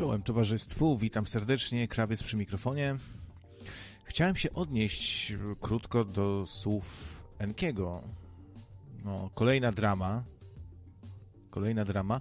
[0.00, 2.96] Czołem towarzystwu, witam serdecznie, krawiec przy mikrofonie.
[4.04, 8.02] Chciałem się odnieść krótko do słów Enkiego.
[9.04, 10.24] No, kolejna drama.
[11.50, 12.20] Kolejna drama.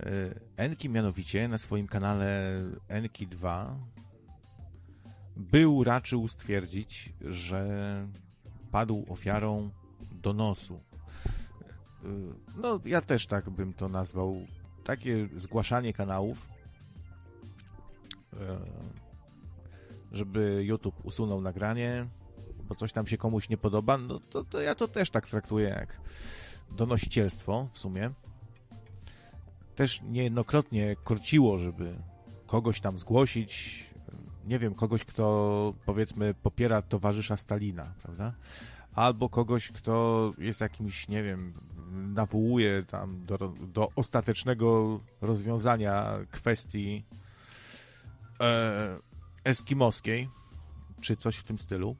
[0.00, 0.10] E,
[0.56, 3.76] Enki mianowicie na swoim kanale Enki 2
[5.36, 8.06] był raczył stwierdzić, że
[8.70, 9.70] padł ofiarą
[10.12, 10.80] donosu.
[12.04, 12.08] E,
[12.56, 14.46] no, ja też tak bym to nazwał
[14.90, 16.48] takie zgłaszanie kanałów,
[18.32, 18.58] e,
[20.12, 22.06] żeby YouTube usunął nagranie,
[22.68, 25.68] bo coś tam się komuś nie podoba, no to, to ja to też tak traktuję
[25.68, 26.00] jak
[26.70, 28.10] donosicielstwo w sumie.
[29.74, 31.94] Też niejednokrotnie korciło, żeby
[32.46, 33.84] kogoś tam zgłosić,
[34.46, 38.32] nie wiem, kogoś, kto powiedzmy popiera towarzysza Stalina, prawda?
[38.94, 41.54] Albo kogoś, kto jest jakimś, nie wiem,
[41.90, 47.04] nawołuje tam do, do ostatecznego rozwiązania kwestii
[48.40, 48.98] e,
[49.44, 50.28] eskimoskiej,
[51.00, 51.96] czy coś w tym stylu,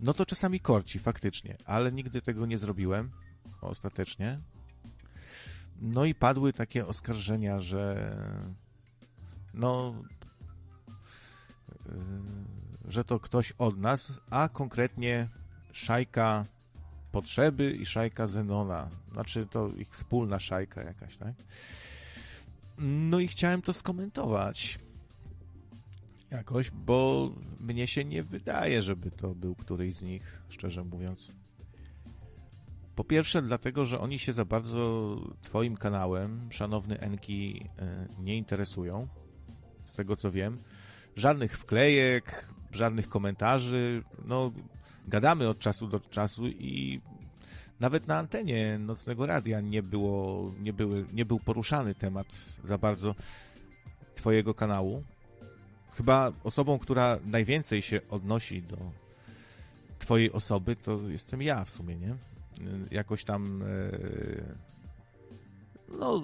[0.00, 3.10] no to czasami korci, faktycznie, ale nigdy tego nie zrobiłem
[3.60, 4.40] ostatecznie.
[5.80, 8.16] No i padły takie oskarżenia, że
[9.54, 9.94] no,
[11.86, 11.92] e,
[12.88, 15.28] że to ktoś od nas, a konkretnie
[15.72, 16.44] szajka
[17.14, 18.88] Potrzeby i szajka Zenona.
[19.12, 21.34] Znaczy to ich wspólna szajka jakaś, tak?
[22.78, 24.78] No i chciałem to skomentować
[26.30, 31.32] jakoś, bo mnie się nie wydaje, żeby to był któryś z nich, szczerze mówiąc.
[32.96, 39.08] Po pierwsze, dlatego, że oni się za bardzo Twoim kanałem, szanowny Enki, e, nie interesują.
[39.84, 40.58] Z tego co wiem.
[41.16, 44.02] Żadnych wklejek, żadnych komentarzy.
[44.24, 44.52] No,
[45.08, 47.00] gadamy od czasu do czasu i
[47.80, 52.26] nawet na antenie nocnego radia nie było, nie, były, nie był poruszany temat
[52.64, 53.14] za bardzo
[54.14, 55.04] Twojego kanału.
[55.96, 58.76] Chyba osobą, która najwięcej się odnosi do
[59.98, 62.16] Twojej osoby, to jestem ja w sumie, nie?
[62.90, 63.62] Jakoś tam.
[63.62, 63.66] E,
[65.98, 66.22] no,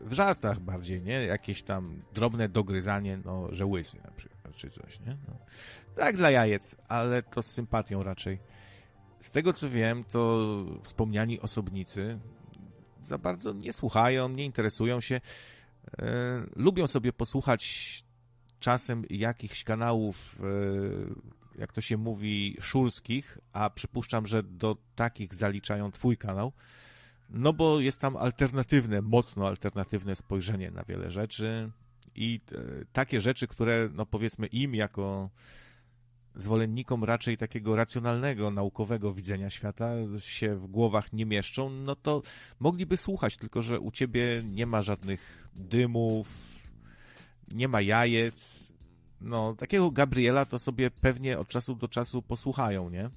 [0.00, 1.12] w żartach bardziej, nie?
[1.12, 5.16] Jakieś tam drobne dogryzanie, no, że łysy na przykład, czy coś, nie?
[5.28, 5.36] No.
[5.96, 8.38] Tak dla jajec, ale to z sympatią raczej.
[9.20, 10.48] Z tego co wiem, to
[10.82, 12.18] wspomniani osobnicy
[13.02, 15.20] za bardzo nie słuchają, nie interesują się.
[15.98, 18.04] E, lubią sobie posłuchać
[18.60, 20.40] czasem jakichś kanałów,
[21.56, 26.52] e, jak to się mówi, szurskich, a przypuszczam, że do takich zaliczają Twój kanał.
[27.30, 31.70] No bo jest tam alternatywne, mocno alternatywne spojrzenie na wiele rzeczy
[32.14, 35.30] i e, takie rzeczy, które, no powiedzmy, im jako
[36.38, 42.22] zwolennikom raczej takiego racjonalnego, naukowego widzenia świata się w głowach nie mieszczą, no to
[42.60, 46.28] mogliby słuchać, tylko że u ciebie nie ma żadnych dymów,
[47.52, 48.68] nie ma jajec.
[49.20, 53.10] No, takiego Gabriela to sobie pewnie od czasu do czasu posłuchają, nie?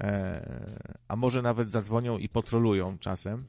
[0.00, 3.44] E, a może nawet zadzwonią i potrolują czasem.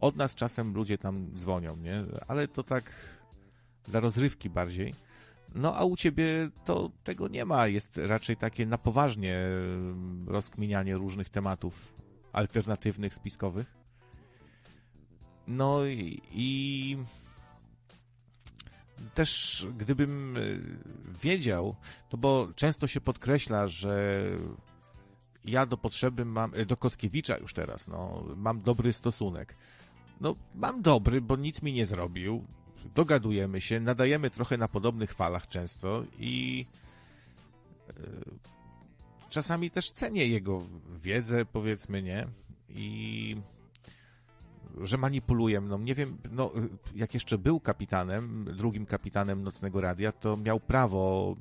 [0.00, 2.04] Od nas czasem ludzie tam dzwonią, nie?
[2.28, 2.92] Ale to tak
[3.88, 4.94] dla rozrywki bardziej.
[5.54, 7.66] No a u ciebie to tego nie ma.
[7.66, 11.94] Jest raczej takie na poważnie mm, rozkminianie różnych tematów
[12.32, 13.74] alternatywnych, spiskowych.
[15.48, 16.96] No i, i
[19.14, 20.60] też gdybym y,
[21.22, 21.76] wiedział,
[22.08, 24.22] to bo często się podkreśla, że
[25.44, 29.56] ja do potrzeby mam, y, do Kotkiewicza już teraz, no, mam dobry stosunek.
[30.20, 32.44] No, mam dobry, bo nic mi nie zrobił
[32.94, 36.66] dogadujemy się, nadajemy trochę na podobnych falach często i
[37.88, 37.92] e,
[39.30, 40.62] czasami też cenię jego
[41.02, 42.26] wiedzę, powiedzmy, nie?
[42.68, 43.36] I
[44.80, 45.78] że manipuluje mną.
[45.78, 46.52] Nie wiem, no,
[46.94, 51.36] jak jeszcze był kapitanem, drugim kapitanem Nocnego Radia, to miał prawo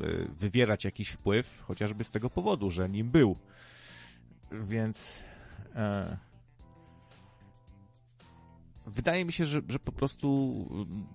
[0.00, 0.06] e,
[0.40, 3.36] wywierać jakiś wpływ, chociażby z tego powodu, że nim był.
[4.52, 5.22] Więc
[5.74, 6.16] e,
[8.88, 11.06] wydaje mi się, że, że po prostu mm,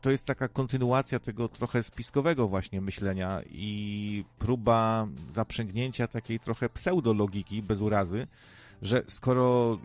[0.00, 7.62] to jest taka kontynuacja tego trochę spiskowego właśnie myślenia i próba zaprzęgnięcia takiej trochę pseudologiki
[7.62, 8.26] bez urazy,
[8.82, 9.78] że skoro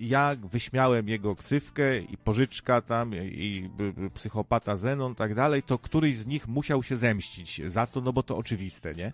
[0.00, 3.70] ja wyśmiałem jego ksywkę i pożyczka tam i
[4.14, 8.22] psychopata Zenon tak dalej, to któryś z nich musiał się zemścić za to, no bo
[8.22, 9.12] to oczywiste, nie?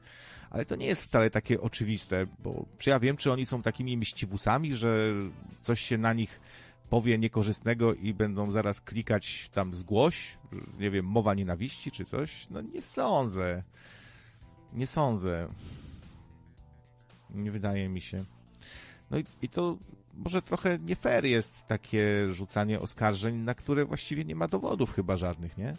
[0.50, 3.96] Ale to nie jest wcale takie oczywiste, bo czy ja wiem, czy oni są takimi
[3.96, 5.12] mściwusami, że
[5.62, 6.40] coś się na nich
[6.90, 10.38] powie niekorzystnego i będą zaraz klikać tam zgłoś,
[10.78, 12.48] nie wiem, mowa nienawiści czy coś?
[12.50, 13.62] No nie sądzę.
[14.72, 15.48] Nie sądzę.
[17.30, 18.24] Nie wydaje mi się.
[19.10, 19.76] No i, i to
[20.14, 25.16] może trochę nie fair jest takie rzucanie oskarżeń, na które właściwie nie ma dowodów chyba
[25.16, 25.76] żadnych, nie?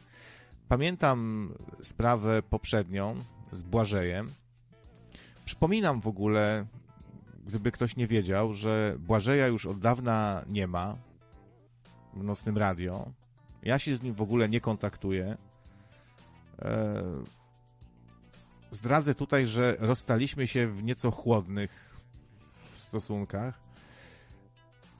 [0.68, 1.50] Pamiętam
[1.82, 3.16] sprawę poprzednią
[3.52, 4.32] z Błażejem.
[5.46, 6.66] Przypominam w ogóle,
[7.46, 10.98] gdyby ktoś nie wiedział, że Błażeja już od dawna nie ma
[12.14, 13.12] w Nocnym Radio.
[13.64, 15.38] Ja się z nim w ogóle nie kontaktuję.
[16.62, 17.04] E,
[18.72, 21.98] zdradzę tutaj, że rozstaliśmy się w nieco chłodnych
[22.78, 23.60] stosunkach.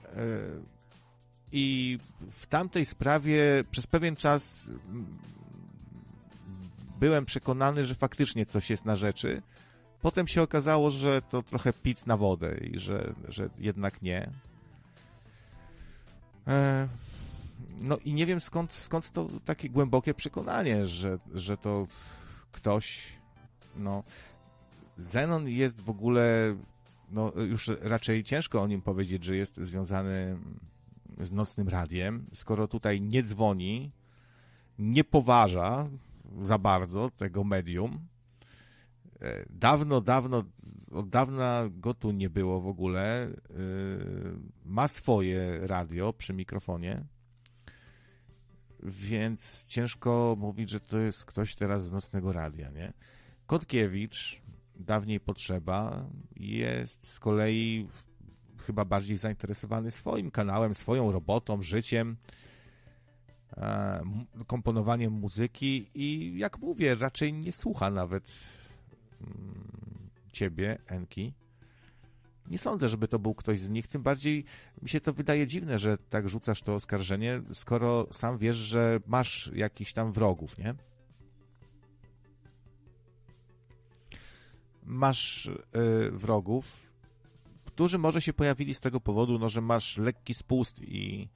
[0.04, 0.16] E,
[1.52, 1.98] I
[2.30, 4.70] w tamtej sprawie przez pewien czas
[7.00, 9.42] byłem przekonany, że faktycznie coś jest na rzeczy.
[10.02, 14.30] Potem się okazało, że to trochę pic na wodę i że, że jednak nie.
[16.48, 16.88] E,
[17.80, 21.86] no i nie wiem skąd, skąd to takie głębokie przekonanie, że, że to
[22.52, 23.02] ktoś,
[23.76, 24.02] no,
[24.98, 26.56] Zenon jest w ogóle,
[27.10, 30.36] no już raczej ciężko o nim powiedzieć, że jest związany
[31.20, 33.90] z nocnym radiem, skoro tutaj nie dzwoni,
[34.78, 35.88] nie poważa
[36.42, 38.06] za bardzo tego medium.
[39.22, 40.44] E, dawno, dawno,
[40.90, 43.22] od dawna go tu nie było w ogóle.
[43.24, 43.30] E,
[44.64, 47.04] ma swoje radio przy mikrofonie
[48.82, 52.92] więc ciężko mówić, że to jest ktoś teraz z nocnego radia, nie?
[53.46, 54.42] Kotkiewicz,
[54.76, 56.06] dawniej potrzeba,
[56.36, 57.88] jest z kolei
[58.58, 62.16] chyba bardziej zainteresowany swoim kanałem, swoją robotą, życiem,
[63.56, 64.02] e,
[64.46, 68.32] komponowaniem muzyki i jak mówię, raczej nie słucha nawet
[70.32, 71.34] ciebie, Enki.
[72.46, 74.44] Nie sądzę, żeby to był ktoś z nich, tym bardziej
[74.82, 79.50] mi się to wydaje dziwne, że tak rzucasz to oskarżenie, skoro sam wiesz, że masz
[79.54, 80.74] jakiś tam wrogów, nie?
[84.82, 86.92] Masz y, wrogów,
[87.64, 91.28] którzy może się pojawili z tego powodu, no, że masz lekki spust i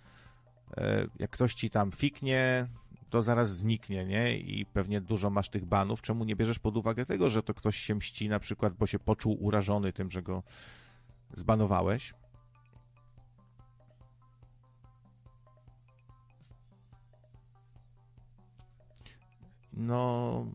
[0.70, 0.82] y,
[1.18, 2.68] jak ktoś ci tam fiknie,
[3.10, 4.38] to zaraz zniknie, nie?
[4.38, 6.02] I pewnie dużo masz tych banów.
[6.02, 8.98] Czemu nie bierzesz pod uwagę tego, że to ktoś się mści na przykład, bo się
[8.98, 10.42] poczuł urażony tym, że go
[11.34, 12.14] zbanowałeś.
[19.76, 20.46] No.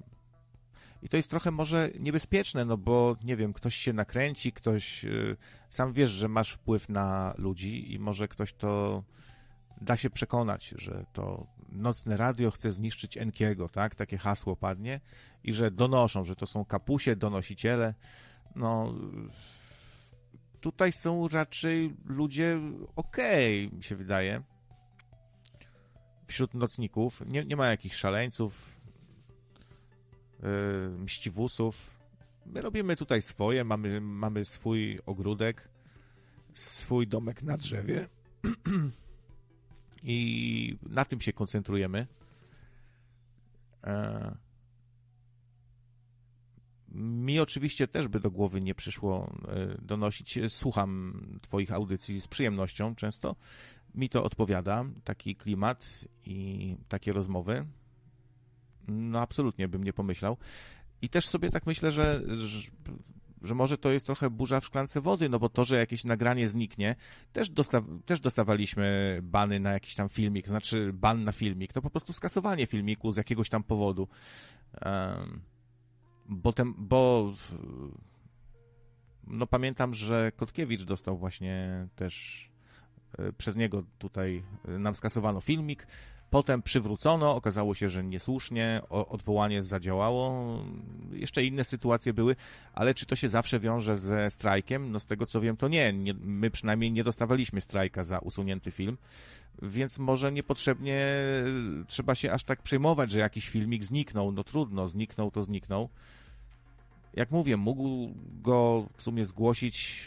[1.02, 5.04] I to jest trochę może niebezpieczne, no bo nie wiem, ktoś się nakręci, ktoś.
[5.04, 5.38] Yy,
[5.70, 9.04] sam wiesz, że masz wpływ na ludzi i może ktoś to
[9.82, 13.96] da się przekonać, że to nocne radio chce zniszczyć Enkiego, tak?
[13.96, 15.00] Takie hasło padnie
[15.44, 17.94] i że donoszą, że to są kapusie, donosiciele.
[18.56, 18.94] No
[20.62, 22.60] tutaj są raczej ludzie
[22.96, 24.42] okej, okay, mi się wydaje.
[26.28, 27.22] Wśród nocników.
[27.28, 28.76] Nie, nie ma jakichś szaleńców,
[30.40, 32.00] yy, mściwusów.
[32.46, 35.70] My robimy tutaj swoje, mamy, mamy swój ogródek,
[36.54, 38.08] swój domek na drzewie
[40.04, 42.08] i na tym się koncentrujemy.
[43.84, 44.36] E,
[46.92, 50.40] mi oczywiście też by do głowy nie przyszło e, donosić.
[50.48, 53.36] Słucham Twoich audycji z przyjemnością często.
[53.96, 57.66] Mi to odpowiada, taki klimat i takie rozmowy.
[58.88, 60.38] No, absolutnie bym nie pomyślał.
[61.02, 62.72] I też sobie tak myślę, że, że,
[63.42, 66.50] że może to jest trochę burza w szklance wody, no bo to, że jakieś nagranie
[66.50, 66.96] zniknie,
[67.34, 67.52] też,
[68.06, 72.14] też dostawaliśmy bany na jakiś tam filmik, to znaczy ban na filmik, to po prostu
[72.14, 74.08] skasowanie filmiku z jakiegoś tam powodu.
[76.26, 77.34] Bo, tem, bo
[79.28, 82.46] no pamiętam, że Kotkiewicz dostał właśnie też
[83.18, 85.88] e, przez niego tutaj e, nam skasowano filmik.
[86.30, 90.58] Potem przywrócono, okazało się, że niesłusznie, odwołanie zadziałało.
[91.12, 92.36] Jeszcze inne sytuacje były,
[92.74, 94.92] ale czy to się zawsze wiąże ze strajkiem?
[94.92, 95.94] No z tego co wiem, to nie.
[95.94, 98.98] nie my przynajmniej nie dostawaliśmy strajka za usunięty film,
[99.62, 101.08] więc może niepotrzebnie
[101.88, 104.32] trzeba się aż tak przejmować, że jakiś filmik zniknął.
[104.32, 105.90] No trudno, zniknął to zniknął
[107.14, 110.06] jak mówię, mógł go w sumie zgłosić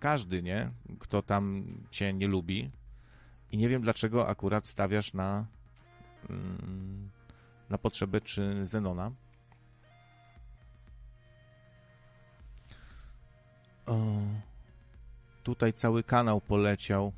[0.00, 0.70] każdy, nie?
[0.98, 2.70] Kto tam cię nie lubi.
[3.52, 5.46] I nie wiem, dlaczego akurat stawiasz na,
[6.30, 7.10] mm,
[7.70, 9.10] na potrzeby czy Zenona.
[13.86, 13.96] O,
[15.42, 17.12] tutaj cały kanał poleciał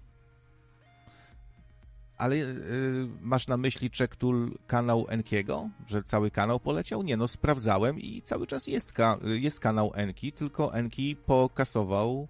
[2.21, 5.69] ale y, masz na myśli Czektul kanał Enkiego?
[5.87, 7.03] Że cały kanał poleciał?
[7.03, 12.29] Nie, no sprawdzałem i cały czas jest, ka jest kanał Enki, tylko Enki pokasował,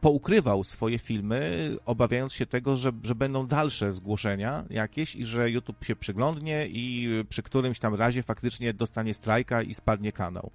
[0.00, 5.84] poukrywał swoje filmy, obawiając się tego, że, że będą dalsze zgłoszenia jakieś i że YouTube
[5.84, 10.50] się przyglądnie i przy którymś tam razie faktycznie dostanie strajka i spadnie kanał.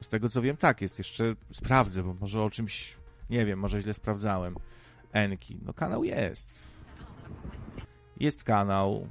[0.00, 0.98] Z tego co wiem, tak jest.
[0.98, 2.96] Jeszcze sprawdzę, bo może o czymś
[3.30, 4.54] Nie wiem, może źle sprawdzałem.
[5.12, 5.58] Enki.
[5.62, 6.48] No kanał jest.
[8.20, 9.08] Jest kanał.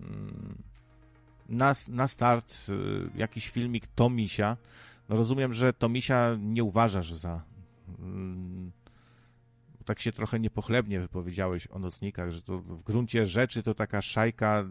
[0.00, 0.62] Mm,
[1.48, 4.56] na, na start y, jakiś filmik Tomisia.
[5.08, 7.42] No rozumiem, że Tomisia nie uważasz za...
[7.98, 8.72] Mm,
[9.84, 14.64] tak się trochę niepochlebnie wypowiedziałeś o nocnikach, że to w gruncie rzeczy to taka szajka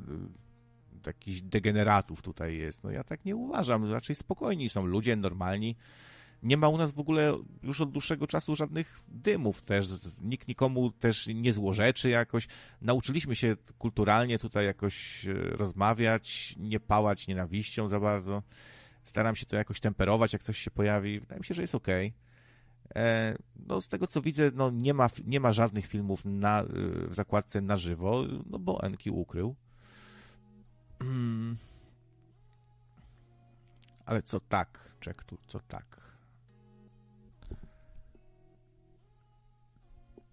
[1.04, 2.84] y, jakichś degeneratów tutaj jest.
[2.84, 3.92] No ja tak nie uważam.
[3.92, 5.76] Raczej spokojni są ludzie, normalni
[6.44, 9.88] nie ma u nas w ogóle już od dłuższego czasu żadnych dymów też.
[10.22, 12.48] Nikt nikomu też nie złorzeczy jakoś.
[12.82, 18.44] Nauczyliśmy się kulturalnie tutaj jakoś e, rozmawiać, nie pałać nienawiścią za bardzo.
[19.04, 21.20] Staram się to jakoś temperować, jak coś się pojawi.
[21.20, 21.88] Wydaje mi się, że jest ok.
[21.88, 22.12] E,
[23.68, 26.66] no, z tego co widzę, no, nie, ma, nie ma żadnych filmów na, e,
[27.08, 29.56] w zakładce na żywo, no bo Enki ukrył.
[34.06, 36.08] Ale co tak, czek tu, co tak?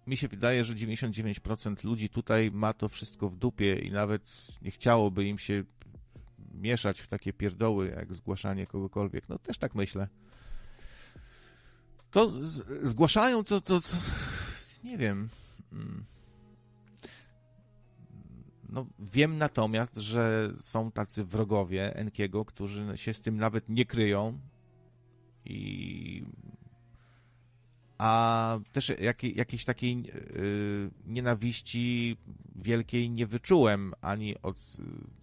[0.07, 4.71] mi się wydaje, że 99% ludzi tutaj ma to wszystko w dupie i nawet nie
[4.71, 5.65] chciałoby im się
[6.55, 9.29] mieszać w takie pierdoły, jak zgłaszanie kogokolwiek.
[9.29, 10.09] No też tak myślę.
[12.15, 12.31] To
[12.83, 13.89] zgłaszają to, to, to,
[14.85, 15.29] nie wiem.
[15.73, 16.05] Mm.
[18.69, 24.39] No, wiem natomiast, że są tacy wrogowie Enkiego, którzy się z tym nawet nie kryją
[25.45, 26.25] i
[27.99, 32.17] a też jakiej, jakiejś takiej yy, nienawiści
[32.57, 34.77] wielkiej nie wyczułem ani od,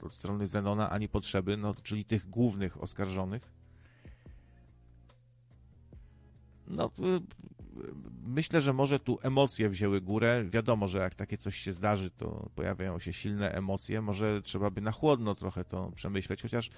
[0.04, 3.61] od strony Zenona, ani potrzeby, no, czyli tych głównych oskarżonych.
[6.72, 7.22] No, yy,
[8.24, 10.44] myślę, że może tu emocje wzięły górę.
[10.50, 14.02] Wiadomo, że jak takie coś się zdarzy, to pojawiają się silne emocje.
[14.02, 16.70] Może trzeba by na chłodno trochę to przemyśleć, chociaż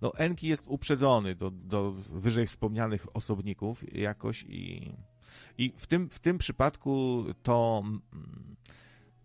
[0.00, 4.92] no, Enki jest uprzedzony do, do wyżej wspomnianych osobników jakoś i
[5.58, 7.82] i w tym, w tym przypadku to,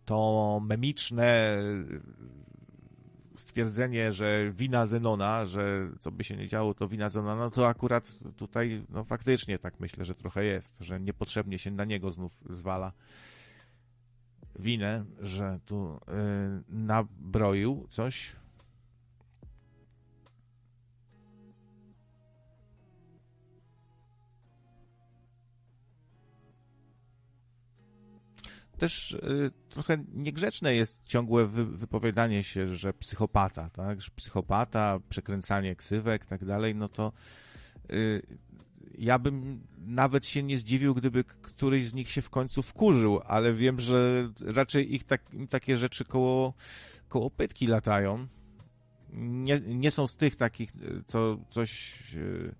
[0.05, 1.57] to memiczne
[3.41, 7.67] stwierdzenie, że wina Zenona, że co by się nie działo, to wina Zenona, no to
[7.67, 12.37] akurat tutaj no faktycznie tak myślę, że trochę jest, że niepotrzebnie się na niego znów
[12.49, 12.91] zwala
[14.59, 16.13] winę, że tu yy,
[16.69, 18.35] nabroił coś
[28.81, 34.01] też y, trochę niegrzeczne jest ciągłe wy, wypowiadanie się, że psychopata, tak?
[34.01, 37.11] Że psychopata, przekręcanie ksywek, tak dalej, no to
[37.91, 38.21] y,
[38.97, 43.53] ja bym nawet się nie zdziwił, gdyby któryś z nich się w końcu wkurzył, ale
[43.53, 46.53] wiem, że raczej ich tak, takie rzeczy koło,
[47.07, 48.27] koło pytki latają.
[49.13, 50.71] Nie, nie są z tych takich,
[51.07, 52.55] co coś y,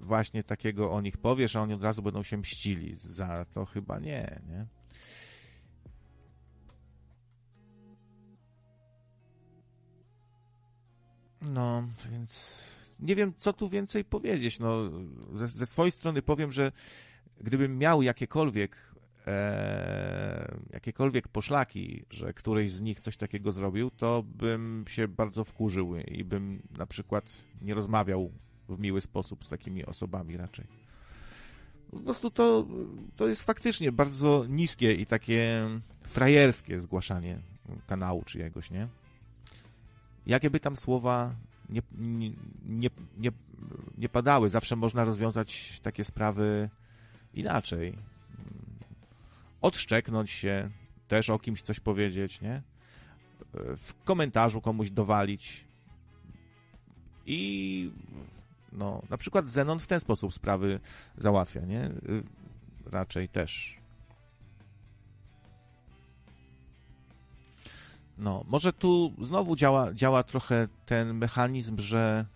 [0.00, 2.96] właśnie takiego o nich powiesz, a oni od razu będą się mścili.
[2.96, 4.83] Za to chyba nie, nie?
[11.50, 12.64] No, więc
[13.00, 14.58] nie wiem, co tu więcej powiedzieć.
[14.58, 14.90] No,
[15.32, 16.72] ze, ze swojej strony powiem, że
[17.40, 18.76] gdybym miał jakiekolwiek
[19.26, 25.96] e, jakiekolwiek poszlaki, że któryś z nich coś takiego zrobił, to bym się bardzo wkurzył
[25.96, 27.32] i bym na przykład
[27.62, 28.30] nie rozmawiał
[28.68, 30.66] w miły sposób z takimi osobami raczej.
[31.90, 32.66] Po prostu to,
[33.16, 35.68] to jest faktycznie bardzo niskie i takie
[36.02, 37.38] frajerskie zgłaszanie
[37.86, 38.88] kanału czyjegoś, nie?
[40.26, 41.34] Jakie by tam słowa
[41.68, 41.82] nie,
[42.66, 43.30] nie, nie,
[43.98, 46.70] nie padały, zawsze można rozwiązać takie sprawy
[47.34, 47.98] inaczej.
[49.60, 50.70] Odszczeknąć się,
[51.08, 52.62] też o kimś coś powiedzieć, nie?
[53.76, 55.64] W komentarzu komuś dowalić.
[57.26, 57.90] I
[58.72, 60.80] no, na przykład Zenon w ten sposób sprawy
[61.18, 61.90] załatwia, nie?
[62.86, 63.83] Raczej też.
[68.18, 72.26] No, może tu znowu działa, działa trochę ten mechanizm, że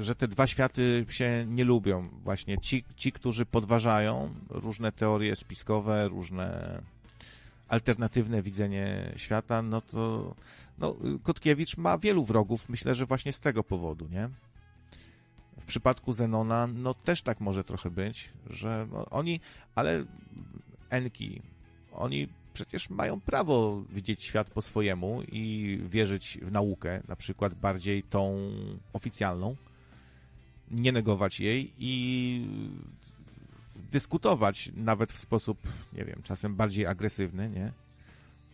[0.00, 2.08] że te dwa światy się nie lubią.
[2.22, 6.78] Właśnie ci, ci, którzy podważają różne teorie spiskowe, różne
[7.68, 10.34] alternatywne widzenie świata, no to
[10.78, 14.28] no, Kotkiewicz ma wielu wrogów, myślę, że właśnie z tego powodu, nie?
[15.60, 19.40] W przypadku Zenona, no też tak może trochę być, że no, oni,
[19.74, 20.04] ale
[20.90, 21.42] Enki,
[21.92, 28.02] oni przecież mają prawo widzieć świat po swojemu i wierzyć w naukę, na przykład bardziej
[28.02, 28.50] tą
[28.92, 29.56] oficjalną,
[30.70, 32.46] nie negować jej i
[33.92, 35.58] dyskutować nawet w sposób,
[35.92, 37.72] nie wiem, czasem bardziej agresywny, nie?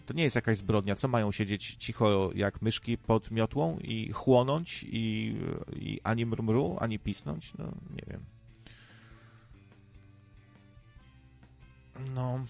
[0.07, 0.97] To nie jest jakaś zbrodnia.
[0.97, 5.37] Co mają siedzieć cicho jak myszki pod miotłą i chłonąć i,
[5.77, 7.55] i ani mrmru, ani pisnąć?
[7.59, 8.21] No, nie wiem.
[12.15, 12.45] No.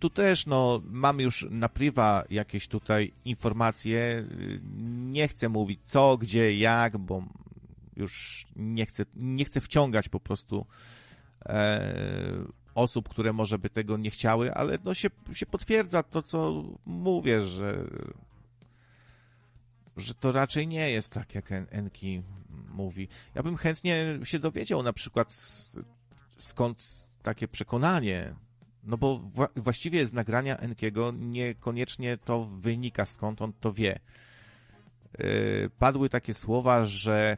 [0.00, 4.24] Tu też, no, mam już na priwa jakieś tutaj informacje.
[4.96, 7.22] Nie chcę mówić co, gdzie, jak, bo
[7.96, 10.66] już nie chcę, nie chcę wciągać po prostu
[11.46, 11.94] e,
[12.74, 17.40] osób, które może by tego nie chciały, ale no się, się potwierdza to, co mówię,
[17.40, 17.84] że,
[19.96, 22.22] że to raczej nie jest tak, jak Enki
[22.68, 23.08] mówi.
[23.34, 25.32] Ja bym chętnie się dowiedział na przykład
[26.36, 28.34] skąd takie przekonanie,
[28.90, 33.98] no bo wła właściwie z nagrania Enkiego niekoniecznie to wynika, skąd on to wie.
[35.18, 37.36] Yy, padły takie słowa, że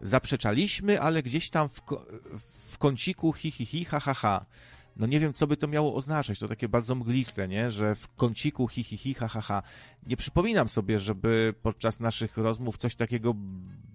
[0.00, 1.80] zaprzeczaliśmy, ale gdzieś tam w,
[2.72, 4.46] w kąciku hi, hi, hi, ha, ha, ha.
[4.96, 6.38] No nie wiem, co by to miało oznaczać.
[6.38, 7.70] To takie bardzo mgliste, nie?
[7.70, 9.62] Że w kąciku hi, hi, hi, ha, ha, ha.
[10.06, 13.34] Nie przypominam sobie, żeby podczas naszych rozmów coś takiego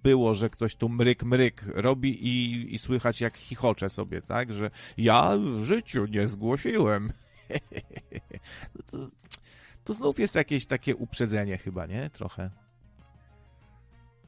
[0.02, 4.52] było, że ktoś tu mryk, mryk robi i, i słychać jak chichocze sobie, tak?
[4.52, 7.12] Że ja w życiu nie zgłosiłem.
[8.74, 8.98] no to,
[9.84, 12.10] to znów jest jakieś takie uprzedzenie chyba, nie?
[12.10, 12.50] Trochę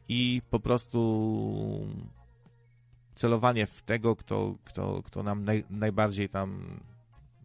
[0.09, 1.87] i po prostu
[3.15, 6.81] celowanie w tego, kto, kto, kto nam naj, najbardziej tam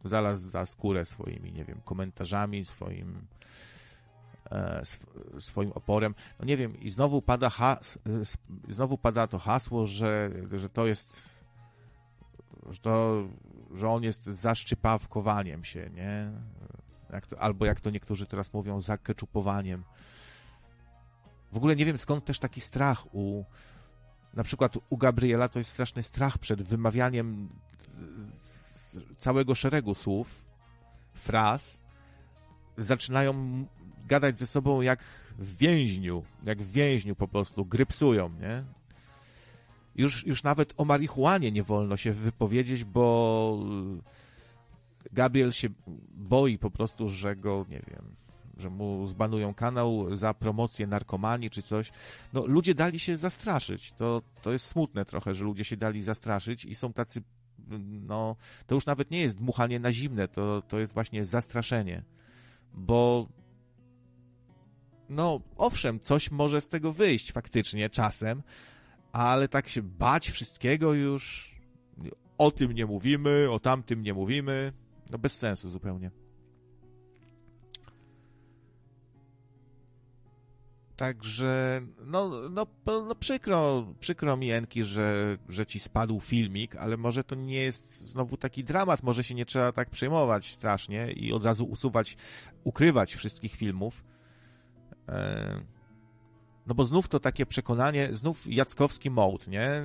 [0.03, 3.27] zalazł za skórę swoimi, nie wiem, komentarzami, swoim
[4.51, 4.81] e,
[5.39, 6.15] swoim oporem.
[6.39, 7.99] No nie wiem, i znowu pada has,
[8.69, 11.39] znowu pada to hasło, że, że to jest
[12.69, 13.23] że, to,
[13.73, 16.31] że on jest zaszczypawkowaniem się, nie?
[17.13, 19.83] Jak to, albo jak to niektórzy teraz mówią, zakeczupowaniem.
[21.51, 23.43] W ogóle nie wiem skąd też taki strach u
[24.33, 27.49] na przykład u Gabriela to jest straszny strach przed wymawianiem
[29.19, 30.45] całego szeregu słów,
[31.13, 31.79] fraz.
[32.77, 33.65] Zaczynają
[34.07, 34.99] gadać ze sobą jak
[35.37, 38.63] w więźniu, jak w więźniu po prostu, grypsują, nie?
[39.95, 43.59] Już, już nawet o marihuanie nie wolno się wypowiedzieć, bo
[45.11, 45.69] Gabriel się
[46.11, 48.15] boi po prostu, że go, nie wiem,
[48.59, 51.91] że mu zbanują kanał za promocję narkomanii czy coś.
[52.33, 53.91] No, ludzie dali się zastraszyć.
[53.91, 57.21] To, to jest smutne trochę, że ludzie się dali zastraszyć i są tacy,
[58.07, 58.35] no,
[58.67, 62.03] to już nawet nie jest dmuchanie na zimne, to, to jest właśnie zastraszenie.
[62.73, 63.27] Bo,
[65.09, 68.43] no, owszem, coś może z tego wyjść faktycznie czasem,
[69.11, 71.55] ale tak się bać wszystkiego już,
[72.37, 74.73] o tym nie mówimy, o tamtym nie mówimy,
[75.11, 76.11] no bez sensu zupełnie.
[80.99, 87.23] Także, no, no, no przykro, przykro mi, Enki, że, że ci spadł filmik, ale może
[87.23, 91.45] to nie jest znowu taki dramat, może się nie trzeba tak przejmować strasznie i od
[91.45, 92.17] razu usuwać,
[92.63, 94.03] ukrywać wszystkich filmów.
[95.07, 95.61] E,
[96.67, 99.83] no bo znów to takie przekonanie, znów Jackowski mode, nie?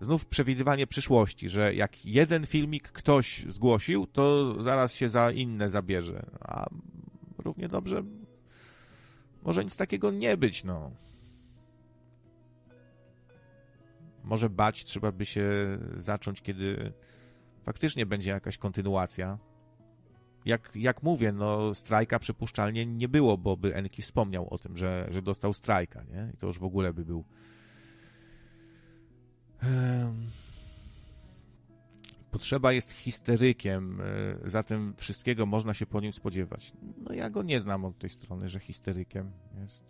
[0.00, 6.26] Znów przewidywanie przyszłości, że jak jeden filmik ktoś zgłosił, to zaraz się za inne zabierze.
[6.40, 6.66] A
[7.38, 8.02] równie dobrze
[9.42, 10.90] może nic takiego nie być, no.
[14.24, 15.50] Może bać trzeba by się
[15.96, 16.92] zacząć, kiedy
[17.62, 19.38] faktycznie będzie jakaś kontynuacja.
[20.44, 25.06] Jak, jak mówię, no strajka przypuszczalnie nie było, bo by Enki wspomniał o tym, że,
[25.10, 26.30] że dostał strajka, nie?
[26.34, 27.24] I to już w ogóle by był...
[29.62, 30.26] Um
[32.32, 34.04] Potrzeba jest histerykiem, e,
[34.50, 36.72] zatem wszystkiego można się po nim spodziewać.
[36.98, 39.84] No ja go nie znam od tej strony, że histerykiem jest.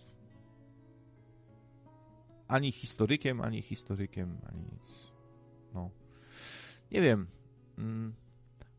[2.48, 5.12] Ani historykiem, ani historykiem, ani nic.
[5.74, 5.90] No.
[6.90, 7.26] Nie wiem.
[7.78, 8.14] Mm.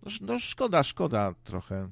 [0.04, 1.90] No, no szkoda, szkoda trochę,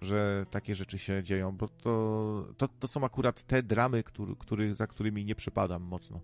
[0.00, 4.74] że takie rzeczy się dzieją, bo to, to, to są akurat te dramy, który, który,
[4.74, 6.20] za którymi nie przypadam mocno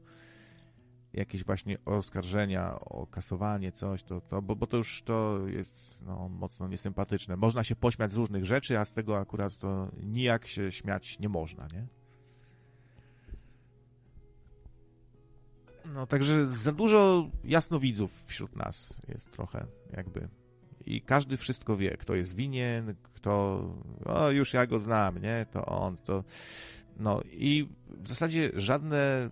[1.12, 6.28] jakieś właśnie oskarżenia o kasowanie, coś, to, to bo, bo to już to jest no,
[6.28, 7.36] mocno niesympatyczne.
[7.36, 11.28] Można się pośmiać z różnych rzeczy, a z tego akurat to nijak się śmiać nie
[11.28, 11.86] można, nie?
[15.94, 20.28] No, także za dużo jasnowidzów wśród nas jest trochę, jakby.
[20.86, 23.62] I każdy wszystko wie, kto jest winien, kto,
[24.04, 25.46] o, już ja go znam, nie?
[25.52, 26.24] To on, to,
[26.96, 29.30] no i w zasadzie żadne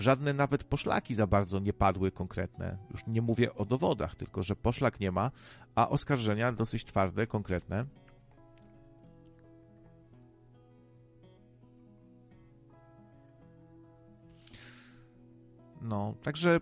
[0.00, 2.78] żadne nawet poszlaki za bardzo nie padły konkretne.
[2.90, 5.30] Już nie mówię o dowodach, tylko że poszlak nie ma,
[5.74, 7.86] a oskarżenia dosyć twarde, konkretne.
[15.82, 16.60] No, także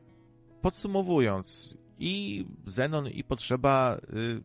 [0.63, 4.43] podsumowując, i Zenon, i Potrzeba, y,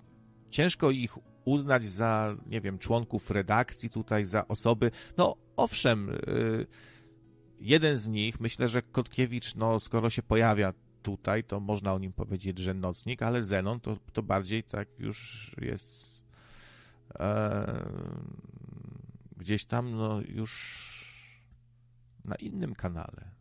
[0.50, 4.92] ciężko ich uznać za, nie wiem, członków redakcji tutaj, za osoby.
[5.18, 6.68] No, owszem, y,
[7.64, 10.74] jeden z nich, myślę, że Kotkiewicz, no, skoro się pojawia
[11.04, 15.52] tutaj to można o nim powiedzieć, że nocnik, ale Zenon to, to bardziej tak już
[15.62, 16.22] jest
[17.20, 17.90] e,
[19.38, 20.94] gdzieś tam no już
[22.26, 23.32] na innym kanale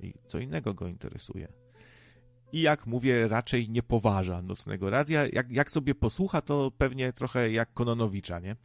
[0.00, 1.48] i co innego go interesuje.
[2.52, 5.26] I jak mówię, raczej nie poważa nocnego radia.
[5.32, 8.56] Jak, jak sobie posłucha, to pewnie trochę jak Kononowicza, nie?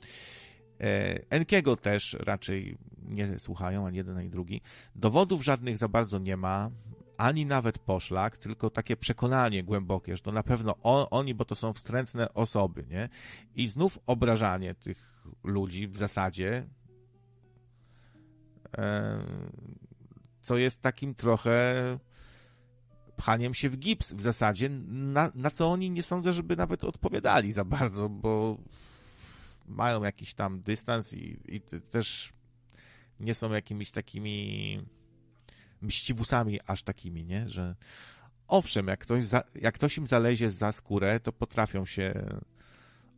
[0.82, 4.62] E, Enkiego też raczej nie słuchają, ani jeden, ani drugi.
[4.96, 6.72] Dowodów żadnych za bardzo nie ma,
[7.18, 11.56] ani nawet poszlak, tylko takie przekonanie głębokie, że to na pewno on, oni, bo to
[11.56, 13.10] są wstrętne osoby, nie?
[13.56, 16.68] I znów obrażanie tych ludzi w zasadzie,
[18.78, 19.20] e,
[20.42, 21.74] co jest takim trochę
[23.16, 27.52] pchaniem się w gips w zasadzie, na, na co oni nie sądzę, żeby nawet odpowiadali
[27.52, 28.58] za bardzo, bo
[29.70, 32.34] mają jakiś tam dystans i, i też
[33.20, 34.80] nie są jakimiś takimi
[35.82, 37.50] mściwusami aż takimi, nie?
[37.50, 37.76] Że
[38.48, 42.14] owszem, jak ktoś, za, jak ktoś im zalezie za skórę, to potrafią się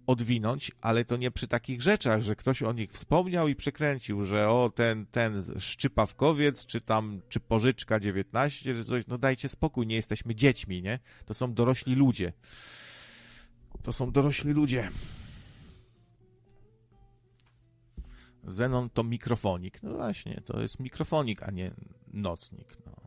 [0.08, 4.50] odwinąć, ale to nie przy takich rzeczach, że ktoś o nich wspomniał i przekręcił, że
[4.50, 9.96] o, ten, ten szczypawkowiec, czy tam, czy pożyczka 19, że coś, no dajcie spokój, nie
[9.96, 11.00] jesteśmy dziećmi, nie?
[11.26, 12.34] To są dorośli ludzie.
[13.84, 14.90] To są dorośli ludzie.
[18.47, 19.84] Zenon to mikrofonik.
[19.84, 21.71] No właśnie, to jest mikrofonik, a nie
[22.13, 22.77] nocnik.
[22.86, 23.01] No.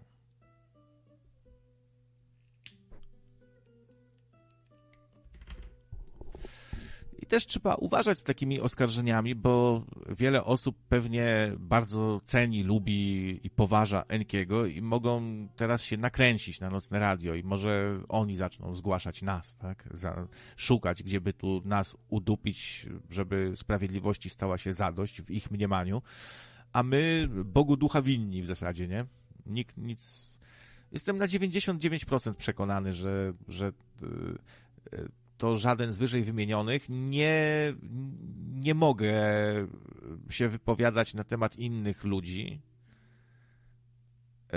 [7.24, 13.50] I też trzeba uważać z takimi oskarżeniami, bo wiele osób pewnie bardzo ceni, lubi i
[13.50, 15.22] poważa Enkiego i mogą
[15.56, 19.88] teraz się nakręcić na nocne radio i może oni zaczną zgłaszać nas, tak?
[19.90, 26.02] Za, szukać, gdzie by tu nas udupić, żeby sprawiedliwości stała się zadość w ich mniemaniu,
[26.72, 29.06] a my Bogu ducha winni w zasadzie, nie?
[29.46, 30.30] Nikt nic...
[30.92, 33.72] Jestem na 99% przekonany, że, że
[34.92, 35.08] yy,
[35.44, 36.86] to żaden z wyżej wymienionych.
[36.88, 37.74] Nie,
[38.50, 39.12] nie mogę
[40.30, 42.60] się wypowiadać na temat innych ludzi
[44.48, 44.50] e,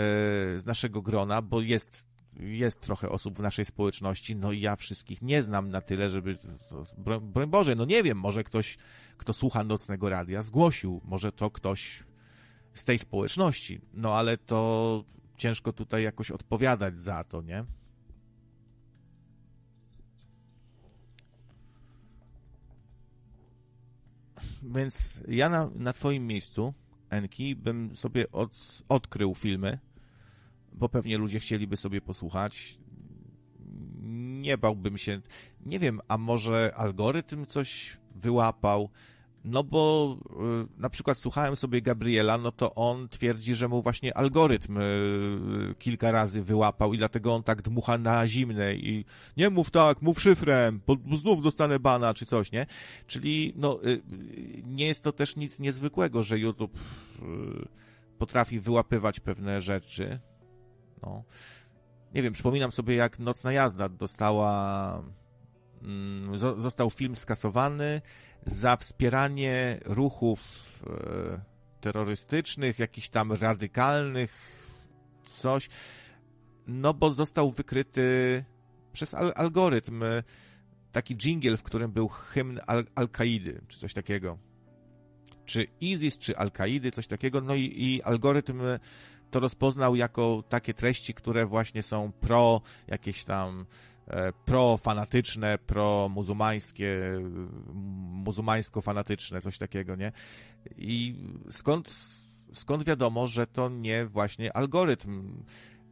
[0.60, 2.08] z naszego grona, bo jest,
[2.40, 6.38] jest trochę osób w naszej społeczności, no i ja wszystkich nie znam na tyle, żeby,
[7.22, 8.78] broń, Boże, no nie wiem, może ktoś,
[9.18, 12.04] kto słucha Nocnego Radia zgłosił, może to ktoś
[12.74, 15.04] z tej społeczności, no ale to
[15.38, 17.66] ciężko tutaj jakoś odpowiadać za to, nie?
[24.76, 26.74] Więc ja na, na twoim miejscu,
[27.10, 29.80] Enki, bym sobie od, odkrył filmy,
[30.74, 32.80] bo pewnie ludzie chcieliby sobie posłuchać.
[34.42, 35.22] Nie bałbym się,
[35.66, 38.90] nie wiem, a może algorytm coś wyłapał,
[39.48, 40.18] no bo
[40.76, 45.76] y, na przykład słuchałem sobie Gabriela, no to on twierdzi, że mu właśnie algorytm y,
[45.80, 49.06] kilka razy wyłapał i dlatego on tak dmucha na zimne i
[49.38, 52.66] nie mów tak, mów szyfrem, bo znów dostanę bana czy coś, nie?
[53.08, 54.02] Czyli no y,
[54.66, 56.78] nie jest to też nic niezwykłego, że YouTube
[58.18, 60.20] potrafi wyłapywać pewne rzeczy.
[61.02, 61.24] No.
[62.14, 65.04] Nie wiem, przypominam sobie jak Nocna Jazda dostała
[65.84, 68.02] mm, został film skasowany
[68.48, 71.40] za wspieranie ruchów e,
[71.82, 74.58] terrorystycznych, jakichś tam radykalnych,
[75.26, 75.70] coś,
[76.68, 78.44] no bo został wykryty
[78.94, 80.24] przez al algorytm e,
[80.92, 84.38] taki jingle, w którym był hymn al Al-Kaidy, czy coś takiego.
[85.46, 88.62] Czy ISIS, czy Al-Kaidy, coś takiego, no i, i algorytm
[89.32, 93.66] to rozpoznał jako takie treści, które właśnie są pro jakieś tam
[94.46, 97.22] pro-fanatyczne, pro-muzułmańskie,
[98.24, 100.12] muzułmańsko-fanatyczne, coś takiego, nie?
[100.78, 101.16] I
[101.50, 101.96] skąd,
[102.54, 105.44] skąd wiadomo, że to nie właśnie algorytm?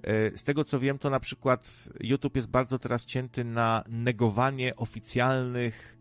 [0.03, 4.75] E, z tego co wiem, to na przykład YouTube jest bardzo teraz cięty na negowanie
[4.75, 5.97] oficjalnych,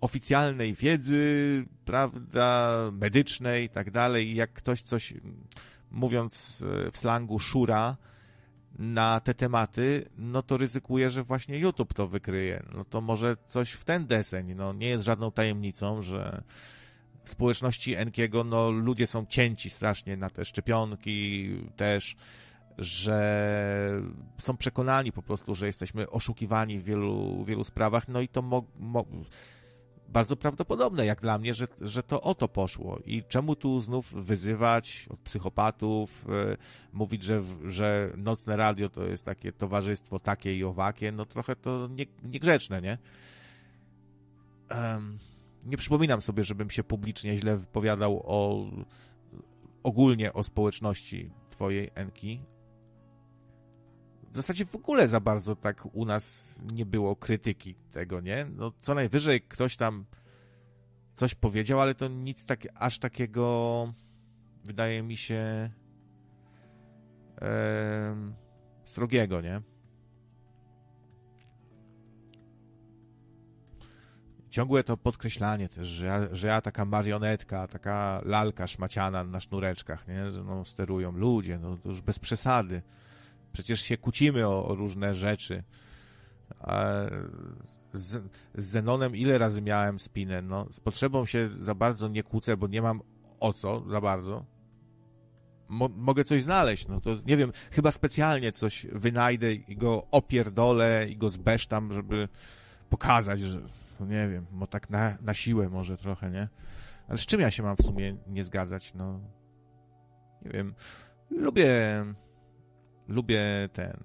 [0.00, 4.34] oficjalnej wiedzy, prawda, medycznej i tak dalej.
[4.34, 5.14] Jak ktoś coś,
[5.90, 7.96] mówiąc w slangu, szura,
[8.78, 12.62] na te tematy, no to ryzykuje, że właśnie YouTube to wykryje.
[12.74, 14.54] No to może coś w ten deseń.
[14.54, 16.42] No nie jest żadną tajemnicą, że
[17.24, 22.16] w społeczności Enkiego, no ludzie są cięci strasznie na te szczepionki też,
[22.78, 24.02] że
[24.38, 28.64] są przekonani po prostu, że jesteśmy oszukiwani w wielu, wielu sprawach, no i to mo,
[28.78, 29.04] mo
[30.08, 32.98] bardzo prawdopodobne, jak dla mnie, że, że to o to poszło.
[33.06, 36.56] I czemu tu znów wyzywać od psychopatów, yy,
[36.92, 41.88] mówić, że, że nocne radio to jest takie towarzystwo takie i owakie, no trochę to
[41.90, 42.98] nie, niegrzeczne, nie?
[44.70, 45.18] Um,
[45.66, 48.66] nie przypominam sobie, żebym się publicznie źle wypowiadał o
[49.82, 52.40] ogólnie o społeczności twojej Enki.
[54.36, 58.46] W zasadzie w ogóle za bardzo tak u nas nie było krytyki tego, nie?
[58.56, 60.04] No co najwyżej ktoś tam
[61.14, 63.92] coś powiedział, ale to nic tak, aż takiego
[64.64, 65.70] wydaje mi się
[67.42, 68.32] e,
[68.84, 69.62] srogiego, nie?
[74.50, 80.08] ciągłe to podkreślanie też, że ja, że ja taka marionetka, taka lalka szmaciana na sznureczkach,
[80.08, 80.30] nie?
[80.30, 82.82] że no, sterują ludzie, no to już bez przesady.
[83.56, 85.62] Przecież się kłócimy o, o różne rzeczy.
[86.60, 86.92] A
[87.92, 88.22] z,
[88.54, 90.42] z Zenonem ile razy miałem spinę?
[90.42, 93.00] No, z potrzebą się za bardzo nie kłócę, bo nie mam
[93.40, 94.44] o co za bardzo.
[95.68, 101.06] Mo mogę coś znaleźć, no to nie wiem, chyba specjalnie coś wynajdę i go opierdolę
[101.08, 102.28] i go zbesztam, żeby
[102.90, 103.60] pokazać, że
[104.00, 106.48] no nie wiem, bo tak na, na siłę może trochę, nie?
[107.08, 108.94] Ale z czym ja się mam w sumie nie zgadzać?
[108.94, 109.20] No,
[110.42, 110.74] nie wiem.
[111.30, 112.04] Lubię,
[113.08, 113.96] lubię ten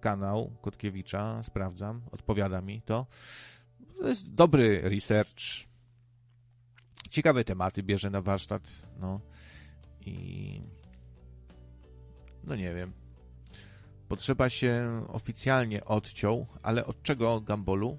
[0.00, 3.06] kanał Kotkiewicza, sprawdzam, odpowiada mi to.
[3.98, 5.68] To jest dobry research.
[7.10, 8.62] Ciekawe tematy bierze na warsztat,
[9.00, 9.20] no.
[10.00, 10.62] I
[12.44, 12.92] no nie wiem.
[14.08, 17.98] Potrzeba się oficjalnie odciął, ale od czego Gambolu?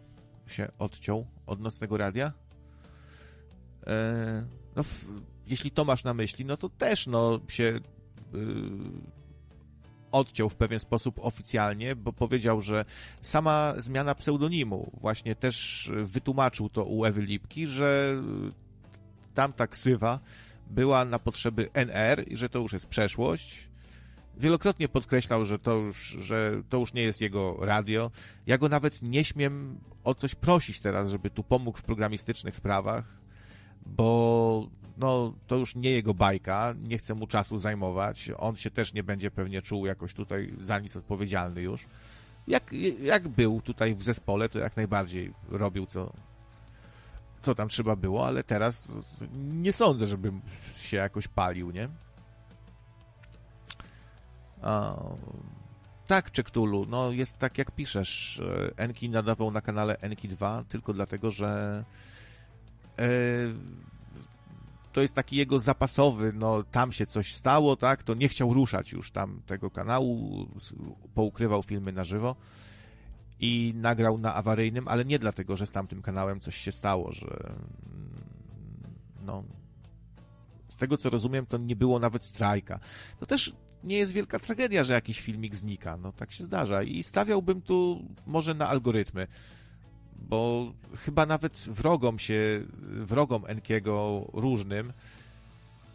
[0.49, 2.34] się odciął od nocnego radia.
[3.88, 4.84] E, no,
[5.47, 7.80] jeśli to masz na myśli, no to też no, się y,
[10.11, 12.85] odciął w pewien sposób oficjalnie, bo powiedział, że
[13.21, 18.21] sama zmiana pseudonimu właśnie też wytłumaczył to u Ewy Lipki, że
[19.33, 20.19] tamta ksywa
[20.69, 23.69] była na potrzeby NR i że to już jest przeszłość
[24.39, 28.11] wielokrotnie podkreślał, że to już, że to już nie jest jego radio.
[28.47, 33.18] Ja go nawet nie śmiem o coś prosić teraz, żeby tu pomógł w programistycznych sprawach,
[33.97, 34.67] bo
[34.99, 38.32] no, to już nie jego bajka, nie chcę mu czasu zajmować.
[38.38, 41.86] On się też nie będzie pewnie czuł jakoś tutaj za nic odpowiedzialny już.
[42.47, 46.13] Jak, jak był tutaj w zespole, to jak najbardziej robił, co,
[47.41, 48.91] co tam trzeba było, ale teraz
[49.54, 50.32] nie sądzę, żeby
[50.78, 51.89] się jakoś palił, nie?
[56.08, 58.41] tak, Czektulu, no jest tak jak piszesz.
[58.78, 61.84] Enki nadawał na kanale Enki 2 tylko dlatego, że
[64.93, 68.91] to jest taki jego zapasowy, no tam się coś stało, tak, to nie chciał ruszać
[68.91, 70.47] już tam tego kanału,
[71.13, 72.35] poukrywał filmy na żywo
[73.39, 77.53] i nagrał na awaryjnym, ale nie dlatego, że z tamtym kanałem coś się stało, że
[79.21, 79.43] no
[80.69, 82.79] z tego co rozumiem, to nie było nawet strajka.
[83.19, 85.97] To też nie jest wielka tragedia, że jakiś filmik znika.
[85.97, 86.83] No tak się zdarza.
[86.83, 89.27] I stawiałbym tu może na algorytmy.
[90.21, 94.93] Bo chyba nawet wrogom się, wrogom Enkiego różnym,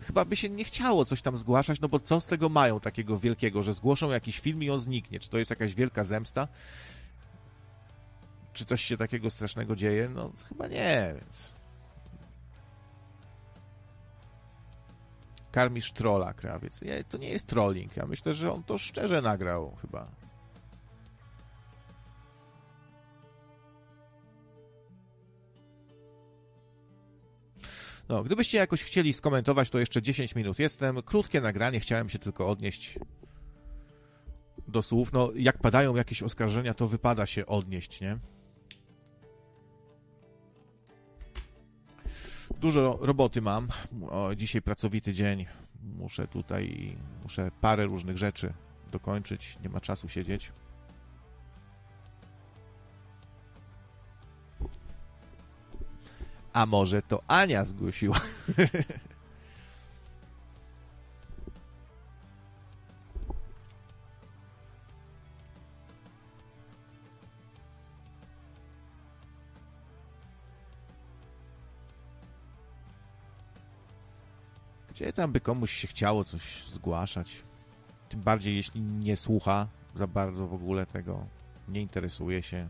[0.01, 3.19] chyba by się nie chciało coś tam zgłaszać, no bo co z tego mają takiego
[3.19, 5.21] wielkiego, że zgłoszą jakiś film i on zniknie?
[5.21, 6.49] Czy to jest jakaś wielka zemsta?
[8.53, 10.09] Czy coś się takiego strasznego dzieje?
[10.09, 11.55] No chyba nie, więc
[15.55, 16.83] karmisz trolla, krawiec.
[16.83, 17.97] Nie, to nie jest trolling.
[17.97, 20.24] Ja myślę, że on to szczerze nagrał chyba.
[28.09, 31.03] No, gdybyście jakoś chcieli skomentować, to jeszcze 10 minut jestem.
[31.03, 32.99] Krótkie nagranie, chciałem się tylko odnieść
[34.69, 35.12] do słów.
[35.12, 38.19] No, jak padają jakieś oskarżenia, to wypada się odnieść, nie?
[42.61, 43.69] Dużo roboty mam.
[44.09, 45.47] O, dzisiaj pracowity dzień.
[45.83, 48.55] Muszę tutaj, muszę parę różnych rzeczy
[48.90, 49.59] dokończyć.
[49.62, 50.53] Nie ma czasu siedzieć.
[56.55, 58.21] A może to Ania zgłosiła?
[74.90, 77.43] Gdzie tam by komuś się chciało coś zgłaszać?
[78.09, 81.27] Tym bardziej, jeśli nie słucha za bardzo w ogóle tego,
[81.69, 82.69] nie interesuje się.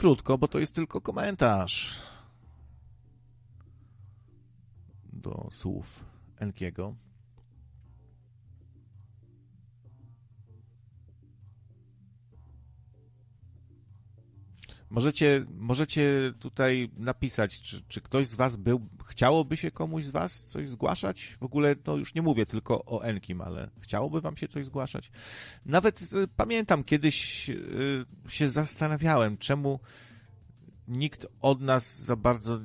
[0.00, 2.02] Krótko, bo to jest tylko komentarz
[5.12, 6.04] do słów
[6.36, 6.94] Enkiego.
[14.90, 20.44] Możecie, możecie tutaj napisać, czy, czy ktoś z was był, chciałoby się komuś z was
[20.44, 21.36] coś zgłaszać?
[21.40, 25.10] W ogóle, no już nie mówię tylko o Enkim, ale chciałoby wam się coś zgłaszać?
[25.66, 29.80] Nawet y, pamiętam, kiedyś y, się zastanawiałem, czemu
[30.88, 32.60] nikt od nas za bardzo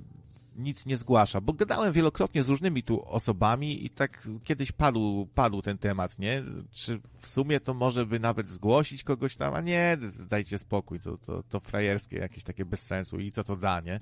[0.55, 5.61] nic nie zgłasza, bo gadałem wielokrotnie z różnymi tu osobami i tak kiedyś padł, padł
[5.61, 6.43] ten temat, nie?
[6.71, 9.97] Czy w sumie to może by nawet zgłosić kogoś tam, a nie,
[10.29, 13.99] dajcie spokój, to, to, to frajerskie jakieś takie bez sensu i co to da, nie?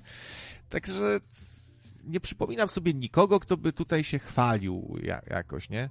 [0.68, 1.20] Także
[2.04, 4.98] nie przypominam sobie nikogo, kto by tutaj się chwalił
[5.30, 5.90] jakoś, nie?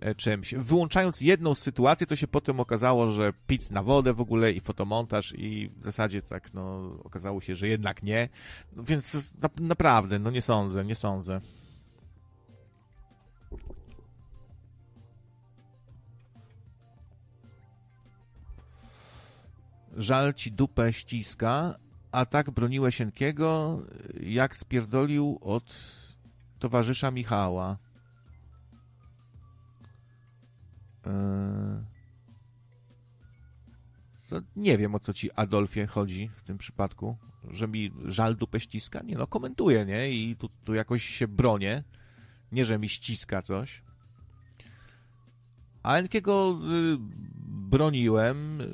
[0.00, 0.54] E, czymś.
[0.54, 5.34] Wyłączając jedną sytuację, to się potem okazało, że pic na wodę w ogóle i fotomontaż
[5.38, 8.28] i w zasadzie tak, no, okazało się, że jednak nie.
[8.72, 11.40] No, więc na, naprawdę, no nie sądzę, nie sądzę.
[19.96, 21.74] Żal ci dupę ściska,
[22.12, 23.82] a tak broniłeś Enkiego,
[24.20, 25.76] jak spierdolił od
[26.58, 27.85] towarzysza Michała.
[34.56, 37.16] Nie wiem, o co ci Adolfie chodzi w tym przypadku,
[37.50, 39.02] że mi żal dupę ściska.
[39.02, 40.10] Nie no, komentuję, nie?
[40.10, 41.84] I tu, tu jakoś się bronię.
[42.52, 43.82] Nie, że mi ściska coś.
[45.82, 46.58] A Enkiego
[46.94, 46.96] y,
[47.70, 48.66] broniłem y,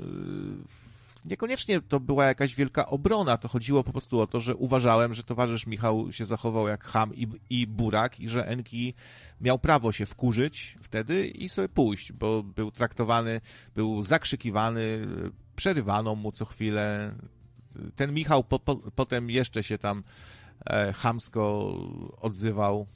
[1.24, 5.22] niekoniecznie to była jakaś wielka obrona, to chodziło po prostu o to, że uważałem, że
[5.22, 8.94] towarzysz Michał się zachował jak ham i, i burak i że Enki
[9.40, 13.40] miał prawo się wkurzyć wtedy i sobie pójść, bo był traktowany,
[13.74, 15.06] był zakrzykiwany,
[15.56, 17.14] przerywano mu co chwilę.
[17.96, 20.02] Ten Michał po, po, potem jeszcze się tam
[20.66, 21.74] e, chamsko
[22.20, 22.86] odzywał,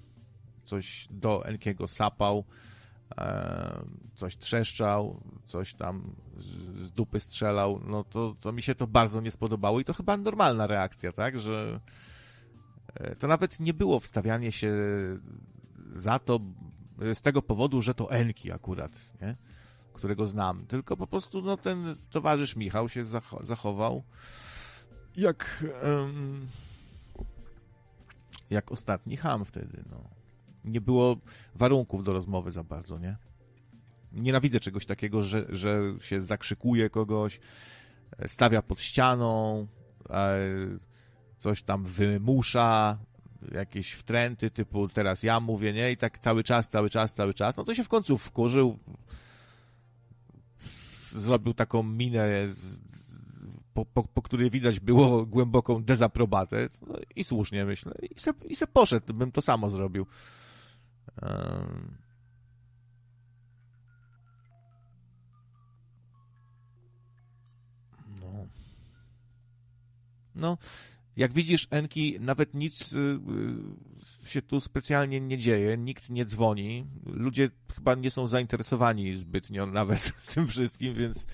[0.65, 2.45] coś do Enkiego sapał
[4.15, 6.15] coś trzeszczał, coś tam
[6.75, 10.17] z dupy strzelał, no to, to mi się to bardzo nie spodobało i to chyba
[10.17, 11.81] normalna reakcja, tak, że
[12.95, 14.73] e, to nawet nie było wstawianie się
[15.93, 16.41] za to
[17.15, 19.37] z tego powodu, że to Enki akurat, nie?
[19.93, 23.05] którego znam, tylko po prostu no, ten towarzysz Michał się
[23.41, 24.03] zachował
[25.17, 25.65] jak
[28.51, 30.11] jak ostatni ham wtedy, no
[30.65, 31.17] nie było
[31.55, 33.17] warunków do rozmowy za bardzo, nie?
[34.17, 37.41] Nienawidzę czegoś takiego, że, że się zakrzykuje kogoś,
[38.27, 39.67] stawia pod ścianą,
[41.39, 42.99] coś tam wymusza,
[43.53, 45.93] jakieś wtręty typu teraz ja mówię, nie?
[45.93, 47.57] I tak cały czas, cały czas, cały czas.
[47.57, 48.79] No to się w końcu wkurzył,
[51.13, 52.49] zrobił taką minę,
[53.75, 56.69] po, po, po której widać było głęboką dezaprobatę.
[56.87, 57.93] No i słusznie myślę.
[58.17, 60.07] I se, i se poszedł, bym to samo zrobił.
[61.23, 61.29] No.
[70.37, 70.59] No,
[71.17, 72.99] jak widzisz, Enki, nawet nic y,
[74.25, 76.87] y, się tu specjalnie nie dzieje, nikt nie dzwoni.
[77.07, 81.27] Ludzie chyba nie są zainteresowani zbytnio nawet tym wszystkim, więc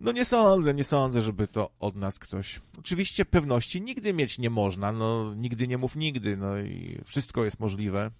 [0.00, 2.60] no nie sądzę, nie sądzę, żeby to od nas ktoś.
[2.78, 7.60] Oczywiście pewności nigdy mieć nie można, no nigdy nie mów nigdy, no i wszystko jest
[7.60, 8.10] możliwe.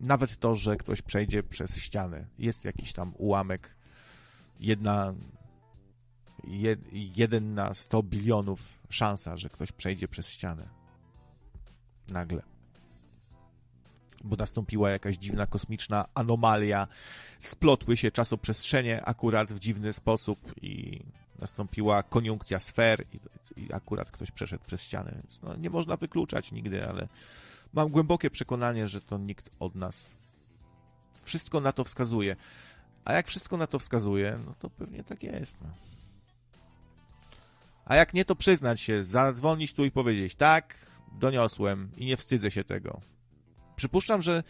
[0.00, 2.26] nawet to, że ktoś przejdzie przez ścianę.
[2.38, 3.76] Jest jakiś tam ułamek,
[4.60, 5.37] jedna, jed,
[6.92, 10.68] jeden na 100 bilionów szansa, że ktoś przejdzie przez ścianę.
[12.08, 12.42] Nagle.
[14.24, 16.88] Bo nastąpiła jakaś dziwna kosmiczna anomalia,
[17.38, 21.04] splotły się czasoprzestrzenie akurat w dziwny sposób i
[21.38, 23.20] nastąpiła koniunkcja sfer i,
[23.60, 25.12] i akurat ktoś przeszedł przez ścianę.
[25.14, 27.08] Więc no, nie można wykluczać nigdy, ale
[27.72, 30.10] mam głębokie przekonanie, że to nikt od nas.
[31.22, 32.36] Wszystko na to wskazuje.
[33.04, 35.56] A jak wszystko na to wskazuje, no to pewnie tak jest.
[35.62, 35.68] No.
[37.88, 40.74] A jak nie, to przyznać się, zadzwonić tu i powiedzieć, tak,
[41.12, 43.00] doniosłem i nie wstydzę się tego.
[43.76, 44.42] Przypuszczam, że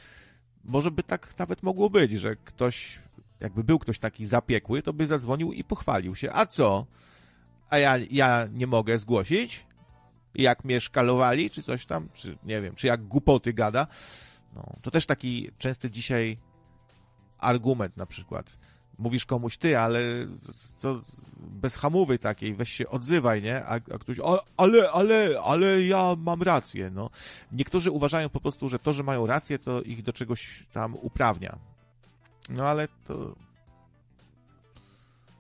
[0.65, 3.01] może by tak nawet mogło być, że ktoś,
[3.41, 6.33] jakby był ktoś taki zapiekły, to by zadzwonił i pochwalił się.
[6.33, 6.87] A co?
[7.71, 9.69] A ja, ja nie mogę zgłosić?
[10.35, 13.87] jak mnie szkalowali, czy coś tam, czy nie wiem, czy jak głupoty gada.
[14.55, 16.39] No, to też taki częsty dzisiaj
[17.39, 18.59] argument na przykład.
[18.99, 20.01] Mówisz komuś ty, ale
[20.77, 21.01] co
[21.39, 23.65] bez hamowy takiej, weź się odzywaj, nie?
[23.65, 24.17] A, a ktoś,
[24.57, 27.11] ale, ale, ale ja mam rację, no.
[27.53, 31.59] Niektórzy uważają po prostu, że to, że mają rację, to ich do czegoś tam uprawnia.
[32.49, 33.35] No ale to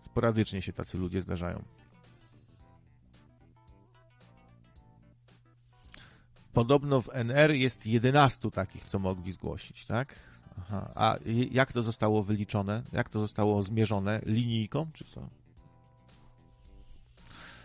[0.00, 1.64] sporadycznie się tacy ludzie zdarzają.
[6.52, 10.14] Podobno w NR jest 11 takich, co mogli zgłosić, tak?
[10.58, 10.90] Aha.
[10.94, 11.16] A
[11.50, 12.82] jak to zostało wyliczone?
[12.92, 14.20] Jak to zostało zmierzone?
[14.26, 15.28] Linijką, czy co?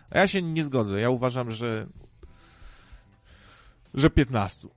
[0.09, 0.99] A ja się nie zgodzę.
[0.99, 1.87] Ja uważam, że
[3.93, 4.67] że 15.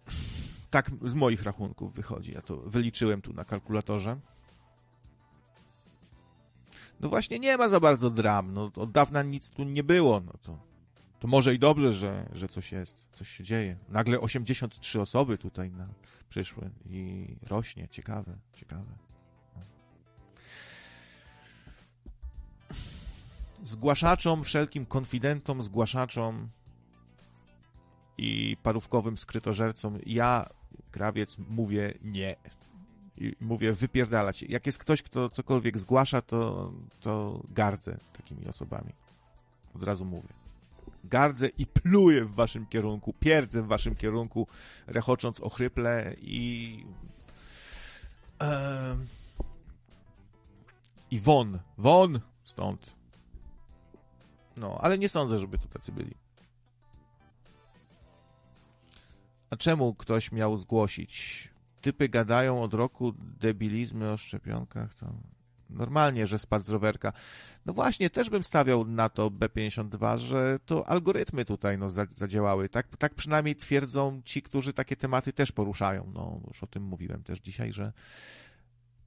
[0.70, 2.32] Tak z moich rachunków wychodzi.
[2.32, 4.16] Ja to wyliczyłem tu na kalkulatorze.
[7.00, 8.54] No właśnie nie ma za bardzo dram.
[8.54, 10.20] No, od dawna nic tu nie było.
[10.20, 10.58] No to,
[11.20, 13.76] to może i dobrze, że, że coś jest, coś się dzieje.
[13.88, 15.88] Nagle 83 osoby tutaj na,
[16.28, 17.88] przyszły i rośnie.
[17.88, 18.92] Ciekawe, ciekawe.
[19.56, 19.62] No.
[23.64, 26.48] Zgłaszaczom, wszelkim konfidentom, zgłaszaczom
[28.18, 30.48] i parówkowym skrytożercom ja,
[30.90, 32.36] krawiec, mówię nie.
[33.16, 34.42] I mówię wypierdalać.
[34.42, 38.92] Jak jest ktoś, kto cokolwiek zgłasza, to, to gardzę takimi osobami.
[39.74, 40.45] Od razu mówię.
[41.06, 44.46] Gardzę i pluję w waszym kierunku, pierdzę w waszym kierunku,
[44.86, 46.84] rechocząc ochryple i...
[51.10, 52.96] I won, won stąd.
[54.56, 56.14] No, ale nie sądzę, żeby tu tacy byli.
[59.50, 61.48] A czemu ktoś miał zgłosić?
[61.80, 64.94] Typy gadają od roku debilizmy o szczepionkach.
[64.94, 65.12] To
[65.70, 67.12] normalnie, że spadł z rowerka.
[67.66, 72.68] No właśnie, też bym stawiał na to B52, że to algorytmy tutaj no, zadziałały.
[72.68, 76.10] Tak, tak przynajmniej twierdzą ci, którzy takie tematy też poruszają.
[76.14, 77.92] No, już o tym mówiłem też dzisiaj, że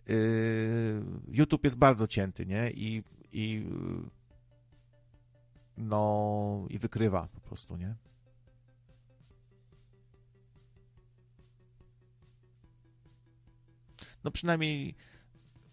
[0.08, 0.16] yy,
[1.28, 2.72] YouTube jest bardzo cięty, nie?
[2.72, 3.66] I, i
[5.78, 7.96] no i wykrywa po prostu, nie?
[14.24, 14.96] no przynajmniej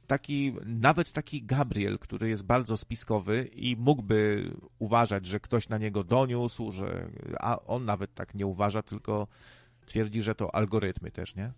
[0.06, 6.04] taki, nawet taki Gabriel, który jest bardzo spiskowy i mógłby uważać, że ktoś na niego
[6.04, 7.08] doniósł, że,
[7.40, 9.26] a on nawet tak nie uważa, tylko
[9.86, 11.52] twierdzi, że to algorytmy też, nie?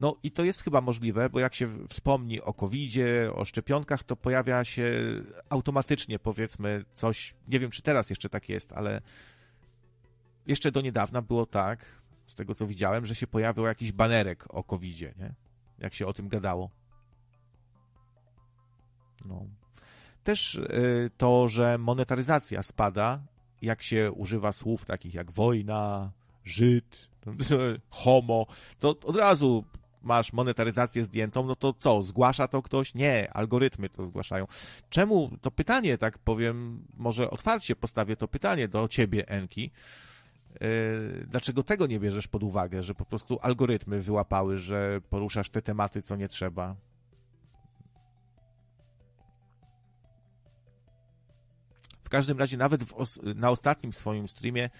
[0.00, 4.16] No i to jest chyba możliwe, bo jak się wspomni o COVID-zie, o szczepionkach, to
[4.16, 4.92] pojawia się
[5.48, 9.00] automatycznie, powiedzmy, coś, nie wiem czy teraz jeszcze tak jest, ale
[10.46, 11.84] jeszcze do niedawna było tak,
[12.26, 15.34] z tego co widziałem, że się pojawił jakiś banerek o COVID-zie, nie?
[15.78, 16.70] jak się o tym gadało.
[19.24, 19.46] No.
[20.24, 23.20] Też y, to, że monetaryzacja spada,
[23.62, 26.12] jak się używa słów takich jak wojna,
[26.44, 27.08] Żyd,
[27.90, 28.46] homo,
[28.78, 29.64] to od razu
[30.02, 32.94] masz monetaryzację zdjętą, no to co, zgłasza to ktoś?
[32.94, 34.46] Nie, algorytmy to zgłaszają.
[34.90, 39.70] Czemu, to pytanie, tak powiem, może otwarcie postawię to pytanie do ciebie, Enki,
[40.60, 45.62] E, dlaczego tego nie bierzesz pod uwagę, że po prostu algorytmy wyłapały, że poruszasz te
[45.62, 46.76] tematy, co nie trzeba?
[52.06, 54.70] W każdym razie, nawet os na ostatnim swoim streamie,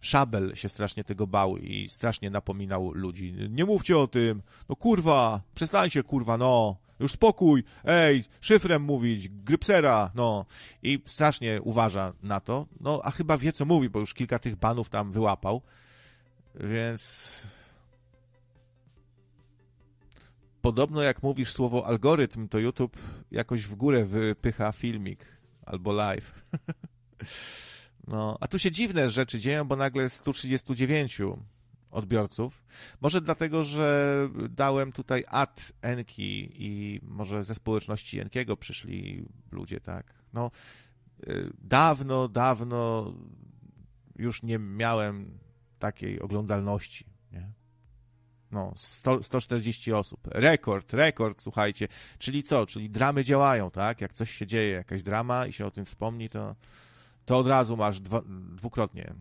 [0.00, 3.34] Szabel się strasznie tego bał i strasznie napominał ludzi.
[3.50, 6.76] Nie mówcie o tym, no kurwa, przestańcie kurwa, no.
[7.00, 10.46] Już spokój, ej, szyfrem mówić, grypsera, no.
[10.82, 14.56] I strasznie uważa na to, no, a chyba wie, co mówi, bo już kilka tych
[14.56, 15.62] banów tam wyłapał,
[16.54, 17.42] więc...
[20.62, 22.96] Podobno jak mówisz słowo algorytm, to YouTube
[23.30, 26.34] jakoś w górę wypycha filmik albo live.
[28.08, 31.20] no, a tu się dziwne rzeczy dzieją, bo nagle 139
[31.90, 32.64] odbiorców.
[33.00, 40.14] Może dlatego, że dałem tutaj ad Enki i może ze społeczności Enkiego przyszli ludzie, tak.
[40.32, 40.50] No,
[41.28, 43.12] y, dawno, dawno
[44.16, 45.38] już nie miałem
[45.78, 47.52] takiej oglądalności, nie?
[48.52, 50.20] No, 100, 140 osób.
[50.30, 51.88] Rekord, rekord, słuchajcie.
[52.18, 52.66] Czyli co?
[52.66, 54.00] Czyli dramy działają, tak?
[54.00, 56.56] Jak coś się dzieje, jakaś drama i się o tym wspomni, to,
[57.24, 58.22] to od razu masz dwa,
[58.56, 59.14] dwukrotnie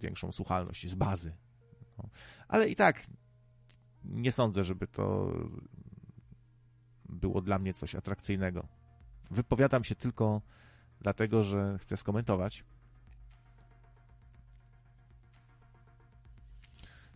[0.00, 1.32] większą słuchalność z bazy.
[1.98, 2.08] No.
[2.48, 3.02] Ale i tak
[4.04, 5.32] nie sądzę, żeby to
[7.08, 8.68] było dla mnie coś atrakcyjnego.
[9.30, 10.42] Wypowiadam się tylko
[11.00, 12.64] dlatego, że chcę skomentować.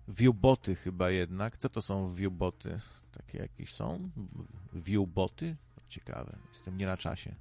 [0.09, 1.57] Viewboty chyba jednak.
[1.59, 2.81] Co to są viewboty?
[3.13, 4.11] Takie jakieś są?
[4.73, 5.57] Viewboty?
[5.89, 6.39] Ciekawe.
[6.53, 7.35] Jestem nie na czasie.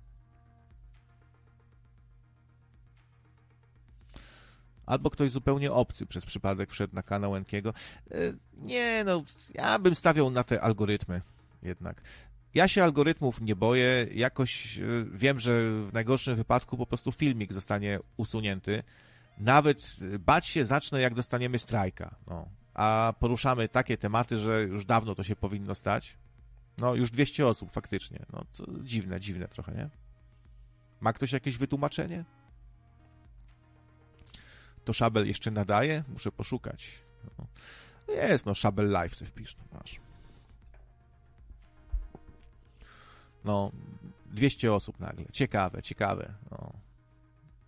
[4.91, 7.73] albo ktoś zupełnie obcy przez przypadek wszedł na kanał Enkiego.
[8.11, 8.15] E,
[8.57, 11.21] nie, no, ja bym stawiał na te algorytmy
[11.63, 12.01] jednak.
[12.53, 14.83] Ja się algorytmów nie boję, jakoś e,
[15.13, 18.83] wiem, że w najgorszym wypadku po prostu filmik zostanie usunięty.
[19.41, 22.15] Nawet bać się zacznę, jak dostaniemy strajka.
[22.27, 22.47] No.
[22.73, 26.17] A poruszamy takie tematy, że już dawno to się powinno stać.
[26.77, 28.25] No, już 200 osób faktycznie.
[28.33, 29.89] No, co, dziwne, dziwne trochę, nie?
[30.99, 32.25] Ma ktoś jakieś wytłumaczenie?
[34.85, 36.03] To Szabel jeszcze nadaje?
[36.07, 37.01] Muszę poszukać.
[37.39, 37.47] No.
[38.13, 39.99] Jest, no, Szabel Live sobie wpisz, no masz.
[43.43, 43.71] No,
[44.25, 45.25] 200 osób nagle.
[45.31, 46.33] Ciekawe, ciekawe.
[46.51, 46.73] No.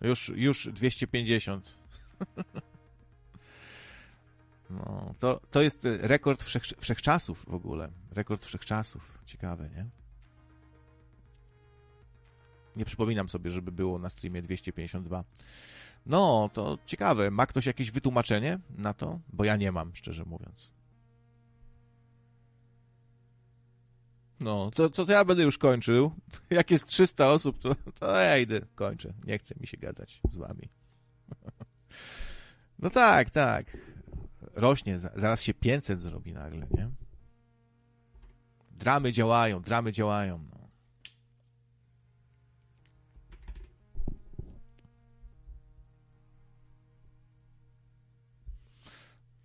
[0.04, 1.78] Już, już 250.
[4.70, 7.90] No, to, to jest rekord wszech, wszechczasów w ogóle.
[8.10, 9.18] Rekord wszechczasów.
[9.26, 9.86] Ciekawe, nie?
[12.76, 15.24] Nie przypominam sobie, żeby było na streamie 252.
[16.06, 17.30] No, to ciekawe.
[17.30, 19.20] Ma ktoś jakieś wytłumaczenie na to?
[19.32, 20.72] Bo ja nie mam, szczerze mówiąc.
[24.44, 26.12] No, to, to, to ja będę już kończył.
[26.50, 29.12] Jak jest 300 osób, to, to ja idę, kończę.
[29.24, 30.68] Nie chce mi się gadać z wami.
[32.78, 33.76] No tak, tak.
[34.54, 36.90] Rośnie, zaraz się 500 zrobi nagle, nie?
[38.70, 40.44] Dramy działają, dramy działają.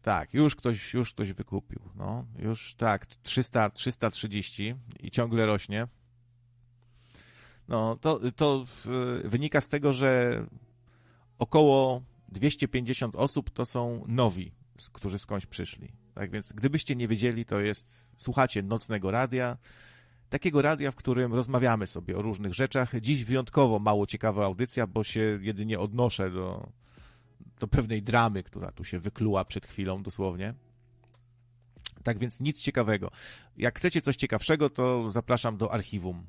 [0.02, 1.80] Tak, już ktoś, już ktoś wykupił.
[1.96, 5.88] No, już tak, 300, 330 i ciągle rośnie.
[7.68, 8.66] No, to, to
[9.24, 10.44] wynika z tego, że
[11.40, 14.52] około 250 osób to są nowi,
[14.94, 15.92] którzy skądś przyszli.
[16.14, 19.58] Tak więc, gdybyście nie wiedzieli, to jest, słuchacie nocnego radia,
[20.30, 23.00] takiego radia, w którym rozmawiamy sobie o różnych rzeczach.
[23.02, 26.70] Dziś wyjątkowo mało ciekawa audycja, bo się jedynie odnoszę do,
[27.60, 30.54] do pewnej dramy, która tu się wykluła przed chwilą dosłownie.
[32.04, 33.12] Tak więc nic ciekawego.
[33.58, 36.26] Jak chcecie coś ciekawszego, to zapraszam do archiwum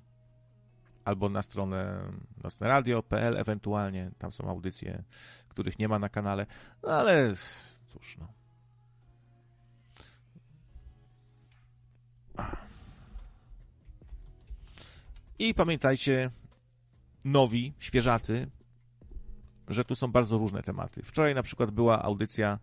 [1.05, 2.01] albo na stronę
[2.43, 4.11] nocneradio.pl ewentualnie.
[4.19, 5.03] Tam są audycje,
[5.49, 6.47] których nie ma na kanale.
[6.83, 7.35] No ale
[7.87, 8.29] cóż, no.
[15.39, 16.31] I pamiętajcie,
[17.25, 18.51] nowi, świeżacy,
[19.71, 21.03] że tu są bardzo różne tematy.
[21.03, 22.59] Wczoraj na przykład była audycja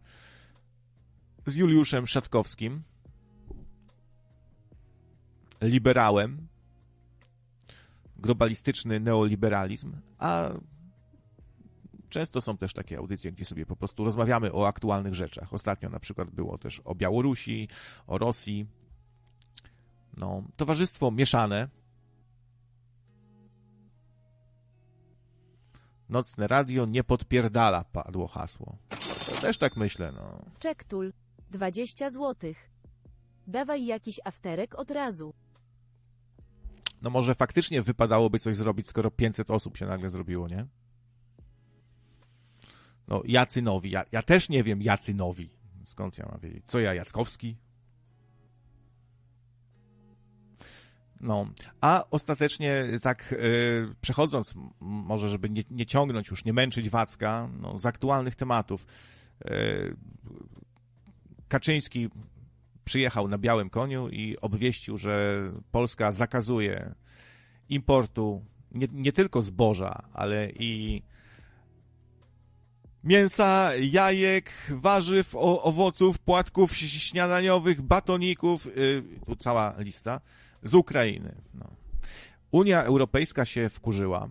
[1.46, 2.84] z Juliuszem Szatkowskim,
[5.62, 6.48] liberałem,
[8.18, 10.50] globalistyczny neoliberalizm, a
[12.10, 15.54] często są też takie audycje, gdzie sobie po prostu rozmawiamy o aktualnych rzeczach.
[15.54, 17.68] Ostatnio na przykład było też o Białorusi,
[18.08, 18.68] o Rosji.
[20.18, 21.68] No, towarzystwo mieszane,
[26.10, 28.78] Nocne radio nie podpierdala, padło hasło.
[29.26, 30.46] To też tak myślę, no.
[30.60, 31.14] Czektul.
[31.52, 32.70] 20 złotych.
[33.48, 35.34] Dawaj jakiś afterek od razu.
[37.02, 40.66] No może faktycznie wypadałoby coś zrobić, skoro 500 osób się nagle zrobiło, nie?
[43.08, 43.92] No, jacy nowi.
[43.92, 45.50] Ja, ja też nie wiem, jacy nowi.
[45.86, 46.66] Skąd ja mam wiedzieć?
[46.66, 47.58] Co ja, Jackowski?
[51.22, 51.50] No,
[51.82, 57.78] a ostatecznie tak yy, przechodząc, może żeby nie, nie, ciągnąć już, nie męczyć Wacka, no,
[57.78, 58.86] z aktualnych tematów.
[59.46, 59.96] Yy,
[61.48, 62.10] Kaczyński
[62.86, 66.96] przyjechał na białym koniu i obwieścił, że Polska zakazuje
[67.70, 71.04] importu nie, nie tylko zboża, ale i
[73.04, 80.22] mięsa, jajek, warzyw, o, owoców, płatków śniadaniowych, batoników, yy, tu cała lista
[80.64, 81.36] z Ukrainy.
[81.54, 81.72] No.
[82.52, 84.30] Unia Europejska się wkurzyła.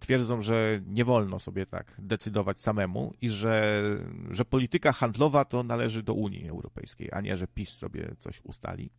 [0.00, 3.82] Twierdzą, że nie wolno sobie tak decydować samemu i że,
[4.30, 8.90] że polityka handlowa to należy do Unii Europejskiej, a nie, że PiS sobie coś ustali.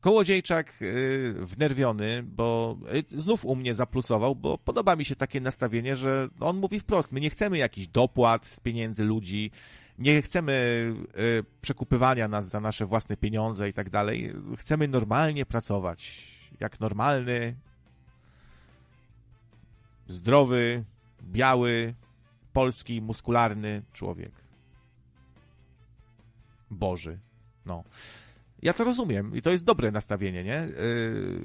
[0.00, 2.78] Kołodziejczak yy, wnerwiony, bo
[3.12, 7.12] yy, znów u mnie zaplusował, bo podoba mi się takie nastawienie, że on mówi wprost,
[7.12, 9.50] my nie chcemy jakichś dopłat z pieniędzy ludzi,
[10.02, 10.52] nie chcemy
[11.18, 14.32] y, przekupywania nas za nasze własne pieniądze i tak dalej.
[14.56, 16.28] Chcemy normalnie pracować.
[16.60, 17.56] Jak normalny,
[20.06, 20.84] zdrowy,
[21.22, 21.94] biały,
[22.52, 24.32] polski, muskularny człowiek.
[26.70, 27.18] Boży.
[27.66, 27.84] No.
[28.62, 30.62] Ja to rozumiem i to jest dobre nastawienie, nie?
[30.62, 31.40] Y,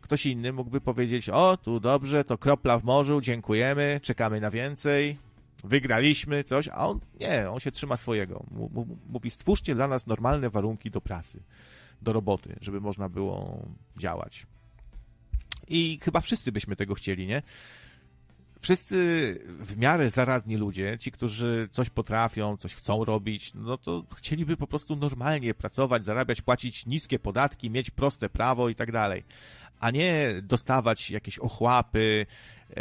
[0.00, 5.25] ktoś inny mógłby powiedzieć: O, tu dobrze, to kropla w morzu, dziękujemy, czekamy na więcej
[5.64, 8.44] wygraliśmy coś, a on nie, on się trzyma swojego.
[9.08, 11.42] Mówi, stwórzcie dla nas normalne warunki do pracy,
[12.02, 13.62] do roboty, żeby można było
[13.96, 14.46] działać.
[15.68, 17.42] I chyba wszyscy byśmy tego chcieli, nie?
[18.60, 18.96] Wszyscy
[19.46, 24.66] w miarę zaradni ludzie, ci, którzy coś potrafią, coś chcą robić, no to chcieliby po
[24.66, 29.24] prostu normalnie pracować, zarabiać, płacić niskie podatki, mieć proste prawo i tak dalej,
[29.80, 32.26] a nie dostawać jakieś ochłapy
[32.70, 32.76] e,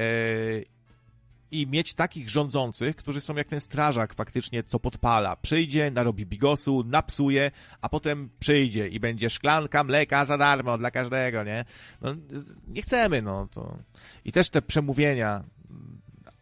[1.52, 5.36] i mieć takich rządzących, którzy są jak ten strażak faktycznie, co podpala.
[5.36, 11.44] Przyjdzie, narobi bigosu, napsuje, a potem przyjdzie i będzie szklanka mleka za darmo dla każdego,
[11.44, 11.66] nie?
[12.02, 12.16] No,
[12.68, 13.78] nie chcemy, no to.
[14.26, 15.44] I też te przemówienia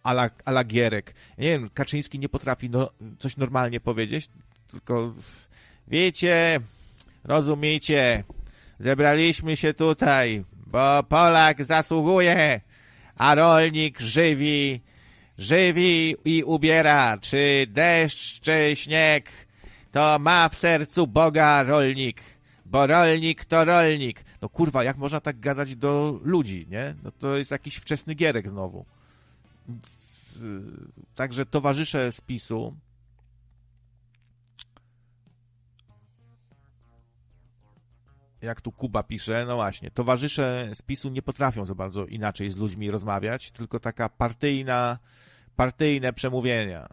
[0.04, 1.14] ala, ala Gierek.
[1.38, 2.90] Nie wiem, Kaczyński nie potrafi no,
[3.20, 4.30] coś normalnie powiedzieć,
[4.68, 5.14] tylko
[5.88, 6.60] wiecie,
[7.24, 8.24] rozumiecie,
[8.80, 12.62] zebraliśmy się tutaj, bo Polak zasługuje,
[13.16, 14.82] a rolnik żywi,
[15.38, 19.30] żywi i ubiera, czy deszcz, czy śnieg,
[19.92, 22.22] to ma w sercu Boga rolnik,
[22.66, 24.24] bo rolnik to rolnik.
[24.42, 26.96] No kurwa, jak można tak gadać do ludzi, nie?
[27.04, 28.86] No to jest jakiś wczesny gierek znowu.
[31.16, 32.76] Także towarzysze spisu
[38.44, 42.92] jak tu Kuba pisze, no właśnie, towarzysze spisu nie potrafią za bardzo inaczej z ludźmi
[42.92, 45.00] rozmawiać, tylko taka partyjna,
[45.56, 46.88] partyjne przemówienia.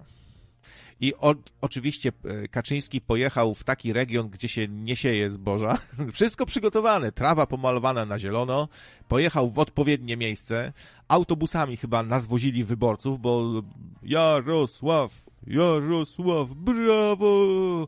[1.00, 5.78] I o, oczywiście e, Kaczyński pojechał w taki region, gdzie się nie sieje zboża.
[6.12, 8.68] Wszystko przygotowane, trawa pomalowana na zielono.
[9.08, 10.72] Pojechał w odpowiednie miejsce.
[11.08, 13.62] Autobusami chyba nazwozili wyborców, bo
[14.02, 17.86] Jarosław, Jarosław, brawo!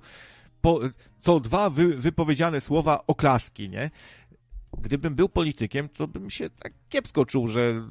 [0.60, 0.80] Po,
[1.18, 3.90] co dwa wy, wypowiedziane słowa oklaski, nie?
[4.78, 7.82] Gdybym był politykiem, to bym się tak kiepsko czuł, że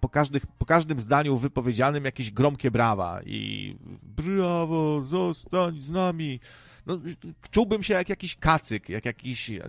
[0.00, 6.40] po, każdych, po każdym zdaniu wypowiedzianym jakieś gromkie brawa i brawo, zostań z nami.
[6.86, 6.98] No,
[7.50, 9.68] czułbym się jak jakiś kacyk, jak jakiś, e,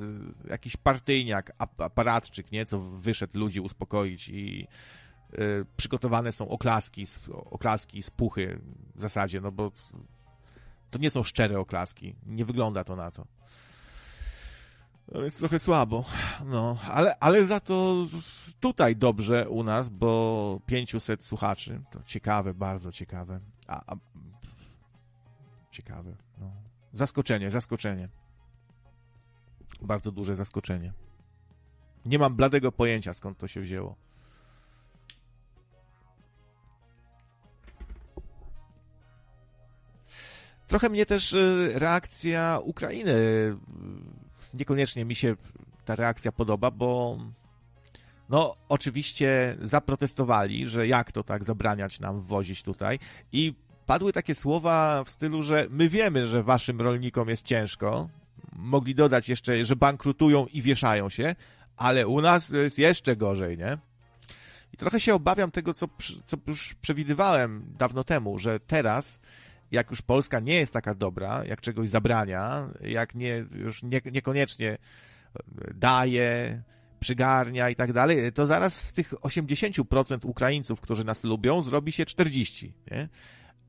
[0.49, 2.65] jakiś partyjniak, aparatczyk, nie?
[2.65, 4.67] Co wyszedł ludzi uspokoić i
[5.33, 8.59] y, przygotowane są oklaski, oklaski, spuchy
[8.95, 9.71] w zasadzie, no bo
[10.91, 12.15] to nie są szczere oklaski.
[12.25, 13.40] Nie wygląda to na to.
[15.11, 16.05] No jest trochę słabo.
[16.45, 18.07] No, ale, ale za to
[18.59, 21.81] tutaj dobrze u nas, bo 500 słuchaczy.
[21.91, 23.39] To ciekawe, bardzo ciekawe.
[23.67, 23.95] A, a
[25.71, 26.15] ciekawe.
[26.39, 26.51] No.
[26.93, 28.09] Zaskoczenie, zaskoczenie.
[29.81, 30.93] Bardzo duże zaskoczenie.
[32.05, 33.95] Nie mam bladego pojęcia, skąd to się wzięło.
[40.67, 43.57] Trochę mnie też y, reakcja Ukrainy, y,
[44.53, 45.35] niekoniecznie mi się
[45.85, 47.17] ta reakcja podoba, bo
[48.29, 52.99] no oczywiście zaprotestowali, że jak to tak zabraniać nam wwozić tutaj
[53.31, 53.53] i
[53.85, 58.09] padły takie słowa w stylu, że my wiemy, że waszym rolnikom jest ciężko,
[58.55, 61.35] mogli dodać jeszcze, że bankrutują i wieszają się,
[61.77, 63.77] ale u nas jest jeszcze gorzej, nie?
[64.73, 65.87] I trochę się obawiam tego, co,
[66.25, 69.19] co już przewidywałem dawno temu, że teraz
[69.71, 74.77] jak już Polska nie jest taka dobra, jak czegoś zabrania, jak nie, już nie, niekoniecznie
[75.75, 76.61] daje,
[76.99, 82.05] przygarnia i tak dalej, to zaraz z tych 80% Ukraińców, którzy nas lubią, zrobi się
[82.05, 83.09] 40, nie?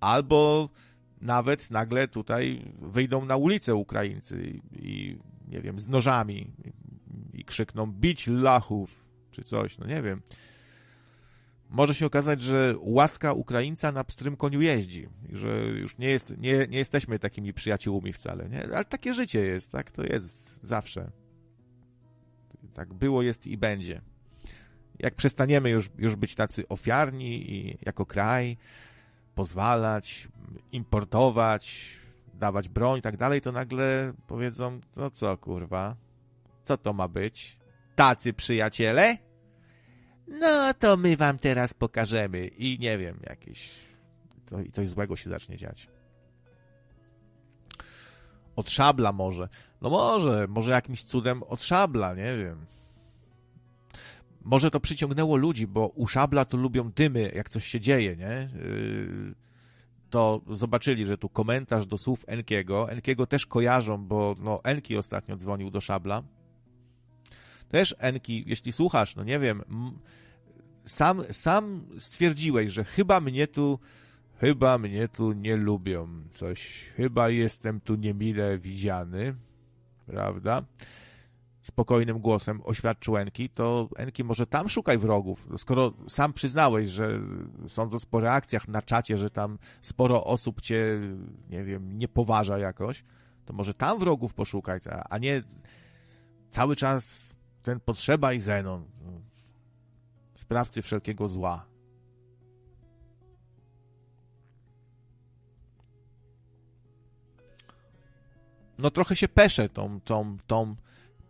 [0.01, 0.69] Albo
[1.21, 7.45] nawet nagle tutaj wyjdą na ulicę Ukraińcy i, i nie wiem, z nożami i, i
[7.45, 10.23] krzykną bić lachów, czy coś, no nie wiem
[11.73, 16.67] może się okazać, że łaska Ukraińca na pstrym koniu jeździ, że już nie, jest, nie,
[16.67, 18.63] nie jesteśmy takimi przyjaciółmi wcale, nie?
[18.63, 19.91] ale takie życie jest, tak?
[19.91, 21.11] To jest zawsze.
[22.75, 24.01] Tak było, jest i będzie.
[24.99, 28.57] Jak przestaniemy już, już być tacy ofiarni i jako kraj
[29.35, 30.29] pozwalać,
[30.73, 31.97] importować,
[32.35, 35.97] dawać broń i tak dalej, to nagle powiedzą, no co kurwa,
[36.65, 37.59] co to ma być?
[37.97, 39.32] Tacy przyjaciele?
[40.29, 43.71] No to my wam teraz pokażemy i nie wiem, jakieś
[44.47, 45.89] to, coś złego się zacznie dziać.
[48.57, 49.49] Od szabla może.
[49.81, 52.67] No może, może jakimś cudem od szabla, nie wiem.
[54.45, 58.49] Może to przyciągnęło ludzi, bo u szabla to lubią dymy, jak coś się dzieje, nie?
[58.55, 59.35] Yy,
[60.11, 62.91] to zobaczyli, że tu komentarz do słów Enkiego.
[62.91, 66.23] Enkiego też kojarzą, bo no, Enki ostatnio dzwonił do szabla.
[67.73, 69.63] Też Enki, jeśli słuchasz, no nie wiem,
[70.85, 73.79] sam, sam stwierdziłeś, że chyba mnie tu,
[74.37, 79.35] chyba mnie tu nie lubią, coś, chyba jestem tu niemile widziany,
[80.07, 80.63] prawda?
[81.63, 85.49] Spokojnym głosem oświadczył Enki, to Enki może tam szukaj wrogów.
[85.57, 87.21] Skoro sam przyznałeś, że
[87.69, 91.01] sądząc po reakcjach na czacie, że tam sporo osób cię,
[91.51, 93.05] nie wiem, nie poważa jakoś,
[93.45, 95.43] to może tam wrogów poszukaj, a nie
[96.51, 98.85] cały czas ten Potrzeba i Zenon
[100.35, 101.67] sprawcy wszelkiego zła.
[108.79, 110.77] No trochę się peszę tą, tą, tą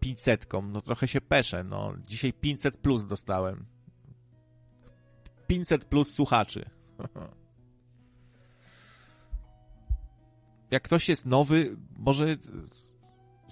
[0.00, 1.94] 500, no trochę się peszę, no.
[2.06, 3.66] Dzisiaj 500 plus dostałem.
[5.46, 6.70] 500 plus słuchaczy.
[10.70, 12.36] Jak ktoś jest nowy, może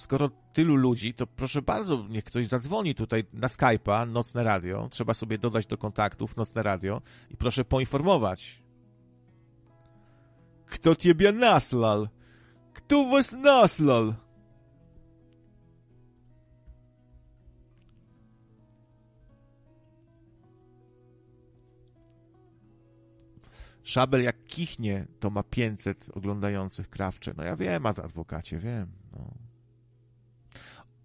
[0.01, 4.89] skoro tylu ludzi, to proszę bardzo, niech ktoś zadzwoni tutaj na Skype'a, Nocne Radio.
[4.91, 8.63] Trzeba sobie dodać do kontaktów Nocne Radio i proszę poinformować.
[10.67, 12.09] Kto ciebie naslal?
[12.75, 14.15] Kto was naslal?
[23.83, 27.35] Szabel jak kichnie, to ma 500 oglądających krawcze.
[27.37, 28.93] No ja wiem, adwokacie, wiem.
[29.13, 29.50] No.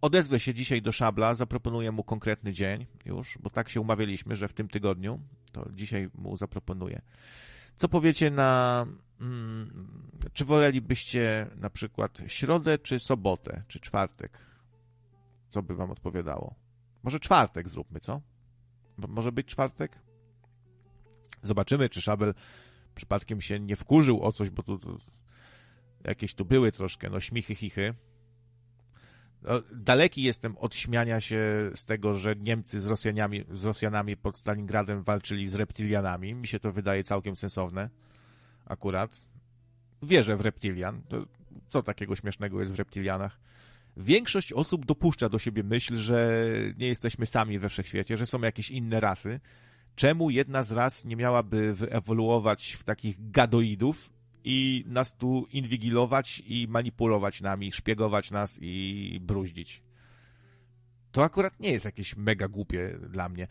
[0.02, 4.48] Odezwę się dzisiaj do Szabla, zaproponuję mu konkretny dzień już, bo tak się umawialiśmy, że
[4.48, 5.20] w tym tygodniu,
[5.52, 7.02] to dzisiaj mu zaproponuję.
[7.78, 8.86] Co powiecie na...
[9.20, 14.38] Hmm, czy wolelibyście na przykład środę, czy sobotę, czy czwartek?
[15.50, 16.56] Co by wam odpowiadało?
[17.04, 18.22] Może czwartek zróbmy, co?
[18.98, 20.00] Może być czwartek?
[21.42, 22.34] Zobaczymy, czy Szabel
[22.96, 24.98] przypadkiem się nie wkurzył o coś, bo tu, tu
[26.04, 27.94] jakieś tu były troszkę, no śmichy, chichy.
[29.48, 34.38] No, daleki jestem od śmiania się z tego, że Niemcy z Rosjanami, z Rosjanami pod
[34.38, 36.36] Stalingradem walczyli z reptilianami.
[36.36, 37.90] Mi się to wydaje całkiem sensowne.
[38.66, 39.26] Akurat.
[40.04, 41.02] Wierzę w reptilian.
[41.10, 41.26] To
[41.68, 43.40] co takiego śmiesznego jest w reptilianach?
[43.98, 46.44] Większość osób dopuszcza do siebie myśl, że
[46.78, 49.40] nie jesteśmy sami we wszechświecie, że są jakieś inne rasy.
[49.96, 54.10] Czemu jedna z ras nie miałaby wyewoluować w takich gadoidów
[54.46, 59.84] i nas tu inwigilować i manipulować nami, szpiegować nas i bruździć?
[61.12, 63.48] To akurat nie jest jakieś mega głupie dla mnie.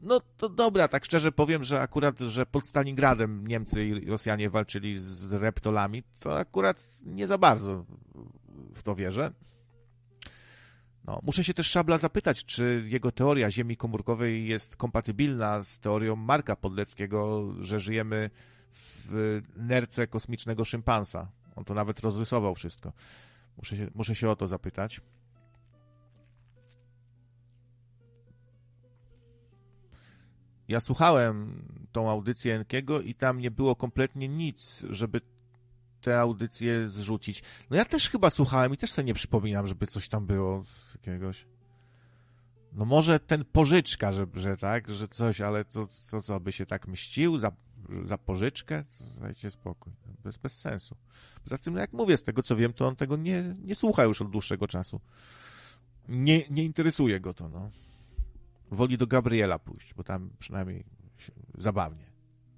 [0.00, 4.98] No to dobra, tak szczerze powiem, że akurat, że pod Stalingradem Niemcy i Rosjanie walczyli
[4.98, 7.84] z reptolami, to akurat nie za bardzo
[8.74, 9.32] w to wierzę.
[11.04, 16.16] No, muszę się też Szabla zapytać, czy jego teoria Ziemi komórkowej jest kompatybilna z teorią
[16.16, 18.30] Marka Podleckiego, że żyjemy
[18.74, 21.28] w nerce kosmicznego szympansa.
[21.56, 22.92] On to nawet rozrysował wszystko.
[23.56, 25.00] Muszę się, muszę się o to zapytać.
[30.68, 35.20] Ja słuchałem tą audycję Enkiego i tam nie było kompletnie nic, żeby
[36.00, 37.42] te audycje zrzucić.
[37.70, 40.94] No ja też chyba słuchałem i też sobie nie przypominam, żeby coś tam było z
[40.94, 41.46] jakiegoś.
[42.72, 46.66] No może ten pożyczka, że, że tak, że coś, ale to, to co, by się
[46.66, 47.52] tak mścił za,
[48.06, 48.84] za pożyczkę?
[49.20, 49.92] Dajcie spokój.
[50.22, 50.96] To jest bez sensu.
[51.44, 54.04] Poza tym, no jak mówię, z tego co wiem, to on tego nie, nie słucha
[54.04, 55.00] już od dłuższego czasu.
[56.08, 57.70] Nie, nie interesuje go to, no.
[58.70, 60.84] Woli do Gabriela pójść, bo tam przynajmniej
[61.58, 62.04] zabawnie.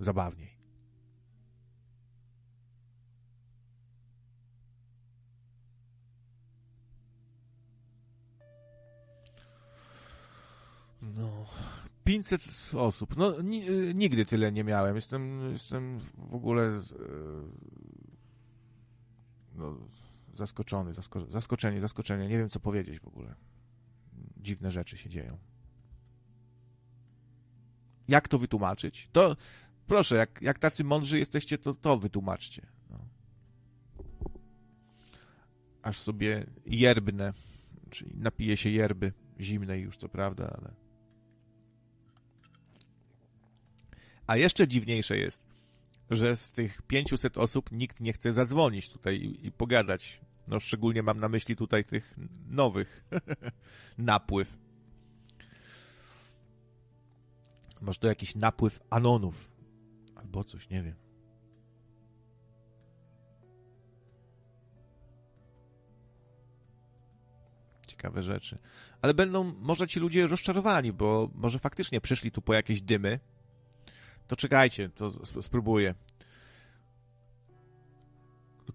[0.01, 0.57] Zabawniej.
[11.03, 11.47] No,
[12.07, 13.17] 500 osób.
[13.17, 13.35] No,
[13.95, 14.97] nigdy tyle nie miałem.
[14.97, 16.97] Jestem, jestem w ogóle z, e,
[19.55, 19.79] no,
[20.35, 22.29] zaskoczony, zasko zaskoczenie, zaskoczenie.
[22.29, 23.35] Nie wiem, co powiedzieć w ogóle.
[24.37, 25.39] Dziwne rzeczy się dzieją.
[28.09, 29.09] Jak to wytłumaczyć?
[29.13, 29.37] To
[29.87, 32.67] proszę, jak, jak tacy mądrzy jesteście, to to wytłumaczcie.
[32.91, 32.99] No.
[35.83, 37.33] Aż sobie yerbnę,
[37.91, 40.86] czyli napiję się yerby zimnej już, co prawda, ale
[44.27, 45.47] A jeszcze dziwniejsze jest,
[46.11, 50.21] że z tych 500 osób nikt nie chce zadzwonić tutaj i, i pogadać.
[50.49, 52.15] No szczególnie mam na myśli tutaj tych
[52.49, 53.05] nowych
[53.99, 54.59] napływ.
[57.81, 59.51] Może to jakiś napływ anonów
[60.15, 60.95] albo coś, nie wiem.
[67.87, 68.59] Ciekawe rzeczy.
[69.03, 73.21] Ale będą może ci ludzie rozczarowani, bo może faktycznie przyszli tu po jakieś dymy,
[74.27, 75.95] to czekajcie, to spróbuję.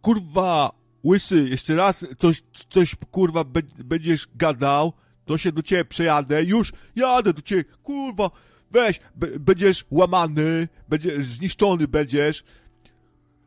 [0.02, 0.72] Kurwa,
[1.04, 3.44] łysy, jeszcze raz coś, coś kurwa
[3.86, 4.94] będziesz gadał,
[5.26, 8.32] to się do ciebie przejadę, już jadę do ciebie, kurwa,
[8.72, 9.00] weź,
[9.40, 12.44] będziesz łamany, będziesz zniszczony będziesz.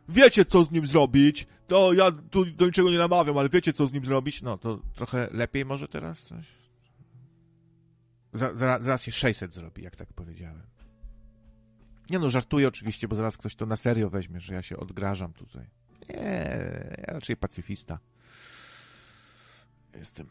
[0.08, 1.46] Wiecie, co z nim zrobić.
[1.66, 4.42] To ja tu do niczego nie namawiam, ale wiecie, co z nim zrobić.
[4.42, 6.46] No, to trochę lepiej może teraz coś?
[8.32, 10.62] Zaraz, zaraz się 600 zrobi, jak tak powiedziałem.
[12.10, 15.32] Nie no, żartuję oczywiście, bo zaraz ktoś to na serio weźmie, że ja się odgrażam
[15.32, 15.66] tutaj.
[16.08, 16.16] Nie,
[16.98, 17.98] ja raczej pacyfista.
[19.94, 20.30] Jestem.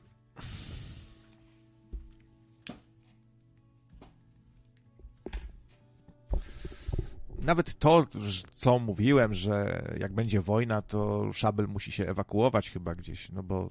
[7.41, 8.07] Nawet to,
[8.53, 13.69] co mówiłem, że jak będzie wojna, to Szabel musi się ewakuować chyba gdzieś, no bo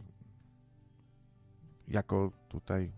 [1.89, 2.93] jako tutaj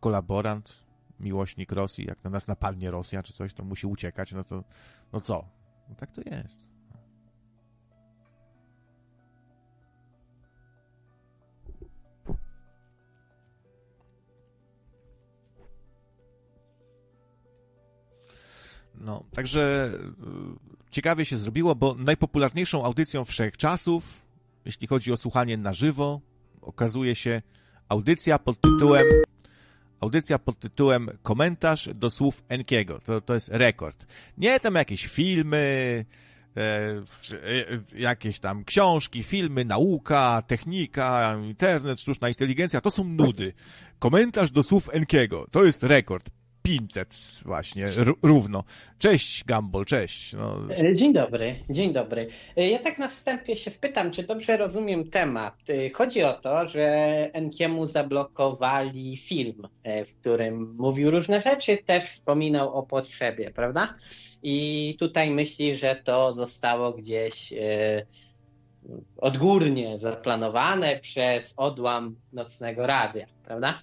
[0.00, 0.83] kolaborant
[1.20, 4.64] miłośnik Rosji, jak na nas napadnie Rosja czy coś, to musi uciekać, no to
[5.12, 5.48] no co?
[5.88, 6.74] No tak to jest.
[18.94, 19.92] No, także
[20.86, 24.26] y, ciekawie się zrobiło, bo najpopularniejszą audycją wszechczasów,
[24.64, 26.20] jeśli chodzi o słuchanie na żywo,
[26.60, 27.42] okazuje się
[27.88, 29.04] audycja pod tytułem
[30.04, 33.00] Audycja pod tytułem Komentarz do słów Enkiego.
[33.00, 34.06] To, to jest rekord.
[34.38, 36.04] Nie tam jakieś filmy,
[36.56, 37.02] e, e,
[37.94, 42.80] jakieś tam książki, filmy, nauka, technika, internet, sztuczna inteligencja.
[42.80, 43.52] To są nudy.
[43.98, 45.46] Komentarz do słów Enkiego.
[45.50, 46.30] To jest rekord.
[46.66, 47.86] 500 właśnie,
[48.22, 48.64] równo.
[48.98, 50.32] Cześć Gumball, cześć.
[50.32, 50.58] No.
[50.78, 52.26] E, dzień dobry, dzień dobry.
[52.56, 55.54] E, ja tak na wstępie się spytam, czy dobrze rozumiem temat.
[55.68, 56.86] E, chodzi o to, że
[57.32, 59.68] Enkiemu zablokowali film,
[60.06, 63.94] w którym mówił różne rzeczy, też wspominał o potrzebie, prawda?
[64.42, 67.54] I tutaj myśli, że to zostało gdzieś
[69.16, 73.82] odgórnie zaplanowane przez odłam nocnego radia, prawda?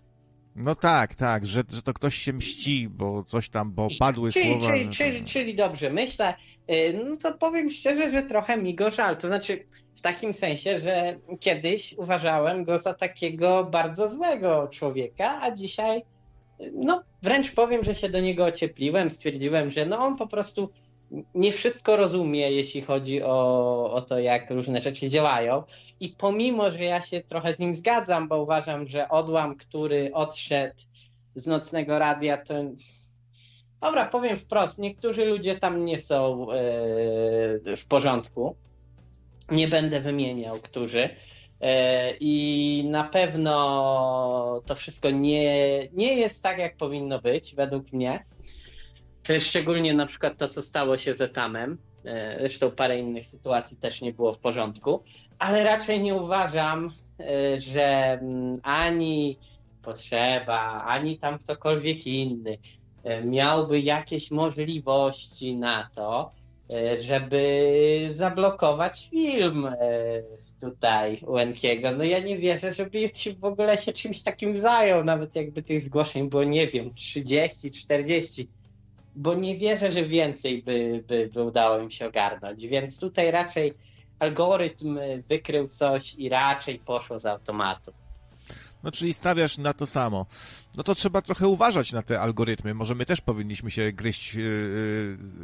[0.55, 4.45] No tak, tak, że, że to ktoś się mści, bo coś tam, bo padły czyli,
[4.45, 4.67] słowa.
[4.67, 6.33] Czyli, czyli, czyli dobrze, myślę,
[6.71, 9.17] y, no to powiem szczerze, że trochę mi go żal.
[9.17, 15.51] To znaczy w takim sensie, że kiedyś uważałem go za takiego bardzo złego człowieka, a
[15.51, 16.01] dzisiaj
[16.73, 20.69] no wręcz powiem, że się do niego ociepliłem, stwierdziłem, że no on po prostu
[21.35, 25.63] nie wszystko rozumie, jeśli chodzi o, o to, jak różne rzeczy działają.
[25.99, 30.81] I pomimo, że ja się trochę z nim zgadzam, bo uważam, że odłam, który odszedł
[31.35, 32.53] z nocnego radia, to.
[33.81, 36.47] Dobra, powiem wprost, niektórzy ludzie tam nie są
[37.65, 38.55] yy, w porządku.
[39.51, 41.09] Nie będę wymieniał, którzy.
[41.61, 48.25] E, I na pewno to wszystko nie, nie jest tak, jak powinno być, według mnie.
[49.39, 51.77] Szczególnie na przykład to, co stało się z Etamem.
[52.05, 55.03] E, zresztą parę innych sytuacji też nie było w porządku,
[55.39, 59.37] ale raczej nie uważam, e, że mm, ani
[59.81, 62.57] potrzeba, ani tam ktokolwiek inny
[63.03, 66.31] e, miałby jakieś możliwości na to,
[66.99, 69.67] żeby zablokować film
[70.61, 71.91] tutaj u Enkiego.
[71.91, 75.83] No ja nie wierzę, żeby YouTube w ogóle się czymś takim zajął, nawet jakby tych
[75.83, 78.47] zgłoszeń było, nie wiem, 30, 40
[79.15, 82.67] bo nie wierzę, że więcej by, by, by udało im się ogarnąć.
[82.67, 83.73] Więc tutaj raczej
[84.19, 84.99] algorytm
[85.29, 87.91] wykrył coś i raczej poszło z automatu.
[88.83, 90.25] No, czyli stawiasz na to samo.
[90.75, 92.73] No to trzeba trochę uważać na te algorytmy.
[92.73, 94.41] Może my też powinniśmy się gryźć yy,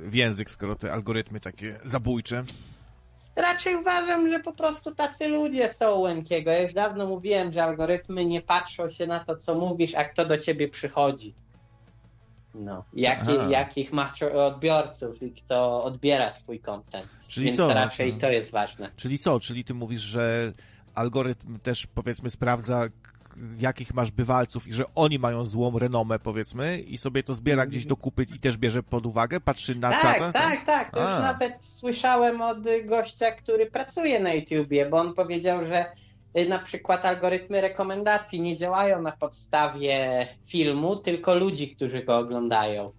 [0.05, 2.43] w język, skoro te algorytmy takie zabójcze.
[3.36, 6.51] Raczej uważam, że po prostu tacy ludzie są Łękiego.
[6.51, 10.26] Ja już dawno mówiłem, że algorytmy nie patrzą się na to, co mówisz, a kto
[10.26, 11.34] do ciebie przychodzi.
[12.53, 12.83] No.
[12.93, 17.07] Jaki, jakich masz odbiorców i kto odbiera twój content.
[17.27, 18.27] Czyli Więc co, raczej właśnie?
[18.27, 18.89] to jest ważne.
[18.95, 19.39] Czyli co?
[19.39, 20.53] Czyli ty mówisz, że
[20.95, 22.87] algorytm też powiedzmy sprawdza
[23.59, 27.85] jakich masz bywalców i że oni mają złą renomę, powiedzmy, i sobie to zbiera gdzieś
[27.85, 30.31] do kupy i też bierze pod uwagę, patrzy na tak, czatę?
[30.33, 31.11] Tak, tak, to A.
[31.11, 35.85] już nawet słyszałem od gościa, który pracuje na YouTubie, bo on powiedział, że
[36.45, 42.91] na przykład algorytmy rekomendacji nie działają na podstawie filmu, tylko ludzi, którzy go oglądają.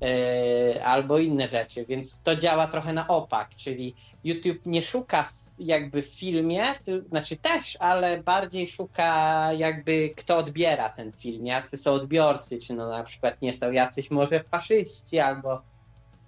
[0.00, 3.94] Yy, albo inne rzeczy, więc to działa trochę na opak, czyli
[4.24, 5.28] YouTube nie szuka
[5.58, 11.76] jakby w filmie, to znaczy też, ale bardziej szuka jakby kto odbiera ten film, jacy
[11.76, 15.62] są odbiorcy, czy no na przykład nie są jacyś może faszyści, albo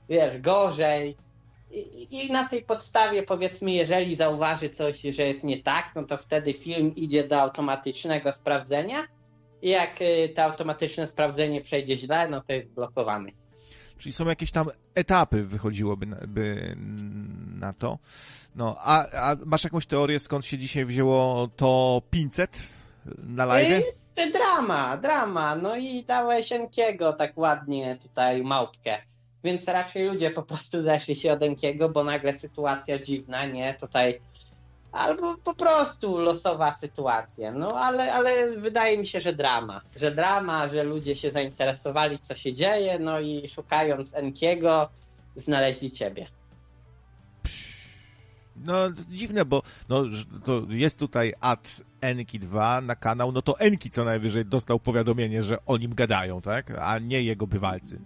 [0.08, 1.16] wiesz, gorzej,
[1.70, 6.52] i, na tej podstawie, powiedzmy, jeżeli zauważy coś, że jest nie tak, no to wtedy
[6.52, 8.96] film idzie do automatycznego sprawdzenia.
[9.62, 13.32] I jak y, to automatyczne sprawdzenie przejdzie źle, no to jest blokowany.
[13.98, 16.76] Czyli są jakieś tam etapy, wychodziłoby na, by
[17.58, 17.98] na to.
[18.54, 22.56] No, a, a, masz jakąś teorię, skąd się dzisiaj wzięło to 500
[23.18, 23.68] na live?
[24.16, 25.56] Yy, drama, drama.
[25.56, 28.98] No i dałeś Enkiego tak ładnie tutaj małpkę
[29.48, 33.74] więc raczej ludzie po prostu zeszli się od Enkiego, bo nagle sytuacja dziwna, nie?
[33.74, 34.20] Tutaj
[34.92, 37.52] albo po prostu losowa sytuacja.
[37.52, 39.80] No ale, ale wydaje mi się, że drama.
[39.96, 44.88] Że drama, że ludzie się zainteresowali, co się dzieje, no i szukając Enkiego,
[45.36, 46.26] znaleźli ciebie.
[48.56, 48.74] No
[49.10, 50.04] dziwne, bo no,
[50.44, 51.68] to jest tutaj ad
[52.00, 56.40] Enki 2 na kanał, no to Enki co najwyżej dostał powiadomienie, że o nim gadają,
[56.40, 56.70] tak?
[56.80, 58.00] A nie jego bywalcy.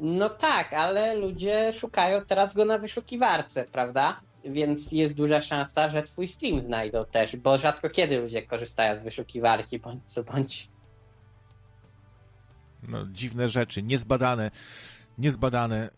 [0.00, 4.20] No tak, ale ludzie szukają teraz go na wyszukiwarce, prawda?
[4.44, 9.02] Więc jest duża szansa, że twój stream znajdą też, bo rzadko kiedy ludzie korzystają z
[9.02, 10.68] wyszukiwarki, bądź co bądź.
[12.88, 14.50] No, dziwne rzeczy, niezbadane,
[15.18, 15.90] niezbadane.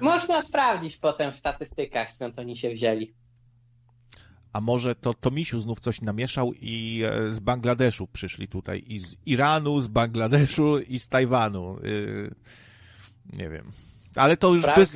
[0.00, 3.14] Można sprawdzić potem w statystykach, skąd oni się wzięli.
[4.52, 9.16] A może to Tomisiu znów coś namieszał i e, z Bangladeszu przyszli tutaj, i z
[9.26, 11.78] Iranu, z Bangladeszu i z Tajwanu.
[11.82, 12.34] Yy
[13.32, 13.72] nie wiem.
[14.14, 14.86] Ale to już, by,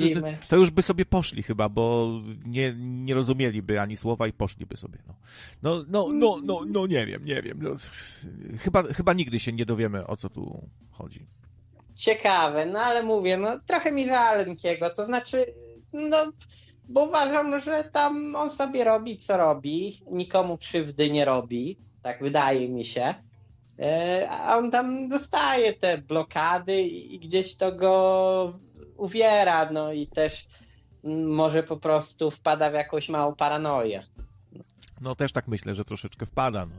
[0.48, 2.10] to już by sobie poszli chyba, bo
[2.44, 4.98] nie, nie rozumieliby ani słowa i poszliby sobie.
[5.06, 5.14] No,
[5.62, 7.58] no, no, no, no, no nie wiem, nie wiem.
[7.62, 7.70] No,
[8.58, 11.26] chyba, chyba nigdy się nie dowiemy, o co tu chodzi.
[11.94, 15.54] Ciekawe, no ale mówię, no trochę mi żal Enkiego, to znaczy,
[15.92, 16.32] no,
[16.88, 22.68] bo uważam, że tam on sobie robi, co robi, nikomu krzywdy nie robi, tak wydaje
[22.68, 23.14] mi się,
[24.30, 28.58] a on tam dostaje te blokady i gdzieś to go
[28.96, 30.46] uwiera, no i też
[31.04, 34.02] mm, może po prostu wpada w jakąś małą paranoję.
[35.00, 36.66] No też tak myślę, że troszeczkę wpada.
[36.66, 36.74] No.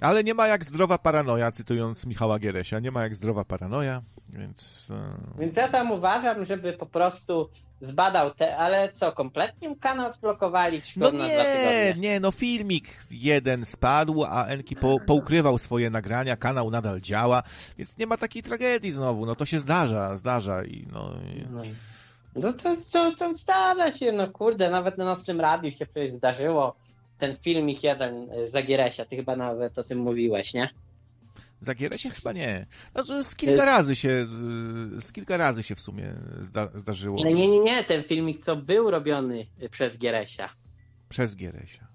[0.00, 4.88] Ale nie ma jak zdrowa paranoja, cytując Michała Gieresia, nie ma jak zdrowa paranoja, więc...
[4.90, 7.48] e, Więc ja tam uważam, żeby po prostu
[7.80, 14.24] zbadał te, ale co, kompletnie mu kanał odblokowali, No nie, nie, no filmik jeden spadł,
[14.24, 17.42] a Enki po, poukrywał swoje nagrania, kanał nadal działa,
[17.78, 21.14] więc nie ma takiej tragedii znowu, no to się zdarza, zdarza i no...
[21.34, 21.46] I...
[21.50, 21.62] No,
[22.34, 26.76] no to, to, to zdarza się, no kurde, nawet na nocnym radiu się przecież zdarzyło.
[27.18, 30.68] Ten filmik jeden y, Zagieresia, ty chyba nawet o tym mówiłeś, nie?
[31.60, 32.66] Za Gieresia chyba nie.
[32.92, 34.26] Znaczy z kilka razy się,
[35.00, 38.56] z kilka razy się w sumie zda, zdarzyło No nie, nie, nie, ten filmik, co
[38.56, 40.48] był robiony y, przez Gieresia.
[41.08, 41.86] przez Gieresia.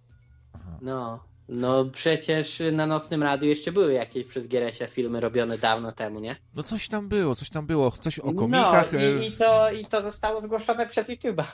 [0.81, 6.19] No, no przecież na nocnym radiu jeszcze były jakieś przez Gieresia filmy robione dawno temu,
[6.19, 6.35] nie?
[6.55, 8.93] No coś tam było, coś tam było, coś o komikach.
[8.93, 11.45] No e, i, i, to, i to zostało zgłoszone przez YouTube'a.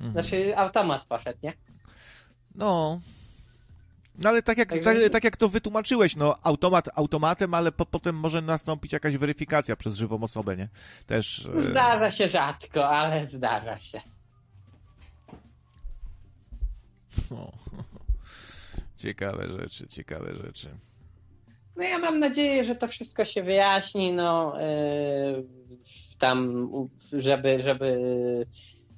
[0.00, 0.12] mhm.
[0.12, 1.52] Znaczy automat poszedł, nie?
[2.56, 3.00] No.
[4.18, 7.86] No ale tak jak, Także- tak, tak jak to wytłumaczyłeś, no automat automatem, ale po,
[7.86, 10.68] potem może nastąpić jakaś weryfikacja przez żywą osobę, nie?
[11.06, 11.48] Też.
[11.58, 14.00] e, Zdarza się rzadko, ale zdarza się.
[17.30, 17.52] No.
[18.96, 20.70] Ciekawe rzeczy, ciekawe rzeczy.
[21.76, 25.46] No ja mam nadzieję, że to wszystko się wyjaśni, no yy,
[26.18, 26.68] tam,
[27.18, 27.98] żeby, żeby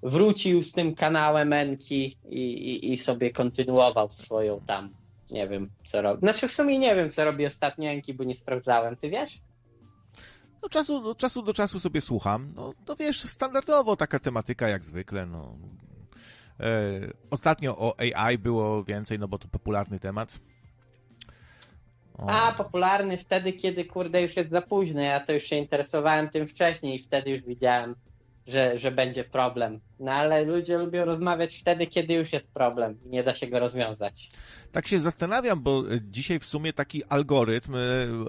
[0.02, 4.94] wrócił z tym kanałem Enki i, i, i sobie kontynuował swoją tam,
[5.30, 6.20] nie wiem co robi.
[6.20, 9.38] Znaczy w sumie nie wiem co robi ostatnio Enki, bo nie sprawdzałem, ty wiesz?
[10.62, 12.52] No czasu, do czasu do czasu sobie słucham.
[12.56, 15.56] No to wiesz, standardowo taka tematyka jak zwykle, no.
[16.60, 20.38] E, ostatnio o AI było więcej, no bo to popularny temat.
[22.18, 26.28] O, A, popularny wtedy, kiedy kurde już jest za późno, ja to już się interesowałem
[26.28, 27.94] tym wcześniej i wtedy już widziałem,
[28.48, 29.80] że, że będzie problem.
[30.00, 33.60] No ale ludzie lubią rozmawiać wtedy, kiedy już jest problem i nie da się go
[33.60, 34.30] rozwiązać.
[34.72, 37.78] Tak się zastanawiam, bo e, dzisiaj w sumie taki algorytm e,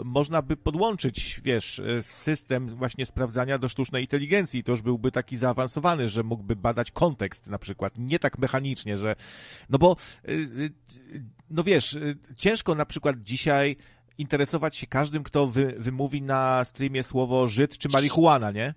[0.03, 4.63] można by podłączyć, wiesz, e, system właśnie sprawdzania do sztucznej inteligencji.
[4.63, 7.93] To już byłby taki zaawansowany, że mógłby badać kontekst na przykład.
[7.97, 9.15] Nie tak mechanicznie, że.
[9.69, 9.95] No bo,
[11.49, 11.97] no wiesz,
[12.37, 13.75] ciężko na przykład dzisiaj
[14.17, 18.73] interesować się każdym, kto wy, wymówi na streamie słowo Żyd czy marihuana, nie?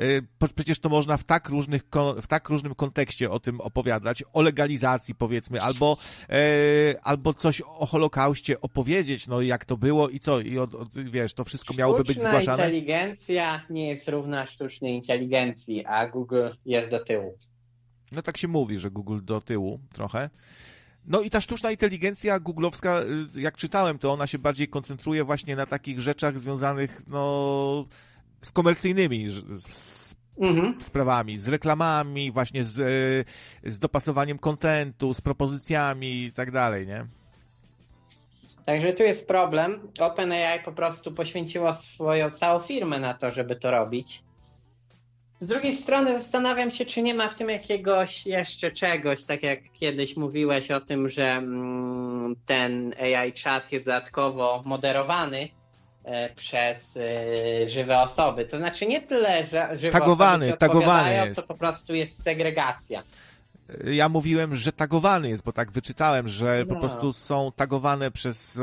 [0.00, 0.22] Y,
[0.54, 1.82] Przecież to można w tak, różnych,
[2.22, 5.96] w tak różnym kontekście o tym opowiadać, o legalizacji powiedzmy, albo,
[6.28, 10.94] e, albo coś o Holokauście opowiedzieć, no jak to było i co, i od, od,
[11.10, 12.62] wiesz, to wszystko miałoby być Sztuczna zgłaszane.
[12.62, 17.38] inteligencja nie jest równa sztucznej inteligencji, a Google jest do tyłu.
[18.12, 20.30] No tak się mówi, że Google do tyłu trochę.
[21.04, 23.02] No i ta sztuczna inteligencja googlowska,
[23.36, 27.86] y, jak czytałem, to ona się bardziej koncentruje właśnie na takich rzeczach związanych, no,
[28.42, 30.06] z komercyjnymi, z,
[30.40, 30.82] Mhm.
[30.82, 37.06] sprawami, z reklamami, właśnie z, e, z dopasowaniem kontentu, z propozycjami i tak dalej, nie?
[38.66, 39.92] Także tu jest problem.
[40.00, 44.22] OpenAI po prostu poświęciło swoją całą firmę na to, żeby to robić.
[45.38, 49.72] Z drugiej strony zastanawiam się, czy nie ma w tym jakiegoś jeszcze czegoś, tak jak
[49.72, 55.48] kiedyś mówiłeś o tym, że mm, ten AI chat jest dodatkowo moderowany
[56.36, 58.44] przez e, żywe osoby.
[58.44, 61.40] To znaczy nie tyle, że żywe Tagowany, osoby tagowany jest.
[61.40, 63.02] co po prostu jest segregacja.
[63.92, 66.80] Ja mówiłem, że tagowany jest, bo tak wyczytałem, że po No.
[66.80, 68.62] prostu są tagowane przez, e,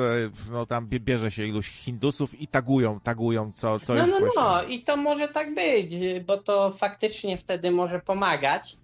[0.52, 4.20] no tam bie- bierze się iluś Hindusów i tagują, tagują, co, co No, jest no,
[4.20, 4.42] właśnie.
[4.42, 5.90] no, i to może tak być,
[6.26, 8.76] bo to faktycznie wtedy może pomagać.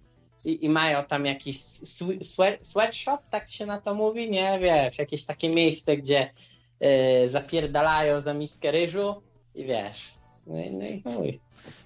[0.44, 4.98] I, i mają tam jakiś swe- swe- sweatshop, tak się na to mówi, nie wiesz,
[4.98, 6.30] jakieś takie miejsce, gdzie
[7.24, 9.22] y, zapierdalają za miskę ryżu
[9.54, 10.14] i wiesz.
[10.46, 11.40] No, i- no i chuj.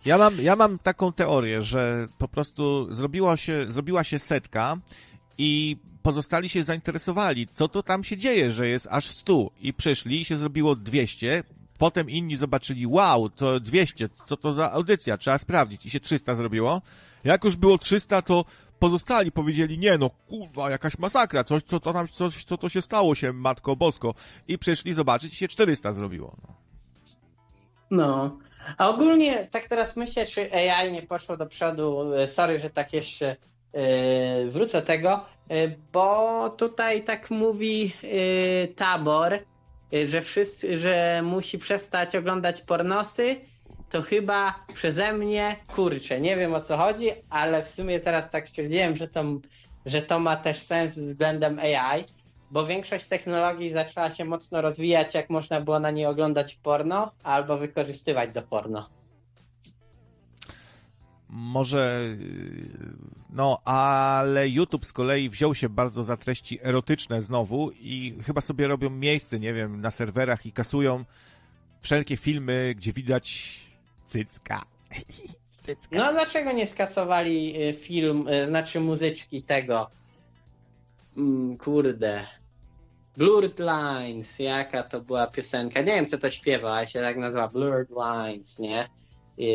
[0.07, 4.76] Ja mam, ja mam taką teorię, że po prostu zrobiła się, zrobiła się setka
[5.38, 10.20] i pozostali się zainteresowali, co to tam się dzieje, że jest aż 100 i przyszli
[10.20, 11.45] i się zrobiło 200,
[11.78, 16.34] potem inni zobaczyli, wow, to 200, co to za audycja, trzeba sprawdzić i się 300
[16.34, 16.82] zrobiło.
[17.24, 18.45] Jak już było 300, to
[18.85, 22.82] pozostali powiedzieli, nie no, kurwa, jakaś masakra, coś, co to tam, coś, co to się
[22.82, 24.14] stało się, Matko Bosko.
[24.49, 26.37] I przyszli zobaczyć i się 400 zrobiło.
[26.43, 26.55] No.
[27.91, 28.39] No,
[28.78, 32.14] A ogólnie tak teraz myślę, czy AI nie poszło do przodu.
[32.14, 33.37] E, Sorry, że tak jeszcze
[33.72, 39.39] yy, wrócę tego, yy, bo tutaj tak mówi yy, Tabor,
[40.07, 43.37] że wszyscy, że musi przestać oglądać pornosy.
[43.91, 48.49] To chyba przeze mnie, kurczę, nie wiem o co chodzi, ale w sumie teraz tak
[48.49, 49.24] stwierdziłem, że to,
[49.87, 52.05] że to ma też sens względem AI,
[52.51, 57.59] bo większość technologii zaczęła się mocno rozwijać, jak można było na niej oglądać porno albo
[57.59, 58.89] wykorzystywać do porno.
[61.28, 62.68] Może, yy,
[63.30, 68.66] no, ale YouTube z kolei wziął się bardzo za treści erotyczne znowu i chyba sobie
[68.66, 71.05] robią miejsce, nie wiem, na serwerach i kasują
[71.80, 73.59] wszelkie filmy, gdzie widać
[74.14, 74.64] cycka.
[75.66, 75.98] cycka.
[75.98, 79.90] No dlaczego nie skasowali y, film, y, znaczy muzyczki tego?
[81.16, 82.26] Mm, kurde.
[83.16, 85.80] Blurred Lines, jaka to była piosenka?
[85.80, 88.88] Nie wiem, co to śpiewa, ale się tak nazywa Blurred Lines, nie?
[89.38, 89.46] I,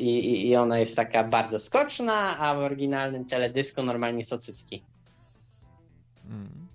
[0.00, 4.82] i, I ona jest taka bardzo skoczna, a w oryginalnym teledysku normalnie są cycki.
[6.24, 6.65] Mm.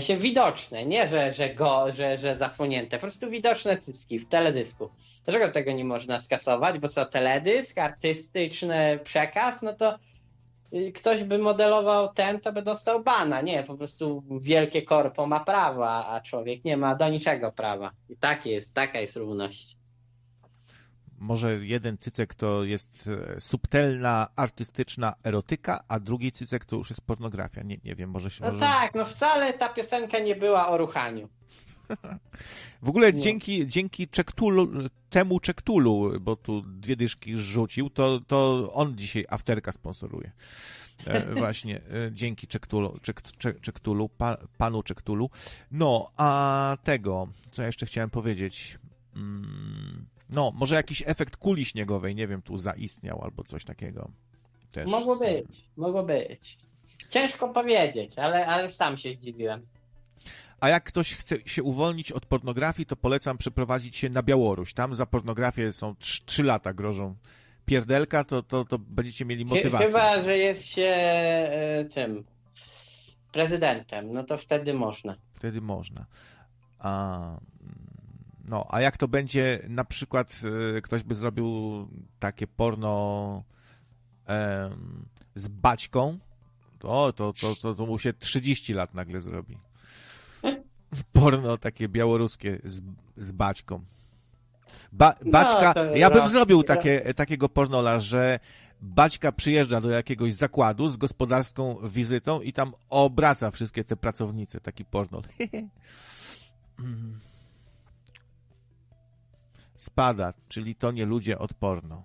[0.00, 4.90] Się widoczne, nie że, że, go, że, że zasłonięte, po prostu widoczne cycki w teledysku.
[5.24, 6.78] Dlaczego tego nie można skasować?
[6.78, 9.98] Bo co, teledysk, artystyczny przekaz, no to
[10.74, 13.40] y, ktoś by modelował ten, to by dostał bana.
[13.40, 17.90] Nie, po prostu wielkie korpo ma prawa, a człowiek nie ma do niczego prawa.
[18.08, 19.76] I tak jest, taka jest równość.
[21.18, 27.00] Może jeden cycek to jest e, subtelna, artystyczna erotyka, a drugi cycek to już jest
[27.00, 27.62] pornografia.
[27.62, 28.44] Nie, nie wiem, może się...
[28.44, 28.66] No może...
[28.66, 31.28] tak, no wcale ta piosenka nie była o ruchaniu.
[32.82, 33.20] W ogóle Nie.
[33.20, 34.68] dzięki, dzięki Czektulu,
[35.10, 40.32] temu Czektulu, bo tu dwie dyszki rzucił, to, to on dzisiaj afterka sponsoruje.
[41.06, 45.30] E, właśnie, e, dzięki Czektulu, Czek, Czek, Czektulu pa, panu Czektulu.
[45.70, 48.78] No, a tego, co ja jeszcze chciałem powiedzieć...
[49.16, 54.10] Mm, no, może jakiś efekt kuli śniegowej, nie wiem, tu zaistniał albo coś takiego.
[54.72, 54.90] Też.
[54.90, 56.58] Mogło być, mogło być.
[57.08, 59.60] Ciężko powiedzieć, ale, ale sam się zdziwiłem.
[60.60, 64.74] A jak ktoś chce się uwolnić od pornografii, to polecam przeprowadzić się na Białoruś.
[64.74, 65.94] Tam za pornografię są
[66.26, 67.14] 3 lata grożą
[67.66, 69.86] pierdelka, to, to, to będziecie mieli motywację.
[69.86, 72.24] Chyba, że jest się e, tym
[73.32, 75.14] prezydentem, no to wtedy można.
[75.32, 76.06] Wtedy można.
[76.78, 77.18] A,
[77.60, 77.87] mm,
[78.48, 80.40] no, a jak to będzie, na przykład
[80.76, 81.88] e, ktoś by zrobił
[82.18, 83.44] takie porno
[84.26, 86.18] em, z baćką,
[86.78, 89.58] to, to, to, to, to mu się 30 lat nagle zrobi.
[91.12, 92.80] Porno takie białoruskie z,
[93.16, 93.84] z baćką.
[94.92, 98.40] Ba, baćka, to ja bym raz- zrobił takie, takiego pornola, że
[98.80, 104.84] Baćka przyjeżdża do jakiegoś zakładu z gospodarską wizytą i tam obraca wszystkie te pracownice, taki
[104.84, 105.22] pornol.
[109.78, 112.02] Spada, czyli to nie ludzie od porno.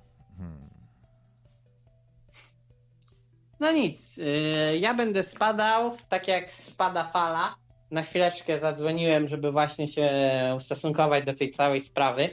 [3.60, 7.56] No nic, y, ja będę spadał, tak jak spada fala.
[7.92, 10.10] Na chwileczkę zadzwoniłem, żeby właśnie się
[10.58, 12.30] ustosunkować do tej całej sprawy.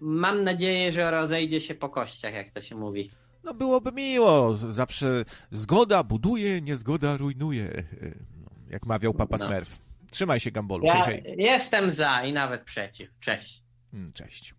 [0.00, 3.10] Mam nadzieję, że rozejdzie się po kościach, jak to się mówi.
[3.44, 7.84] No byłoby miło, zawsze zgoda buduje, niezgoda rujnuje,
[8.74, 9.46] jak mawiał Papa No.
[9.46, 9.78] Smurf.
[10.10, 11.34] Trzymaj się, Gambolu, Ja hej, hej.
[11.38, 13.10] jestem za i nawet przeciw.
[13.20, 13.62] Cześć.
[13.92, 14.54] Mm, Cześć.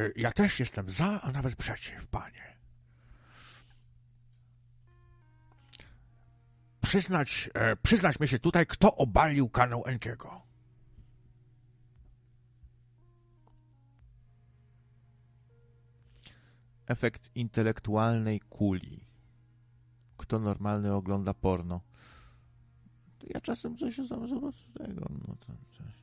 [0.00, 2.56] E, Ja też jestem za, a nawet przeciw, panie.
[6.80, 10.42] Przyznać, e, przyznać mi się tutaj, kto obalił kanał Enkiego.
[16.86, 19.04] Efekt intelektualnej kuli.
[20.16, 21.80] Kto normalny ogląda porno?
[23.34, 24.08] Ja czasem coś z
[24.78, 25.99] tego, no coś?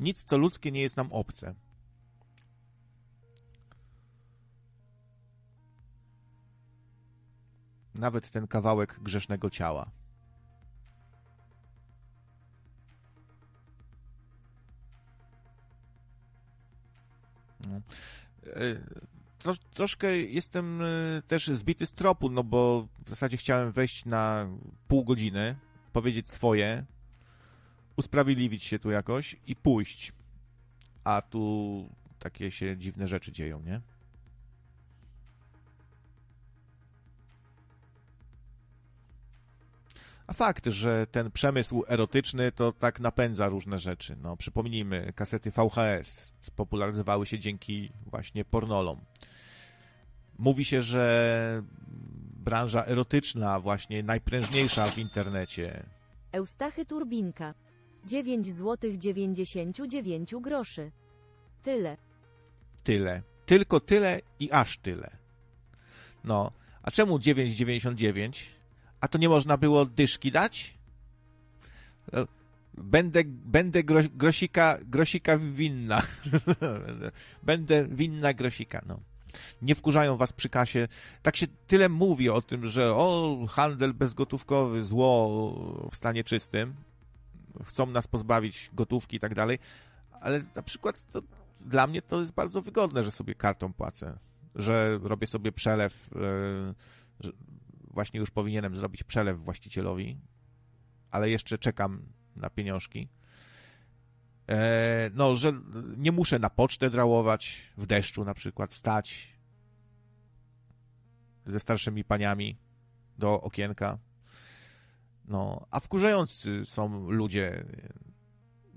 [0.00, 1.54] Nic, co ludzkie, nie jest nam obce.
[7.94, 9.90] Nawet ten kawałek grzesznego ciała.
[17.68, 17.80] No.
[18.46, 19.06] E,
[19.38, 20.86] Tro, troszkę jestem e,
[21.28, 24.48] też zbity z tropu, no bo w zasadzie chciałem wejść na
[24.88, 25.56] pół godziny,
[25.92, 26.84] powiedzieć swoje,
[27.96, 30.12] usprawiedliwić się tu jakoś i pójść.
[31.04, 33.80] A tu takie się dziwne rzeczy dzieją, nie?
[40.26, 44.16] A fakt, że ten przemysł erotyczny to tak napędza różne rzeczy.
[44.22, 49.00] No, przypomnijmy, kasety VHS spopularyzowały się dzięki właśnie pornolom.
[50.38, 51.62] Mówi się, że
[52.44, 55.86] branża erotyczna właśnie najprężniejsza w internecie.
[56.32, 57.54] Eustachy Turbinka.
[58.06, 60.90] 9 zł 99 groszy.
[61.62, 61.96] Tyle.
[62.84, 63.22] Tyle.
[63.46, 65.16] Tylko tyle i aż tyle.
[66.24, 66.52] No,
[66.82, 68.42] a czemu 9,99?
[69.00, 70.74] A to nie można było dyszki dać?
[72.12, 72.26] E,
[72.76, 76.02] Będę, będę gro, grosika, grosika winna.
[77.42, 79.00] będę winna grosika, no.
[79.62, 80.88] Nie wkurzają was przy kasie.
[81.22, 86.74] Tak się tyle mówi o tym, że o, handel bezgotówkowy, zło w stanie czystym.
[87.64, 89.58] Chcą nas pozbawić gotówki i tak dalej.
[90.20, 91.22] Ale na przykład to,
[91.60, 94.18] dla mnie to jest bardzo wygodne, że sobie kartą płacę.
[94.54, 96.10] Że robię sobie przelew.
[96.14, 96.74] Yy,
[97.20, 97.32] że
[97.90, 100.18] właśnie już powinienem zrobić przelew właścicielowi,
[101.10, 102.02] ale jeszcze czekam
[102.36, 103.08] na pieniążki.
[104.48, 105.52] E, no, że
[105.96, 109.36] nie muszę na pocztę drałować, w deszczu na przykład, stać
[111.46, 112.56] ze starszymi paniami
[113.18, 113.98] do okienka.
[115.28, 117.64] No, a wkurzający są ludzie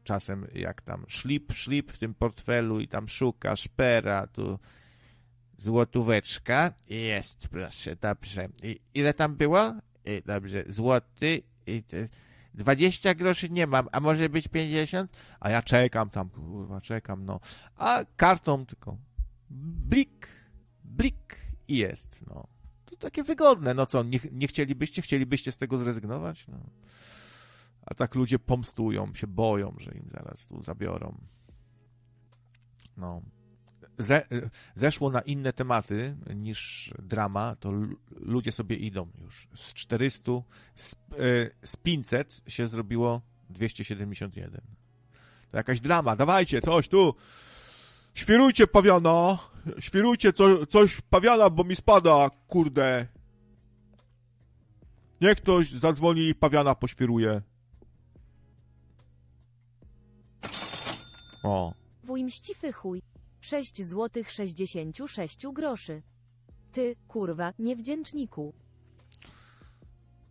[0.04, 4.60] czasem, jak tam szlip, szlip w tym portfelu i tam szuka szpera, tu
[5.58, 6.74] złotóweczka.
[6.90, 8.50] Jest, proszę, dobrze.
[8.64, 9.74] I ile tam było?
[10.06, 11.84] I, dobrze, złoty i...
[11.84, 12.08] Te,
[12.54, 15.18] 20 groszy nie mam, a może być 50?
[15.40, 17.40] A ja czekam tam, kurwa, czekam, no.
[17.76, 18.98] A kartą tylko
[19.50, 20.28] blik,
[20.84, 21.36] blik
[21.68, 22.48] i jest, no.
[22.90, 26.48] To takie wygodne, no co, nie, nie chcielibyście, chcielibyście z tego zrezygnować?
[26.48, 26.60] No.
[27.86, 31.18] A tak ludzie pomstują, się boją, że im zaraz tu zabiorą.
[32.98, 33.22] No.
[33.98, 34.24] Ze,
[34.76, 37.74] zeszło na inne tematy niż drama, to
[38.11, 39.48] ludzie sobie idą już.
[39.56, 40.32] Z 400,
[40.76, 40.95] z,
[41.64, 44.61] z 500 się zrobiło 271.
[45.52, 47.16] To jakaś drama, dawajcie, coś tu.
[48.14, 49.38] Świrujcie pawiana,
[49.80, 53.08] świrujcie co, coś pawiana, bo mi spada, kurde.
[55.22, 57.41] Niech ktoś zadzwoni i pawiana poświruje.
[61.44, 61.74] O.
[62.04, 63.02] Wuj mściwy chuj.
[63.41, 66.02] 6 złotych 66 groszy.
[66.72, 68.54] Ty, kurwa, niewdzięczniku.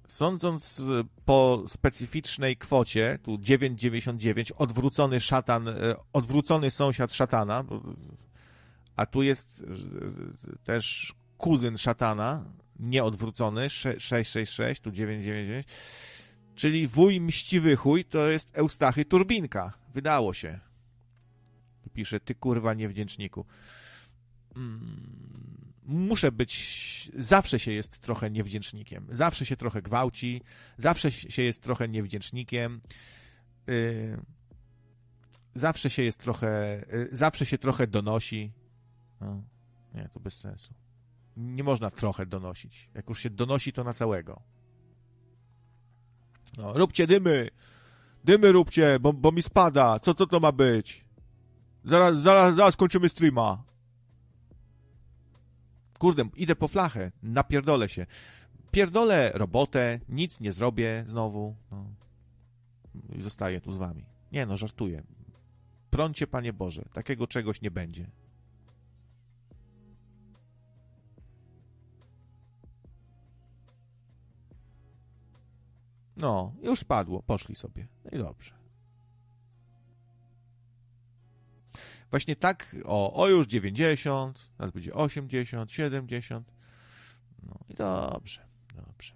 [0.09, 0.83] Sądząc
[1.25, 5.69] po specyficznej kwocie, tu 9,99, odwrócony szatan,
[6.13, 7.65] odwrócony sąsiad szatana,
[8.99, 9.65] a tu jest
[10.65, 12.45] też kuzyn szatana,
[12.79, 15.67] nieodwrócony, 666, tu 999,
[16.55, 19.73] czyli wuj mściwy chuj to jest Eustachy Turbinka.
[19.95, 20.61] Wydało się
[21.95, 23.47] pisze, ty kurwa niewdzięczniku.
[24.57, 30.43] Mm, muszę być, zawsze się jest trochę niewdzięcznikiem, zawsze się trochę gwałci,
[30.77, 32.81] zawsze się jest trochę niewdzięcznikiem,
[33.67, 34.19] yy,
[35.55, 38.53] zawsze się jest trochę, yy, zawsze się trochę donosi.
[39.21, 39.43] No,
[39.95, 40.75] nie, to bez sensu.
[41.37, 42.89] Nie można trochę donosić.
[42.95, 44.43] Jak już się donosi, to na całego.
[46.59, 47.51] No, róbcie dymy!
[48.25, 49.99] Dymy róbcie, bo, bo mi spada.
[49.99, 51.05] Co, co to ma być?
[51.85, 53.65] Zaraz, zaraz, zaraz kończymy streama.
[55.99, 58.07] Kurde, idę po flachę, napierdolę się.
[58.71, 61.57] Pierdolę robotę, nic nie zrobię znowu.
[61.71, 61.85] No.
[63.17, 64.05] I zostaję tu z wami.
[64.33, 65.03] Nie no, żartuję.
[65.91, 68.11] Prącie, Panie Boże, takiego czegoś nie będzie.
[76.19, 77.87] No, już spadło, poszli sobie.
[78.05, 78.59] No i dobrze.
[82.11, 86.53] Właśnie tak, o, o już 90, teraz będzie 80, 70.
[87.43, 89.15] No i dobrze, dobrze.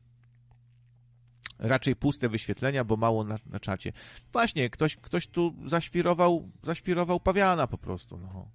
[1.58, 3.92] Raczej puste wyświetlenia, bo mało na, na czacie.
[4.32, 8.48] Właśnie, ktoś, ktoś tu zaświrował, zaświrował pawiana po prostu, no.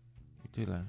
[0.45, 0.85] I tyle.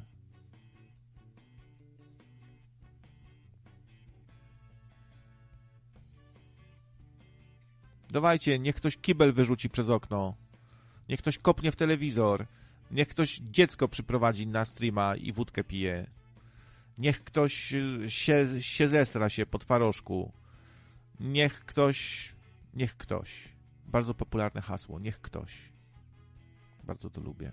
[8.10, 10.34] Dawajcie, niech ktoś kibel wyrzuci przez okno.
[11.08, 12.46] Niech ktoś kopnie w telewizor.
[12.90, 16.06] Niech ktoś dziecko przyprowadzi na streama i wódkę pije.
[16.98, 17.74] Niech ktoś
[18.08, 20.32] się, się zestra się po twarożku.
[21.20, 22.28] Niech ktoś...
[22.74, 23.48] Niech ktoś.
[23.86, 24.98] Bardzo popularne hasło.
[24.98, 25.72] Niech ktoś.
[26.84, 27.52] Bardzo to lubię.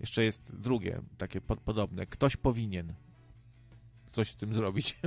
[0.00, 2.06] Jeszcze jest drugie, takie pod, podobne.
[2.06, 2.94] Ktoś powinien
[4.12, 4.98] coś z tym zrobić.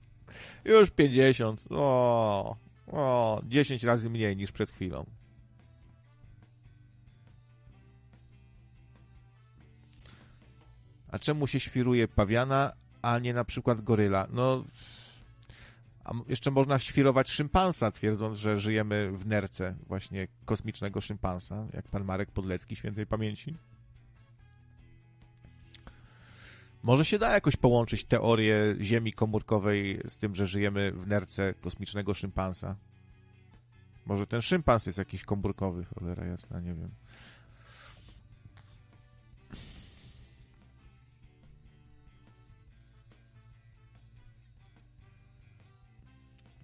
[0.64, 1.64] Już 50.
[1.70, 2.56] O,
[2.92, 5.06] o, 10 razy mniej niż przed chwilą.
[11.10, 14.26] A czemu się świruje pawiana, a nie na przykład goryla?
[14.30, 14.64] No,
[16.04, 22.04] a jeszcze można świrować szympansa, twierdząc, że żyjemy w nerce właśnie kosmicznego szympansa, jak pan
[22.04, 23.54] Marek Podlecki świętej pamięci.
[26.82, 32.14] Może się da jakoś połączyć teorię Ziemi komórkowej z tym, że żyjemy w nerce kosmicznego
[32.14, 32.76] szympansa.
[34.06, 36.90] Może ten szympans jest jakiś komórkowy, cholera jasna, nie wiem.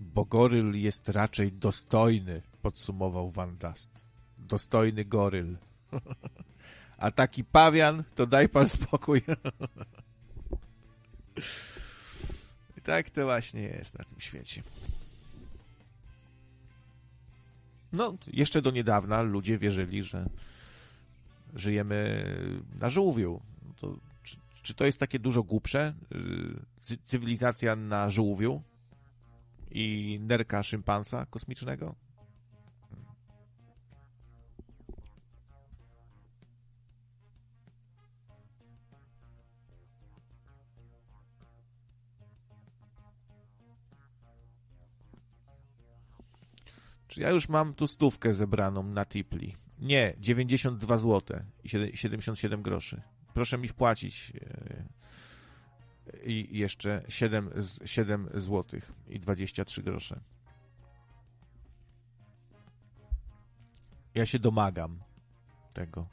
[0.01, 4.07] Bogoryl jest raczej dostojny, podsumował Van Dust.
[4.39, 5.57] Dostojny goryl.
[6.99, 9.23] A taki pawian, to daj pan spokój.
[12.79, 14.63] I tak to właśnie jest na tym świecie.
[17.93, 20.29] No, jeszcze do niedawna ludzie wierzyli, że
[21.55, 22.25] żyjemy
[22.81, 23.41] na żółwiu.
[23.81, 25.95] To, czy, czy, to jest takie dużo głupsze?
[27.07, 28.63] Cywilizacja na żółwiu
[29.71, 31.95] i nerka szympansa kosmicznego?
[47.17, 49.57] Ja już mam tu stówkę zebraną na Tipli?
[49.79, 53.03] Nie, 92 zł i 77 groszy.
[53.35, 57.51] Proszę mi wpłacić e, i jeszcze 7,
[57.85, 60.21] 7 zł i 23 grosze.
[64.15, 65.03] Ja się domagam
[65.73, 66.07] tego.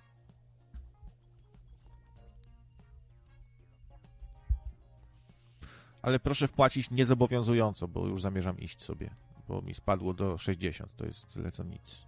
[6.02, 9.15] Ale proszę wpłacić niezobowiązująco, bo już zamierzam iść sobie
[9.52, 12.06] bo mi spadło do 60, to jest tyle co nic.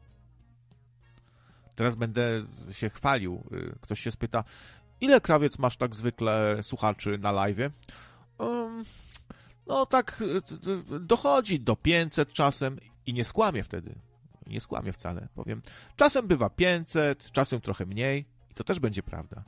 [1.76, 3.44] Teraz będę się chwalił.
[3.52, 4.44] Y, ktoś się spyta,
[5.02, 7.72] ile krawiec masz tak zwykle słuchaczy na live?
[8.38, 8.86] Um,
[9.68, 13.95] no tak y, dochodzi do 500 czasem i nie skłamię wtedy.
[14.48, 15.28] Nie skłamię wcale.
[15.36, 15.61] Powiem,
[15.95, 19.44] czasem bywa 500, czasem trochę mniej i to też będzie prawda.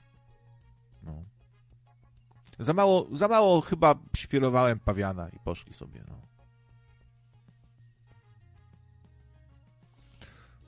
[1.03, 1.23] No.
[2.59, 6.24] Za mało, za mało chyba świerowałem pawiana i poszli sobie, no.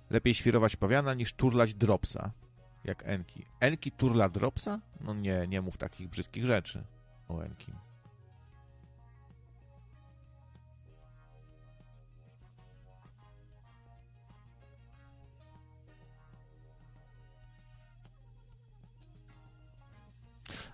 [0.10, 2.32] Lepiej świrować pawiana niż turlać dropsa,
[2.84, 3.46] jak Enki.
[3.60, 4.80] Enki turla dropsa?
[5.02, 6.84] No nie, nie mów takich brzydkich rzeczy
[7.28, 7.74] o Enki.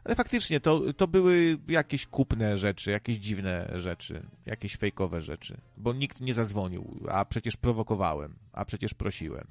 [0.03, 5.93] Ale faktycznie to, to były jakieś kupne rzeczy, jakieś dziwne rzeczy, jakieś fejkowe rzeczy, bo
[5.93, 9.47] nikt nie zadzwonił, a przecież prowokowałem, a przecież prosiłem.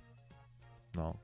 [0.94, 1.16] No.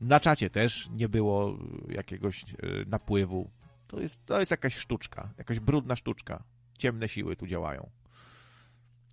[0.00, 1.58] Na czacie też nie było
[1.88, 2.46] jakiegoś e,
[2.86, 3.50] napływu.
[3.86, 6.42] To jest, to jest jakaś sztuczka, jakaś brudna sztuczka.
[6.78, 7.90] Ciemne siły tu działają.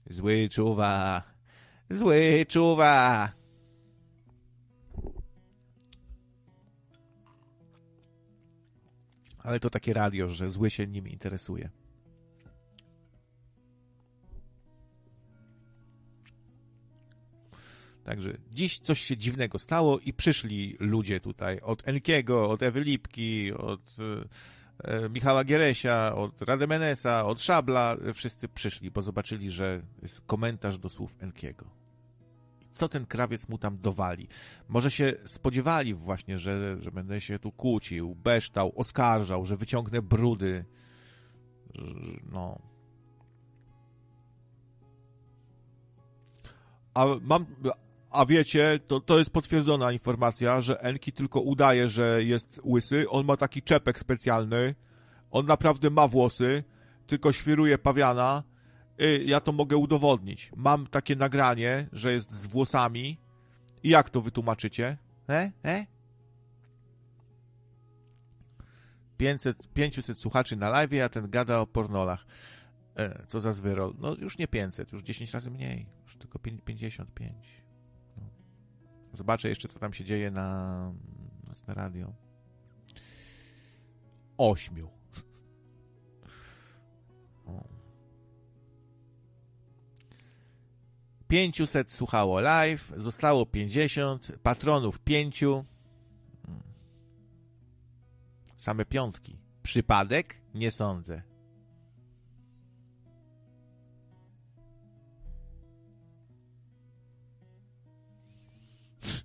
[0.10, 1.24] Zły czuwa,
[1.90, 3.32] zły czuwa.
[9.44, 11.70] Ale to takie radio, że zły się nim interesuje.
[18.04, 23.54] Także dziś coś się dziwnego stało i przyszli ludzie tutaj od Enkiego, od Ewy Lipki,
[23.54, 23.96] od
[24.84, 27.98] e, Michała Gieresia, od Rademenesa, od Szabla.
[28.14, 31.81] Wszyscy przyszli, bo zobaczyli, że jest komentarz do słów Enkiego
[32.72, 34.28] co ten krawiec mu tam dowali.
[34.70, 40.66] Może się spodziewali właśnie, że, że będę się tu kłócił, beształ, oskarżał, że wyciągnę brudy.
[42.32, 42.60] No.
[46.94, 47.46] A mam,
[48.10, 53.10] a wiecie, to, to jest potwierdzona informacja, że Enki tylko udaje, że jest łysy.
[53.10, 54.76] On ma taki czepek specjalny.
[55.32, 56.64] On naprawdę ma włosy,
[57.08, 58.44] tylko świruje pawiana
[59.26, 60.52] ja to mogę udowodnić.
[60.56, 63.18] Mam takie nagranie, że jest z włosami.
[63.84, 64.98] I jak to wytłumaczycie?
[65.30, 65.52] E?
[65.66, 65.86] E?
[69.18, 72.26] 500, 500 słuchaczy na live, a ten gada o pornolach.
[72.96, 73.94] E, co za zwyrol.
[74.00, 75.86] No już nie 500, już 10 razy mniej.
[76.04, 77.34] Już tylko 55.
[78.18, 78.24] No.
[79.14, 80.94] Zobaczę jeszcze, co tam się dzieje na,
[81.68, 82.14] na radio.
[84.38, 85.01] Ośmiu.
[91.32, 95.44] 500 słuchało live, zostało 50, patronów 5.
[98.58, 99.38] Same piątki.
[99.64, 100.36] Przypadek?
[100.54, 101.22] Nie sądzę.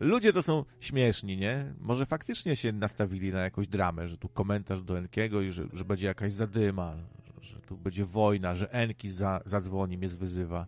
[0.00, 1.74] Ludzie to są śmieszni, nie?
[1.80, 5.84] Może faktycznie się nastawili na jakąś dramę, że tu komentarz do Enkiego i że, że
[5.84, 6.96] będzie jakaś zadyma,
[7.66, 10.66] tu będzie wojna, że Enki za, zadzwoni, mnie zwyzywa.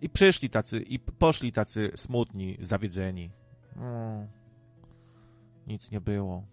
[0.00, 3.30] I przyszli tacy, i poszli tacy smutni, zawiedzeni.
[3.76, 4.26] No,
[5.66, 6.46] nic nie było.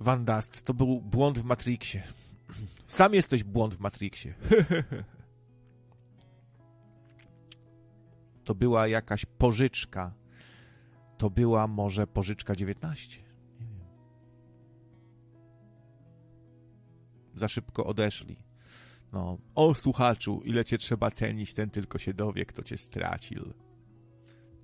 [0.00, 2.02] Van Dust, to był błąd w Matrixie.
[2.88, 4.34] Sam jesteś błąd w Matrixie.
[8.44, 10.14] to była jakaś pożyczka.
[11.18, 13.25] To była może pożyczka 19.
[17.36, 18.36] za szybko odeszli.
[19.12, 23.52] No, o słuchaczu, ile cię trzeba cenić, ten tylko się dowie, kto cię stracił.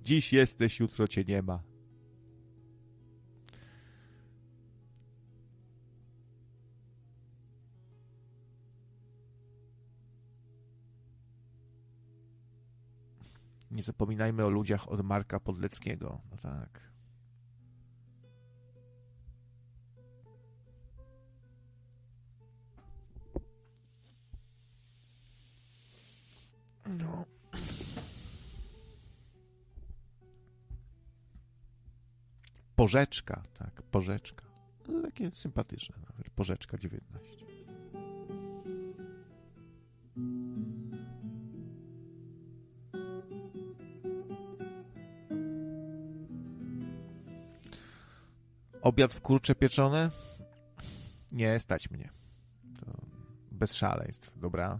[0.01, 1.63] Dziś jesteś, jutro cię nie ma.
[13.71, 16.21] Nie zapominajmy o ludziach od Marka Podleckiego.
[16.31, 16.92] No tak.
[32.83, 34.45] Porzeczka, tak, porzeczka.
[34.87, 36.29] No, takie sympatyczne nawet.
[36.29, 37.45] Porzeczka 19.
[48.81, 50.09] Obiad w kurcze pieczone?
[51.31, 52.09] Nie, stać mnie.
[52.79, 52.85] To
[53.51, 54.79] bez szaleństw, dobra?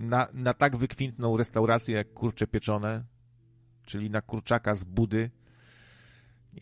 [0.00, 3.04] Na, na tak wykwintną restaurację jak kurcze pieczone,
[3.84, 5.30] czyli na kurczaka z budy,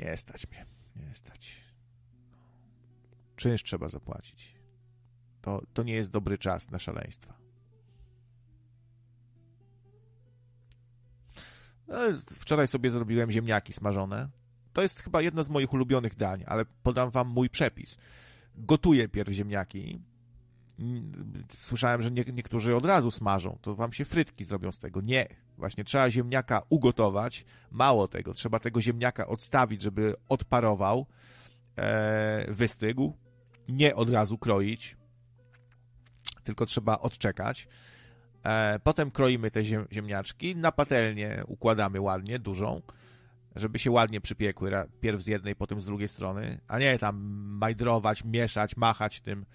[0.07, 0.66] nie stać mnie.
[0.97, 1.65] Nie stać.
[3.37, 4.57] Czynsz trzeba zapłacić.
[5.41, 7.39] To, to nie jest dobry czas na szaleństwa.
[11.89, 11.97] No,
[12.33, 14.28] wczoraj sobie zrobiłem ziemniaki smażone
[14.77, 17.97] to jest chyba jedno z moich ulubionych dań, ale podam wam mój przepis.
[18.55, 20.01] Gotuję pierw ziemniaki.
[21.59, 25.01] Słyszałem, że nie, niektórzy od razu smażą, to wam się frytki zrobią z tego.
[25.01, 25.27] Nie.
[25.59, 27.44] Właśnie trzeba ziemniaka ugotować.
[27.70, 31.07] Mało tego, trzeba tego ziemniaka odstawić, żeby odparował,
[31.77, 33.16] e, wystygł.
[33.69, 34.97] Nie od razu kroić,
[36.44, 37.69] tylko trzeba odczekać.
[38.44, 42.82] E, potem kroimy te ziem, ziemniaczki, na patelnię układamy ładnie, dużą
[43.57, 44.70] żeby się ładnie przypiekły,
[45.01, 47.16] pierw z jednej, potem z drugiej strony, a nie tam
[47.61, 49.47] majdrować, mieszać, machać tym.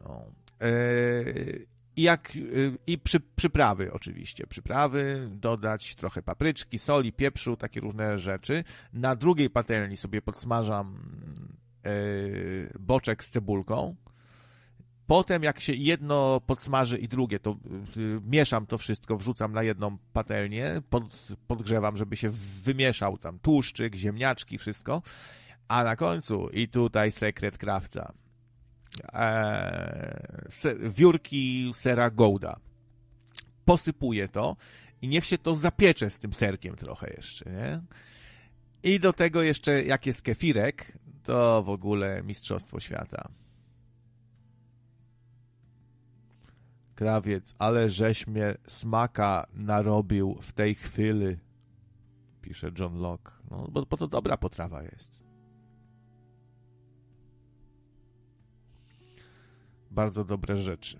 [0.00, 0.24] No.
[0.60, 1.66] Yy,
[1.96, 8.18] I jak, yy, i przy, przyprawy oczywiście, przyprawy, dodać trochę papryczki, soli, pieprzu, takie różne
[8.18, 8.64] rzeczy.
[8.92, 10.98] Na drugiej patelni sobie podsmażam
[11.84, 13.96] yy, boczek z cebulką,
[15.08, 17.56] Potem, jak się jedno podsmaży i drugie, to
[18.22, 21.04] mieszam to wszystko, wrzucam na jedną patelnię, pod,
[21.46, 22.30] podgrzewam, żeby się
[22.62, 25.02] wymieszał tam tłuszczyk, ziemniaczki, wszystko.
[25.68, 28.12] A na końcu, i tutaj sekret krawca,
[29.12, 30.38] e,
[30.78, 32.60] wiórki sera Gouda.
[33.64, 34.56] Posypuję to
[35.02, 37.80] i niech się to zapiecze z tym serkiem trochę jeszcze, nie?
[38.82, 40.92] I do tego jeszcze, jak jest kefirek,
[41.22, 43.28] to w ogóle mistrzostwo świata.
[46.94, 51.36] Krawiec, ale żeś mnie smaka narobił w tej chwili,
[52.42, 53.32] pisze John Locke.
[53.50, 55.17] No, bo, bo to dobra potrawa jest.
[59.90, 60.98] Bardzo dobre rzeczy.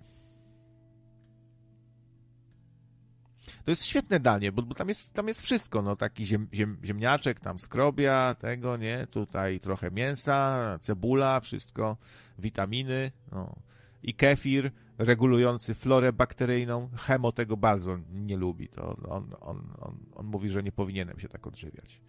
[3.63, 6.77] To jest świetne danie, bo, bo, tam, jest, tam jest wszystko, no taki ziem, ziem,
[6.85, 11.97] ziemniaczek, tam skrobia, tego, nie, tutaj trochę mięsa, cebula, wszystko,
[12.39, 13.55] witaminy, no.
[14.03, 16.89] i kefir, regulujący florę bakteryjną.
[16.95, 18.67] Chemo tego bardzo nie lubi.
[18.67, 22.01] To on, on, on, on mówi, że nie powinienem się tak odżywiać.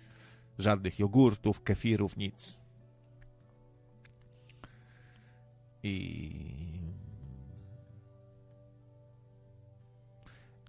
[0.58, 2.59] Żadnych jogurtów, kefirów, nic.
[5.82, 6.80] I.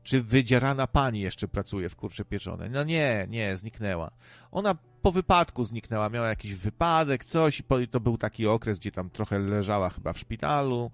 [0.03, 2.69] Czy wydzierana pani jeszcze pracuje w kurcze pieczone?
[2.69, 4.11] No nie, nie, zniknęła.
[4.51, 9.09] Ona po wypadku zniknęła, miała jakiś wypadek, coś, i to był taki okres, gdzie tam
[9.09, 10.91] trochę leżała chyba w szpitalu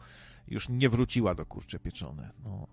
[0.48, 2.32] już nie wróciła do kurcze pieczone.
[2.44, 2.68] No.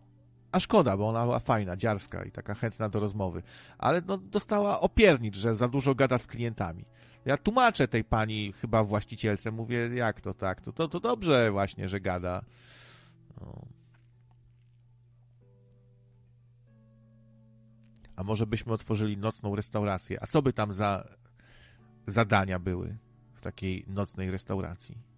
[0.52, 3.42] A szkoda, bo ona była fajna, dziarska i taka chętna do rozmowy.
[3.78, 6.84] Ale no, dostała opiernicz, że za dużo gada z klientami.
[7.24, 11.88] Ja tłumaczę tej pani, chyba właścicielce, mówię, jak to tak, to, to, to dobrze właśnie,
[11.88, 12.44] że gada.
[13.40, 13.66] No.
[18.16, 20.22] A może byśmy otworzyli nocną restaurację?
[20.22, 21.08] A co by tam za
[22.06, 22.96] zadania były
[23.34, 25.14] w takiej nocnej restauracji?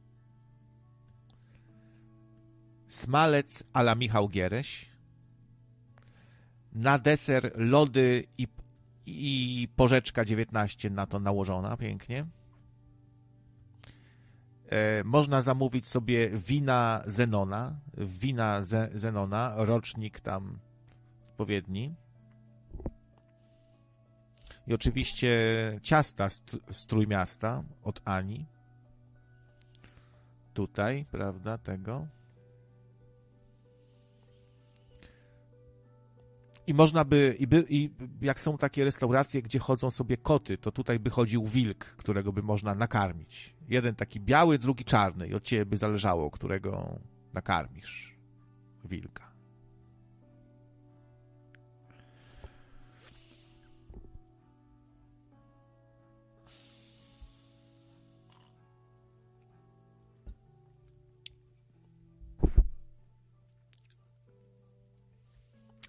[2.88, 4.86] smalec ala Michał Giereś,
[6.72, 8.48] na deser lody i,
[9.06, 12.26] i porzeczka 19 na to nałożona pięknie.
[14.70, 20.58] E, można zamówić sobie wina Zenona, wina Ze, Zenona, rocznik tam
[21.30, 21.94] odpowiedni.
[24.66, 25.30] I oczywiście
[25.82, 26.28] ciasta
[26.70, 28.46] z Trójmiasta od Ani.
[30.54, 32.06] Tutaj, prawda, tego.
[36.66, 37.90] I można by, i, by, i
[38.20, 42.42] jak są takie restauracje, gdzie chodzą sobie koty, to tutaj by chodził wilk, którego by
[42.42, 43.54] można nakarmić.
[43.68, 46.98] Jeden taki biały, drugi czarny i od ciebie by zależało, którego
[47.32, 48.16] nakarmisz.
[48.84, 49.25] Wilka.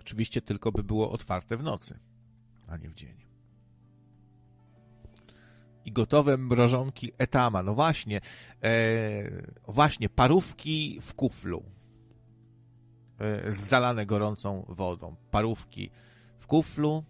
[0.07, 1.99] Oczywiście tylko by było otwarte w nocy,
[2.67, 3.25] a nie w dzień.
[5.85, 7.63] I gotowe mrożonki etama.
[7.63, 8.21] No właśnie,
[8.63, 8.71] e,
[9.67, 11.63] właśnie, parówki w kuflu.
[13.19, 15.15] E, zalane gorącą wodą.
[15.31, 15.89] Parówki
[16.39, 17.03] w kuflu.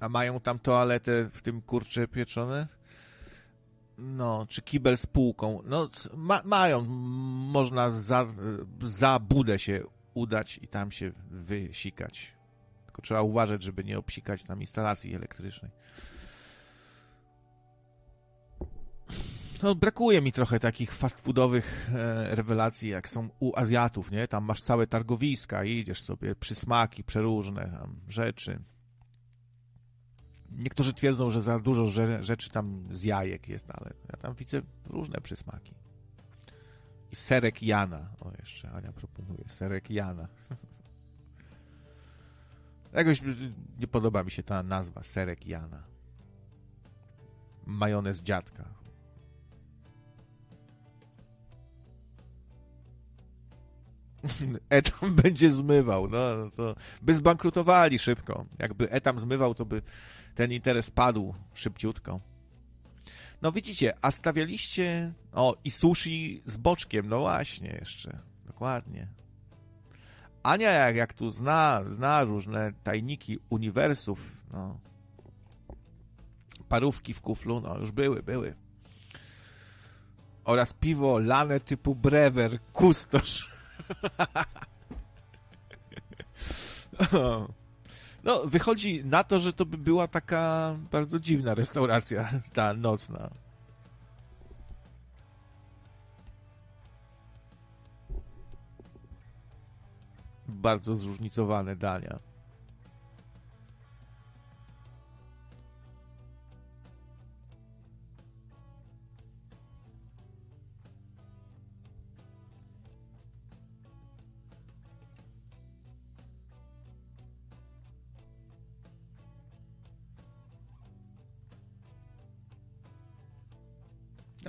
[0.00, 2.68] A mają tam toaletę w tym kurcze pieczone?
[3.98, 5.62] No, czy kibel z półką?
[5.64, 6.84] No, ma, mają.
[7.52, 8.26] Można za,
[8.82, 9.82] za budę się
[10.14, 12.32] udać i tam się wysikać.
[12.86, 15.70] Tylko trzeba uważać, żeby nie obsikać tam instalacji elektrycznej.
[19.62, 24.28] No, brakuje mi trochę takich fast foodowych e, rewelacji, jak są u Azjatów, nie?
[24.28, 28.60] Tam masz całe targowiska idziesz sobie, przysmaki przeróżne tam rzeczy.
[30.58, 31.86] Niektórzy twierdzą, że za dużo
[32.20, 35.74] rzeczy tam z jajek jest, ale ja tam widzę różne przysmaki.
[37.12, 38.10] I serek Jana.
[38.20, 39.44] O, jeszcze Ania proponuje.
[39.46, 40.28] Serek Jana.
[42.92, 43.22] Jakoś
[43.78, 45.02] nie podoba mi się ta nazwa.
[45.02, 45.82] Serek Jana.
[47.66, 48.78] Majonez dziadka.
[54.70, 56.08] Etam będzie zmywał.
[56.08, 58.44] No, no to by zbankrutowali szybko.
[58.58, 59.82] Jakby Etam zmywał, to by
[60.38, 62.20] ten interes padł szybciutko.
[63.42, 65.12] No widzicie, a stawialiście...
[65.32, 68.18] O, i sushi z boczkiem, no właśnie jeszcze.
[68.46, 69.08] Dokładnie.
[70.42, 74.80] Ania jak, jak tu zna, zna różne tajniki uniwersów, no.
[76.68, 78.54] Parówki w kuflu, no już były, były.
[80.44, 83.52] Oraz piwo lane typu brewer, kustosz.
[88.28, 93.30] No, wychodzi na to, że to by była taka bardzo dziwna restauracja, ta nocna.
[100.48, 102.27] Bardzo zróżnicowane dania.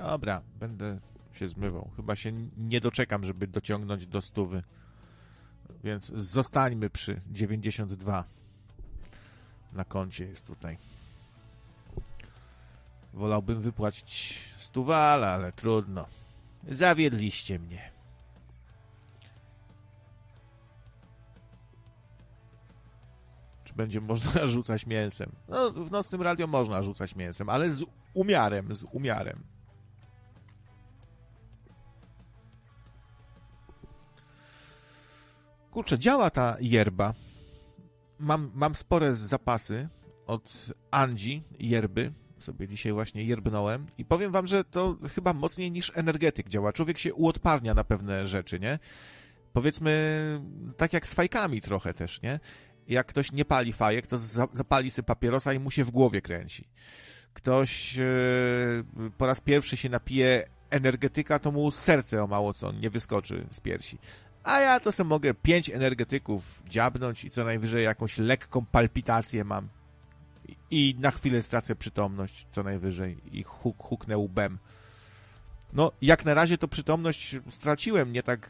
[0.01, 0.99] Dobra, będę
[1.33, 1.91] się zmywał.
[1.95, 4.63] Chyba się nie doczekam, żeby dociągnąć do stówy.
[5.83, 8.23] Więc zostańmy przy 92.
[9.73, 10.77] Na koncie jest tutaj.
[13.13, 16.05] Wolałbym wypłacić stuwala, ale trudno.
[16.67, 17.91] Zawiedliście mnie.
[23.63, 25.31] Czy będzie można rzucać mięsem?
[25.47, 29.43] No, w nocnym radio można rzucać mięsem, ale z umiarem, z umiarem.
[35.79, 37.13] Kurczę, działa ta yerba.
[38.19, 39.89] Mam, mam spore zapasy
[40.27, 42.11] od Andzi yerby.
[42.39, 46.73] Sobie dzisiaj właśnie yerbnąłem i powiem wam, że to chyba mocniej niż energetyk działa.
[46.73, 48.79] Człowiek się uodparnia na pewne rzeczy, nie?
[49.53, 50.41] Powiedzmy,
[50.77, 52.39] tak jak z fajkami trochę też, nie?
[52.87, 54.17] Jak ktoś nie pali fajek, to
[54.53, 56.67] zapali sobie papierosa i mu się w głowie kręci.
[57.33, 62.89] Ktoś yy, po raz pierwszy się napije energetyka, to mu serce o mało co nie
[62.89, 63.97] wyskoczy z piersi
[64.49, 69.67] a ja to sobie mogę pięć energetyków dziabnąć i co najwyżej jakąś lekką palpitację mam.
[70.71, 74.57] I, na chwilę stracę przytomność, co najwyżej, i huk, huknę łbem.
[75.73, 78.49] No, jak na razie to przytomność straciłem nie tak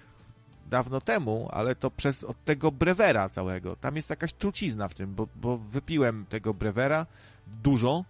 [0.70, 3.76] dawno temu, ale to przez od tego brewera całego.
[3.76, 7.06] Tam jest jakaś trucizna w tym, bo, bo wypiłem tego brewera
[7.48, 8.06] dużo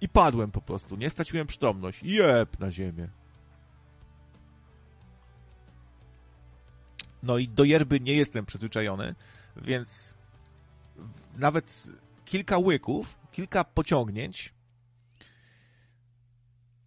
[0.00, 0.96] i padłem po prostu.
[0.96, 2.02] Nie straciłem przytomność.
[2.02, 3.08] Jep na ziemię.
[7.24, 9.14] No i do yerby nie jestem przyzwyczajony,
[9.56, 10.18] więc
[11.36, 11.86] nawet
[12.24, 14.54] kilka łyków, kilka pociągnięć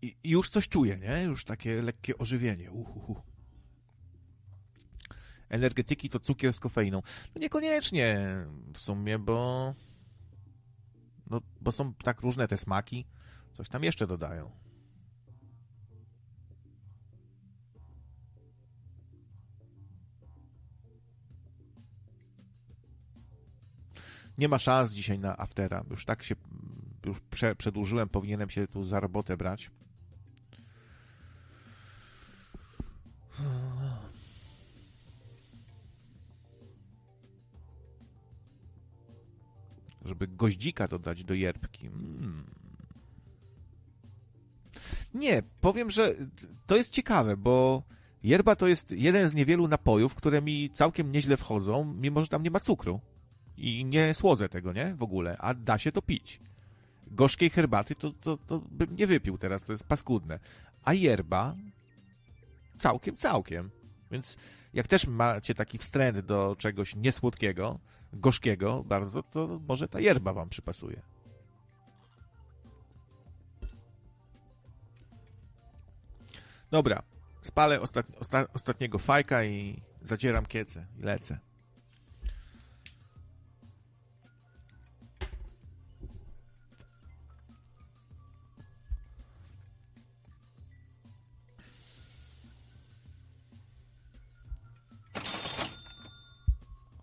[0.02, 1.24] i, już coś czuję, nie?
[1.24, 2.72] Już takie lekkie ożywienie.
[2.72, 3.22] Uhuhu.
[5.50, 7.02] Energetyki to cukier z kofeiną.
[7.36, 8.28] No niekoniecznie
[8.74, 9.74] w sumie, bo
[11.30, 13.06] No, bo są tak różne te smaki,
[13.54, 14.52] coś tam jeszcze dodają.
[24.38, 25.84] Nie ma szans dzisiaj na aftera.
[25.90, 26.36] Już tak się
[27.06, 29.72] już prze, przedłużyłem, powinienem się tu za robotę brać.
[40.06, 41.88] Żeby goździka dodać do jerbki.
[41.88, 42.46] Mm.
[45.14, 46.16] Nie, powiem, że
[46.68, 47.84] to jest ciekawe, bo
[48.24, 52.44] yerba to jest jeden z niewielu napojów, które mi całkiem nieźle wchodzą, mimo że tam
[52.44, 53.02] nie ma cukru.
[53.58, 54.96] I nie słodzę tego, nie?
[54.96, 55.38] W ogóle.
[55.40, 56.40] A da się to pić.
[57.08, 60.40] Gorzkiej herbaty to, to, to bym nie wypił teraz, to jest paskudne.
[60.84, 61.56] A yerba
[62.78, 63.72] całkiem, całkiem.
[64.12, 64.38] Więc
[64.74, 67.80] jak też macie taki wstręt do czegoś niesłodkiego,
[68.14, 71.02] gorzkiego bardzo, to może ta yerba wam przypasuje.
[76.72, 77.04] Dobra,
[77.42, 78.04] spalę osta,
[78.54, 81.47] ostatniego fajka i zacieram kiece i lecę.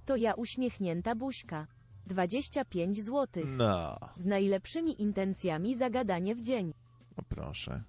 [0.07, 1.67] To ja uśmiechnięta buźka.
[2.07, 3.45] 25 zł.
[3.47, 6.75] No, Z najlepszymi intencjami zagadanie w dzień.
[7.17, 7.83] no proszę.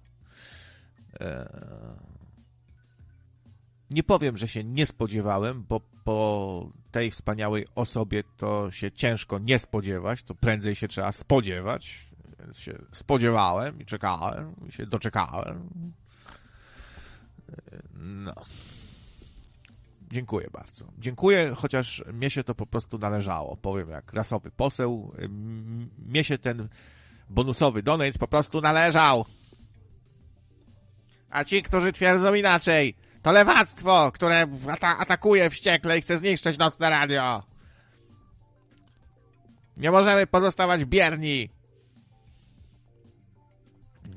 [1.20, 1.46] Eee...
[3.90, 9.58] Nie powiem, że się nie spodziewałem, bo po tej wspaniałej osobie to się ciężko nie
[9.58, 12.06] spodziewać, to prędzej się trzeba spodziewać.
[12.40, 15.68] Więc się spodziewałem i czekałem, i się doczekałem.
[17.48, 18.34] Eee, No.
[20.16, 20.86] Dziękuję bardzo.
[20.98, 23.56] Dziękuję, chociaż mnie się to po prostu należało.
[23.56, 25.12] Powiem jak rasowy poseł,
[25.98, 26.68] mnie się ten
[27.30, 29.24] bonusowy donate po prostu należał.
[31.30, 36.90] A ci, którzy twierdzą inaczej, to lewactwo, które ata- atakuje wściekle i chce zniszczyć nocne
[36.90, 37.42] radio.
[39.76, 41.48] Nie możemy pozostawać bierni.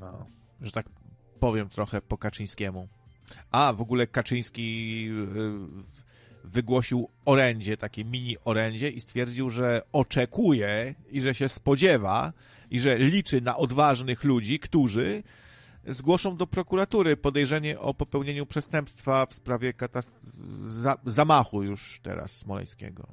[0.00, 0.26] No,
[0.60, 0.86] że tak
[1.40, 2.88] powiem trochę po Kaczyńskiemu.
[3.50, 5.90] A, w ogóle Kaczyński y,
[6.44, 12.32] wygłosił orędzie, takie mini orędzie i stwierdził, że oczekuje i że się spodziewa
[12.70, 15.22] i że liczy na odważnych ludzi, którzy
[15.86, 20.10] zgłoszą do prokuratury podejrzenie o popełnieniu przestępstwa w sprawie katast-
[20.66, 23.06] za- zamachu już teraz smoleńskiego.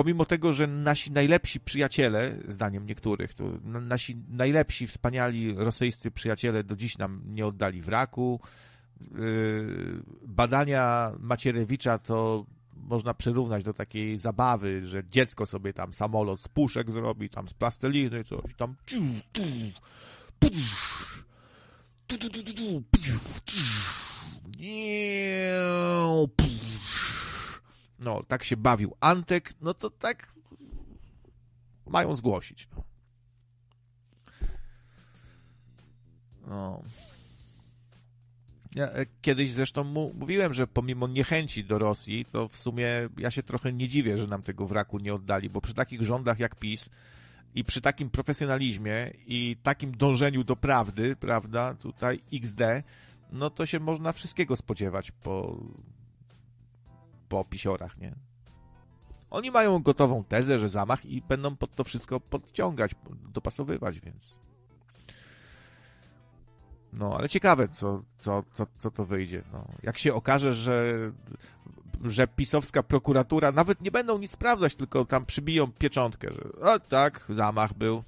[0.00, 6.76] Pomimo tego, że nasi najlepsi przyjaciele, zdaniem niektórych, to nasi najlepsi, wspaniali rosyjscy przyjaciele do
[6.76, 8.40] dziś nam nie oddali wraku.
[9.00, 16.48] Yy, badania Macierewicza to można przyrównać do takiej zabawy, że dziecko sobie tam samolot z
[16.48, 18.74] puszek zrobi, tam z plasteliny coś, tam
[28.00, 30.32] no, tak się bawił Antek, no to tak
[31.86, 32.68] mają zgłosić.
[32.72, 32.84] No.
[36.46, 36.82] no.
[38.74, 43.30] Ja e, kiedyś zresztą mu, mówiłem, że pomimo niechęci do Rosji, to w sumie ja
[43.30, 46.56] się trochę nie dziwię, że nam tego wraku nie oddali, bo przy takich rządach jak
[46.56, 46.90] PiS
[47.54, 52.60] i przy takim profesjonalizmie i takim dążeniu do prawdy, prawda, tutaj XD,
[53.32, 55.58] no to się można wszystkiego spodziewać po,
[57.30, 58.14] po pisiorach, nie?
[59.30, 64.38] Oni mają gotową tezę, że zamach i będą pod to wszystko podciągać, dopasowywać, więc...
[66.92, 69.42] No, ale ciekawe, co, co, co, co to wyjdzie.
[69.52, 70.94] No, jak się okaże, że,
[72.04, 77.24] że pisowska prokuratura nawet nie będą nic sprawdzać, tylko tam przybiją pieczątkę, że o tak,
[77.28, 78.02] zamach był.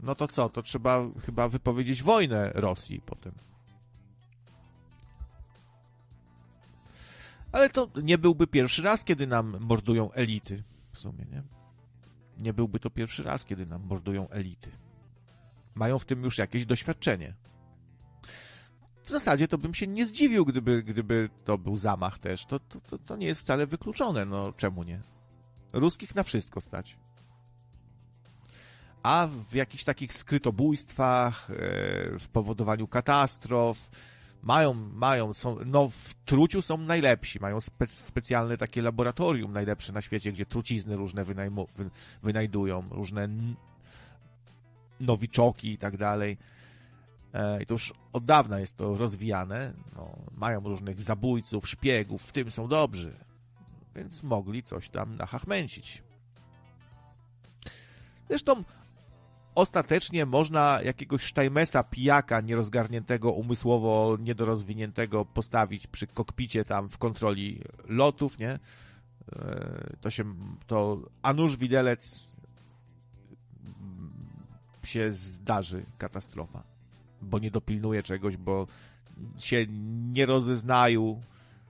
[0.00, 0.48] No to co?
[0.48, 3.32] To trzeba chyba wypowiedzieć wojnę Rosji potem.
[7.56, 10.62] Ale to nie byłby pierwszy raz, kiedy nam mordują elity.
[10.92, 11.42] W sumie, nie?
[12.38, 14.70] Nie byłby to pierwszy raz, kiedy nam mordują elity
[15.76, 17.34] mają w tym już jakieś doświadczenie.
[19.02, 22.46] W zasadzie to bym się nie zdziwił, gdyby, gdyby to był zamach też.
[22.46, 24.24] To, to, to, to nie jest wcale wykluczone.
[24.24, 25.00] No czemu nie?
[25.72, 26.98] Ruskich na wszystko stać.
[29.02, 31.46] A w jakichś takich skrytobójstwach,
[32.18, 33.90] w powodowaniu katastrof,
[34.46, 40.00] mają, mają, są, no w truciu są najlepsi, mają spe, specjalne takie laboratorium najlepsze na
[40.00, 41.90] świecie, gdzie trucizny różne wynajmu, wy,
[42.22, 43.28] wynajdują, różne
[45.00, 46.38] nowiczoki i tak dalej.
[47.60, 49.72] I to już od dawna jest to rozwijane.
[49.96, 53.16] No, mają różnych zabójców, szpiegów, w tym są dobrzy.
[53.96, 56.02] więc mogli coś tam nachachmęcić.
[58.28, 58.64] Zresztą
[59.56, 68.38] ostatecznie można jakiegoś Sztajmesa, pijaka nierozgarniętego, umysłowo niedorozwiniętego postawić przy kokpicie tam w kontroli lotów,
[68.38, 68.50] nie?
[69.32, 70.24] E, to się,
[70.66, 72.30] to a nuż widelec
[74.84, 76.62] się zdarzy katastrofa,
[77.22, 78.66] bo nie dopilnuje czegoś, bo
[79.38, 79.66] się
[80.12, 81.20] nie rozeznają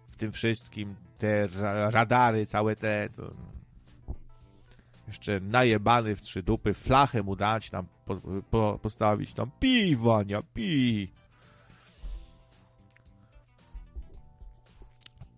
[0.09, 1.49] w tym wszystkim te
[1.91, 3.56] radary, całe te to
[5.07, 8.21] jeszcze najebany w trzy dupy, flachę mu dać, tam po,
[8.51, 11.13] po, postawić, tam pi, Wania, pi.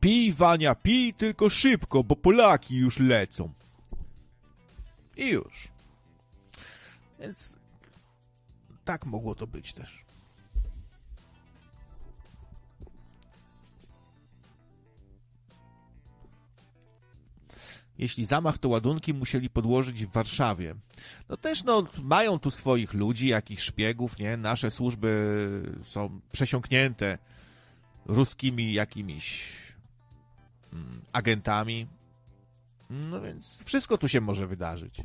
[0.01, 3.53] Pij, Wania, pij, tylko szybko, bo Polaki już lecą.
[5.17, 5.69] I już.
[7.21, 7.59] Więc
[8.85, 10.08] tak mogło to być też.
[17.99, 20.75] Jeśli zamach, to ładunki musieli podłożyć w Warszawie.
[21.29, 24.37] No też, no, mają tu swoich ludzi, jakichś szpiegów, nie?
[24.37, 27.19] Nasze służby są przesiąknięte
[28.07, 29.53] ruskimi jakimiś
[30.73, 31.87] mm, agentami.
[32.91, 35.03] No więc wszystko tu się może wydarzyć.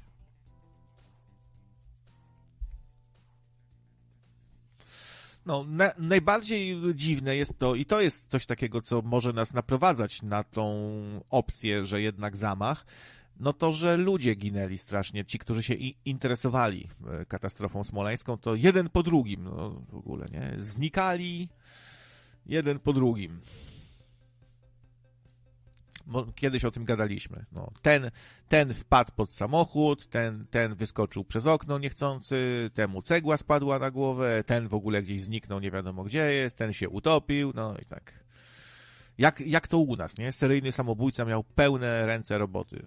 [5.45, 10.21] No, na, najbardziej dziwne jest to, i to jest coś takiego, co może nas naprowadzać
[10.21, 10.93] na tą
[11.29, 12.85] opcję, że jednak zamach,
[13.39, 15.25] no to, że ludzie ginęli strasznie.
[15.25, 15.73] Ci, którzy się
[16.05, 16.89] interesowali
[17.21, 20.53] e, katastrofą smoleńską, to jeden po drugim, no w ogóle, nie?
[20.57, 21.49] Znikali
[22.45, 23.41] jeden po drugim
[26.35, 27.45] kiedyś o tym gadaliśmy.
[27.51, 28.11] No, ten,
[28.47, 34.43] ten wpadł pod samochód, ten, ten wyskoczył przez okno niechcący, temu cegła spadła na głowę,
[34.45, 38.23] ten w ogóle gdzieś zniknął, nie wiadomo gdzie jest, ten się utopił, no i tak.
[39.17, 40.31] Jak, jak to u nas, nie?
[40.31, 42.85] Seryjny samobójca miał pełne ręce roboty.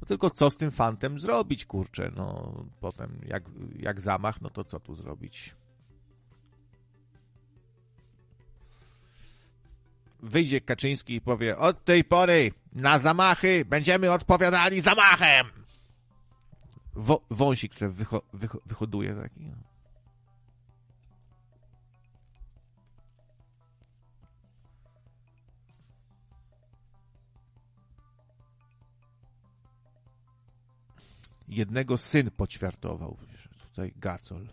[0.00, 2.12] No tylko co z tym fantem zrobić, kurczę?
[2.16, 3.44] No potem jak,
[3.78, 5.54] jak zamach, no to co tu zrobić?
[10.26, 15.46] Wyjdzie Kaczyński i powie: Od tej pory na zamachy będziemy odpowiadali zamachem.
[17.30, 19.40] Wąsik sobie wycho wycho wyhoduje taki.
[19.40, 19.56] No.
[31.48, 33.16] Jednego syn poćwiartował.
[33.70, 34.48] Tutaj Gacol.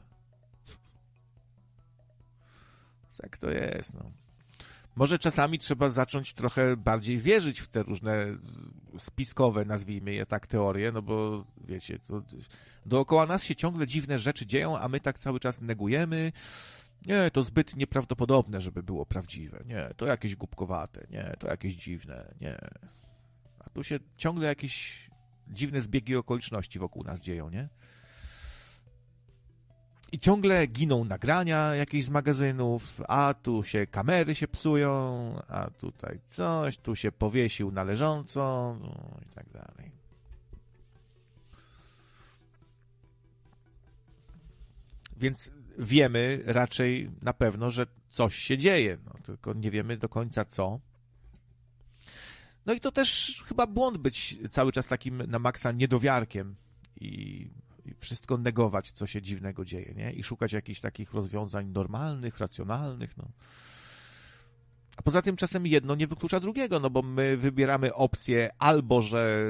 [3.17, 4.22] Tak to jest, no
[4.95, 8.25] może czasami trzeba zacząć trochę bardziej wierzyć w te różne
[8.97, 12.23] spiskowe, nazwijmy je tak, teorie, no bo wiecie, to
[12.85, 16.31] dookoła nas się ciągle dziwne rzeczy dzieją, a my tak cały czas negujemy.
[17.05, 19.63] Nie, to zbyt nieprawdopodobne, żeby było prawdziwe.
[19.65, 21.07] Nie, to jakieś głupkowate.
[21.09, 22.33] Nie, to jakieś dziwne.
[22.41, 22.57] Nie.
[23.59, 25.09] A tu się ciągle jakieś
[25.47, 27.69] dziwne zbiegi okoliczności wokół nas dzieją, nie?
[30.13, 34.91] I ciągle giną nagrania jakieś z magazynów, a tu się kamery się psują,
[35.47, 39.91] a tutaj coś, tu się powiesił należąco, no i tak dalej.
[45.17, 50.45] Więc wiemy raczej na pewno, że coś się dzieje, no, tylko nie wiemy do końca
[50.45, 50.79] co.
[52.65, 56.55] No i to też chyba błąd być cały czas takim na maksa niedowiarkiem
[57.01, 57.47] i
[57.99, 60.11] wszystko negować, co się dziwnego dzieje, nie?
[60.11, 63.27] I szukać jakichś takich rozwiązań normalnych, racjonalnych, no.
[64.97, 69.47] A poza tym czasem jedno nie wyklucza drugiego, no bo my wybieramy opcję albo, że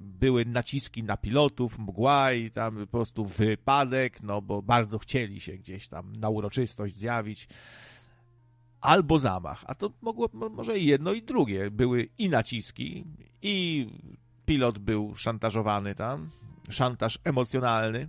[0.00, 5.52] były naciski na pilotów, mgła i tam po prostu wypadek, no bo bardzo chcieli się
[5.52, 7.48] gdzieś tam na uroczystość zjawić,
[8.80, 9.64] albo zamach.
[9.66, 11.70] A to mogło może i jedno i drugie.
[11.70, 13.04] Były i naciski,
[13.42, 13.86] i
[14.46, 16.30] pilot był szantażowany tam,
[16.70, 18.08] szantaż emocjonalny,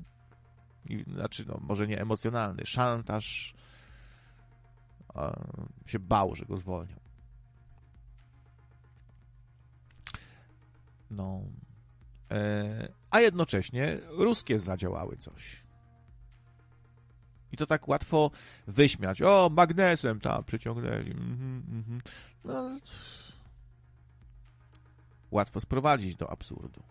[1.07, 3.53] znaczy, no, może nie emocjonalny, szantaż
[5.85, 6.95] się bał, że go zwolnią.
[11.11, 11.41] No.
[12.31, 15.65] E, a jednocześnie ruskie zadziałały coś.
[17.51, 18.31] I to tak łatwo
[18.67, 19.21] wyśmiać.
[19.21, 21.11] O, magnesem tam przyciągnęli.
[21.11, 22.01] Mm -hmm,
[22.43, 22.79] No,
[25.31, 26.83] łatwo sprowadzić do absurdu.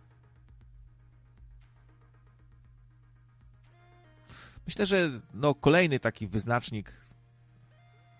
[4.67, 6.93] Myślę, że no, kolejny taki wyznacznik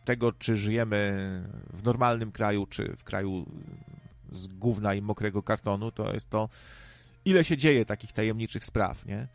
[0.05, 1.43] tego, czy żyjemy
[1.73, 3.47] w normalnym kraju, czy w kraju
[4.33, 6.49] z gówna i mokrego kartonu, to jest to,
[7.25, 9.29] ile się dzieje takich tajemniczych spraw, nie?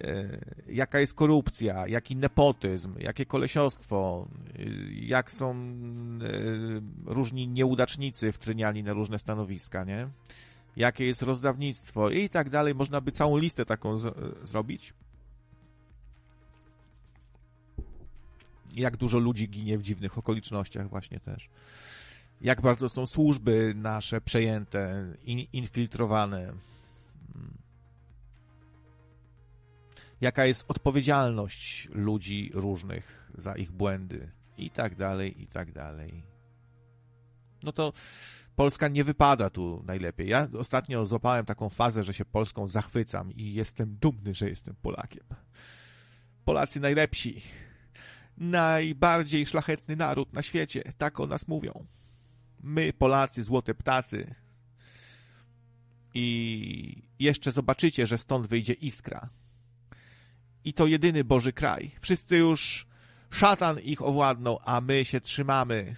[0.00, 4.28] E, jaka jest korupcja, jaki nepotyzm, jakie kolesiostwo,
[4.58, 4.62] e,
[4.92, 5.54] jak są e,
[7.14, 10.08] różni nieudacznicy wtryniani na różne stanowiska, nie?
[10.76, 12.74] Jakie jest rozdawnictwo i tak dalej.
[12.74, 14.94] Można by całą listę taką z- zrobić.
[18.72, 21.48] Jak dużo ludzi ginie w dziwnych okolicznościach właśnie też.
[22.40, 26.52] Jak bardzo są służby nasze przejęte, in, infiltrowane
[30.22, 36.22] jaka jest odpowiedzialność ludzi różnych za ich błędy i tak dalej, i tak dalej.
[37.62, 37.92] No to
[38.56, 40.28] Polska nie wypada tu najlepiej.
[40.28, 45.24] Ja ostatnio złapałem taką fazę, że się Polską zachwycam i jestem dumny, że jestem Polakiem.
[46.44, 47.42] Polacy najlepsi.
[48.42, 50.82] Najbardziej szlachetny naród na świecie.
[50.98, 51.86] Tak o nas mówią.
[52.60, 54.34] My, Polacy, złote ptacy.
[56.14, 59.28] I jeszcze zobaczycie, że stąd wyjdzie iskra
[60.64, 61.90] i to jedyny Boży kraj.
[62.00, 62.86] Wszyscy już
[63.30, 65.96] szatan ich owładnął, a my się trzymamy.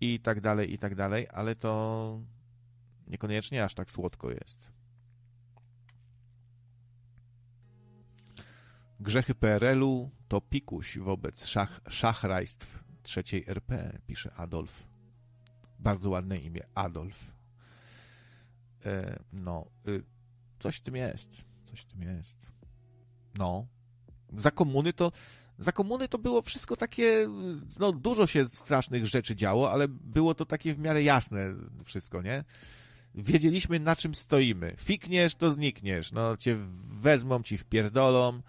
[0.00, 2.20] I tak dalej, i tak dalej, ale to
[3.06, 4.75] niekoniecznie aż tak słodko jest.
[9.00, 14.86] Grzechy PRL-u to pikuś wobec szach, szachrajstw trzeciej RP, pisze Adolf.
[15.78, 17.32] Bardzo ładne imię, Adolf.
[18.86, 20.02] E, no, y,
[20.58, 21.44] coś w tym jest.
[21.64, 22.52] Coś w tym jest.
[23.38, 23.66] No.
[24.36, 25.12] Za komuny to.
[25.58, 27.28] Za komuny to było wszystko takie.
[27.78, 31.54] No, dużo się strasznych rzeczy działo, ale było to takie w miarę jasne
[31.84, 32.44] wszystko, nie?
[33.14, 34.74] Wiedzieliśmy, na czym stoimy.
[34.78, 36.12] Fikniesz, to znikniesz.
[36.12, 36.56] No, cię
[37.00, 38.42] wezmą, ci wpierdolą.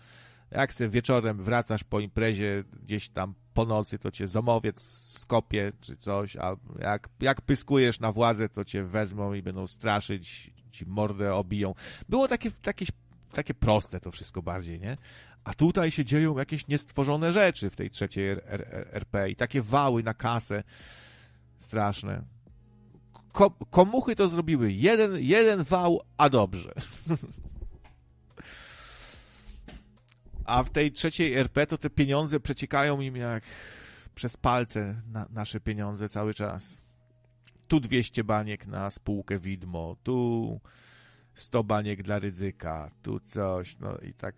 [0.51, 4.81] Jak se wieczorem wracasz po imprezie gdzieś tam po nocy, to cię zamowiec
[5.19, 10.53] skopie czy coś, a jak, jak pyskujesz na władzę, to cię wezmą i będą straszyć,
[10.71, 11.75] ci mordę obiją.
[12.09, 12.85] Było takie, takie
[13.33, 14.97] takie proste to wszystko bardziej, nie?
[15.43, 18.29] A tutaj się dzieją jakieś niestworzone rzeczy w tej trzeciej
[18.91, 20.63] RP i takie wały na kasę
[21.57, 22.21] straszne.
[23.31, 24.71] Ko komuchy to zrobiły.
[24.71, 26.73] Jeden, jeden wał, a dobrze.
[30.47, 33.43] a w tej trzeciej RP to te pieniądze przeciekają im jak
[34.15, 36.81] przez palce na, nasze pieniądze cały czas.
[37.67, 40.59] Tu 200 baniek na spółkę widmo, tu
[41.33, 44.35] 100 baniek dla ryzyka, tu coś, no i tak.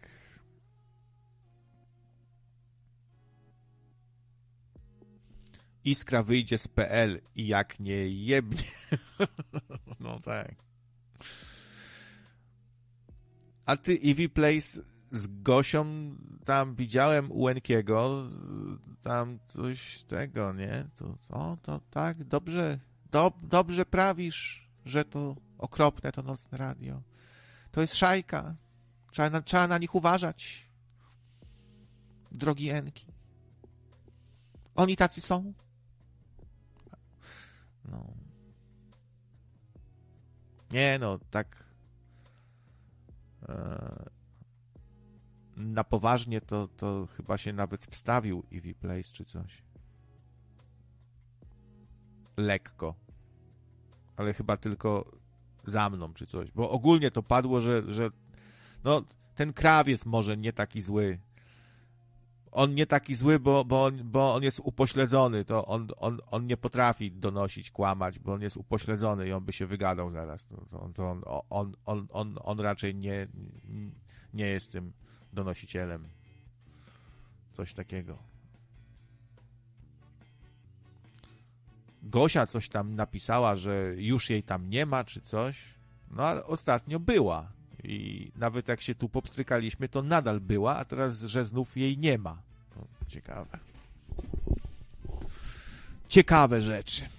[5.84, 8.72] Iskra wyjdzie z PL i jak nie jebnie.
[10.00, 10.56] no tak.
[13.66, 14.82] A ty Eevee Place
[15.12, 15.86] z Gosią
[16.46, 18.24] tam widziałem u Enkiego,
[19.02, 20.86] tam coś tego, nie?
[20.96, 22.80] To, o, to tak, dobrze,
[23.12, 27.02] do, dobrze prawisz, że to okropne to nocne radio.
[27.72, 28.56] To jest szajka.
[29.12, 30.70] Trzeba na, trzeba na nich uważać.
[32.32, 33.06] Drogi Enki.
[34.76, 35.54] Oni tacy są.
[37.86, 38.14] No.
[40.72, 41.64] Nie, no, tak.
[43.50, 44.19] E,
[45.60, 49.64] na poważnie to, to chyba się nawet wstawił Eevee Place czy coś.
[52.38, 52.96] Lekko.
[54.18, 55.12] Ale chyba tylko
[55.66, 56.52] za mną, czy coś.
[56.52, 58.10] Bo ogólnie to padło, że, że
[58.84, 59.04] no,
[59.36, 61.20] ten krawiec może nie taki zły.
[62.52, 65.46] On nie taki zły, bo, bo, on, bo on jest upośledzony.
[65.46, 69.54] To on, on, on nie potrafi donosić, kłamać, bo on jest upośledzony i on by
[69.54, 70.46] się wygadał zaraz.
[70.46, 73.28] To, to, to on, on, on, on, on raczej nie,
[74.34, 74.94] nie jest tym
[75.40, 76.08] donosicielem.
[77.54, 78.18] Coś takiego.
[82.04, 85.58] Gosia coś tam napisała, że już jej tam nie ma, czy coś.
[86.12, 87.52] No ale ostatnio była.
[87.84, 92.18] I nawet jak się tu popstrykaliśmy, to nadal była, a teraz, że znów jej nie
[92.18, 92.42] ma.
[92.76, 93.60] No, ciekawe.
[96.10, 97.19] Ciekawe rzeczy.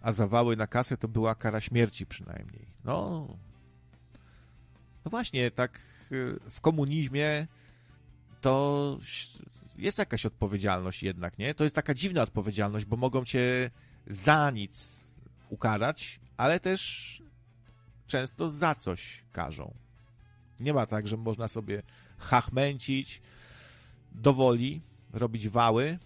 [0.00, 2.66] A zawały na kasę to była kara śmierci przynajmniej.
[2.84, 3.26] No,
[5.04, 5.78] no właśnie, tak
[6.12, 7.46] y, w komunizmie
[8.40, 8.98] to
[9.78, 11.54] jest jakaś odpowiedzialność jednak, nie?
[11.54, 13.70] To jest taka dziwna odpowiedzialność, bo mogą cię
[14.06, 15.04] za nic
[15.50, 17.22] ukarać, ale też
[18.06, 19.74] często za coś karzą.
[20.60, 21.82] Nie ma tak, że można sobie
[22.18, 23.22] hachmęcić
[24.12, 24.80] do woli,
[25.12, 25.98] robić wały,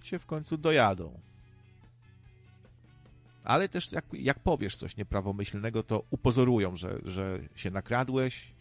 [0.00, 1.20] cię w końcu dojadą.
[3.48, 8.52] Ale też jak, jak powiesz coś nieprawomyślnego, to upozorują, że, że się nakradłeś,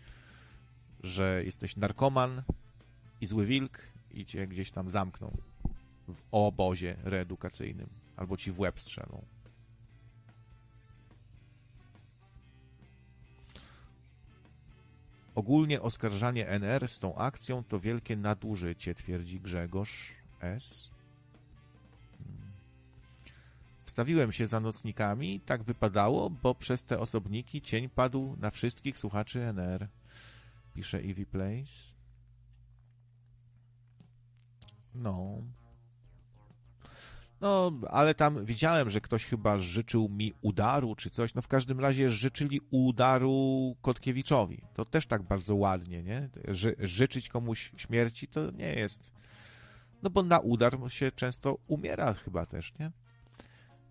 [1.04, 2.42] że jesteś narkoman
[3.22, 3.80] i zły wilk
[4.12, 5.38] i cię gdzieś tam zamkną
[6.08, 9.26] w obozie reedukacyjnym albo ci w łeb strzelą.
[15.36, 20.97] Ogólnie oskarżanie NR z tą akcją to wielkie nadużycie, twierdzi Grzegorz S.
[23.88, 29.42] Wstawiłem się za nocnikami, tak wypadało, bo przez te osobniki cień padł na wszystkich słuchaczy
[29.42, 29.88] NR,
[30.74, 31.98] pisze Eevee Place.
[34.96, 35.42] No,
[37.42, 41.34] no, ale tam widziałem, że ktoś chyba życzył mi udaru czy coś.
[41.34, 44.62] No w każdym razie życzyli udaru Kotkiewiczowi.
[44.74, 46.30] To też tak bardzo ładnie, nie?
[46.48, 49.12] Ży życzyć komuś śmierci to nie jest.
[50.04, 52.92] No bo na udar się często umiera chyba też, nie?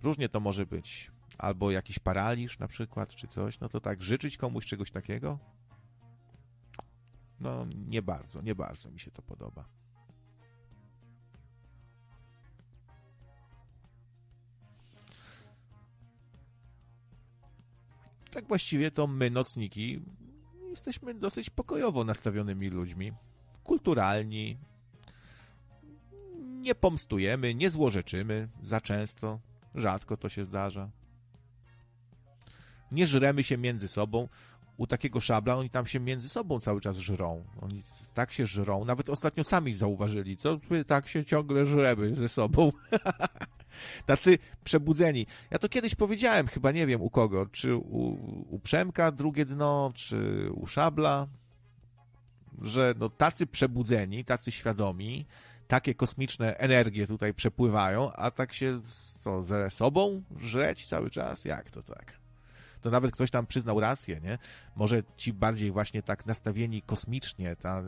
[0.07, 1.11] Różnie to może być.
[1.39, 3.61] Albo jakiś paraliż na przykład, czy coś.
[3.61, 5.39] No to tak, życzyć komuś czegoś takiego?
[7.41, 9.65] No nie bardzo, nie bardzo mi się to podoba.
[18.31, 20.01] tak właściwie to my, nocniki,
[20.71, 23.13] jesteśmy dosyć pokojowo nastawionymi ludźmi,
[23.65, 24.59] kulturalni,
[26.45, 29.41] nie pomstujemy, nie złorzeczymy za często,
[29.77, 30.91] rzadko to się zdarza.
[32.93, 34.29] Nie żremy się między sobą.
[34.77, 37.45] U takiego szabla oni tam się między sobą cały czas żrą.
[37.61, 37.83] Oni
[38.15, 38.85] tak się żrą.
[38.85, 42.73] Nawet ostatnio sami zauważyli, co tak się ciągle żremy ze sobą.
[44.07, 45.27] Tacy przebudzeni.
[45.51, 48.19] Ja to kiedyś powiedziałem, chyba nie wiem u kogo, czy u,
[48.55, 51.27] u Przemka drugie dno, czy u Szabla,
[52.63, 55.27] że no tacy przebudzeni, tacy świadomi,
[55.69, 58.81] takie kosmiczne energie tutaj przepływają, a tak się
[59.19, 61.45] co, ze sobą żreć cały czas?
[61.45, 62.13] Jak to tak?
[62.81, 64.39] To nawet ktoś tam przyznał rację, nie?
[64.77, 67.83] Może ci bardziej właśnie tak nastawieni kosmicznie, ta,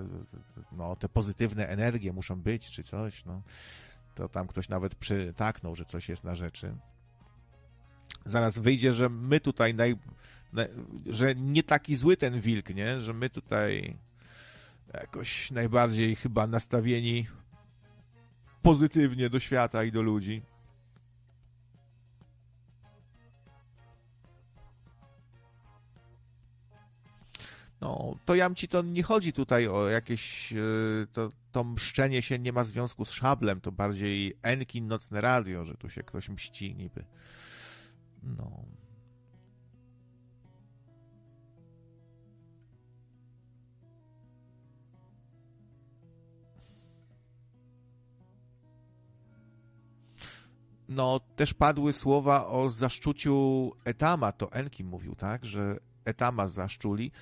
[0.72, 3.42] no, te pozytywne energie muszą być, czy coś, no
[4.14, 6.74] to tam ktoś nawet przytaknął, że coś jest na rzeczy.
[8.26, 9.96] Zaraz wyjdzie, że my tutaj, naj,
[11.06, 13.00] że nie taki zły ten wilk, nie?
[13.00, 13.96] Że my tutaj
[14.94, 17.26] jakoś najbardziej chyba nastawieni
[18.68, 20.42] pozytywnie do świata i do ludzi.
[27.80, 30.56] No, to Jamci to nie chodzi tutaj o jakieś e,
[31.12, 35.74] to, to mszczenie się nie ma związku z szablem, to bardziej Enkin nocne radio, że
[35.74, 37.04] tu się ktoś mści niby.
[38.22, 38.77] No.
[50.88, 57.12] No, też padły słowa o zaszczuciu Etama, to Enki mówił, tak, że Etama zaszczuli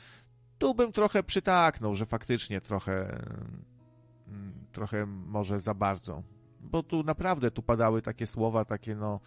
[0.59, 3.23] tu bym trochę przytaknął, że faktycznie trochę,
[4.29, 6.23] mm, trochę może za bardzo.
[6.61, 9.21] Bo tu naprawdę tu padały takie słowa, takie no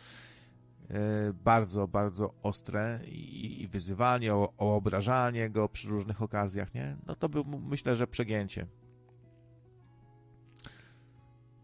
[0.90, 6.98] e, bardzo, bardzo ostre i, wyzywanie, o, o, obrażanie go przy różnych okazjach, nie?
[7.08, 8.68] No to był, myślę, że przegięcie.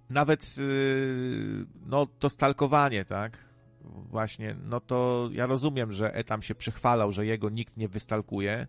[0.09, 3.45] Nawet y, no to stalkowanie, tak?
[3.81, 8.67] Właśnie, no to ja rozumiem, że Etam się przychwalał, że jego nikt nie wystalkuje,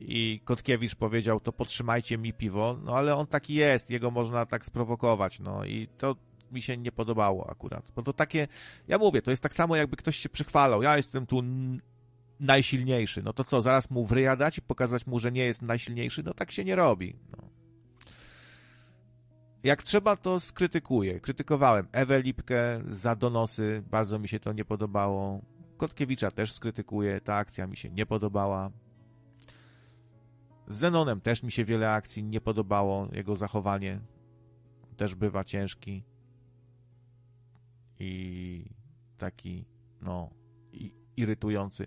[0.00, 4.64] i Kotkiewicz powiedział, to podtrzymajcie mi piwo, no ale on taki jest, jego można tak
[4.64, 5.64] sprowokować, no.
[5.64, 6.16] I to
[6.52, 8.48] mi się nie podobało akurat, bo to takie,
[8.88, 11.42] ja mówię, to jest tak samo jakby ktoś się przychwalał, ja jestem tu
[12.40, 16.34] najsilniejszy, no to co, zaraz mu wryjadać i pokazać mu, że nie jest najsilniejszy, no
[16.34, 17.49] tak się nie robi, no.
[19.62, 21.20] Jak trzeba, to skrytykuję.
[21.20, 25.42] Krytykowałem Ewę Lipkę za donosy, bardzo mi się to nie podobało.
[25.76, 28.70] Kotkiewicza też skrytykuję, ta akcja mi się nie podobała.
[30.68, 34.00] Z Zenonem też mi się wiele akcji nie podobało, jego zachowanie
[34.96, 36.04] też bywa ciężki
[37.98, 38.64] i
[39.18, 39.64] taki,
[40.02, 40.30] no,
[41.16, 41.86] irytujący.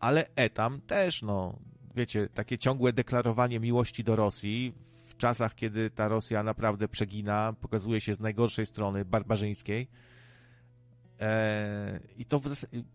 [0.00, 1.58] Ale Etam też, no,
[1.94, 4.74] wiecie, takie ciągłe deklarowanie miłości do Rosji
[5.24, 9.88] czasach, kiedy ta Rosja naprawdę przegina, pokazuje się z najgorszej strony, barbarzyńskiej,
[11.20, 12.40] E, I to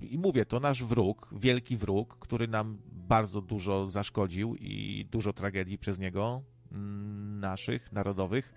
[0.02, 5.78] i mówię, to nasz wróg, wielki wróg, który nam bardzo dużo zaszkodził i dużo tragedii
[5.78, 6.42] przez niego,
[6.72, 8.54] mm, naszych, narodowych.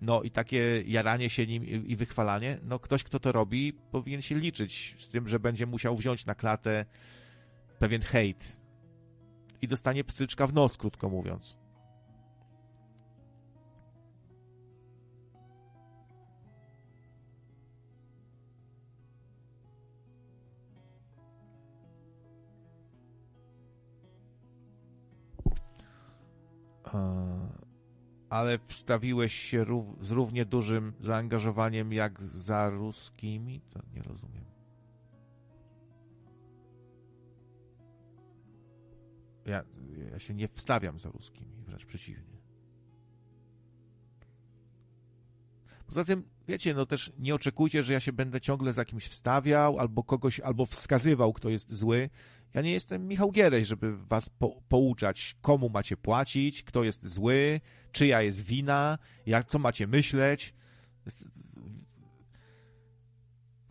[0.00, 4.34] No i takie jaranie się nim i wychwalanie, no ktoś, kto to robi, powinien się
[4.34, 6.84] liczyć z tym, że będzie musiał wziąć na klatę
[7.78, 8.60] pewien hejt
[9.62, 11.63] i dostanie pstryczka w nos, krótko mówiąc.
[28.28, 33.60] Ale wstawiłeś się rów, z równie dużym zaangażowaniem jak za ruskimi?
[33.60, 34.44] To nie rozumiem.
[39.46, 39.64] Ja,
[40.12, 42.34] ja się nie wstawiam za ruskimi, wręcz przeciwnie.
[45.86, 49.78] Poza tym, wiecie, no też nie oczekujcie, że ja się będę ciągle za kimś wstawiał,
[49.78, 52.10] albo kogoś, albo wskazywał, kto jest zły.
[52.54, 57.60] Ja nie jestem Michał Giereś, żeby was po, pouczać, komu macie płacić, kto jest zły,
[57.92, 60.54] czyja jest wina, jak, co macie myśleć.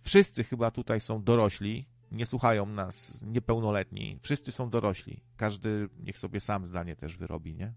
[0.02, 4.20] Wszyscy chyba tutaj są dorośli, nie słuchają nas niepełnoletni.
[4.22, 5.24] Wszyscy są dorośli.
[5.38, 7.74] Każdy niech sobie sam zdanie też wyrobi, nie?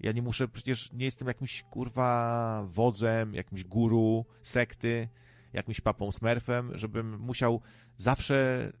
[0.00, 5.08] Ja nie muszę, przecież nie jestem jakimś kurwa wodzem, jakimś guru, sekty,
[5.52, 7.60] jakimś papą smurfem, żebym musiał
[7.96, 8.72] zawsze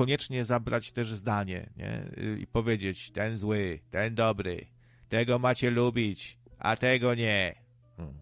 [0.00, 2.04] koniecznie zabrać też zdanie nie?
[2.38, 4.66] i powiedzieć ten zły, ten dobry,
[5.08, 7.54] tego macie lubić, a tego nie.
[7.96, 8.20] Hmm.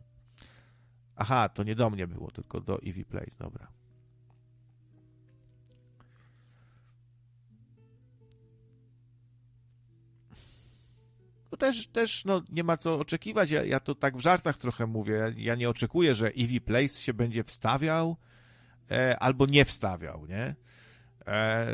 [1.16, 3.68] Aha, to nie do mnie było, tylko do Eevee Place, dobra.
[11.50, 13.50] To też, też no, nie ma co oczekiwać.
[13.50, 15.34] Ja, ja to tak w żartach trochę mówię.
[15.36, 18.16] Ja nie oczekuję, że Eevee Place się będzie wstawiał
[18.90, 20.54] e, albo nie wstawiał, nie?
[21.28, 21.66] E,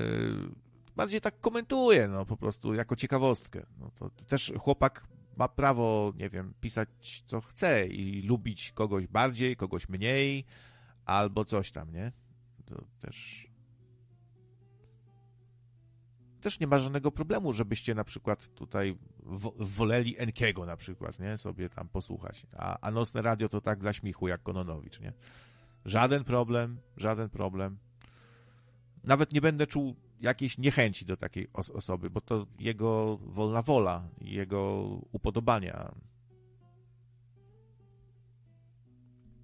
[0.97, 3.67] bardziej tak komentuję, no po prostu jako ciekawostkę.
[3.79, 5.07] No, to też chłopak
[5.37, 10.45] ma prawo, nie wiem, pisać co chce i lubić kogoś bardziej, kogoś mniej,
[11.05, 12.13] albo coś tam, nie?
[12.67, 13.49] To też
[16.41, 18.99] też nie ma żadnego problemu, żebyście na przykład tutaj
[19.59, 21.39] woleli Enkiego na przykład, nie?
[21.39, 22.47] Sobie tam posłuchać.
[22.57, 25.13] A, a Nocne Radio to tak dla śmichu, jak Kononowicz, nie?
[25.85, 27.79] Żaden problem, żaden problem.
[29.05, 34.09] Nawet nie będę czuł jakiejś niechęci do takiej os osoby, bo to jego wolna wola,
[34.21, 35.95] jego upodobania.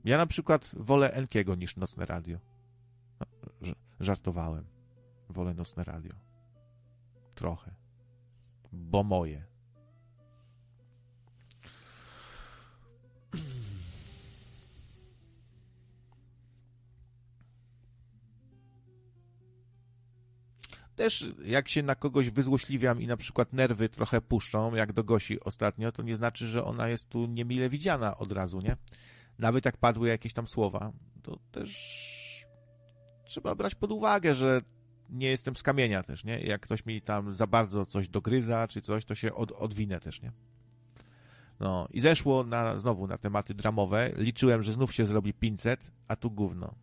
[0.05, 2.39] Ja na przykład wolę Enkiego niż Nocne Radio.
[4.01, 4.65] Żartowałem.
[5.29, 6.13] Wolę Nocne Radio.
[7.35, 7.75] Trochę.
[8.73, 9.50] Bo moje.
[21.01, 25.41] Też jak się na kogoś wyzłośliwiam i na przykład nerwy trochę puszczą, jak do Gosi
[25.41, 28.77] ostatnio, to nie znaczy, że ona jest tu niemile widziana od razu, nie?
[29.39, 32.47] Nawet jak padły jakieś tam słowa, to też
[33.25, 34.61] trzeba brać pod uwagę, że
[35.11, 36.41] nie jestem z kamienia też, nie?
[36.41, 40.23] Jak ktoś mi tam za bardzo coś dogryza, czy coś, to się od, odwinę też,
[40.23, 40.33] nie?
[41.61, 44.13] No i zeszło na, znowu na tematy dramowe.
[44.17, 46.75] Liczyłem, że znów się zrobi 500, a tu gówno.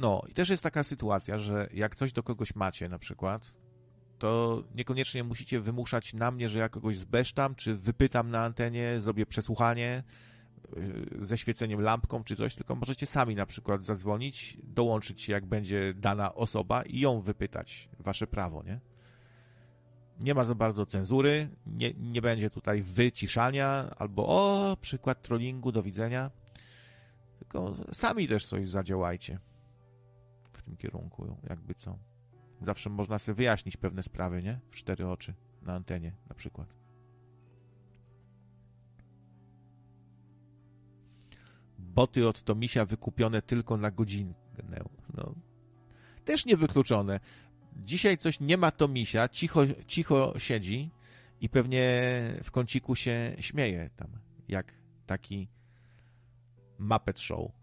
[0.00, 3.54] No i też jest taka sytuacja, że jak coś do kogoś macie na przykład,
[4.18, 9.26] to niekoniecznie musicie wymuszać na mnie, że ja kogoś zbesztam, czy wypytam na antenie, zrobię
[9.26, 10.02] przesłuchanie
[10.76, 15.46] yy, ze świeceniem lampką czy coś, tylko możecie sami na przykład zadzwonić, dołączyć się jak
[15.46, 17.88] będzie dana osoba i ją wypytać.
[17.98, 18.80] Wasze prawo, nie?
[20.20, 25.82] Nie ma za bardzo cenzury, nie, nie będzie tutaj wyciszania albo o, przykład trollingu, do
[25.82, 26.30] widzenia.
[27.38, 29.38] Tylko sami też coś zadziałajcie
[30.70, 31.98] tym kierunku, jakby co.
[32.62, 34.60] Zawsze można sobie wyjaśnić pewne sprawy, nie?
[34.70, 36.74] W cztery oczy, na antenie na przykład.
[41.78, 44.34] Boty od Tomisia wykupione tylko na godzinę.
[45.14, 45.34] No.
[46.24, 47.20] Też niewykluczone.
[47.76, 50.90] Dzisiaj coś nie ma Tomisia, cicho, cicho siedzi
[51.40, 52.02] i pewnie
[52.42, 54.10] w kąciku się śmieje tam,
[54.48, 54.74] jak
[55.06, 55.48] taki
[56.78, 57.59] Muppet Show.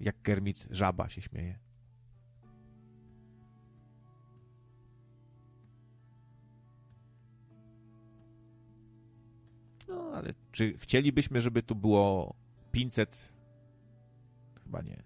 [0.00, 1.58] Jak Kermit żaba się śmieje.
[9.88, 12.34] No, ale czy chcielibyśmy, żeby tu było
[12.72, 13.32] 500?
[14.64, 15.02] Chyba nie.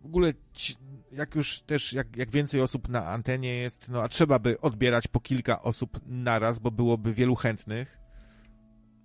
[0.00, 0.32] W ogóle
[1.16, 5.08] jak już też, jak, jak więcej osób na antenie jest, no a trzeba by odbierać
[5.08, 7.98] po kilka osób naraz, bo byłoby wielu chętnych.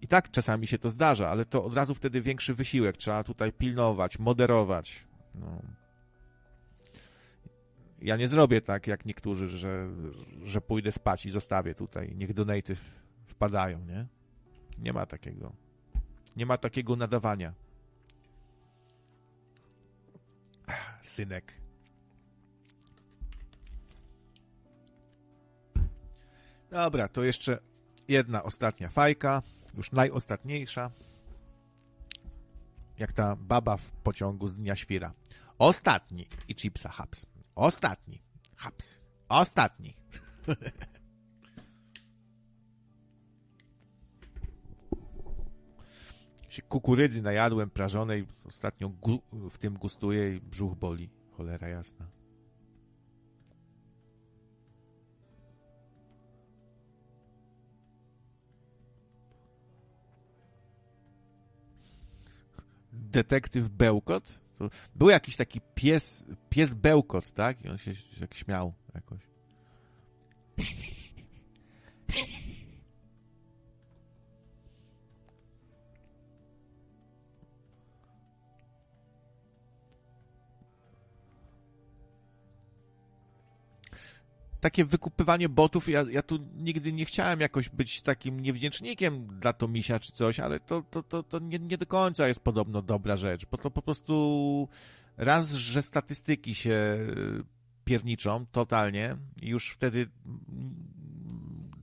[0.02, 2.98] I tak czasami się to zdarza, ale to od razu wtedy większy wysiłek.
[2.98, 5.08] Trzeba tutaj pilnować, moderować.
[5.36, 5.62] No.
[8.02, 9.90] Ja nie zrobię tak, jak niektórzy, że,
[10.44, 12.16] że pójdę spać i zostawię tutaj.
[12.16, 12.76] Niech donaty
[13.26, 14.08] wpadają, nie?
[14.78, 15.56] Nie ma takiego.
[16.36, 17.54] Nie ma takiego nadawania.
[21.02, 21.59] Synek.
[26.72, 27.60] Dobra, to jeszcze
[28.08, 29.42] jedna ostatnia fajka,
[29.78, 30.92] już najostatniejsza.
[32.98, 35.14] Jak ta baba w pociągu z Dnia Świra.
[35.60, 37.26] Ostatni i chipsa haps.
[37.56, 38.22] Ostatni.
[38.56, 39.02] Haps.
[39.30, 39.96] Ostatni.
[46.50, 48.92] się kukurydzy najadłem prażonej, ostatnio
[49.50, 51.10] w tym gustuję i brzuch boli.
[51.32, 52.19] Cholera jasna.
[63.12, 64.42] Detektyw Bełkot?
[64.58, 67.66] To był jakiś taki pies, pies Bełkot, tak?
[67.66, 67.92] I on się
[68.22, 69.20] jak śmiał jakoś.
[84.60, 90.00] Takie wykupywanie botów, ja, ja tu nigdy nie chciałem jakoś być takim niewdzięcznikiem dla Tomisia
[90.00, 93.46] czy coś, ale to, to, to, to nie, nie do końca jest podobno dobra rzecz,
[93.46, 94.68] bo to po prostu
[95.18, 96.98] raz, że statystyki się
[97.86, 100.08] pierniczą totalnie i już wtedy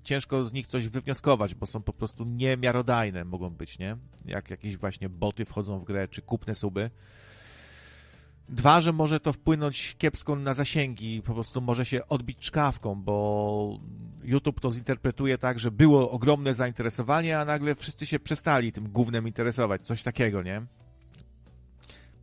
[0.07, 3.97] ciężko z nich coś wywnioskować, bo są po prostu niemiarodajne mogą być, nie?
[4.25, 6.91] Jak jakieś właśnie boty wchodzą w grę, czy kupne suby.
[8.49, 13.81] Dwa, że może to wpłynąć kiepsko na zasięgi, po prostu może się odbić czkawką, bo
[14.25, 19.27] YouTube to zinterpretuje tak, że było ogromne zainteresowanie, a nagle wszyscy się przestali tym głównym
[19.27, 19.87] interesować.
[19.87, 20.63] Coś takiego, nie?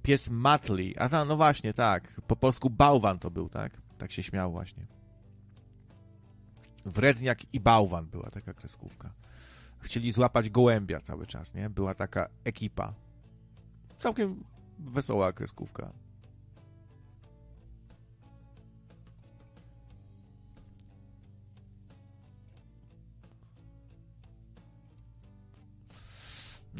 [0.03, 0.97] Pies Matli.
[0.97, 2.21] A ta, no właśnie, tak.
[2.27, 3.81] Po polsku bałwan to był, tak?
[3.97, 4.87] Tak się śmiał właśnie.
[6.85, 9.13] Wredniak i bałwan była taka kreskówka.
[9.79, 11.69] Chcieli złapać gołębia cały czas, nie?
[11.69, 12.93] Była taka ekipa.
[13.97, 14.43] Całkiem
[14.79, 16.02] wesoła kreskówka.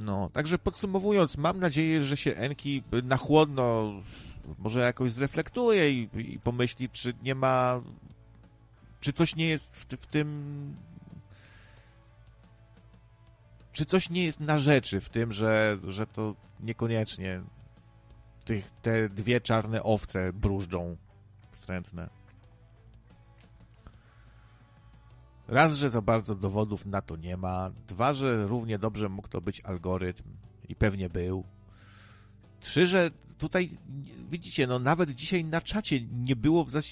[0.02, 3.94] No, także podsumowując, mam nadzieję, że się Enki na chłodno
[4.58, 7.82] może jakoś zreflektuje i, i pomyśli, czy nie ma,
[9.00, 10.76] czy coś nie jest w, w tym,
[13.72, 17.42] czy coś nie jest na rzeczy w tym, że, że to niekoniecznie
[18.46, 20.98] tych, te dwie czarne owce brużdżą
[21.52, 22.23] wstrętne.
[25.54, 27.72] Raz, że za bardzo dowodów na to nie ma.
[27.88, 30.24] Dwa, że równie dobrze mógł to być algorytm
[30.70, 31.44] i pewnie był.
[32.60, 33.78] Trzy, że tutaj
[34.30, 36.86] widzicie, no nawet dzisiaj na czacie nie było w, zas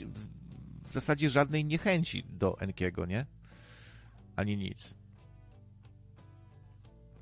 [0.84, 3.26] w zasadzie żadnej niechęci do Enkiego, nie?
[4.36, 4.98] Ani nic.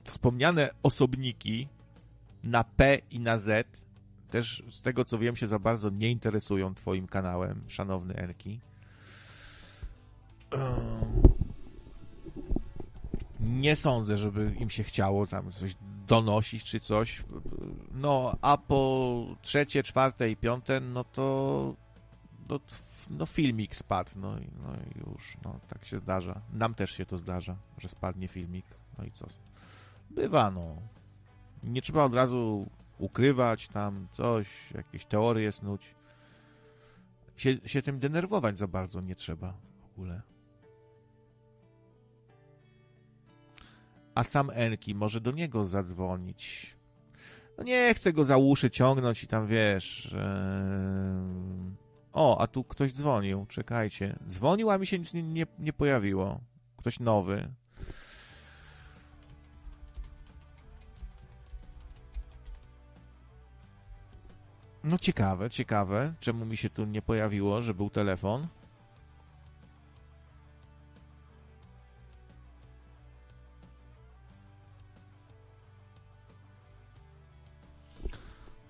[0.04, 1.68] Wspomniane osobniki
[2.44, 3.68] na P i na Z
[4.30, 8.60] też z tego co wiem się za bardzo nie interesują twoim kanałem, szanowny Enki.
[13.40, 15.76] Nie sądzę, żeby im się chciało tam coś
[16.08, 17.24] donosić czy coś.
[17.92, 21.76] No, a po trzecie, czwarte i piąte, no to
[22.50, 22.60] no,
[23.10, 26.42] no filmik spadł, no, no i już, no tak się zdarza.
[26.54, 28.66] Nam też się to zdarza, że spadnie filmik,
[28.98, 29.28] no i co?
[30.10, 30.76] Bywa, no.
[31.64, 35.96] Nie trzeba od razu ukrywać tam coś, jakieś teorie snuć.
[37.36, 40.22] Się, się tym denerwować za bardzo nie trzeba w ogóle.
[44.16, 46.76] A sam Enki może do niego zadzwonić.
[47.58, 50.16] No nie chcę go za uszy ciągnąć i tam wiesz.
[52.14, 54.20] O, a tu ktoś dzwonił, czekajcie.
[54.28, 56.40] Dzwonił, a mi się nic nie, nie, nie pojawiło.
[56.78, 57.50] Ktoś nowy.
[64.84, 68.48] No ciekawe, ciekawe, czemu mi się tu nie pojawiło, że był telefon.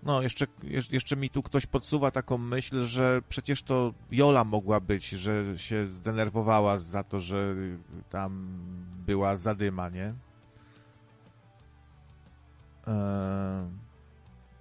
[0.03, 0.47] No, jeszcze,
[0.91, 5.87] jeszcze mi tu ktoś podsuwa taką myśl, że przecież to Jola mogła być, że się
[5.87, 7.55] zdenerwowała za to, że
[8.09, 8.59] tam
[9.05, 10.13] była zadyma, nie?
[12.87, 13.69] Eee,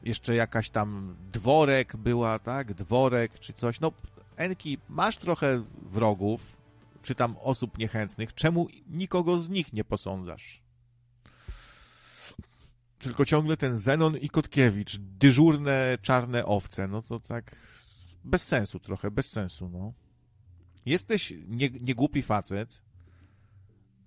[0.02, 2.74] jeszcze jakaś tam dworek była, tak?
[2.74, 3.80] Dworek czy coś.
[3.80, 3.92] No,
[4.36, 6.56] Enki, masz trochę wrogów,
[7.02, 8.34] czy tam osób niechętnych.
[8.34, 10.67] Czemu nikogo z nich nie posądzasz?
[12.98, 17.56] Tylko ciągle ten Zenon i Kotkiewicz, dyżurne czarne owce, no to tak
[18.24, 19.92] bez sensu trochę, bez sensu, no.
[20.86, 22.80] Jesteś nie, niegłupi facet,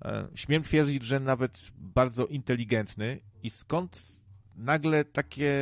[0.05, 4.21] E, śmiem twierdzić, że nawet bardzo inteligentny i skąd
[4.55, 5.53] nagle takie,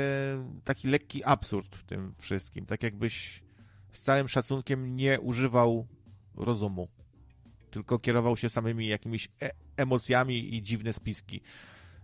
[0.63, 3.43] taki lekki absurd w tym wszystkim, tak jakbyś
[3.91, 5.87] z całym szacunkiem nie używał
[6.35, 6.87] rozumu,
[7.71, 11.41] tylko kierował się samymi jakimiś e emocjami i dziwne spiski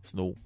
[0.01, 0.37] snuł.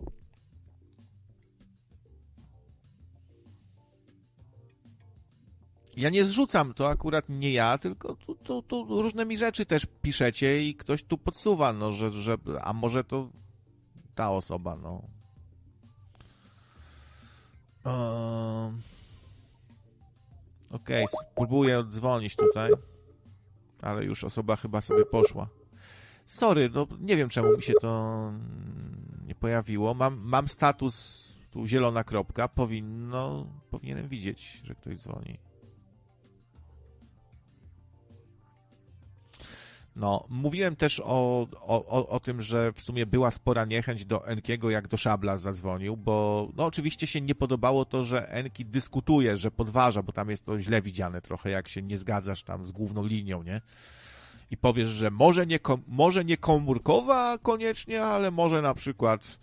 [5.99, 9.85] Ja nie zrzucam, to akurat nie ja, tylko tu, tu, tu różne mi rzeczy też
[10.01, 13.29] piszecie i ktoś tu podsuwa, no, że, że a może to
[14.15, 15.01] ta osoba, no.
[17.85, 18.81] Um,
[20.71, 22.71] Okej, okay, spróbuję odzwonić tutaj,
[23.81, 25.47] ale już osoba chyba sobie poszła.
[26.25, 28.31] Sorry, no nie wiem czemu mi się to
[29.27, 29.93] nie pojawiło.
[29.93, 35.48] Mam, mam status tu zielona kropka, powinno, powinienem widzieć, że ktoś dzwoni.
[39.99, 44.69] No, mówiłem też o, o, o tym, że w sumie była spora niechęć do Enkiego,
[44.69, 49.51] jak do Szabla zadzwonił, bo no oczywiście się nie podobało to, że Enki dyskutuje, że
[49.51, 53.05] podważa, bo tam jest to źle widziane trochę, jak się nie zgadzasz tam z główną
[53.05, 53.61] linią, nie?
[54.51, 59.39] I powiesz, że może nie, może nie komórkowa koniecznie, ale może na przykład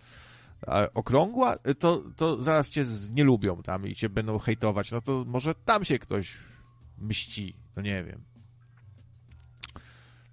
[0.68, 4.90] e, okrągła, to, to zaraz cię nie lubią tam i cię będą hejtować.
[4.90, 6.36] No to może tam się ktoś
[6.98, 8.35] mści, no nie wiem.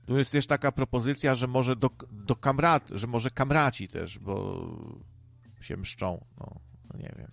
[0.06, 4.68] Tu jest też taka propozycja, że może do, do kamrat, że może kamraci też, bo
[5.62, 6.26] się mszczą.
[6.40, 6.60] No,
[6.94, 7.32] no nie wiem.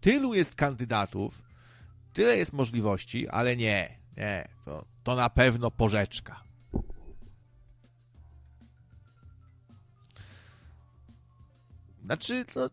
[0.00, 1.42] Tylu jest kandydatów,
[2.12, 6.40] tyle jest możliwości, ale nie, nie, to, to na pewno porzeczka.
[12.04, 12.70] Znaczy, to,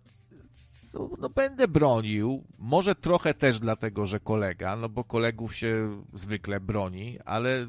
[0.91, 6.59] to, no będę bronił, może trochę też dlatego, że kolega, no bo kolegów się zwykle
[6.59, 7.67] broni, ale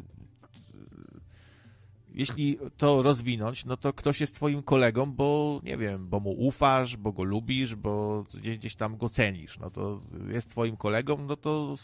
[2.19, 6.97] jeśli to rozwinąć, no to ktoś jest twoim kolegą, bo nie wiem, bo mu ufasz,
[6.97, 9.59] bo go lubisz, bo gdzieś, gdzieś tam go cenisz.
[9.59, 11.75] No to jest twoim kolegą, no to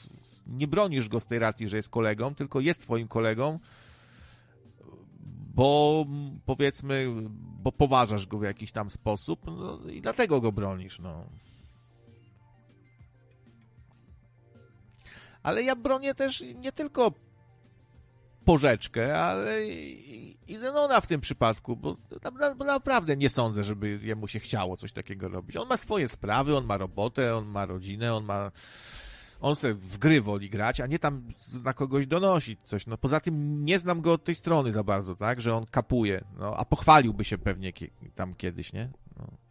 [0.47, 3.59] nie bronisz go z tej racji, że jest kolegą, tylko jest twoim kolegą,
[5.55, 6.07] bo
[6.47, 7.07] powiedzmy,
[7.63, 11.25] bo poważasz go w jakiś tam sposób no, i dlatego go bronisz, no.
[15.43, 17.13] Ale ja bronię też nie tylko
[18.45, 21.97] Porzeczkę, ale i, i Zenona w tym przypadku, bo,
[22.57, 25.57] bo, naprawdę nie sądzę, żeby jemu się chciało coś takiego robić.
[25.57, 28.51] On ma swoje sprawy, on ma robotę, on ma rodzinę, on ma...
[29.41, 31.23] On sobie w gry woli grać, a nie tam
[31.65, 32.87] na kogoś donosić coś.
[32.87, 36.25] No poza tym nie znam go od tej strony za bardzo, tak, że on kapuje,
[36.39, 37.73] no, a pochwaliłby się pewnie
[38.15, 38.91] tam kiedyś, nie?
[39.17, 39.44] No.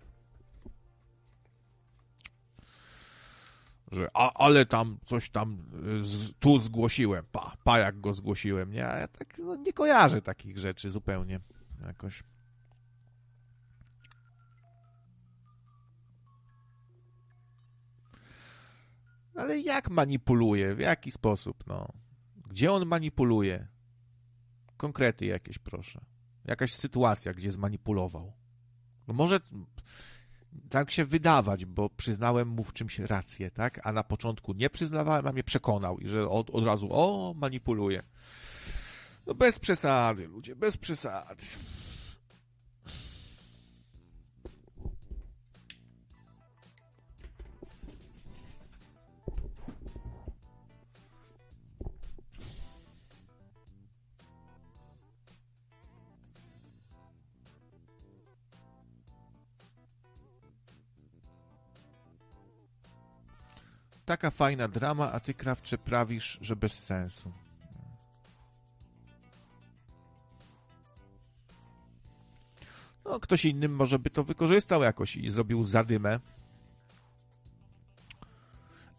[3.93, 5.65] Że a, ale tam coś tam
[5.99, 8.87] y, z, tu zgłosiłem, pa, pa jak go zgłosiłem, nie?
[8.87, 11.39] A ja tak no, nie kojarzę takich rzeczy zupełnie
[11.87, 12.23] jakoś.
[19.35, 20.75] Ale jak manipuluje?
[20.75, 21.87] W jaki sposób, no?
[22.49, 23.67] Gdzie on manipuluje?
[24.77, 26.05] Konkrety jakieś, proszę.
[26.45, 28.33] Jakaś sytuacja, gdzie zmanipulował.
[29.07, 29.39] No może
[30.69, 33.87] tak się wydawać, bo przyznałem mu w czymś rację, tak?
[33.87, 38.03] A na początku nie przyznawałem, a mnie przekonał i że od, od razu, o, manipuluje.
[39.27, 41.43] No bez przesady, ludzie, bez przesady.
[64.05, 67.31] Taka fajna drama, a ty krawcze prawisz, że bez sensu.
[73.05, 76.19] No, ktoś inny może by to wykorzystał jakoś i zrobił zadymę.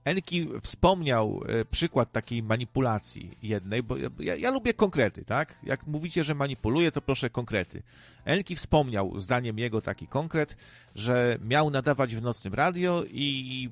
[0.05, 5.59] Enki wspomniał e, przykład takiej manipulacji jednej, bo ja, ja, lubię konkrety, tak?
[5.62, 7.82] Jak mówicie, że manipuluje, to proszę konkrety.
[8.24, 10.56] Enki wspomniał, zdaniem jego taki konkret,
[10.94, 13.70] że miał nadawać w nocnym radio i,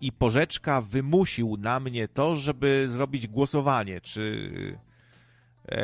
[0.00, 4.78] i Porzeczka wymusił na mnie to, żeby zrobić głosowanie, czy,
[5.68, 5.78] e,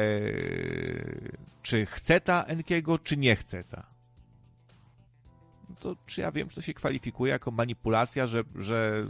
[1.62, 3.86] czy chce ta Enkiego, czy nie chce ta.
[5.70, 9.06] No to czy ja wiem, czy to się kwalifikuje jako manipulacja, że, że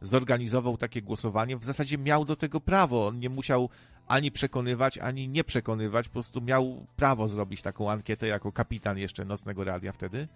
[0.00, 1.56] zorganizował takie głosowanie?
[1.56, 3.06] W zasadzie miał do tego prawo.
[3.06, 3.68] On nie musiał
[4.08, 6.08] ani przekonywać, ani nie przekonywać.
[6.08, 10.28] Po prostu miał prawo zrobić taką ankietę jako kapitan jeszcze Nocnego Radia wtedy.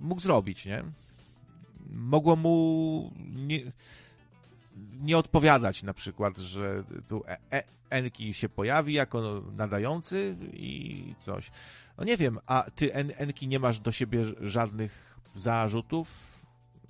[0.00, 0.84] Mógł zrobić, nie?
[1.90, 3.60] Mogło mu nie,
[5.00, 11.50] nie odpowiadać na przykład, że tu e, e, Enki się pojawi jako nadający i coś.
[11.98, 16.32] No nie wiem, a ty en, Enki nie masz do siebie żadnych zarzutów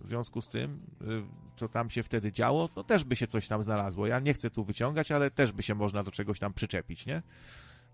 [0.00, 1.22] w związku z tym, y,
[1.56, 4.06] co tam się wtedy działo, to też by się coś tam znalazło.
[4.06, 7.22] Ja nie chcę tu wyciągać, ale też by się można do czegoś tam przyczepić, nie?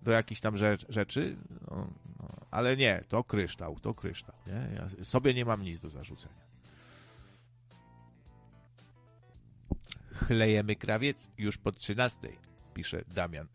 [0.02, 1.36] Do jakichś tam rzecz, rzeczy,
[1.70, 1.86] no,
[2.18, 4.68] no, ale nie, to kryształ, to kryształ, nie?
[4.74, 6.47] Ja sobie nie mam nic do zarzucenia.
[10.26, 12.18] Chlejemy krawiec już po 13,
[12.74, 13.46] pisze Damian.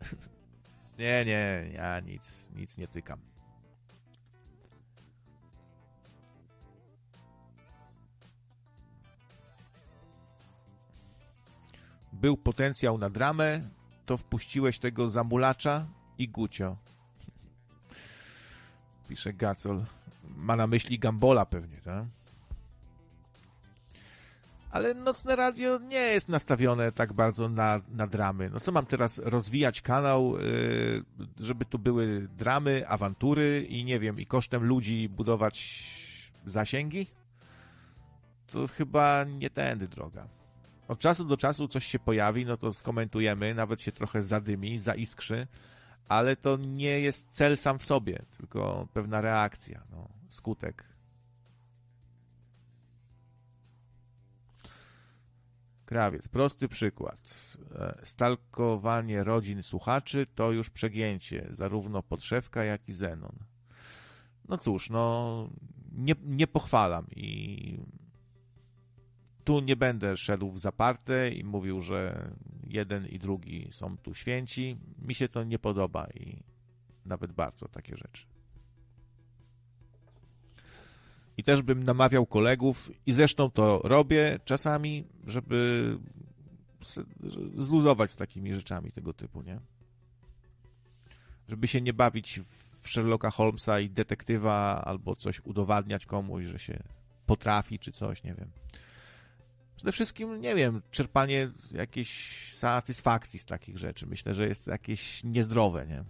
[0.98, 3.20] nie, nie, ja nic, nic nie tykam.
[12.12, 13.60] Był potencjał na dramę,
[14.06, 15.86] to wpuściłeś tego zamulacza
[16.18, 16.76] i Gucio.
[19.08, 19.84] Pisze Gacol.
[20.24, 22.04] Ma na myśli Gambola pewnie, tak?
[24.74, 28.50] Ale nocne radio nie jest nastawione tak bardzo na, na dramy.
[28.50, 31.04] No co mam teraz rozwijać kanał, yy,
[31.40, 35.86] żeby tu były dramy, awantury i nie wiem, i kosztem ludzi budować
[36.46, 37.06] zasięgi?
[38.46, 40.28] To chyba nie tędy droga.
[40.88, 45.46] Od czasu do czasu coś się pojawi, no to skomentujemy, nawet się trochę zadymi, zaiskrzy,
[46.08, 50.93] ale to nie jest cel sam w sobie, tylko pewna reakcja, no, skutek
[55.94, 57.56] Krawiec, prosty przykład.
[57.74, 63.38] E, stalkowanie rodzin słuchaczy to już przegięcie, zarówno podszewka, jak i Zenon.
[64.48, 65.48] No cóż, no
[65.92, 67.78] nie, nie pochwalam i
[69.44, 72.30] tu nie będę szedł w zaparte i mówił, że
[72.66, 74.76] jeden i drugi są tu święci.
[74.98, 76.36] Mi się to nie podoba i
[77.04, 78.26] nawet bardzo takie rzeczy.
[81.36, 85.98] I też bym namawiał kolegów, i zresztą to robię czasami, żeby
[87.56, 89.60] zluzować z takimi rzeczami tego typu, nie?
[91.48, 92.40] Żeby się nie bawić
[92.78, 96.82] w Sherlocka Holmesa i detektywa, albo coś udowadniać komuś, że się
[97.26, 98.50] potrafi, czy coś, nie wiem.
[99.76, 104.06] Przede wszystkim, nie wiem, czerpanie jakiejś satysfakcji z takich rzeczy.
[104.06, 106.04] Myślę, że jest jakieś niezdrowe, nie?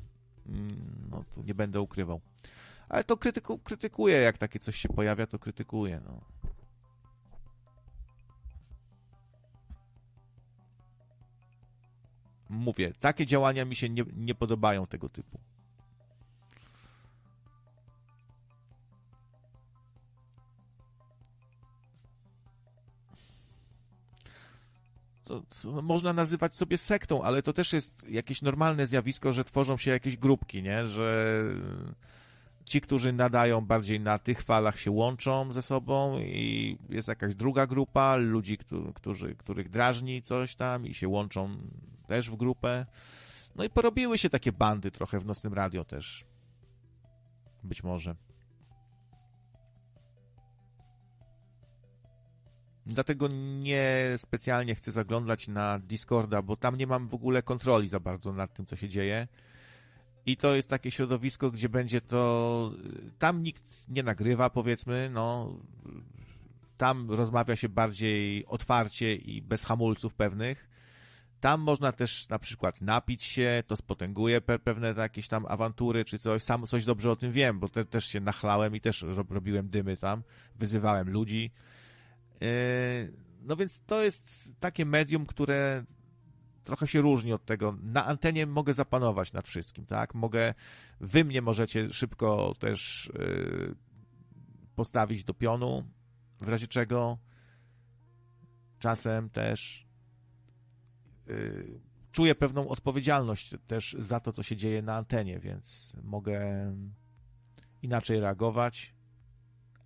[0.46, 2.20] Mm, no, tu nie będę ukrywał.
[2.94, 3.16] Ale to
[3.64, 6.20] krytyku, jak takie coś się pojawia, to krytykuję, no.
[12.48, 15.40] Mówię, takie działania mi się nie, nie podobają tego typu.
[25.24, 29.76] To, to, można nazywać sobie sektą, ale to też jest jakieś normalne zjawisko, że tworzą
[29.76, 30.86] się jakieś grupki, nie?
[30.86, 31.40] Że
[32.65, 37.66] ci, którzy nadają bardziej na tych falach się łączą ze sobą i jest jakaś druga
[37.66, 38.59] grupa ludzi,
[38.95, 41.57] którzy, których drażni coś tam i się łączą
[42.07, 42.86] też w grupę.
[43.57, 46.24] No i porobiły się takie bandy trochę w Nocnym Radio też.
[47.65, 48.16] Być może.
[52.86, 53.28] Dlatego
[53.59, 58.32] nie specjalnie chcę zaglądać na Discorda, bo tam nie mam w ogóle kontroli za bardzo
[58.32, 59.28] nad tym, co się dzieje.
[60.26, 62.72] I to jest takie środowisko, gdzie będzie to.
[63.18, 65.56] Tam nikt nie nagrywa, powiedzmy, no.
[66.76, 70.68] Tam rozmawia się bardziej otwarcie i bez hamulców pewnych.
[71.40, 76.18] Tam można też na przykład napić się, to spotęguje pe pewne jakieś tam awantury czy
[76.18, 76.42] coś.
[76.42, 79.96] Sam coś dobrze o tym wiem, bo te też się nachlałem i też robiłem dymy
[79.96, 80.22] tam,
[80.56, 81.51] wyzywałem ludzi.
[82.40, 82.48] Yy,
[83.42, 85.84] no więc to jest takie medium, które
[86.65, 87.77] trochę się różni od tego.
[87.82, 90.15] Na antenie mogę zapanować nad wszystkim, tak?
[90.15, 90.55] Mogę,
[91.01, 93.74] wy mnie możecie szybko też yy,
[94.74, 95.85] postawić do pionu,
[96.41, 97.19] w razie czego
[98.78, 99.86] czasem też
[101.27, 101.81] yy,
[102.12, 106.41] czuję pewną odpowiedzialność też za to, co się dzieje na antenie, więc mogę
[107.82, 108.95] inaczej reagować.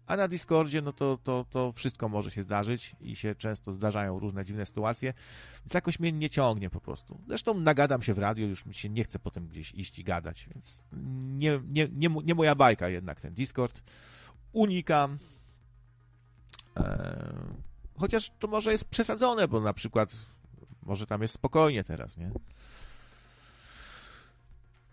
[0.09, 4.19] A na Discordzie, no to, to, to wszystko może się zdarzyć i się często zdarzają
[4.19, 5.15] różne dziwne sytuacje,
[5.61, 7.21] więc jakoś mnie nie ciągnie po prostu.
[7.27, 10.49] Zresztą nagadam się w radio, już mi się nie chce potem gdzieś iść i gadać,
[10.55, 10.85] więc
[11.39, 13.83] nie, nie, nie, nie moja bajka jednak ten Discord.
[14.53, 15.19] Unikam.
[16.77, 16.85] Eee,
[17.99, 20.13] chociaż to może jest przesadzone, bo na przykład
[20.83, 22.31] może tam jest spokojnie teraz, nie?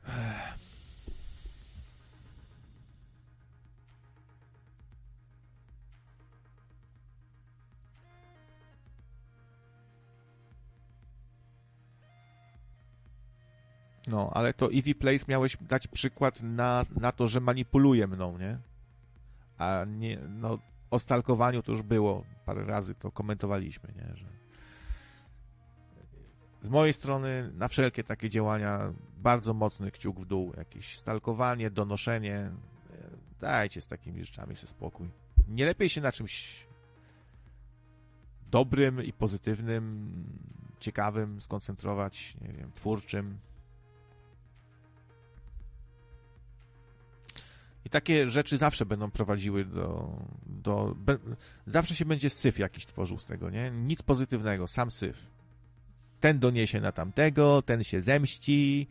[0.07, 0.64] Eee.
[14.07, 18.57] No, ale to Eevee Place miałeś dać przykład na, na to, że manipuluje mną, nie?
[19.57, 20.59] A nie, no,
[20.91, 24.15] o stalkowaniu to już było parę razy, to komentowaliśmy, nie?
[24.15, 24.25] Że
[26.61, 32.51] z mojej strony na wszelkie takie działania bardzo mocny kciuk w dół, jakieś stalkowanie, donoszenie.
[33.39, 35.09] Dajcie z takimi rzeczami sobie spokój.
[35.47, 36.65] Nie lepiej się na czymś
[38.51, 40.13] dobrym i pozytywnym,
[40.79, 43.37] ciekawym skoncentrować, nie wiem, twórczym.
[47.85, 50.17] I takie rzeczy zawsze będą prowadziły do.
[50.45, 51.17] do be,
[51.67, 53.71] zawsze się będzie syf jakiś tworzył z tego, nie?
[53.71, 55.17] Nic pozytywnego, sam syf.
[56.19, 58.87] Ten doniesie na tamtego, ten się zemści,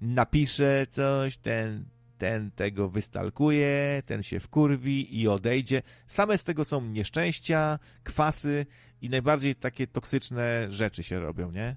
[0.00, 1.84] napisze coś, ten,
[2.18, 5.82] ten tego wystalkuje, ten się wkurwi i odejdzie.
[6.06, 8.66] Same z tego są nieszczęścia, kwasy
[9.02, 11.76] i najbardziej takie toksyczne rzeczy się robią, nie?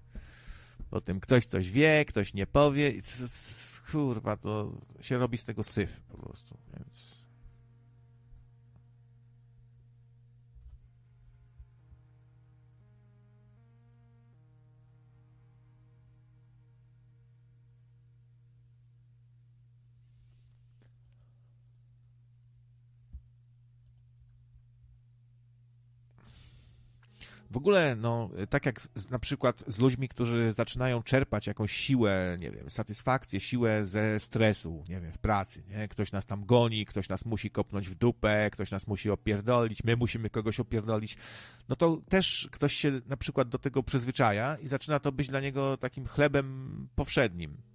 [0.89, 2.93] Potem ktoś coś wie, ktoś nie powie
[3.91, 7.20] kurwa, to się robi z tego syf po prostu, więc...
[27.51, 32.37] W ogóle, no, tak jak z, na przykład z ludźmi, którzy zaczynają czerpać jakąś siłę,
[32.39, 35.87] nie wiem, satysfakcję, siłę ze stresu, nie wiem, w pracy, nie?
[35.87, 39.95] Ktoś nas tam goni, ktoś nas musi kopnąć w dupę, ktoś nas musi opierdolić, my
[39.95, 41.17] musimy kogoś opierdolić,
[41.69, 45.39] no to też ktoś się na przykład do tego przyzwyczaja i zaczyna to być dla
[45.39, 47.70] niego takim chlebem powszednim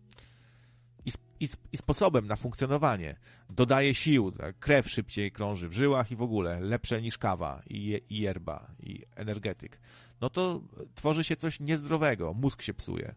[1.41, 3.17] i, i, sposobem na funkcjonowanie.
[3.51, 4.59] Dodaje sił, tak?
[4.59, 9.03] krew szybciej krąży w żyłach i w ogóle lepsze niż kawa i, i yerba i
[9.15, 9.81] energetyk.
[10.21, 10.61] No to
[10.95, 13.15] tworzy się coś niezdrowego, mózg się psuje.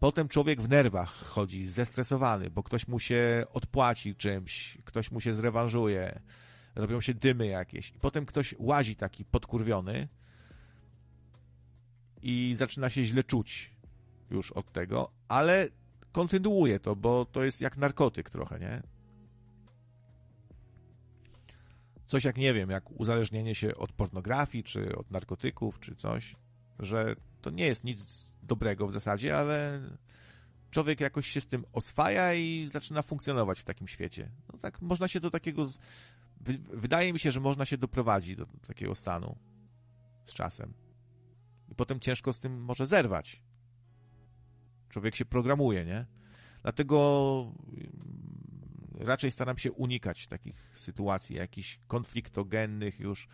[0.00, 5.34] Potem człowiek w nerwach chodzi, zestresowany, bo ktoś mu się odpłaci czymś, ktoś mu się
[5.34, 6.20] zrewanżuje,
[6.74, 7.90] robią się dymy jakieś.
[7.90, 10.08] I potem ktoś łazi taki podkurwiony
[12.22, 13.70] i zaczyna się źle czuć
[14.30, 15.68] już od tego, ale
[16.14, 18.82] kontynuuję to, bo to jest jak narkotyk trochę, nie?
[22.06, 26.36] Coś jak, nie wiem, jak uzależnienie się od pornografii, czy od narkotyków, czy coś,
[26.78, 29.80] że to nie jest nic dobrego w zasadzie, ale
[30.70, 34.30] człowiek jakoś się z tym oswaja i zaczyna funkcjonować w takim świecie.
[34.52, 35.66] No tak, można się do takiego...
[35.66, 35.78] Z...
[36.72, 39.36] Wydaje mi się, że można się doprowadzić do, do takiego stanu
[40.24, 40.74] z czasem.
[41.68, 43.42] I potem ciężko z tym może zerwać.
[44.94, 46.06] Człowiek się programuje, nie?
[46.62, 53.28] Dlatego mm, raczej staram się unikać takich sytuacji, jakichś konfliktogennych już,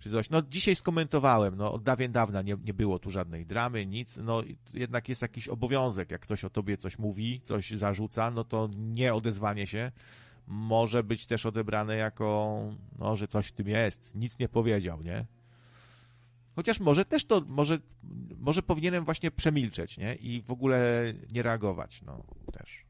[0.00, 0.30] czy coś.
[0.30, 4.42] No dzisiaj skomentowałem, no od dawien dawna nie, nie było tu żadnej dramy, nic, no
[4.74, 9.14] jednak jest jakiś obowiązek, jak ktoś o tobie coś mówi, coś zarzuca, no to nie
[9.14, 9.92] odezwanie się
[10.46, 12.60] może być też odebrane jako,
[12.98, 15.26] no, że coś w tym jest, nic nie powiedział, nie?
[16.58, 17.78] Chociaż może też to, może,
[18.38, 20.14] może powinienem właśnie przemilczeć, nie?
[20.14, 22.84] I w ogóle nie reagować, no, też.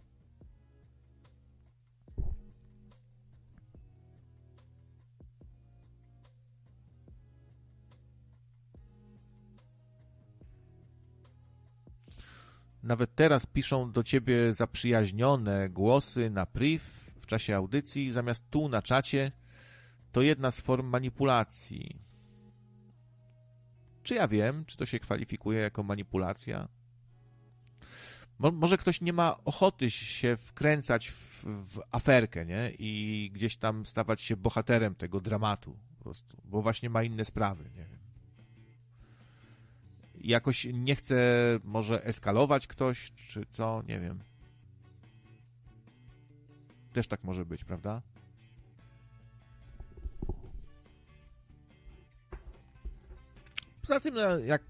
[12.83, 16.85] Nawet teraz piszą do ciebie zaprzyjaźnione głosy na priv
[17.21, 19.33] w czasie audycji, zamiast tu na czacie.
[20.13, 22.08] To jedna z form manipulacji.
[24.09, 26.69] Czy ja wiem, czy to się kwalifikuje jako manipulacja?
[28.39, 32.73] Mo może ktoś nie ma ochoty się wkręcać w, w, aferkę, nie?
[32.79, 37.65] I gdzieś tam stawać się bohaterem tego dramatu po prostu, bo właśnie ma inne sprawy,
[37.65, 37.99] nie wiem.
[40.21, 41.17] Jakoś nie chce
[41.65, 44.19] może eskalować ktoś, czy co, nie wiem.
[46.93, 48.03] Też tak może być, prawda?
[53.89, 54.63] Poza tym, no, jak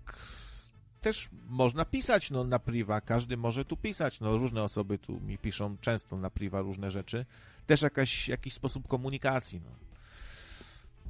[1.00, 4.20] też można pisać no, na priwa, każdy może tu pisać.
[4.20, 7.26] No, różne osoby tu mi piszą często na priwa różne rzeczy.
[7.66, 9.60] Też jakaś, jakiś sposób komunikacji.
[9.64, 9.70] No.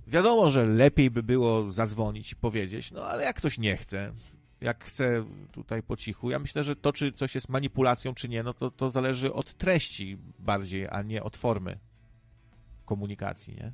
[0.06, 4.12] Wiadomo, że lepiej by było zadzwonić i powiedzieć, no ale jak ktoś nie chce,
[4.60, 8.42] jak chce tutaj po cichu, ja myślę, że to, czy coś jest manipulacją, czy nie,
[8.42, 11.78] no to, to zależy od treści bardziej, a nie od formy
[12.84, 13.72] komunikacji, nie?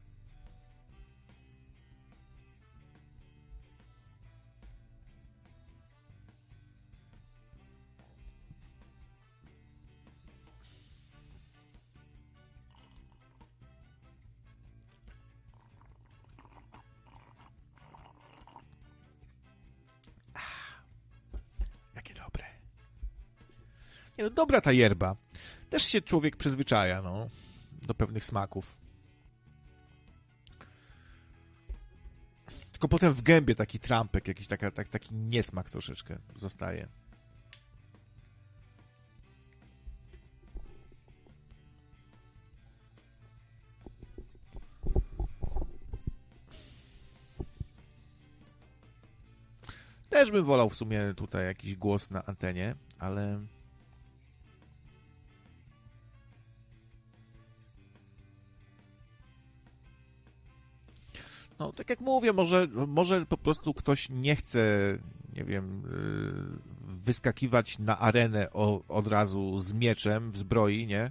[24.19, 25.17] Nie no, dobra ta yerba.
[25.71, 27.29] Też się człowiek przyzwyczaja, no,
[27.83, 28.77] do pewnych smaków.
[32.73, 36.89] Tylko potem w gębie taki trampek, jakiś taka, tak, taki niesmak troszeczkę zostaje.
[50.11, 53.41] Też bym wolał w sumie tutaj jakiś głos na antenie, ale
[61.59, 64.59] No, tak jak mówię, może, może po prostu ktoś nie chce,
[65.37, 71.11] nie wiem, y, wyskakiwać na arenę o, od razu z mieczem w zbroi, nie?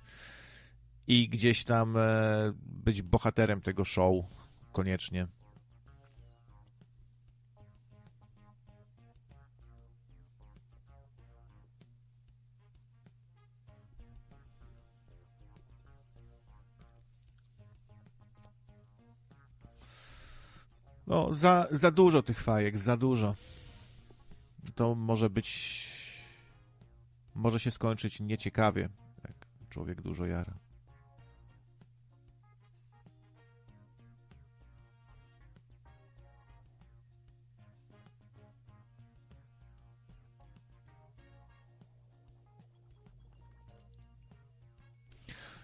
[1.08, 4.16] I gdzieś tam e, być bohaterem tego show
[4.72, 5.28] koniecznie.
[21.08, 23.36] No, za, za dużo tych fajek, za dużo.
[24.76, 25.94] To może być.
[27.36, 28.90] Może się skończyć nieciekawie,
[29.28, 30.54] jak człowiek dużo jara.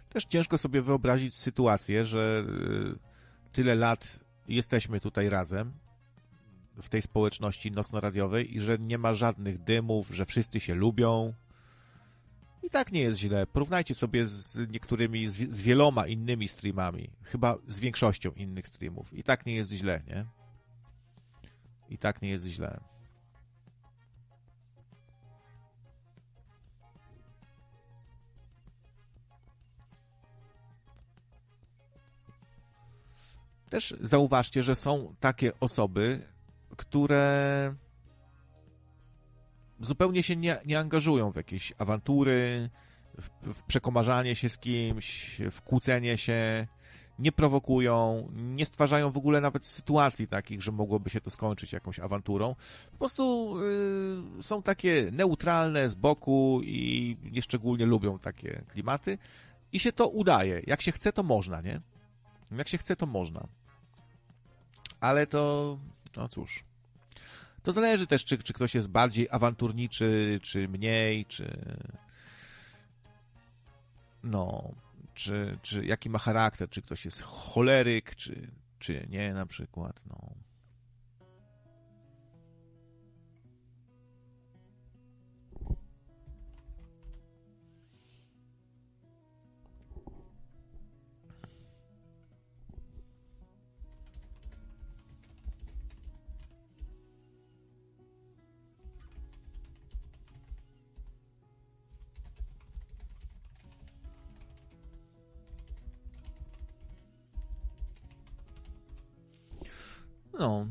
[0.09, 2.45] Też ciężko sobie wyobrazić sytuację, że
[3.45, 4.19] y, tyle lat
[4.55, 5.73] jesteśmy tutaj razem
[6.81, 11.33] w tej społeczności nocno-radiowej i że nie ma żadnych dymów, że wszyscy się lubią.
[12.63, 13.47] I tak nie jest źle.
[13.47, 17.09] Porównajcie sobie z niektórymi, z, z wieloma innymi streamami.
[17.23, 19.13] Chyba z większością innych streamów.
[19.13, 20.25] I tak nie jest źle, nie?
[21.89, 22.79] I tak nie jest źle.
[33.69, 36.19] Też zauważcie, że są takie osoby,
[36.77, 37.75] które
[39.79, 42.69] zupełnie się nie, nie angażują w jakieś awantury,
[43.21, 46.67] w, w przekomarzanie się z kimś, w kłócenie się,
[47.19, 51.99] nie prowokują, nie stwarzają w ogóle nawet sytuacji takich, że mogłoby się to skończyć jakąś
[51.99, 52.55] awanturą.
[52.91, 53.55] Po prostu
[54.39, 59.17] y, są takie neutralne z boku i nieszczególnie lubią takie klimaty
[59.73, 60.61] i się to udaje.
[60.67, 61.81] Jak się chce, to można, nie?
[62.51, 63.47] Jak się chce, to można.
[64.99, 65.77] Ale to,
[66.17, 66.63] no cóż.
[67.63, 71.59] To zależy też, czy, czy ktoś jest bardziej awanturniczy, czy mniej, czy.
[74.23, 74.71] No,
[75.13, 80.03] czy, czy jaki ma charakter, czy ktoś jest choleryk, czy, czy nie, na przykład.
[80.05, 80.33] No.
[110.33, 110.65] No.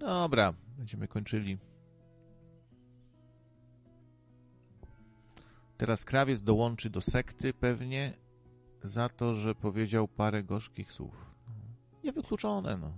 [0.00, 1.58] Dobra, będziemy kończyli.
[5.76, 8.12] Teraz krawiec dołączy do sekty pewnie
[8.82, 11.32] za to, że powiedział parę gorzkich słów.
[12.04, 12.92] Niewykluczone, no.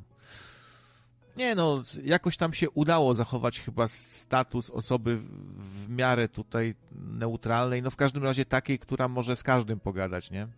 [1.36, 5.20] Nie no, jakoś tam się udało zachować chyba status osoby
[5.56, 10.48] w miarę tutaj neutralnej, no w każdym razie takiej, która może z każdym pogadać, nie?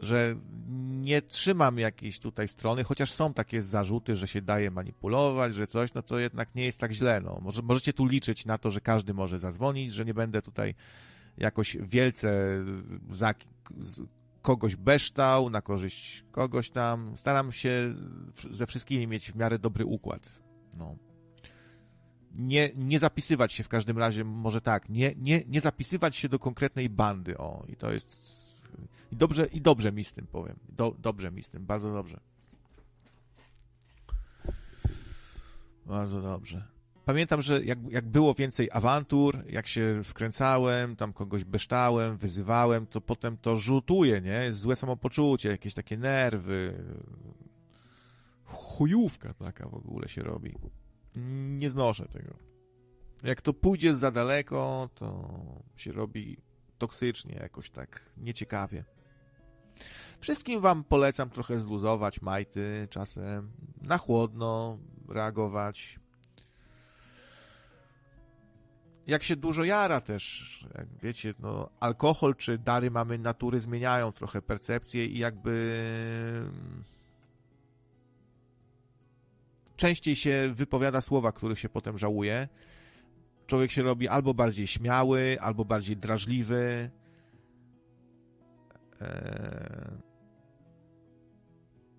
[0.00, 0.34] Że
[0.90, 5.94] nie trzymam jakiejś tutaj strony, chociaż są takie zarzuty, że się daje manipulować, że coś,
[5.94, 7.20] no to jednak nie jest tak źle.
[7.20, 7.38] No.
[7.42, 10.74] Może, możecie tu liczyć na to, że każdy może zadzwonić, że nie będę tutaj
[11.38, 12.60] jakoś wielce
[13.10, 13.34] za
[14.42, 17.16] kogoś beształ, na korzyść kogoś tam.
[17.16, 17.94] Staram się
[18.52, 20.42] ze wszystkimi mieć w miarę dobry układ.
[20.78, 20.96] No.
[22.34, 26.38] Nie, nie zapisywać się w każdym razie, może tak, nie, nie, nie zapisywać się do
[26.38, 28.35] konkretnej bandy, o, i to jest
[29.12, 30.56] i dobrze, i dobrze mi z tym powiem.
[30.68, 32.20] Do, dobrze mi z tym, bardzo dobrze.
[35.86, 36.76] Bardzo dobrze.
[37.04, 43.00] Pamiętam, że jak, jak było więcej awantur, jak się wkręcałem, tam kogoś beształem, wyzywałem, to
[43.00, 44.52] potem to rzutuje, nie?
[44.52, 46.84] Złe samopoczucie, jakieś takie nerwy.
[48.44, 50.54] Chujówka taka w ogóle się robi.
[51.58, 52.34] Nie znoszę tego.
[53.22, 55.30] Jak to pójdzie za daleko, to
[55.76, 56.36] się robi
[56.78, 58.84] toksycznie, jakoś tak nieciekawie.
[60.20, 63.50] Wszystkim wam polecam trochę zluzować majty czasem,
[63.82, 66.00] na chłodno reagować.
[69.06, 74.42] Jak się dużo jara też, jak wiecie, no, alkohol czy dary mamy natury zmieniają trochę
[74.42, 75.80] percepcję i jakby
[79.76, 82.48] częściej się wypowiada słowa, których się potem żałuje.
[83.46, 86.90] Człowiek się robi albo bardziej śmiały, albo bardziej drażliwy.
[89.00, 90.06] Eee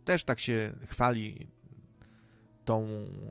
[0.08, 1.48] też tak się chwali
[2.66, 2.88] tą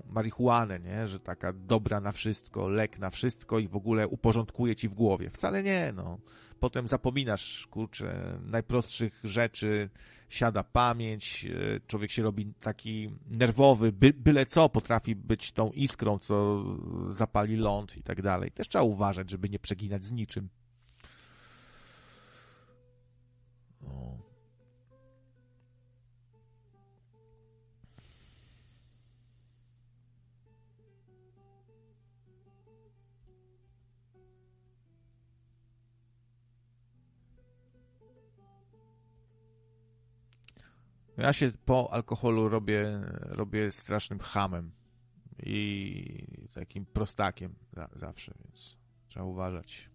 [0.07, 1.09] marihuanę, nie?
[1.09, 5.31] że taka dobra na wszystko, lek na wszystko i w ogóle uporządkuje ci w głowie.
[5.31, 6.19] Wcale nie, no.
[6.61, 9.91] Potem zapominasz, kurczę, najprostszych rzeczy,
[10.29, 16.19] siada pamięć, e, człowiek się robi taki nerwowy, by, byle co potrafi być tą iskrą,
[16.19, 16.65] co
[17.09, 18.51] zapali ląd i tak dalej.
[18.51, 20.49] Też trzeba uważać, żeby nie przeginać z niczym.
[23.83, 24.16] No.
[41.19, 44.71] Ja się po alkoholu robię, robię strasznym hamem
[45.43, 47.55] i takim prostakiem
[47.95, 48.77] zawsze, więc
[49.09, 49.91] trzeba uważać.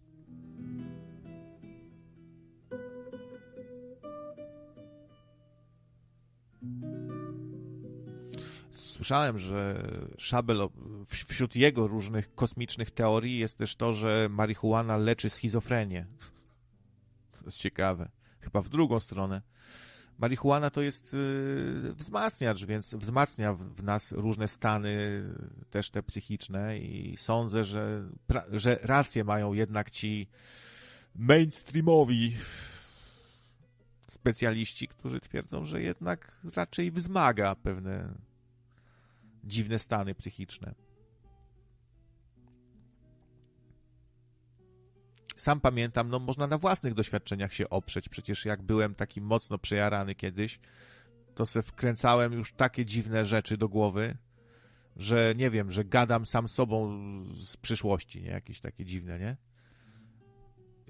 [8.72, 9.84] Słyszałem, że
[10.18, 10.70] Szabel,
[11.08, 16.06] wśród jego różnych kosmicznych teorii jest też to, że marihuana leczy schizofrenię.
[17.40, 18.10] To jest ciekawe.
[18.40, 19.42] Chyba w drugą stronę
[20.22, 25.24] marihuana to jest y, wzmacniacz, więc wzmacnia w nas różne stany,
[25.70, 28.10] też te psychiczne i sądzę, że,
[28.52, 30.28] że rację mają jednak ci
[31.16, 32.36] mainstreamowi
[34.08, 38.14] specjaliści, którzy twierdzą, że jednak raczej wzmaga pewne
[39.44, 40.74] dziwne stany psychiczne.
[45.42, 48.10] Sam pamiętam, no można na własnych doświadczeniach się oprzeć.
[48.10, 50.60] Przecież jak byłem taki mocno przejarany kiedyś,
[51.36, 54.18] to se wkręcałem już takie dziwne rzeczy do głowy,
[54.96, 58.30] że nie wiem, że gadam sam sobą z przyszłości, nie?
[58.30, 59.38] Jakieś takie dziwne, nie?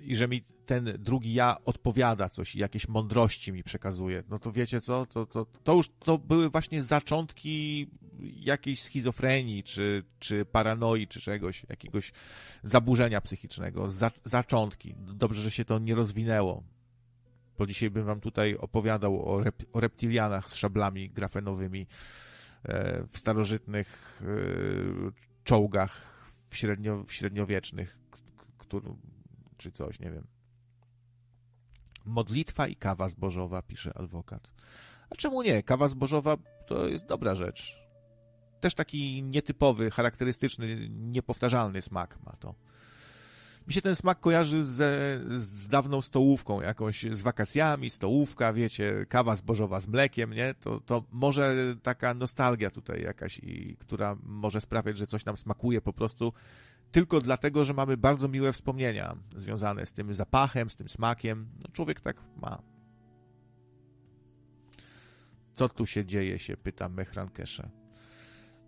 [0.01, 4.51] i że mi ten drugi ja odpowiada coś i jakieś mądrości mi przekazuje, no to
[4.51, 7.87] wiecie co, to, to, to już to były właśnie zaczątki
[8.19, 12.11] jakiejś schizofrenii, czy, czy paranoi, czy czegoś, jakiegoś
[12.63, 14.95] zaburzenia psychicznego, za, zaczątki.
[14.97, 16.63] Dobrze, że się to nie rozwinęło,
[17.57, 21.87] bo dzisiaj bym wam tutaj opowiadał o, rep, o reptilianach z szablami grafenowymi
[22.63, 24.25] e, w starożytnych e,
[25.43, 26.01] czołgach
[26.49, 27.97] w, średnio, w średniowiecznych,
[28.57, 28.87] który,
[29.57, 30.27] czy coś, nie wiem.
[32.05, 34.51] Modlitwa i kawa zbożowa, pisze adwokat.
[35.09, 35.63] A czemu nie?
[35.63, 37.80] Kawa zbożowa to jest dobra rzecz.
[38.61, 42.55] Też taki nietypowy, charakterystyczny, niepowtarzalny smak ma to.
[43.67, 49.35] Mi się ten smak kojarzy ze, z dawną stołówką, jakąś z wakacjami, stołówka, wiecie, kawa
[49.35, 50.53] zbożowa z mlekiem, nie?
[50.53, 55.81] To, to może taka nostalgia tutaj jakaś, i, która może sprawiać, że coś nam smakuje
[55.81, 56.33] po prostu
[56.91, 61.49] tylko dlatego, że mamy bardzo miłe wspomnienia związane z tym zapachem, z tym smakiem.
[61.59, 62.61] No, człowiek tak ma.
[65.53, 67.80] Co tu się dzieje, się pyta Mechran Kesze.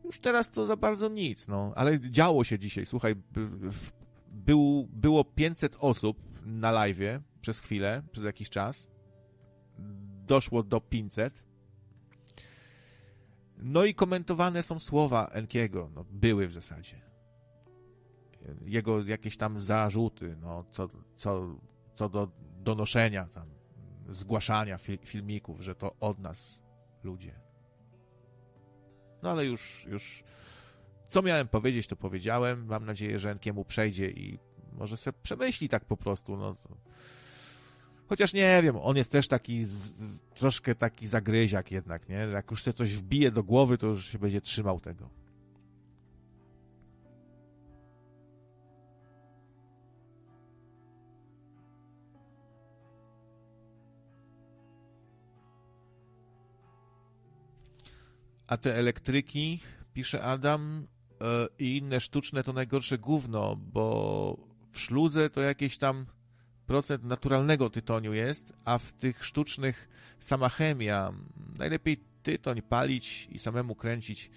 [0.04, 2.86] Już teraz to za bardzo nic, no, ale działo się dzisiaj.
[2.86, 3.16] Słuchaj,
[4.32, 8.88] był, było 500 osób na live przez chwilę, przez jakiś czas.
[10.28, 11.44] Doszło do 500.
[13.58, 15.90] No i komentowane są słowa Enkiego.
[15.96, 17.14] No, były w zasadzie
[18.66, 21.56] jego jakieś tam zarzuty, no, co, co,
[21.96, 23.48] co do donoszenia tam,
[24.10, 26.64] zgłaszania filmików, że to od nas
[27.04, 27.43] ludzie.
[29.24, 30.24] No ale już, już
[31.08, 32.66] co miałem powiedzieć, to powiedziałem.
[32.66, 34.40] Mam nadzieję, że Enkiemu przejdzie i
[34.74, 36.56] może sobie przemyśli tak po prostu, no.
[38.10, 39.94] Chociaż nie wiem, on jest też taki z,
[40.36, 42.16] troszkę taki zagryziak jednak, nie?
[42.16, 45.10] Jak już się coś wbije do głowy, to już się będzie trzymał tego.
[58.48, 59.60] A te elektryki,
[59.94, 60.88] pisze Adam,
[61.22, 64.38] e, i inne sztuczne to najgorsze gówno, bo
[64.72, 66.06] w szludze to jakieś tam
[66.66, 69.90] procent naturalnego tytoniu jest, a w tych sztucznych
[70.20, 71.14] sama chemia.
[71.58, 74.32] Najlepiej tytoń palić i samemu kręcić.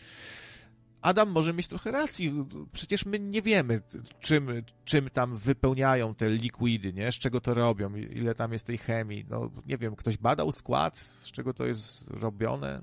[1.00, 2.32] Adam może mieć trochę racji.
[2.72, 3.82] Przecież my nie wiemy,
[4.20, 4.48] czym,
[4.84, 7.12] czym tam wypełniają te likwidy, nie?
[7.12, 9.24] Z czego to robią, ile tam jest tej chemii.
[9.30, 12.82] No, nie wiem, ktoś badał skład, z czego to jest robione?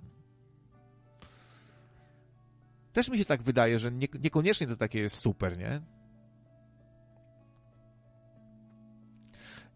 [2.94, 5.82] Też mi się tak wydaje, że nie, niekoniecznie to takie jest super, nie?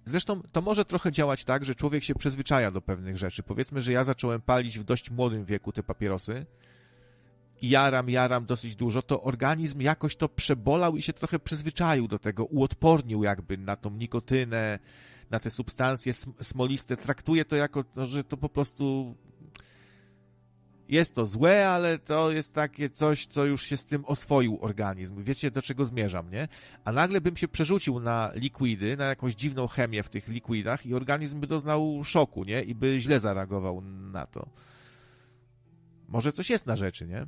[0.05, 3.43] Zresztą to może trochę działać tak, że człowiek się przyzwyczaja do pewnych rzeczy.
[3.43, 6.45] Powiedzmy, że ja zacząłem palić w dość młodym wieku te papierosy
[7.61, 12.19] i jaram, jaram dosyć dużo, to organizm jakoś to przebolał i się trochę przyzwyczaił do
[12.19, 14.79] tego, uodpornił jakby na tą nikotynę,
[15.29, 16.97] na te substancje smoliste.
[16.97, 19.15] Traktuje to jako, no, że to po prostu
[20.89, 25.23] jest to złe, ale to jest takie coś, co już się z tym oswoił organizm.
[25.23, 26.47] Wiecie, do czego zmierzam, nie?
[26.85, 30.93] A nagle bym się przerzucił na likwidy, na jakąś dziwną chemię w tych likwidach i
[30.93, 32.63] organizm by doznał szoku, nie?
[32.63, 34.49] I by źle zareagował na to.
[36.07, 37.27] Może coś jest na rzeczy, nie?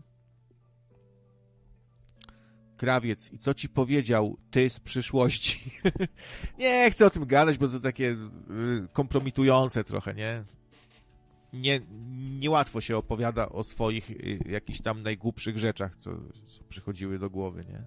[2.77, 5.71] Krawiec, i co ci powiedział ty z przyszłości?
[6.59, 8.17] nie chcę o tym gadać, bo to takie y,
[8.93, 10.43] kompromitujące trochę, nie?
[11.53, 11.81] Nie,
[12.39, 16.11] niełatwo się opowiada o swoich y, jakichś tam najgłupszych rzeczach, co,
[16.47, 17.83] co przychodziły do głowy, nie?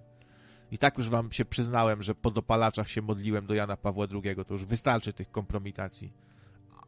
[0.71, 4.35] I tak już wam się przyznałem, że po dopalaczach się modliłem do Jana Pawła II,
[4.47, 6.13] to już wystarczy tych kompromitacji,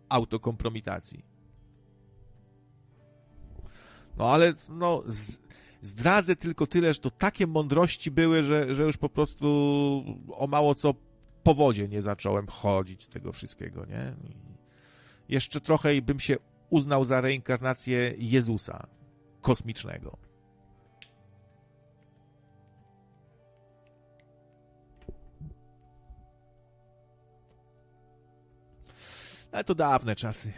[0.10, 1.26] autokompromitacji.
[4.18, 5.40] No ale, no, z,
[5.82, 9.46] zdradzę tylko tyle, że to takie mądrości były, że, że już po prostu
[10.32, 10.94] o mało co
[11.44, 14.16] po wodzie nie zacząłem chodzić z tego wszystkiego, nie?
[15.30, 16.36] Jeszcze trochę i bym się
[16.76, 18.88] uznał za reinkarnację Jezusa
[19.42, 20.18] kosmicznego.
[29.52, 30.54] Ale to dawne czasy.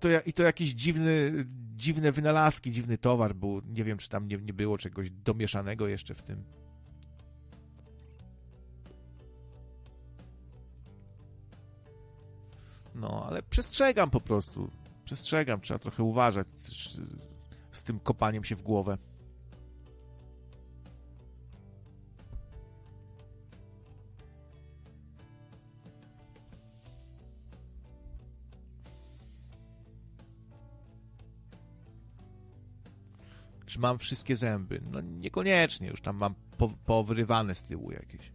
[0.00, 1.32] To, I to jakiś dziwny,
[1.76, 3.62] dziwne wynalazki, dziwny towar był.
[3.66, 6.61] Nie wiem, czy tam nie, nie było czegoś domieszanego jeszcze w tym.
[12.94, 14.70] No, ale przestrzegam po prostu.
[15.04, 16.46] Przestrzegam, trzeba trochę uważać
[17.72, 18.98] z, tym kopaniem się w głowę.
[33.66, 34.80] Czy mam wszystkie zęby?
[34.90, 38.32] No niekoniecznie, już tam mam po, powyrywane z tyłu jakieś.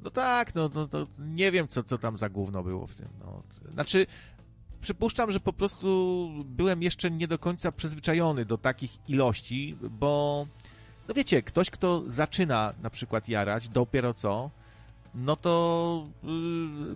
[0.00, 3.08] No tak, no, no, no nie wiem, co, co tam za gówno było w tym.
[3.20, 3.42] No.
[3.72, 4.06] Znaczy,
[4.80, 10.46] przypuszczam, że po prostu byłem jeszcze nie do końca przyzwyczajony do takich ilości, bo
[11.08, 14.50] no wiecie, ktoś, kto zaczyna na przykład jarać dopiero co,
[15.14, 16.30] no to yy,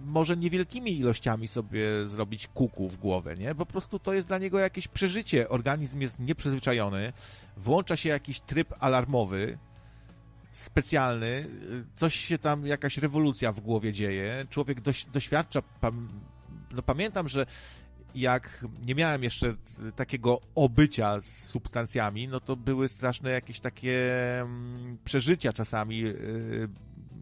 [0.07, 3.55] może niewielkimi ilościami sobie zrobić kuku w głowę, nie?
[3.55, 5.49] Po prostu to jest dla niego jakieś przeżycie.
[5.49, 7.13] Organizm jest nieprzyzwyczajony,
[7.57, 9.59] włącza się jakiś tryb alarmowy,
[10.53, 11.47] specjalny,
[11.97, 16.09] coś się tam, jakaś rewolucja w głowie dzieje, człowiek doś, doświadcza, pam,
[16.71, 17.47] no pamiętam, że
[18.15, 19.55] jak nie miałem jeszcze
[19.97, 26.69] takiego obycia z substancjami, no to były straszne jakieś takie mm, przeżycia czasami, y,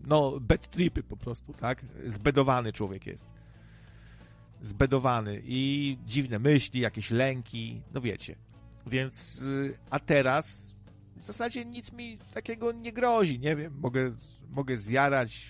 [0.07, 1.85] no bad tripy po prostu, tak?
[2.07, 3.25] Zbedowany człowiek jest.
[4.61, 8.37] Zbedowany i dziwne myśli, jakieś lęki, no wiecie.
[8.87, 10.77] Więc, y, a teraz
[11.21, 14.13] w zasadzie nic mi takiego nie grozi, nie wiem, mogę,
[14.51, 15.47] mogę zjarać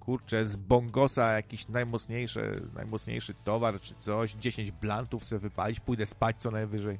[0.00, 6.36] kurczę, z bongosa jakiś najmocniejszy, najmocniejszy towar czy coś, 10 blantów sobie wypalić, pójdę spać
[6.38, 6.98] co najwyżej.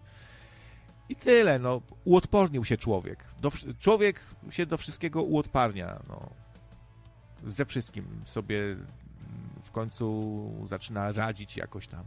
[1.08, 3.25] I tyle, no, uodpornił się człowiek.
[3.41, 6.31] Do, człowiek się do wszystkiego uodparnia, no.
[7.44, 8.76] Ze wszystkim sobie
[9.62, 12.05] w końcu zaczyna radzić jakoś tam.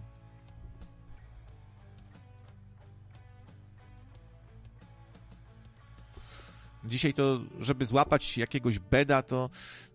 [6.85, 9.49] Dzisiaj to, żeby złapać jakiegoś beda, to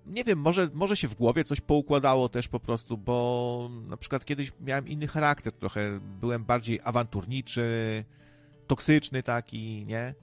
[0.06, 4.24] nie wiem, może, może się w głowie coś poukładało też po prostu, bo na przykład
[4.24, 8.04] kiedyś miałem inny charakter trochę, byłem bardziej awanturniczy,
[8.66, 10.14] toksyczny taki, nie?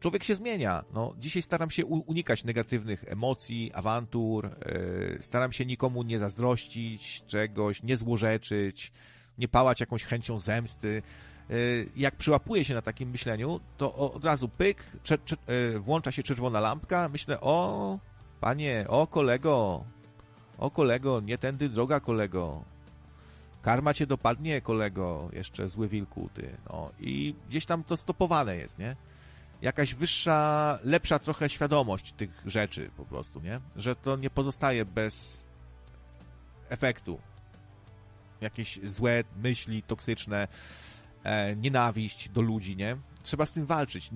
[0.00, 0.84] Człowiek się zmienia.
[0.94, 7.82] No, dzisiaj staram się unikać negatywnych emocji, awantur, yy, staram się nikomu nie zazdrościć czegoś,
[7.82, 8.92] nie złorzeczyć,
[9.38, 11.02] nie pałać jakąś chęcią zemsty.
[11.50, 15.36] Y, jak przyłapuję się na takim myśleniu, to od razu pyk, cze, cze,
[15.74, 17.98] y, włącza się czerwona lampka, myślę, o
[18.40, 19.84] panie, o kolego,
[20.58, 22.64] o kolego, nie tędy droga kolego,
[23.62, 28.78] karma cię dopadnie kolego, jeszcze zły wilku ty, no i gdzieś tam to stopowane jest,
[28.78, 28.96] nie?
[29.62, 33.60] Jakaś wyższa, lepsza trochę świadomość tych rzeczy po prostu, nie?
[33.76, 35.44] Że to nie pozostaje bez
[36.68, 37.20] efektu.
[38.40, 40.48] Jakieś złe myśli toksyczne,
[41.24, 42.96] e, nienawiść do ludzi, nie?
[43.22, 44.10] Trzeba z tym walczyć.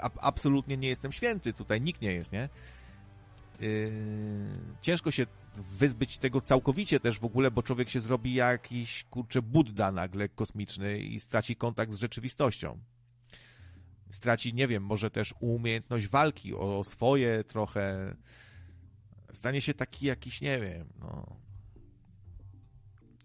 [0.00, 2.48] A, absolutnie nie jestem święty, tutaj nikt nie jest, nie?
[3.60, 3.92] Yy,
[4.80, 5.26] ciężko się
[5.56, 10.98] wyzbyć tego całkowicie też w ogóle, bo człowiek się zrobi jakiś, kurczę, Buddha nagle kosmiczny
[10.98, 12.78] i straci kontakt z rzeczywistością.
[14.10, 18.14] Straci, nie wiem, może też umiejętność walki o swoje trochę.
[19.32, 21.36] Stanie się taki jakiś, nie wiem, no.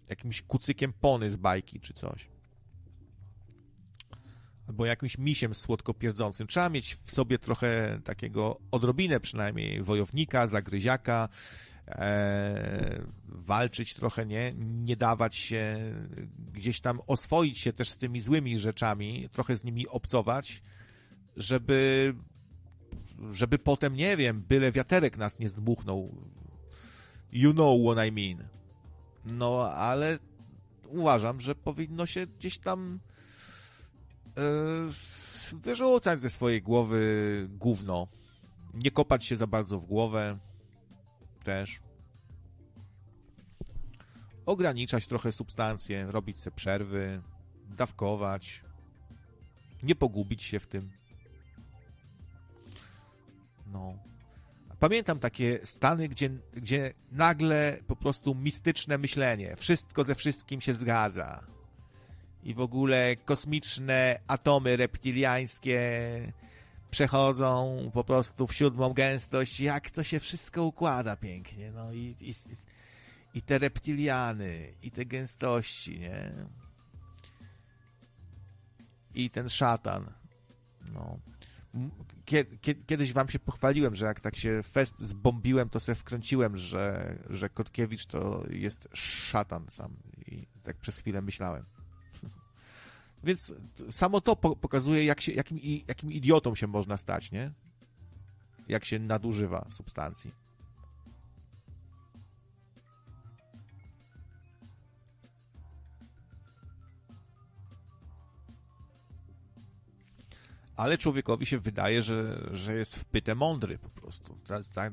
[0.08, 2.28] Jakimś kucykiem pony z bajki czy coś.
[4.70, 6.46] Albo jakimś misiem słodkopierdzącym.
[6.46, 11.28] Trzeba mieć w sobie trochę takiego odrobinę przynajmniej wojownika, zagryziaka,
[11.86, 14.54] e, walczyć trochę, nie?
[14.58, 15.78] Nie dawać się,
[16.52, 20.62] gdzieś tam oswoić się też z tymi złymi rzeczami, trochę z nimi obcować,
[21.36, 22.14] żeby
[23.30, 26.14] żeby potem, nie wiem, byle wiaterek nas nie zdmuchnął.
[27.32, 28.48] You know what I mean.
[29.32, 30.18] No, ale
[30.88, 33.00] uważam, że powinno się gdzieś tam
[35.52, 38.08] wyrzucać ze swojej głowy gówno.
[38.74, 40.38] Nie kopać się za bardzo w głowę
[41.44, 41.80] też.
[44.46, 47.22] Ograniczać trochę substancje, robić sobie przerwy,
[47.76, 48.64] dawkować.
[49.82, 50.90] Nie pogubić się w tym.
[53.66, 53.94] No.
[54.78, 61.46] Pamiętam takie stany, gdzie, gdzie nagle po prostu mistyczne myślenie, wszystko ze wszystkim się zgadza.
[62.44, 65.80] I w ogóle kosmiczne atomy reptiliańskie
[66.90, 71.72] przechodzą po prostu w siódmą gęstość, jak to się wszystko układa pięknie.
[71.72, 72.34] No i, i,
[73.34, 76.32] i te reptiliany, i te gęstości, nie?
[79.14, 80.12] I ten szatan.
[80.92, 81.18] No
[82.86, 87.48] kiedyś wam się pochwaliłem, że jak tak się fest zbombiłem, to sobie wkręciłem, że, że
[87.48, 89.96] Kotkiewicz to jest szatan sam.
[90.26, 91.64] I tak przez chwilę myślałem.
[93.24, 93.54] Więc
[93.90, 95.58] samo to pokazuje, jak się, jakim,
[95.88, 97.52] jakim idiotą się można stać, nie?
[98.68, 100.32] Jak się nadużywa substancji.
[110.80, 114.38] ale człowiekowi się wydaje, że, że jest wpyte mądry po prostu.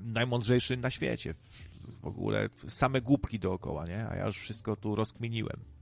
[0.03, 1.33] Najmądrzejszy na świecie.
[2.01, 4.07] W ogóle same głupki dookoła, nie?
[4.09, 5.76] A ja już wszystko tu rozkminiłem.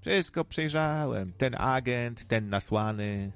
[0.00, 1.32] Wszystko przejrzałem.
[1.32, 3.32] Ten agent, ten nasłany.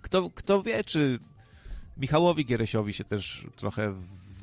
[0.00, 1.18] Kto, kto wie, czy
[1.96, 3.94] Michałowi Gieresiowi się też trochę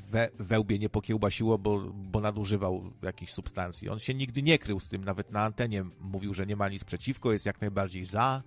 [0.10, 3.90] we, wełbie nie pokiełbasiło, bo, bo nadużywał jakichś substancji.
[3.90, 6.84] On się nigdy nie krył z tym, nawet na antenie mówił, że nie ma nic
[6.84, 8.44] przeciwko, jest jak najbardziej za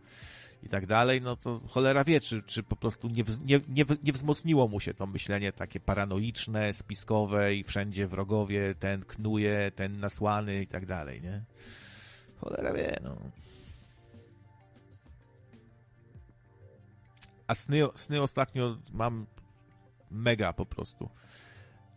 [0.62, 4.12] i tak dalej, no to cholera wie, czy, czy po prostu nie, nie, nie, nie
[4.12, 10.62] wzmocniło mu się to myślenie takie paranoiczne, spiskowe i wszędzie wrogowie, ten knuje, ten nasłany
[10.62, 11.44] i tak dalej, nie?
[12.40, 13.16] Cholera wie, no.
[17.46, 19.26] A sny, sny ostatnio mam
[20.10, 21.08] mega po prostu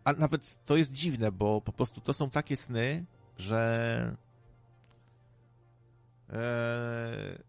[0.09, 3.05] a nawet to jest dziwne, bo po prostu to są takie sny,
[3.37, 4.15] że
[6.29, 7.39] e,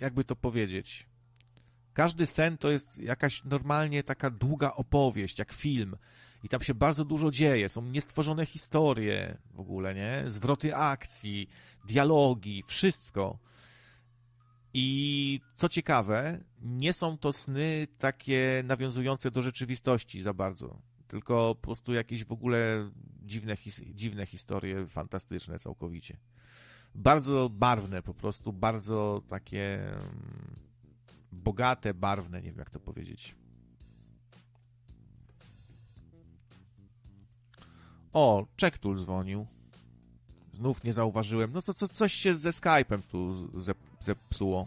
[0.00, 1.06] jakby to powiedzieć.
[1.92, 5.96] Każdy sen to jest jakaś normalnie taka długa opowieść, jak film.
[6.44, 7.68] I tam się bardzo dużo dzieje.
[7.68, 10.22] Są niestworzone historie w ogóle, nie?
[10.26, 11.48] Zwroty akcji,
[11.86, 13.38] dialogi, wszystko.
[14.74, 21.62] I co ciekawe, nie są to sny takie nawiązujące do rzeczywistości za bardzo tylko po
[21.62, 22.90] prostu jakieś w ogóle
[23.22, 23.56] dziwne,
[23.94, 26.16] dziwne historie, fantastyczne całkowicie.
[26.98, 30.56] Bardzo barwne, po prostu bardzo takie mm,
[31.32, 33.36] bogate, barwne, nie wiem jak to powiedzieć.
[38.12, 39.46] O, Czektul dzwonił.
[40.54, 41.52] Znów nie zauważyłem.
[41.52, 43.50] No to co, coś się ze Skype'em tu
[44.00, 44.66] zepsuło.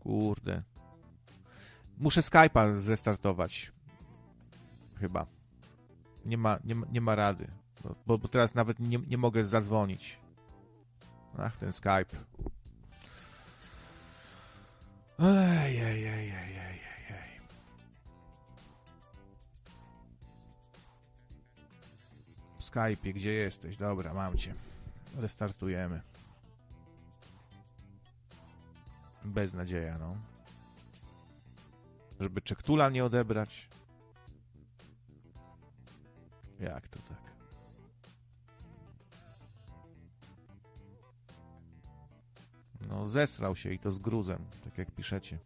[0.00, 0.62] Kurde.
[1.98, 3.72] Muszę Skype'a zestartować.
[4.94, 5.26] Chyba.
[6.24, 7.59] Nie ma, nie ma, nie ma rady.
[8.06, 10.18] Bo, bo teraz nawet nie, nie mogę zadzwonić.
[11.38, 12.16] Ach, ten Skype.
[15.18, 17.40] Ej, ej, ej, ej, ej, ej.
[22.58, 23.76] W Skype'ie, gdzie jesteś?
[23.76, 24.54] Dobra, mam cię.
[25.16, 26.00] Restartujemy.
[29.24, 30.16] Bez nadzieja, no
[32.20, 33.68] żeby Czektula nie odebrać.
[36.60, 37.29] Jak to tak?
[42.90, 45.38] No, zesrał się i to z gruzem, tak jak piszecie.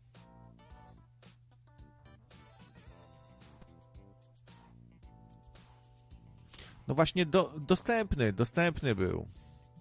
[6.88, 9.26] No właśnie, do, dostępny, dostępny był.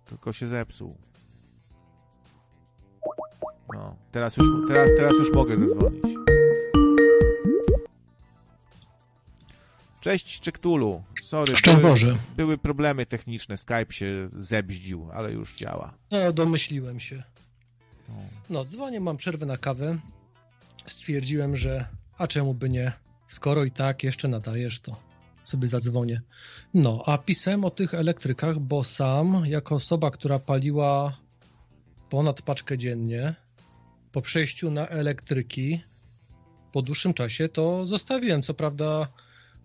[0.06, 0.98] Tylko się zepsuł.
[3.74, 6.03] No, teraz już, teraz, teraz już mogę zadzwonić.
[10.01, 11.03] Cześć Czektulu.
[11.22, 12.16] Sorry, Szczęść były, Boże.
[12.38, 15.93] były problemy techniczne, Skype się zebździł, ale już działa.
[16.11, 17.24] No, domyśliłem się.
[18.49, 19.98] No, dzwonię, mam przerwę na kawę.
[20.85, 21.85] Stwierdziłem, że
[22.17, 22.93] a czemu by nie?
[23.27, 24.95] Skoro i tak jeszcze nadajesz, to
[25.43, 26.22] sobie zadzwonię.
[26.73, 31.17] No, a pisałem o tych elektrykach, bo sam, jako osoba, która paliła
[32.09, 33.35] ponad paczkę dziennie,
[34.11, 35.82] po przejściu na elektryki,
[36.72, 38.41] po dłuższym czasie, to zostawiłem.
[38.41, 39.07] Co prawda,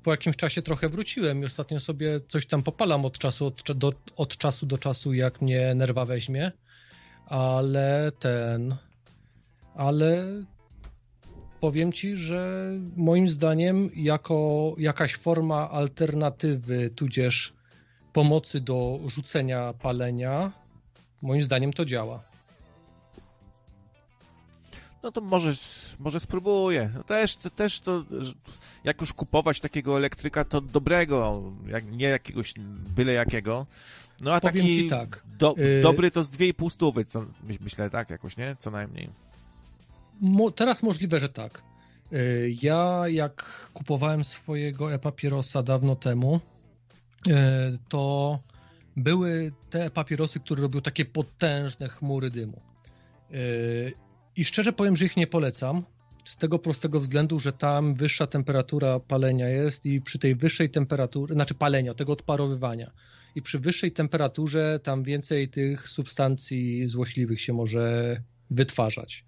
[0.02, 3.92] po jakimś czasie trochę wróciłem i ostatnio sobie coś tam popalam od czasu, od, do,
[4.16, 6.52] od czasu do czasu, jak mnie nerwa weźmie,
[7.28, 8.76] ale ten.
[9.74, 10.26] Ale
[11.60, 17.52] powiem ci, że moim zdaniem, jako jakaś forma alternatywy, tudzież
[18.12, 20.52] pomocy do rzucenia palenia,
[21.22, 22.22] moim zdaniem to działa.
[25.02, 25.52] No to może,
[25.98, 26.90] może spróbuję.
[26.94, 28.04] No też, to, też to,
[28.84, 32.54] jak już kupować takiego elektryka, to dobrego, jak, nie jakiegoś
[32.96, 33.66] byle jakiego.
[34.20, 35.22] No a Powiem taki tak.
[35.38, 35.80] do, y...
[35.82, 37.26] dobry to z dwie i pół stówy, co,
[37.60, 38.56] myślę, tak jakoś, nie?
[38.58, 39.10] Co najmniej.
[40.20, 41.62] Mo teraz możliwe, że tak.
[42.12, 46.40] Y, ja jak kupowałem swojego e-papierosa dawno temu,
[47.28, 47.30] y,
[47.88, 48.38] to
[48.96, 52.60] były te papierosy, które robią takie potężne chmury dymu.
[54.36, 55.84] I szczerze powiem, że ich nie polecam.
[56.24, 61.34] Z tego prostego względu, że tam wyższa temperatura palenia jest i przy tej wyższej temperaturze,
[61.34, 62.90] znaczy palenia, tego odparowywania,
[63.34, 68.16] i przy wyższej temperaturze tam więcej tych substancji złośliwych się może
[68.50, 69.24] wytwarzać.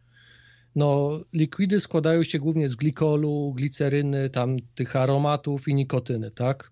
[0.76, 6.70] No, likwidy składają się głównie z glikolu, gliceryny, tam tych aromatów i nikotyny, tak?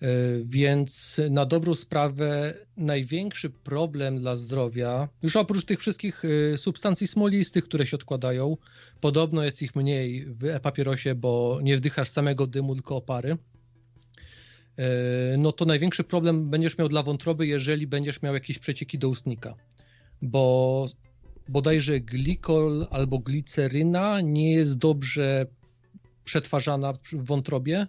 [0.00, 0.06] E,
[0.44, 7.64] więc na dobrą sprawę największy problem dla zdrowia, już oprócz tych wszystkich e, substancji smolistych,
[7.64, 8.56] które się odkładają,
[9.00, 13.36] podobno jest ich mniej w e-papierosie, bo nie wdychasz samego dymu, tylko opary.
[14.78, 19.08] E, no to największy problem będziesz miał dla wątroby, jeżeli będziesz miał jakieś przecieki do
[19.08, 19.54] ustnika.
[20.22, 20.86] Bo
[21.48, 25.46] bodajże glikol albo gliceryna nie jest dobrze
[26.24, 27.86] przetwarzana w wątrobie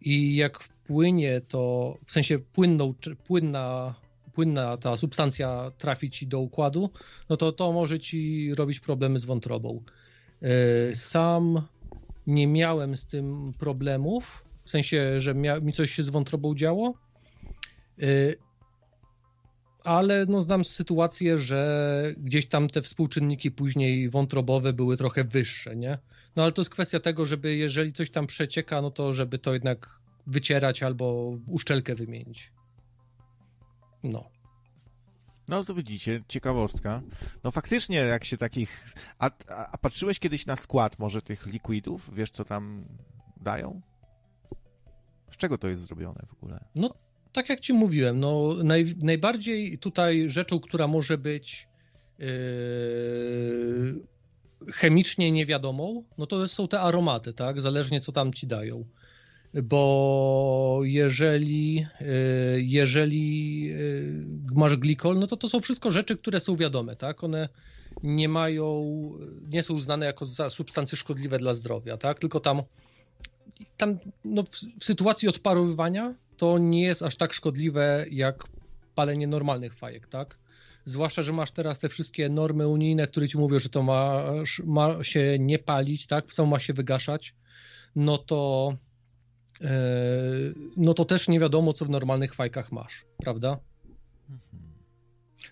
[0.00, 2.94] i jak wpłynie to, w sensie płynną,
[3.26, 3.94] płynna,
[4.32, 6.90] płynna ta substancja trafi ci do układu,
[7.28, 9.82] no to to może ci robić problemy z wątrobą.
[10.42, 11.62] E, sam
[12.26, 16.94] nie miałem z tym problemów, w sensie, że mi coś się z wątrobą działo,
[17.98, 18.06] e,
[19.84, 25.98] ale no, znam sytuację, że gdzieś tam te współczynniki później wątrobowe były trochę wyższe, nie?
[26.36, 29.52] No ale to jest kwestia tego, żeby jeżeli coś tam przecieka, no to żeby to
[29.52, 32.52] jednak wycierać albo uszczelkę wymienić.
[34.02, 34.30] No.
[35.48, 37.02] No to widzicie, ciekawostka.
[37.44, 38.94] No faktycznie, jak się takich.
[39.18, 42.14] A, a, a, patrzyłeś kiedyś na skład może tych liquidów?
[42.14, 42.84] Wiesz, co tam
[43.40, 43.80] dają?
[45.30, 46.64] Z czego to jest zrobione w ogóle?
[46.74, 46.94] No
[47.36, 51.68] tak jak ci mówiłem, no, naj, najbardziej tutaj rzeczą, która może być
[52.18, 52.26] yy,
[54.72, 57.60] chemicznie niewiadomą, no to są te aromaty, tak?
[57.60, 58.84] Zależnie co tam ci dają.
[59.62, 61.86] Bo jeżeli, yy,
[62.62, 64.24] jeżeli yy,
[64.54, 67.24] masz glikol, no to to są wszystko rzeczy, które są wiadome, tak?
[67.24, 67.48] One
[68.02, 68.84] nie mają,
[69.48, 72.18] nie są uznane jako substancje szkodliwe dla zdrowia, tak?
[72.18, 72.62] Tylko tam,
[73.76, 74.48] tam no, w,
[74.80, 78.44] w sytuacji odparowywania to nie jest aż tak szkodliwe jak
[78.94, 80.38] palenie normalnych fajek, tak?
[80.84, 84.24] Zwłaszcza, że masz teraz te wszystkie normy unijne, które ci mówią, że to ma,
[84.64, 86.34] ma się nie palić, tak?
[86.34, 87.34] Samo ma się wygaszać.
[87.96, 88.72] No to,
[89.60, 89.68] yy,
[90.76, 93.58] no to też nie wiadomo, co w normalnych fajkach masz, prawda?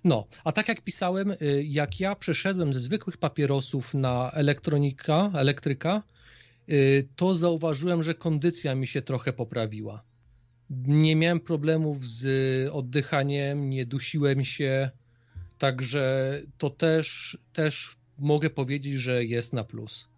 [0.05, 6.03] No, a tak jak pisałem, e, jak ja przeszedłem ze zwykłych papierosów na elektronika, elektryka,
[7.17, 10.05] to zauważyłem, że kondycja mi się trochę poprawiła
[10.87, 12.27] nie miałem problemów z
[12.73, 14.91] oddychaniem, nie dusiłem się,
[15.59, 20.09] także to też, też mogę powiedzieć, że jest na plus.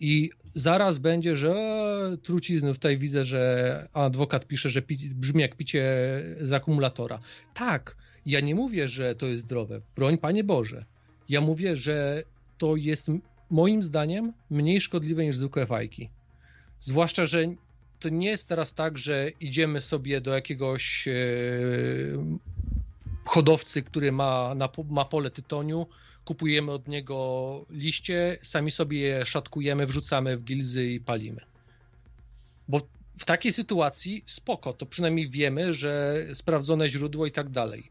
[0.00, 5.56] I zaraz będzie, że e, trucizny, tutaj widzę, że adwokat pisze, że pi, brzmi jak
[5.56, 5.82] picie
[6.40, 7.18] z akumulatora.
[7.54, 10.84] Tak, ja nie mówię, że to jest zdrowe, broń Panie Boże.
[11.28, 12.22] Ja mówię, że
[12.58, 13.10] to jest
[13.50, 16.08] moim zdaniem mniej szkodliwe niż zwykłe fajki.
[16.80, 17.38] Zwłaszcza, że
[18.00, 21.12] to nie jest teraz tak, że idziemy sobie do jakiegoś e,
[23.24, 25.86] hodowcy, który ma, na, ma pole tytoniu,
[26.24, 31.40] kupujemy od niego liście, sami sobie je szatkujemy, wrzucamy w gilzy i palimy.
[32.68, 32.80] Bo
[33.18, 37.90] w takiej sytuacji spoko, to przynajmniej wiemy, że sprawdzone źródło i tak dalej.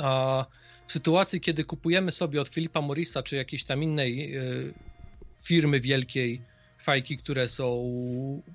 [0.00, 0.46] A
[0.86, 4.74] w sytuacji, kiedy kupujemy sobie od Filipa Morisa czy jakiejś tam innej y,
[5.42, 6.42] firmy wielkiej
[6.78, 7.84] fajki, które są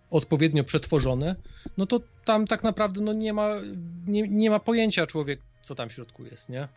[0.10, 1.36] odpowiednio przetworzone,
[1.78, 3.56] no to tam tak naprawdę no nie, ma,
[4.08, 6.68] nie, nie ma pojęcia człowiek, co tam w środku jest, nie?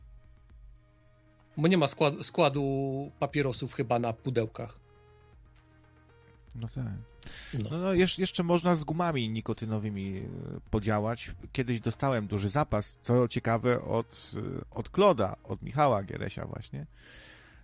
[1.56, 4.81] Bo nie ma skład, składu papierosów chyba na pudełkach.
[6.54, 6.84] No tak.
[7.54, 7.70] No.
[7.70, 11.30] No, no jeszcze można z gumami nikotynowymi e, podziałać.
[11.52, 14.40] Kiedyś dostałem duży zapas, co ciekawe, od, e,
[14.70, 16.86] od Kloda, od Michała Gieresia właśnie.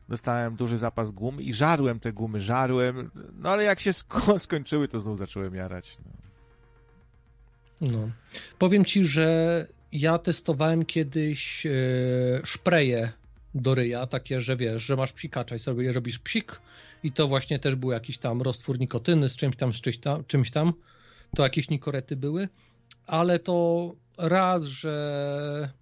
[0.09, 4.89] Dostałem duży zapas gum i żarłem te gumy, żarłem, no ale jak się sko skończyły,
[4.89, 5.99] to znów zacząłem jarać.
[7.81, 7.89] No.
[7.91, 8.11] no.
[8.59, 11.71] Powiem ci, że ja testowałem kiedyś e,
[12.45, 13.13] szpreje
[13.55, 16.61] do ryja, takie, że wiesz, że masz psikacza i sobie robisz psik
[17.03, 20.25] i to właśnie też był jakiś tam roztwór nikotyny z czymś tam, z czymś tam,
[20.25, 20.73] czymś tam.
[21.37, 22.49] to jakieś nikorety były,
[23.07, 25.73] ale to raz, że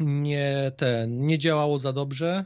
[0.00, 2.44] nie ten, nie działało za dobrze,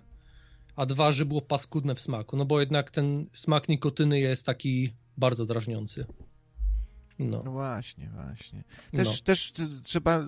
[0.77, 4.93] a dwa, że było paskudne w smaku, no bo jednak ten smak nikotyny jest taki
[5.17, 6.07] bardzo drażniący.
[7.19, 7.43] No.
[7.45, 8.65] no, właśnie, właśnie.
[8.93, 9.25] Też, no.
[9.25, 10.27] też trzeba,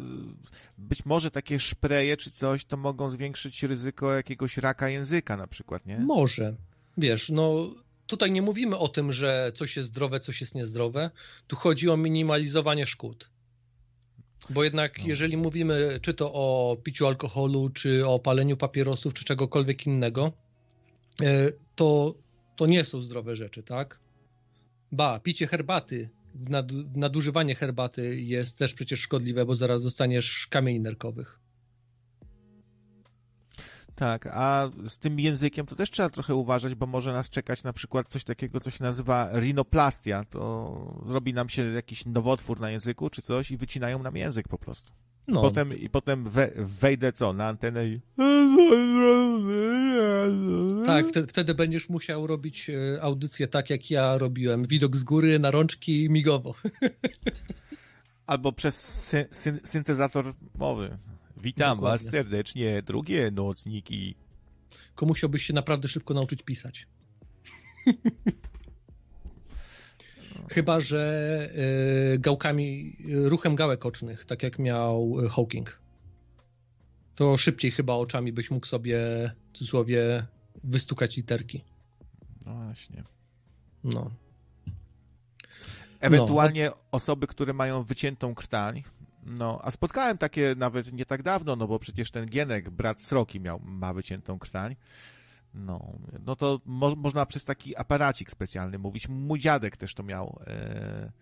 [0.78, 5.86] być może takie szpreje czy coś, to mogą zwiększyć ryzyko jakiegoś raka języka na przykład,
[5.86, 5.98] nie?
[5.98, 6.56] Może.
[6.98, 7.74] Wiesz, no
[8.06, 11.10] tutaj nie mówimy o tym, że coś jest zdrowe, coś jest niezdrowe.
[11.46, 13.30] Tu chodzi o minimalizowanie szkód.
[14.50, 15.04] Bo jednak, no.
[15.06, 20.32] jeżeli mówimy czy to o piciu alkoholu, czy o paleniu papierosów, czy czegokolwiek innego,
[21.22, 22.14] e, to,
[22.56, 24.00] to nie są zdrowe rzeczy, tak?
[24.92, 26.10] Ba, picie herbaty,
[26.94, 31.41] nadużywanie herbaty jest też przecież szkodliwe, bo zaraz dostaniesz kamieni nerkowych.
[33.94, 37.72] Tak, a z tym językiem to też trzeba trochę uważać, bo może nas czekać na
[37.72, 40.24] przykład coś takiego, co się nazywa rinoplastia.
[40.24, 44.58] To zrobi nam się jakiś nowotwór na języku czy coś i wycinają nam język po
[44.58, 44.92] prostu.
[45.28, 45.40] No.
[45.40, 48.00] Potem, I potem we, wejdę co, na antenę i...
[50.86, 54.66] Tak, wtedy, wtedy będziesz musiał robić e, audycję tak, jak ja robiłem.
[54.66, 56.54] Widok z góry, na rączki, migowo.
[58.26, 58.74] Albo przez
[59.08, 60.98] sy sy syntezator mowy.
[61.36, 62.04] Witam Dokładnie.
[62.04, 64.14] was serdecznie, drugie nocniki.
[64.94, 66.86] Komu musiałbyś się naprawdę szybko nauczyć pisać.
[70.50, 71.50] Chyba, że
[72.14, 75.78] y, gałkami, ruchem gałek ocznych, tak jak miał Hawking.
[77.14, 78.98] To szybciej chyba oczami byś mógł sobie
[79.52, 80.26] w cudzysłowie
[80.64, 81.64] wystukać literki.
[82.46, 83.02] No właśnie.
[83.84, 84.10] No.
[86.00, 86.76] Ewentualnie no.
[86.90, 88.82] osoby, które mają wyciętą krtań,
[89.22, 93.40] no, a spotkałem takie nawet nie tak dawno, no bo przecież ten Gienek, brat Sroki
[93.40, 94.76] miał, ma wyciętą krtań.
[95.54, 95.92] No,
[96.26, 99.08] no to mo można przez taki aparacik specjalny mówić.
[99.08, 100.40] Mój dziadek też to miał.
[100.46, 101.12] E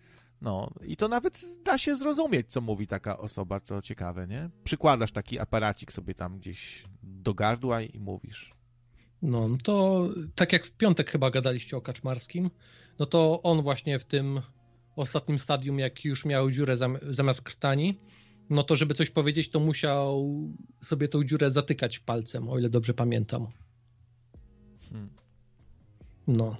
[0.41, 4.49] no, i to nawet da się zrozumieć, co mówi taka osoba, co ciekawe, nie?
[4.63, 8.51] Przykładasz taki aparacik sobie tam gdzieś do gardła i mówisz.
[9.21, 12.49] No, to tak jak w piątek chyba gadaliście o Kaczmarskim,
[12.99, 14.41] no to on właśnie w tym
[14.95, 16.75] ostatnim stadium, jak już miał dziurę
[17.09, 17.99] zamiast krtani,
[18.49, 20.29] no to żeby coś powiedzieć, to musiał
[20.81, 23.47] sobie tą dziurę zatykać palcem, o ile dobrze pamiętam.
[24.89, 25.09] Hmm.
[26.27, 26.57] No.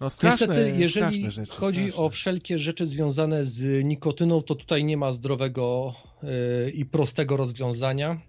[0.00, 2.04] No straszne, Niestety, jeżeli rzeczy, chodzi straszne.
[2.04, 8.20] o wszelkie rzeczy związane z nikotyną, to tutaj nie ma zdrowego yy, i prostego rozwiązania.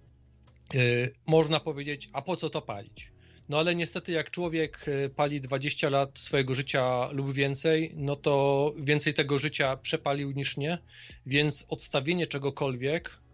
[0.74, 3.13] Yy, można powiedzieć, a po co to palić?
[3.48, 8.74] No ale niestety, jak człowiek y, pali 20 lat swojego życia lub więcej, no to
[8.78, 10.78] więcej tego życia przepalił niż nie,
[11.26, 13.24] więc odstawienie czegokolwiek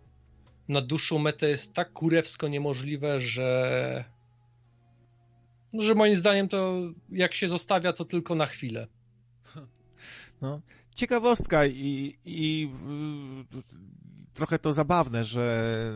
[0.70, 4.04] na dłuższą metę jest tak kurewsko niemożliwe, że.
[5.72, 6.80] No, że moim zdaniem to
[7.12, 8.86] jak się zostawia, to tylko na chwilę.
[10.42, 10.60] No,
[10.94, 12.70] ciekawostka i, i
[14.34, 15.92] trochę to zabawne, że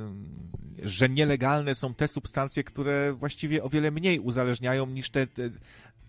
[0.83, 5.51] że nielegalne są te substancje, które właściwie o wiele mniej uzależniają niż te, te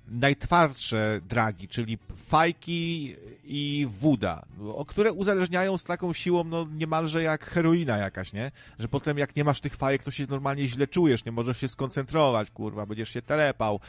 [0.08, 4.46] najtwardsze dragi, czyli fajki i wuda,
[4.76, 8.52] o które uzależniają z taką siłą, no niemalże jak heroina jakaś, nie?
[8.80, 11.68] Że potem jak nie masz tych fajek, to się normalnie źle czujesz, nie możesz się
[11.68, 13.80] skoncentrować, kurwa, będziesz się telepał.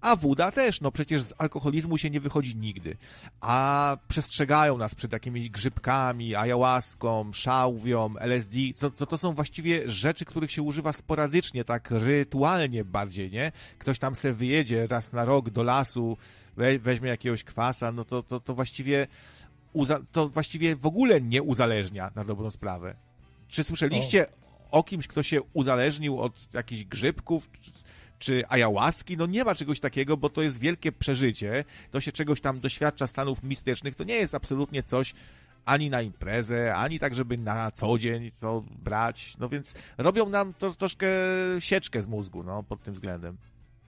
[0.00, 2.96] A woda też, no przecież z alkoholizmu się nie wychodzi nigdy.
[3.40, 10.24] A przestrzegają nas przed jakimiś grzybkami, ayahuaską, szałwią, LSD, co, co to są właściwie rzeczy,
[10.24, 13.52] których się używa sporadycznie, tak rytualnie bardziej, nie?
[13.78, 16.16] Ktoś tam se wyjedzie raz na rok do lasu,
[16.56, 19.06] we, weźmie jakiegoś kwasa, no to, to, to właściwie
[20.12, 22.94] to właściwie w ogóle nie uzależnia na dobrą sprawę.
[23.48, 24.26] Czy słyszeliście
[24.70, 27.50] o, o kimś, kto się uzależnił od jakichś grzybków?
[28.18, 32.40] Czy ayahuaski, no nie ma czegoś takiego, bo to jest wielkie przeżycie, to się czegoś
[32.40, 35.14] tam doświadcza stanów mistycznych, to nie jest absolutnie coś
[35.64, 40.54] ani na imprezę, ani tak, żeby na co dzień to brać, no więc robią nam
[40.58, 41.06] to troszkę
[41.58, 43.36] sieczkę z mózgu, no, pod tym względem.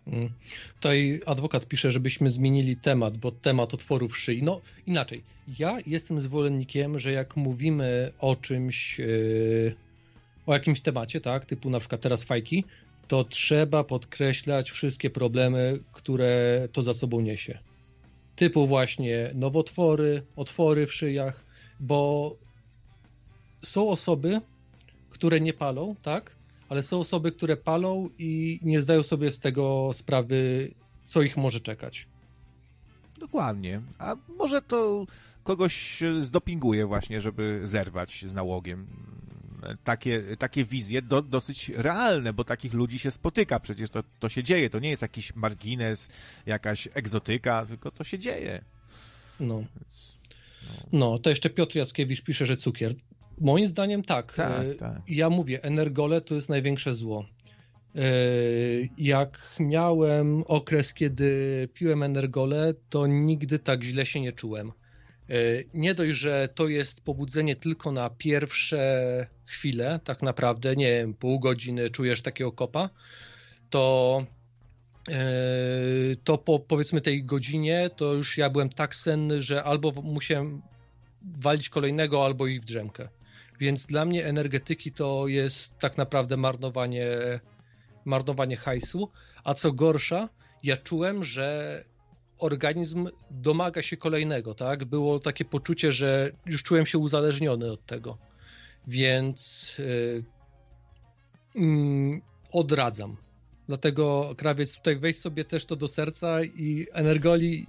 [0.06, 0.30] Mm.
[0.74, 4.42] Tutaj adwokat pisze, żebyśmy zmienili temat, bo temat otworów szyi.
[4.42, 5.22] No inaczej,
[5.58, 9.74] ja jestem zwolennikiem, że jak mówimy o czymś, yy,
[10.46, 12.64] o jakimś temacie, tak, typu na przykład teraz fajki,
[13.08, 17.58] to trzeba podkreślać wszystkie problemy, które to za sobą niesie.
[18.36, 21.44] typu właśnie nowotwory, otwory w szyjach,
[21.80, 22.36] bo
[23.62, 24.40] są osoby,
[25.10, 26.36] które nie palą, tak?
[26.68, 30.70] Ale są osoby, które palą i nie zdają sobie z tego sprawy,
[31.04, 32.06] co ich może czekać.
[33.20, 33.80] Dokładnie.
[33.98, 35.06] A może to
[35.44, 38.86] kogoś zdopinguje właśnie, żeby zerwać z nałogiem.
[39.84, 43.60] Takie, takie wizje do, dosyć realne, bo takich ludzi się spotyka.
[43.60, 44.70] Przecież to, to się dzieje.
[44.70, 46.08] To nie jest jakiś margines,
[46.46, 48.64] jakaś egzotyka, tylko to się dzieje.
[49.40, 49.64] No.
[50.92, 52.94] No, to jeszcze Piotr Jackiewicz pisze, że cukier.
[53.40, 54.32] Moim zdaniem tak.
[54.34, 55.02] Tak, tak.
[55.08, 57.26] Ja mówię, energole to jest największe zło.
[57.94, 58.00] E,
[58.98, 64.72] jak miałem okres, kiedy piłem energole, to nigdy tak źle się nie czułem.
[65.30, 65.34] E,
[65.74, 71.40] nie dość, że to jest pobudzenie tylko na pierwsze chwile, tak naprawdę, nie wiem, pół
[71.40, 72.90] godziny czujesz takiego kopa,
[73.70, 74.24] to
[75.08, 75.22] e,
[76.24, 80.62] to po powiedzmy tej godzinie to już ja byłem tak senny, że albo musiałem
[81.22, 83.08] walić kolejnego, albo i w drzemkę.
[83.60, 87.06] Więc dla mnie energetyki to jest tak naprawdę marnowanie
[88.04, 89.10] marnowanie hajsu,
[89.44, 90.28] a co gorsza,
[90.62, 91.84] ja czułem, że
[92.38, 94.84] organizm domaga się kolejnego, tak?
[94.84, 98.18] Było takie poczucie, że już czułem się uzależniony od tego.
[98.86, 99.72] Więc
[101.54, 102.20] yy,
[102.52, 103.16] odradzam.
[103.68, 107.66] Dlatego krawiec tutaj weź sobie też to do serca i energoli,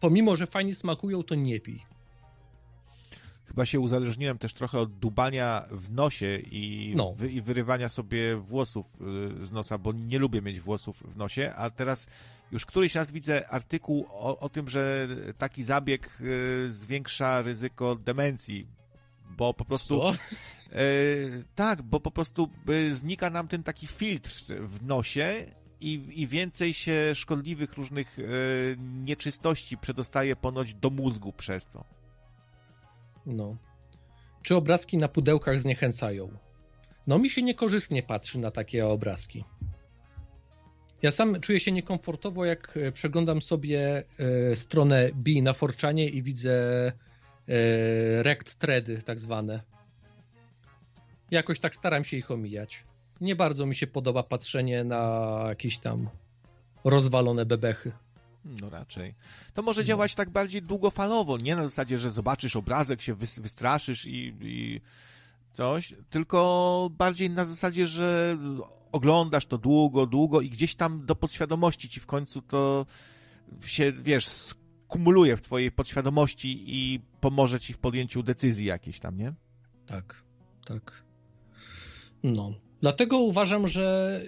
[0.00, 1.97] pomimo że fajnie smakują, to nie pij
[3.48, 7.12] chyba się uzależniłem też trochę od dubania w nosie i, no.
[7.12, 8.86] wy, i wyrywania sobie włosów
[9.40, 12.06] y, z nosa, bo nie lubię mieć włosów w nosie, a teraz
[12.52, 18.66] już któryś raz widzę artykuł o, o tym, że taki zabieg y, zwiększa ryzyko demencji,
[19.30, 20.02] bo po prostu...
[20.72, 22.50] Y, tak, bo po prostu
[22.92, 25.46] znika nam ten taki filtr w nosie
[25.80, 28.18] i, i więcej się szkodliwych różnych
[28.78, 31.97] nieczystości przedostaje ponoć do mózgu przez to.
[33.28, 33.56] No.
[34.42, 36.28] Czy obrazki na pudełkach zniechęcają?
[37.06, 39.44] No mi się niekorzystnie patrzy na takie obrazki.
[41.02, 44.04] Ja sam czuję się niekomfortowo, jak e, przeglądam sobie
[44.50, 46.52] e, stronę B na Forczanie i widzę
[46.86, 46.92] e,
[48.22, 49.62] rect thready tak zwane.
[51.30, 52.84] Jakoś tak staram się ich omijać.
[53.20, 56.08] Nie bardzo mi się podoba patrzenie na jakieś tam
[56.84, 57.92] rozwalone bebechy.
[58.44, 59.14] No raczej.
[59.54, 64.34] To może działać tak bardziej długofalowo, nie na zasadzie, że zobaczysz obrazek, się wystraszysz i,
[64.40, 64.80] i
[65.52, 68.38] coś, tylko bardziej na zasadzie, że
[68.92, 72.86] oglądasz to długo, długo i gdzieś tam do podświadomości ci w końcu to
[73.66, 79.32] się, wiesz, skumuluje w twojej podświadomości i pomoże ci w podjęciu decyzji jakiejś tam, nie?
[79.86, 80.22] Tak,
[80.66, 81.04] tak.
[82.22, 82.54] No.
[82.80, 84.22] Dlatego uważam, że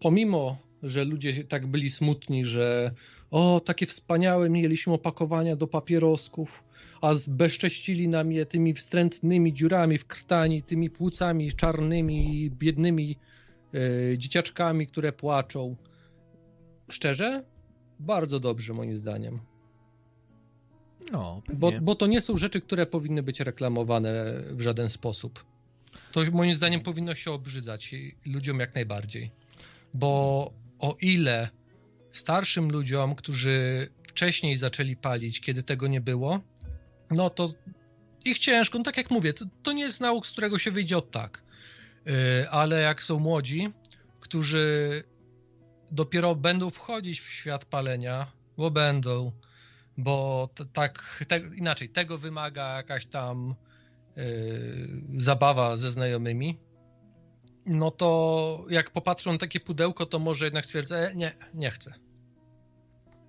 [0.00, 2.94] pomimo, że ludzie tak byli smutni, że
[3.30, 6.64] o, takie wspaniałe mieliśmy opakowania do papierosków,
[7.00, 13.16] a zbezcześcili nam je tymi wstrętnymi dziurami w krtani, tymi płucami czarnymi, biednymi
[13.74, 15.76] e, dzieciaczkami, które płaczą.
[16.88, 17.44] Szczerze?
[18.00, 19.38] Bardzo dobrze, moim zdaniem.
[21.12, 25.44] No, bo, bo to nie są rzeczy, które powinny być reklamowane w żaden sposób.
[26.12, 27.94] To moim zdaniem powinno się obrzydzać
[28.26, 29.30] ludziom jak najbardziej.
[29.94, 31.48] Bo o ile
[32.12, 36.40] starszym ludziom, którzy wcześniej zaczęli palić, kiedy tego nie było,
[37.10, 37.50] no to
[38.24, 40.98] ich ciężko, no tak jak mówię, to, to nie jest nauk, z którego się wyjdzie
[40.98, 41.42] od tak.
[42.06, 43.70] Yy, ale jak są młodzi,
[44.20, 45.04] którzy
[45.90, 49.32] dopiero będą wchodzić w świat palenia, bo będą,
[49.98, 53.54] bo tak, te, inaczej, tego wymaga jakaś tam
[54.16, 54.22] yy,
[55.16, 56.58] zabawa ze znajomymi,
[57.66, 61.94] no to jak popatrzą na takie pudełko, to może jednak stwierdzę, e, nie, nie chcę.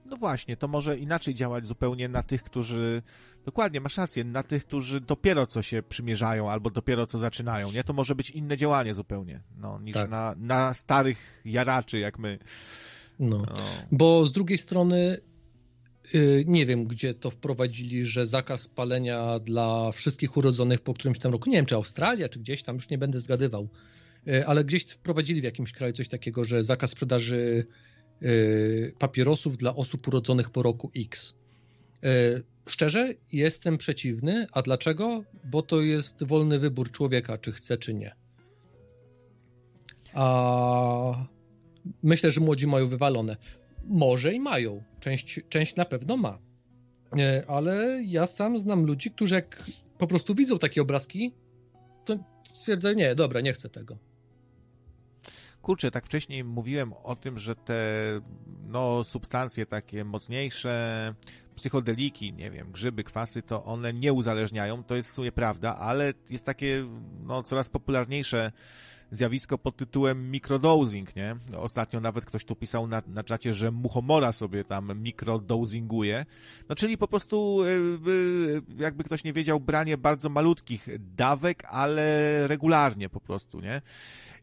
[0.05, 3.01] No właśnie, to może inaczej działać zupełnie na tych, którzy.
[3.45, 7.83] Dokładnie, masz rację, na tych, którzy dopiero co się przymierzają albo dopiero co zaczynają, nie?
[7.83, 10.09] To może być inne działanie zupełnie, no, niż tak.
[10.09, 12.39] na, na starych jaraczy jak my.
[13.19, 13.37] No.
[13.37, 13.45] no.
[13.91, 15.21] Bo z drugiej strony
[16.15, 21.31] y, nie wiem, gdzie to wprowadzili, że zakaz palenia dla wszystkich urodzonych po którymś tam
[21.31, 21.49] roku.
[21.49, 23.69] Nie wiem, czy Australia, czy gdzieś tam, już nie będę zgadywał.
[24.27, 27.66] E, ale gdzieś wprowadzili w jakimś kraju coś takiego, że zakaz sprzedaży
[28.22, 28.27] e,
[29.00, 31.33] papierosów dla osób urodzonych po roku X.
[32.03, 32.08] E,
[32.67, 34.48] szczerze, jestem przeciwny.
[34.51, 35.24] A dlaczego?
[35.43, 38.16] Bo to jest wolny wybór człowieka, czy chce, czy nie.
[40.14, 41.25] A
[42.03, 43.38] myślę, że młodzi mają wywalone.
[43.85, 44.83] Może i mają.
[45.00, 46.40] Część, część na pewno ma.
[47.48, 49.64] Ale ja sam znam ludzi, którzy jak
[49.98, 51.32] po prostu widzą takie obrazki,
[52.06, 52.17] to
[52.53, 53.98] stwierdzają, nie, dobra, nie chcę tego.
[55.61, 57.83] Kurczę, tak wcześniej mówiłem o tym, że te
[58.67, 61.15] no, substancje takie mocniejsze,
[61.56, 66.14] psychodeliki, nie wiem, grzyby, kwasy, to one nie uzależniają, to jest w sumie prawda, ale
[66.30, 66.85] jest takie
[67.23, 68.51] no, coraz popularniejsze
[69.11, 71.35] zjawisko pod tytułem microdosing, nie?
[71.57, 76.25] Ostatnio nawet ktoś tu pisał na, na czacie, że muchomora sobie tam mikrodosinguje.
[76.69, 82.48] No czyli po prostu, e, e, jakby ktoś nie wiedział, branie bardzo malutkich dawek, ale
[82.48, 83.81] regularnie po prostu, nie?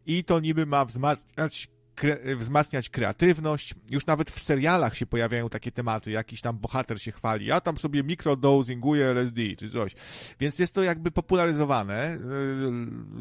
[0.08, 3.74] I to niby ma wzmacniać kre, wzmacniać kreatywność.
[3.90, 7.78] Już nawet w serialach się pojawiają takie tematy, jakiś tam bohater się chwali, ja tam
[7.78, 9.94] sobie mikrodosinguję LSD czy coś.
[10.40, 12.18] Więc jest to jakby popularyzowane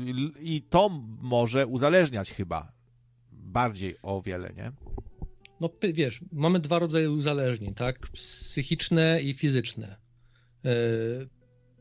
[0.06, 0.90] yy, i to
[1.22, 2.72] może uzależniać chyba
[3.32, 4.72] bardziej o wiele, nie?
[5.59, 7.99] No wiesz, mamy dwa rodzaje uzależnień, tak?
[7.99, 9.98] Psychiczne i fizyczne.
[10.64, 10.72] Yy,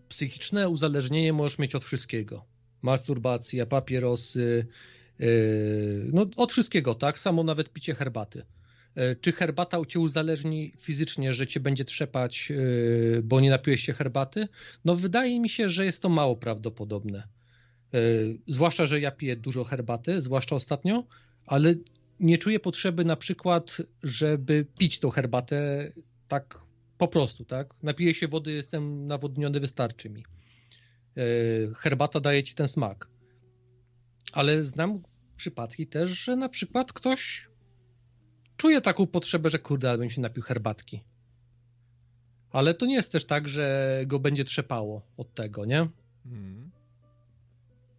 [0.08, 2.44] psychiczne uzależnienie możesz mieć od wszystkiego.
[2.82, 4.66] Masturbacja, papierosy,
[6.12, 7.18] no, od wszystkiego, tak?
[7.18, 8.42] Samo nawet picie herbaty.
[8.96, 13.92] Yy, czy herbata cię uzależni fizycznie, że cię będzie trzepać, yy, bo nie napiłeś się
[13.92, 14.48] herbaty?
[14.84, 17.28] No, wydaje mi się, że jest to mało prawdopodobne.
[18.46, 21.04] Zwłaszcza, że ja piję dużo herbaty, zwłaszcza ostatnio,
[21.46, 21.74] ale
[22.20, 25.92] nie czuję potrzeby na przykład, żeby pić tą herbatę
[26.28, 26.58] tak
[26.98, 27.74] po prostu, tak?
[27.82, 30.24] Napiję się wody, jestem nawodniony, wystarczy mi.
[31.76, 33.08] Herbata daje ci ten smak
[34.32, 35.02] ale znam
[35.36, 37.48] przypadki też, że na przykład ktoś
[38.56, 41.02] czuje taką potrzebę, że kurde, ale bym się napił herbatki.
[42.50, 45.88] Ale to nie jest też tak, że go będzie trzepało od tego, nie?
[46.24, 46.70] Hmm.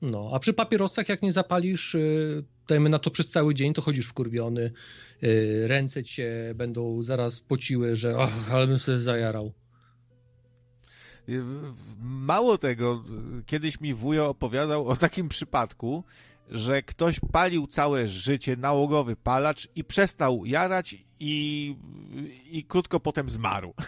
[0.01, 3.81] No, a przy papierosach jak nie zapalisz, y, dajmy na to przez cały dzień, to
[3.81, 4.71] chodzisz wkurwiony,
[5.23, 9.53] y, ręce cię będą zaraz pociły, że ach, ale bym sobie zajarał.
[12.01, 13.03] Mało tego,
[13.45, 16.03] kiedyś mi wujo opowiadał o takim przypadku,
[16.49, 21.75] że ktoś palił całe życie nałogowy palacz i przestał jarać i,
[22.51, 23.73] i krótko potem zmarł.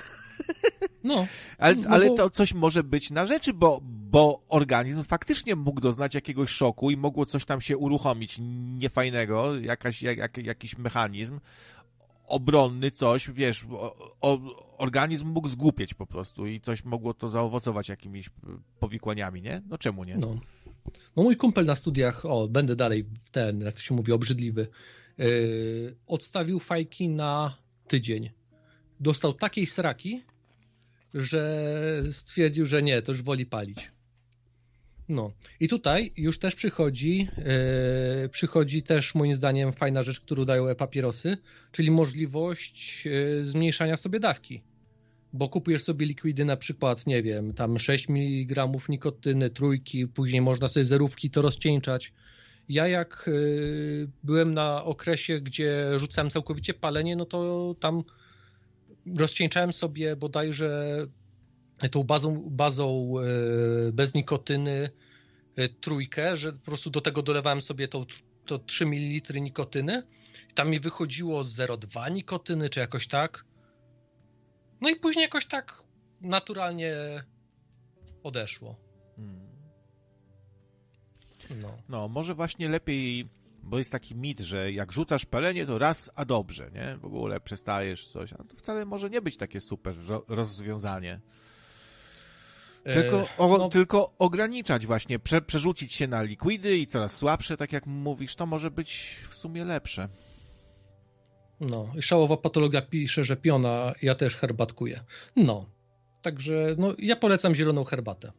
[1.04, 1.28] No.
[1.58, 6.16] ale, no ale to coś może być na rzeczy, bo, bo organizm faktycznie mógł doznać
[6.16, 8.38] jakiegoś szoku i mogło coś tam się uruchomić
[8.78, 11.40] niefajnego, jakaś, jak, jakiś mechanizm
[12.30, 13.66] obronny, coś, wiesz,
[14.22, 14.40] o,
[14.78, 18.30] organizm mógł zgłupieć po prostu i coś mogło to zaowocować jakimiś
[18.80, 19.62] powikłaniami, nie?
[19.70, 20.18] No czemu nie?
[20.18, 20.40] No.
[21.16, 24.68] No mój kumpel na studiach, o, będę dalej ten, jak to się mówi, obrzydliwy,
[25.18, 28.30] yy, odstawił fajki na tydzień.
[29.00, 30.24] Dostał takiej sraki,
[31.14, 33.92] że stwierdził, że nie, to już woli palić.
[35.10, 37.28] No i tutaj już też przychodzi,
[38.22, 41.38] yy, przychodzi też moim zdaniem fajna rzecz, którą dają e-papierosy,
[41.72, 44.62] czyli możliwość yy, zmniejszania sobie dawki
[45.34, 50.68] bo kupujesz sobie likwidy na przykład, nie wiem, tam 6 mg nikotyny, trójki, później można
[50.68, 52.14] sobie zerówki to rozcieńczać.
[52.70, 58.04] Ja jak y, byłem na okresie, gdzie rzucałem całkowicie palenie, no to tam
[59.18, 61.08] rozcieńczałem sobie bodajże
[61.92, 63.14] tą bazą, bazą
[63.88, 64.90] y, bez nikotyny
[65.60, 68.06] y, trójkę, że po prostu do tego dolewałem sobie to,
[68.46, 70.04] to 3 ml nikotyny.
[70.56, 73.46] Tam mi wychodziło 0,2 nikotyny, czy jakoś tak.
[74.82, 75.84] No i później jakoś tak
[76.22, 76.96] naturalnie
[78.24, 78.76] odeszło.
[79.16, 79.50] Hmm.
[81.62, 81.78] No.
[81.90, 83.30] no, może właśnie lepiej,
[83.64, 86.98] bo jest taki mit, że jak rzucasz palenie, to raz, a dobrze, nie?
[86.98, 89.96] W ogóle przestajesz coś, a to wcale może nie być takie super
[90.28, 91.20] rozwiązanie.
[92.84, 97.58] Tylko, e, o, no, tylko ograniczać właśnie, prze, przerzucić się na likwidy i coraz słabsze,
[97.58, 100.10] tak jak mówisz, to może być w sumie lepsze.
[101.60, 105.04] No, i szałowa patologia pisze, że piona, ja też herbatkuję.
[105.36, 105.70] No,
[106.22, 108.32] także no, ja polecam zieloną herbatę.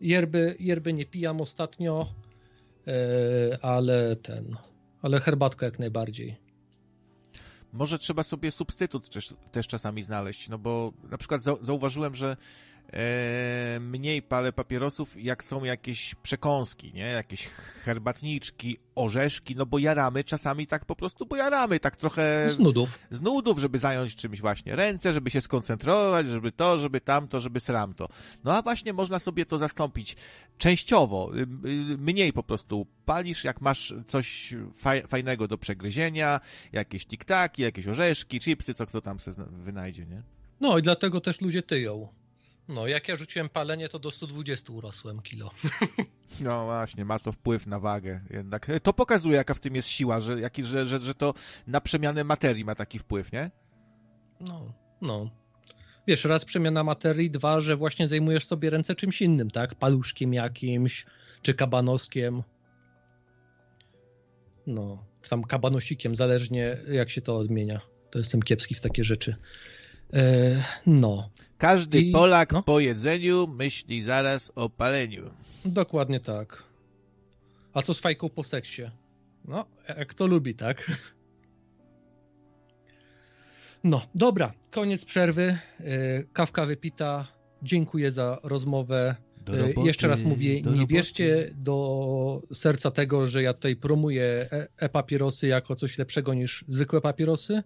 [0.00, 2.06] Yerby, yerby nie pijam ostatnio,
[2.86, 2.92] yy,
[3.62, 4.56] ale ten,
[5.02, 6.36] ale herbatka jak najbardziej.
[7.72, 12.36] Może trzeba sobie substytut też, też czasami znaleźć, no bo na przykład zauważyłem, że
[13.80, 17.06] mniej palę papierosów, jak są jakieś przekąski, nie?
[17.06, 17.46] Jakieś
[17.84, 22.50] herbatniczki, orzeszki, no bo jaramy czasami tak po prostu, bo jaramy tak trochę...
[22.50, 22.98] Z nudów.
[23.10, 27.60] Z nudów, żeby zająć czymś właśnie ręce, żeby się skoncentrować, żeby to, żeby tamto, żeby
[27.60, 28.08] sramto.
[28.44, 30.16] No a właśnie można sobie to zastąpić
[30.58, 34.54] częściowo, y, y, mniej po prostu palisz, jak masz coś
[35.08, 36.40] fajnego do przegryzienia,
[36.72, 40.22] jakieś tiktaki, jakieś orzeszki, chipsy, co kto tam sobie wynajdzie, nie?
[40.60, 42.08] No i dlatego też ludzie tyją.
[42.70, 45.50] No, jak ja rzuciłem palenie, to do 120 urosłem kilo.
[46.40, 48.66] No właśnie, ma to wpływ na wagę jednak.
[48.82, 51.34] To pokazuje, jaka w tym jest siła, że, jaki, że, że, że to
[51.66, 53.50] na przemianę materii ma taki wpływ, nie?
[54.40, 55.30] No, no.
[56.06, 59.74] Wiesz, raz przemiana materii, dwa, że właśnie zajmujesz sobie ręce czymś innym, tak?
[59.74, 61.06] Paluszkiem jakimś,
[61.42, 62.42] czy kabanoskiem.
[64.66, 67.80] No, czy tam kabanosikiem, zależnie jak się to odmienia.
[68.10, 69.36] To jestem kiepski w takie rzeczy.
[70.14, 72.62] E, no, Każdy I- Polak no.
[72.62, 75.30] po jedzeniu myśli zaraz o paleniu.
[75.64, 76.62] dokładnie tak.
[77.72, 78.82] A co z fajką po seksie?
[79.44, 80.90] No, jak to lubi, tak?
[83.84, 85.58] No, dobra, koniec przerwy.
[85.80, 87.28] E, Kawka wypita.
[87.62, 89.14] Dziękuję za rozmowę.
[89.48, 94.68] E, roboty, Jeszcze raz mówię, nie bierzcie do serca tego, że ja tutaj promuję e-
[94.78, 97.62] e-papierosy jako coś lepszego niż zwykłe papierosy.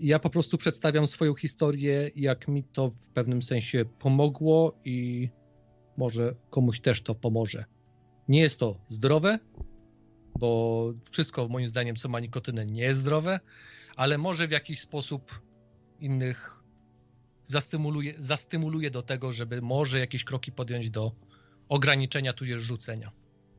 [0.00, 5.28] Ja po prostu przedstawiam swoją historię, jak mi to w pewnym sensie pomogło i
[5.96, 7.64] może komuś też to pomoże.
[8.28, 9.38] Nie jest to zdrowe,
[10.38, 13.40] bo wszystko moim zdaniem, co ma nikotynę, nie jest zdrowe,
[13.96, 15.40] ale może w jakiś sposób
[16.00, 16.60] innych
[17.44, 21.12] zastymuluje, zastymuluje do tego, żeby może jakieś kroki podjąć do
[21.68, 23.12] ograniczenia tudzież rzucenia.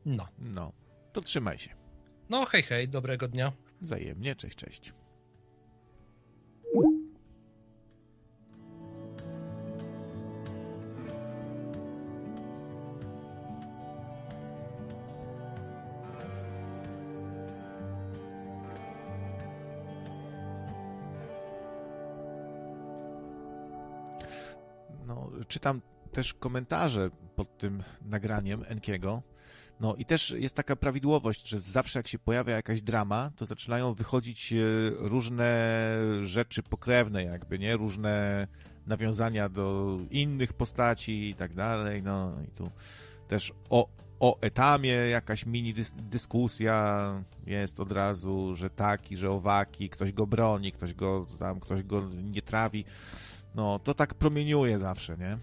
[0.04, 0.28] No.
[0.54, 0.72] No,
[1.12, 1.70] to trzymaj się.
[2.28, 3.52] No hej hej, dobrego dnia.
[3.80, 4.92] Wzajemnie, cześć, cześć.
[25.52, 25.80] Czytam
[26.12, 29.22] też komentarze pod tym nagraniem Enkiego.
[29.80, 33.94] No i też jest taka prawidłowość, że zawsze jak się pojawia jakaś drama, to zaczynają
[33.94, 34.56] wychodzić e,
[34.96, 35.78] różne
[36.22, 37.76] rzeczy pokrewne jakby, nie?
[37.76, 38.46] Różne
[38.86, 42.02] nawiązania do innych postaci i tak dalej.
[42.02, 42.70] No i tu
[43.28, 43.88] też o,
[44.20, 47.12] o etamie jakaś mini dys dyskusja
[47.46, 52.10] jest od razu, że taki, że owaki, ktoś go broni, ktoś go tam, ktoś go
[52.12, 52.84] nie trawi.
[53.54, 55.38] No, to tak promieniuje zawsze, nie?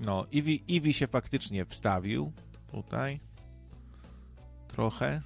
[0.00, 2.32] No, Iwi, Iwi się faktycznie wstawił
[2.66, 3.20] tutaj.
[4.68, 5.22] Trochę.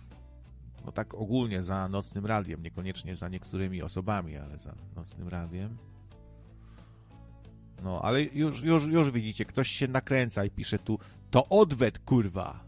[0.85, 5.79] No tak ogólnie za nocnym radiem, niekoniecznie za niektórymi osobami, ale za nocnym radiem.
[7.83, 10.99] No, ale już, już, już widzicie, ktoś się nakręca i pisze tu
[11.31, 12.68] to odwet, kurwa.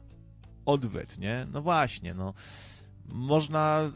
[0.71, 1.47] Odwet, nie?
[1.53, 2.35] No właśnie, no.
[3.09, 3.91] Można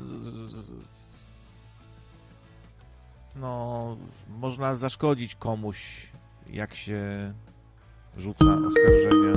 [3.37, 3.97] no,
[4.29, 6.07] można zaszkodzić komuś,
[6.51, 7.33] jak się
[8.17, 9.33] rzuca oskarżenia.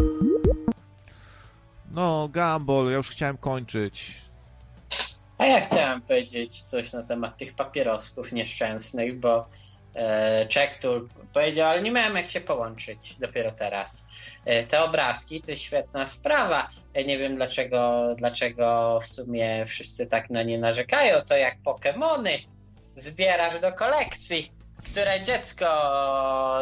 [1.92, 4.16] No, Gumball, ja już chciałem kończyć.
[5.38, 9.50] A ja chciałem powiedzieć coś na temat tych papierosków nieszczęsnych, bo
[9.98, 14.08] e, Czektur powiedział, ale nie miałem jak się połączyć dopiero teraz.
[14.46, 16.68] E, te obrazki to świetna sprawa.
[16.94, 21.22] Ja nie wiem dlaczego, dlaczego w sumie wszyscy tak na nie narzekają.
[21.22, 22.32] To jak Pokemony
[22.96, 24.52] zbierasz do kolekcji,
[24.92, 25.68] które dziecko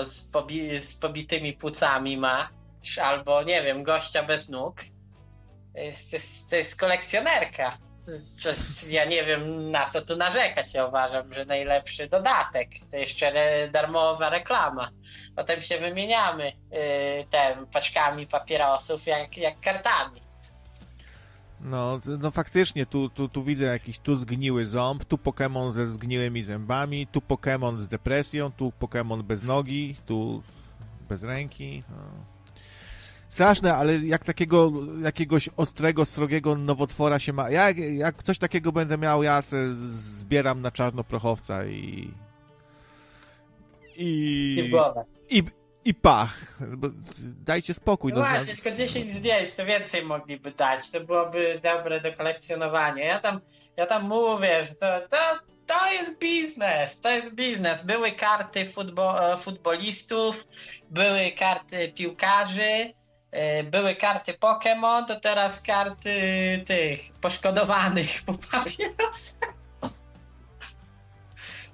[0.04, 2.50] z, pobi- z pobitymi płucami ma,
[3.02, 4.82] albo nie wiem, gościa bez nóg.
[5.76, 7.78] To jest, to jest kolekcjonerka.
[8.90, 10.74] Ja nie wiem na co tu narzekać.
[10.74, 14.90] Ja uważam, że najlepszy dodatek to jeszcze re, darmowa reklama.
[15.36, 16.80] Potem się wymieniamy yy,
[17.30, 20.22] tem paczkami papierosów jak, jak kartami.
[21.60, 26.44] No, no faktycznie, tu, tu, tu widzę jakiś tu zgniły ząb, tu Pokémon ze zgniłymi
[26.44, 30.44] zębami, tu Pokémon z depresją, tu Pokémon bez nogi, tu
[31.10, 31.84] bez ręki.
[31.90, 32.35] No.
[33.36, 34.72] Straszne, ale jak takiego
[35.04, 37.50] jakiegoś ostrego, srogiego nowotwora się ma.
[37.50, 42.12] Jak, jak coś takiego będę miał, ja se zbieram na czarnoprochowca i.
[43.96, 44.72] I.
[45.30, 45.38] I.
[45.38, 45.44] I,
[45.86, 46.60] i pach.
[47.46, 48.14] Dajcie spokój.
[48.14, 50.92] No no, właśnie, tylko 10 zdjęć, to więcej mogliby dać.
[50.92, 53.06] To byłoby dobre do kolekcjonowania.
[53.06, 53.40] Ja tam,
[53.78, 55.18] ja tam mówię, że to, to,
[55.66, 57.84] to jest biznes, to jest biznes.
[57.84, 60.48] Były karty futbo, e, futbolistów,
[60.90, 62.94] były karty piłkarzy,
[63.72, 66.20] były karty Pokémon, to teraz karty
[66.66, 68.34] tych poszkodowanych po.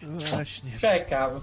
[0.01, 0.77] Właśnie.
[0.77, 1.41] Czekam,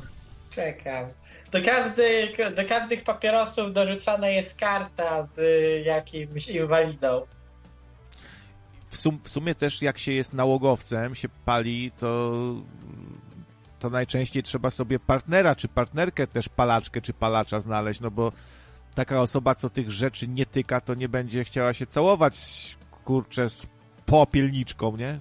[0.51, 1.07] czekam.
[1.51, 5.41] Do, każdy, do każdych papierosów dorzucana jest karta z
[5.87, 7.27] jakimś inwalidą.
[8.91, 12.33] w, sum, w sumie też jak się jest nałogowcem, się pali, to
[13.79, 18.33] to najczęściej trzeba sobie partnera czy partnerkę też palaczkę czy palacza znaleźć, no bo
[18.99, 22.37] taka osoba, co tych rzeczy nie tyka, to nie będzie chciała się całować,
[23.05, 23.67] kurczę, z
[24.07, 25.19] popielniczką, nie?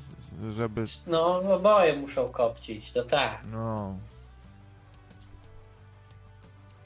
[0.51, 3.41] Żeby, No, oboje muszą kopcić, to tak.
[3.51, 3.97] no...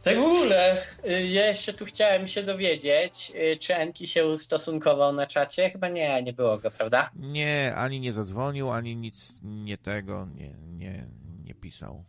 [0.04, 5.28] Tak w ogóle, y, jeszcze tu chciałem się dowiedzieć, y, czy Enki się ustosunkował na
[5.28, 5.70] czacie?
[5.70, 7.10] Chyba nie, nie było go, prawda?
[7.16, 11.08] Nie, ani nie zadzwonił, ani nic nie tego, nie, nie,
[11.46, 12.04] nie pisał.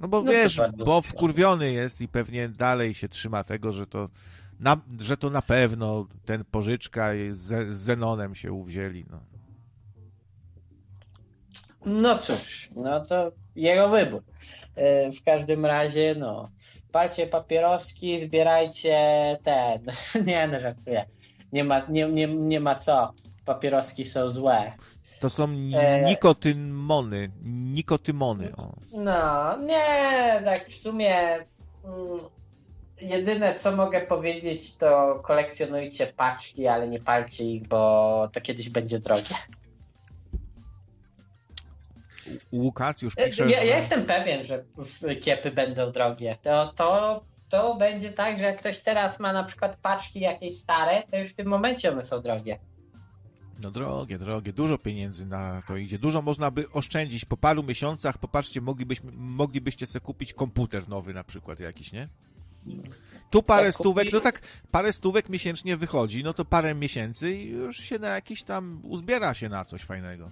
[0.00, 4.08] No bo No wiesz, bo wkurwiony jest i pewnie dalej się trzyma tego, że to
[4.60, 9.04] na, że to na pewno ten pożyczka z, z Zenonem się uwzięli.
[9.10, 9.20] No.
[11.86, 14.22] No cóż, no to jego wybór.
[14.76, 16.50] E, W każdym razie, no,
[16.92, 18.98] palcie papieroski, zbierajcie
[19.42, 19.86] ten.
[20.26, 21.06] Nie, no żartuję.
[21.52, 23.12] Nie ma, nie, nie, nie ma co.
[23.44, 24.72] Papieroski są złe.
[25.20, 26.04] To są E.
[26.04, 27.30] nikotymony.
[27.44, 28.56] Nikotymony.
[28.56, 28.74] O.
[28.92, 31.14] No, nie, tak w sumie.
[31.84, 32.18] Mm,
[33.00, 38.98] jedyne co mogę powiedzieć, to kolekcjonujcie paczki, ale nie palcie ich, bo to kiedyś będzie
[38.98, 39.34] drogie.
[42.52, 43.66] Łukasz już Ja, pisze, ja że...
[43.66, 44.64] jestem pewien, że
[45.20, 46.36] kiepy będą drogie.
[46.42, 51.02] To, to, to będzie tak, że jak ktoś teraz ma na przykład paczki jakieś stare,
[51.10, 52.58] to już w tym momencie one są drogie.
[53.62, 55.98] No drogie, drogie, dużo pieniędzy na to idzie.
[55.98, 57.24] Dużo można by oszczędzić.
[57.24, 62.08] Po paru miesiącach, popatrzcie, moglibyśmy, moglibyście sobie kupić komputer nowy na przykład jakiś, nie?
[63.30, 64.40] Tu parę Jak stówek, no tak,
[64.70, 69.34] parę stówek miesięcznie wychodzi, no to parę miesięcy i już się na jakiś tam, uzbiera
[69.34, 70.30] się na coś fajnego.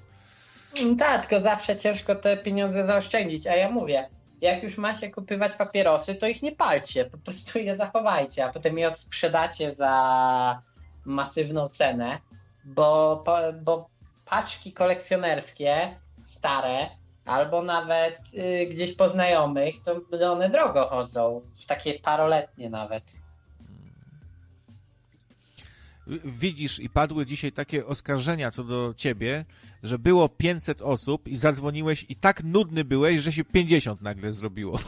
[0.77, 4.09] Mm, Tak, tylko zawsze ciężko te pieniądze zaoszczędzić, a ja mówię,
[4.41, 8.53] jak już ma się kupywać papierosy, to ich nie palcie, po prostu je zachowajcie, a
[8.53, 10.63] potem je odsprzedacie za
[11.05, 12.19] masywną cenę,
[12.75, 13.25] bo,
[13.63, 13.91] bo
[14.25, 16.89] paczki kolekcjonerskie, stare,
[17.25, 23.13] albo nawet y, gdzieś po znajomych, to one drogo chodzą, takie paroletnie nawet.
[26.25, 29.45] Widzisz, i padły dzisiaj takie oskarżenia co do ciebie,
[29.83, 34.79] że było 500 osób i zadzwoniłeś i tak nudny byłeś, że się 50 nagle zrobiło.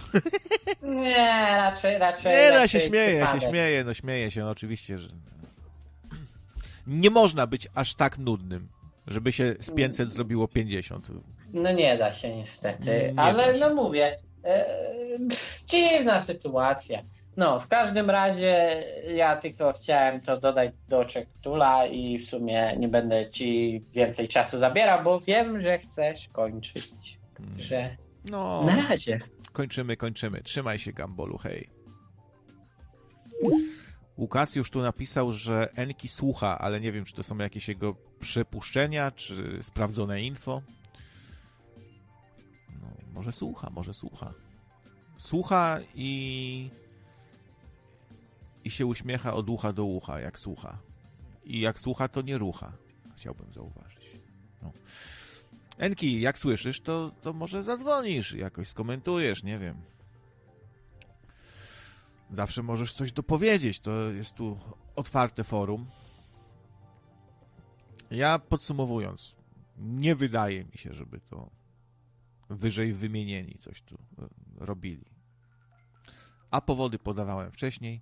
[0.83, 2.33] Nie, raczej, raczej.
[2.33, 5.09] Nie, no, raczej się śmieję, ja się śmieję, no śmieję się, no oczywiście, że...
[6.86, 8.68] Nie można być aż tak nudnym,
[9.07, 11.09] żeby się z 500 zrobiło 50.
[11.52, 13.59] No nie da się niestety, Nie ale się.
[13.60, 14.65] no mówię, e,
[15.18, 17.02] pff, dziwna sytuacja.
[17.36, 18.83] No, w każdym razie
[19.15, 24.59] ja tylko chciałem to dodać do Czektula i w sumie nie będę ci więcej czasu
[24.59, 27.18] zabierał, bo wiem, że chcesz kończyć.
[27.34, 27.97] Także
[28.31, 29.20] No, na razie.
[29.52, 30.42] kończymy, kończymy.
[30.42, 31.70] Trzymaj się, Gambolu, hej.
[34.20, 37.97] Łukasz już tu napisał, że Enki słucha, ale nie wiem, czy to są jakieś jego
[38.20, 40.62] przypuszczenia, czy sprawdzone info.
[42.81, 44.32] No, może słucha, może słucha.
[45.16, 46.70] Słucha i
[48.65, 50.78] i się uśmiecha od ucha do ucha, jak słucha.
[51.44, 52.73] I jak słucha, to nie rucha.
[53.16, 54.10] Chciałbym zauważyć.
[54.62, 54.73] No.
[55.78, 59.76] Enki, jak słyszysz, to, to może zadzwonisz, jakoś skomentujesz, nie wiem.
[62.33, 64.59] Zawsze możesz coś dopowiedzieć, to jest tu
[64.97, 65.86] otwarte forum.
[68.10, 69.36] Ja podsumowując,
[69.78, 71.50] nie wydaje mi się, żeby to
[72.50, 75.05] wyżej wymienieni coś tu e, robili.
[76.50, 78.00] A powody podawałem wcześniej.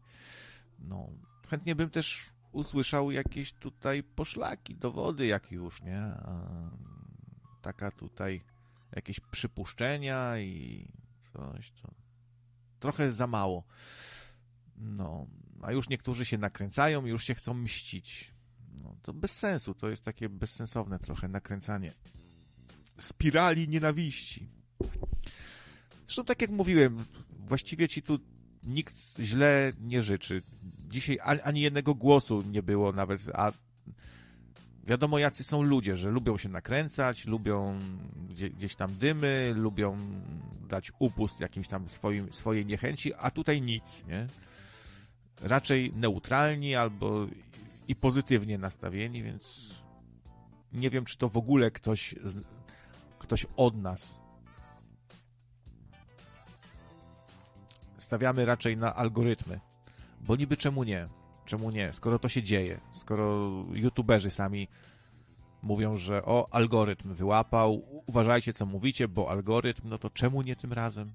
[0.78, 1.08] No,
[1.48, 6.12] chętnie bym też usłyszał jakieś tutaj poszlaki, dowody, jak już, nie?
[7.62, 8.44] Taka tutaj
[8.92, 10.88] jakieś przypuszczenia i
[11.32, 11.94] coś, to
[12.80, 13.64] trochę za mało.
[14.80, 15.26] No,
[15.62, 18.34] a już niektórzy się nakręcają i już się chcą mścić.
[18.82, 21.92] No, to bez sensu, to jest takie bezsensowne trochę nakręcanie
[22.98, 24.48] spirali nienawiści.
[26.06, 27.04] Zresztą tak jak mówiłem,
[27.46, 28.18] właściwie ci tu
[28.66, 30.42] nikt źle nie życzy.
[30.88, 33.52] Dzisiaj ani, jednego głosu nie było nawet, a
[34.84, 37.80] wiadomo jacy są ludzie, że lubią się nakręcać, lubią
[38.28, 39.96] gdzie, gdzieś tam dymy, lubią
[40.68, 44.26] dać upust jakimś tam swoim, swojej niechęci, a tutaj nic, nie?
[45.42, 47.26] Raczej neutralni albo
[47.88, 49.74] i pozytywnie nastawieni, więc
[50.72, 52.14] nie wiem, czy to w ogóle ktoś,
[53.18, 54.20] ktoś od nas
[57.98, 59.60] stawiamy raczej na algorytmy.
[60.20, 61.08] Bo niby czemu nie?
[61.44, 61.92] Czemu nie?
[61.92, 64.68] Skoro to się dzieje, skoro youtuberzy sami
[65.62, 70.72] mówią, że o, algorytm wyłapał, uważajcie co mówicie, bo algorytm, no to czemu nie tym
[70.72, 71.12] razem?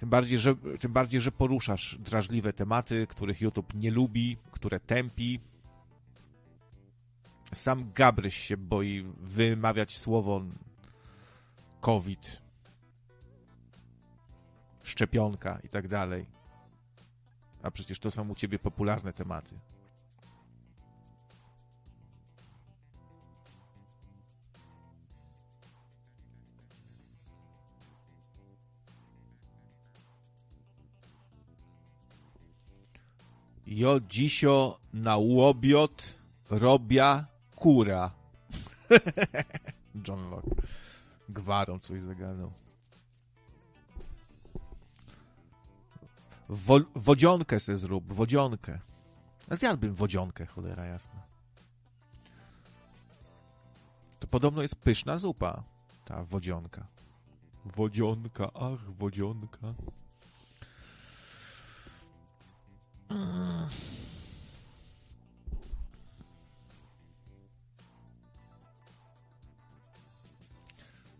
[0.00, 5.40] Tym bardziej, że, tym bardziej, że poruszasz drażliwe tematy, których YouTube nie lubi, które tępi.
[7.54, 10.42] Sam Gabryś się boi wymawiać słowo
[11.80, 12.42] COVID,
[14.82, 16.26] szczepionka i tak dalej.
[17.62, 19.58] A przecież to są u ciebie popularne tematy.
[33.66, 36.18] Jo dzisio na łobiot
[36.50, 38.10] robia kura.
[40.08, 40.62] John Locke.
[41.28, 42.52] Gwarą coś zagadał.
[46.48, 48.80] Wo, wodzionkę se zrób, wodzionkę.
[49.50, 51.22] A zjadłbym wodzionkę, cholera jasna.
[54.20, 55.62] To podobno jest pyszna zupa,
[56.04, 56.86] ta wodzionka.
[57.64, 59.74] Wodzionka, ach, wodzionka.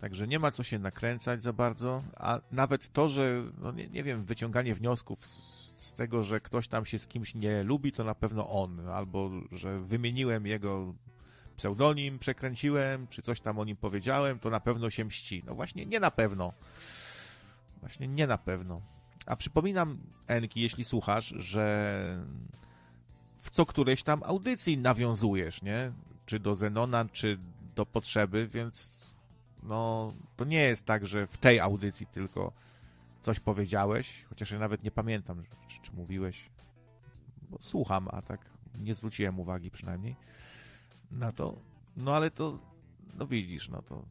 [0.00, 4.02] Także nie ma co się nakręcać za bardzo, a nawet to, że, no nie, nie
[4.02, 8.05] wiem, wyciąganie wniosków z, z, tego, że ktoś tam się z kimś nie lubi, to
[8.05, 10.94] na pewno on, albo że wymieniłem jego
[11.56, 15.42] pseudonim, przekręciłem, czy coś tam o nim powiedziałem, to na pewno się mści.
[15.47, 16.52] No właśnie, nie na pewno.
[17.81, 18.95] Właśnie nie na pewno.
[19.26, 22.26] A przypominam, Enki, jeśli słuchasz, że
[23.38, 25.92] w co którejś tam audycji nawiązujesz, nie?
[26.26, 27.38] Czy do Zenona, czy
[27.74, 29.06] do potrzeby, więc
[29.62, 32.52] no, to nie jest tak, że w tej audycji tylko
[33.22, 36.50] coś powiedziałeś, chociaż ja nawet nie pamiętam, czy, czy mówiłeś,
[37.50, 38.40] bo słucham, a tak
[38.78, 40.16] nie zwróciłem uwagi przynajmniej
[41.10, 41.58] na to.
[41.96, 42.58] No ale to,
[43.14, 44.05] no widzisz, no to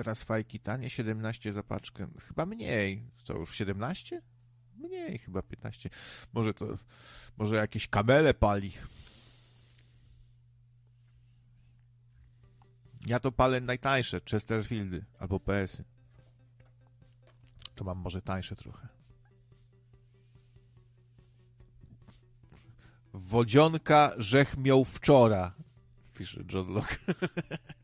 [0.00, 2.06] teraz fajki tanie, 17 za paczkę.
[2.28, 3.10] Chyba mniej.
[3.24, 4.22] Co, już 17?
[4.76, 5.90] Mniej, chyba 15.
[6.32, 6.78] Może to,
[7.36, 8.72] może jakieś kamele pali.
[13.06, 15.84] Ja to palę najtańsze, Chesterfieldy albo PS-y.
[17.74, 18.88] To mam może tańsze trochę.
[23.12, 25.54] Wodzionka żech miał wczora,
[26.14, 26.98] pisze John Locke.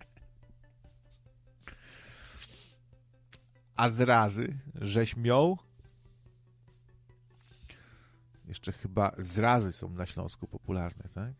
[3.77, 5.59] A zrazy, żeś miał?
[8.49, 11.33] Jeszcze chyba zrazy są na Śląsku popularne, tak?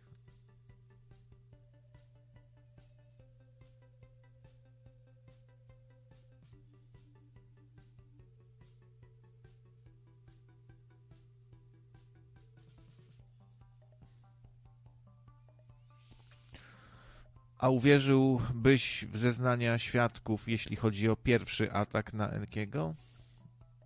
[17.59, 22.95] A uwierzyłbyś w zeznania świadków, jeśli chodzi o pierwszy atak na Enkiego?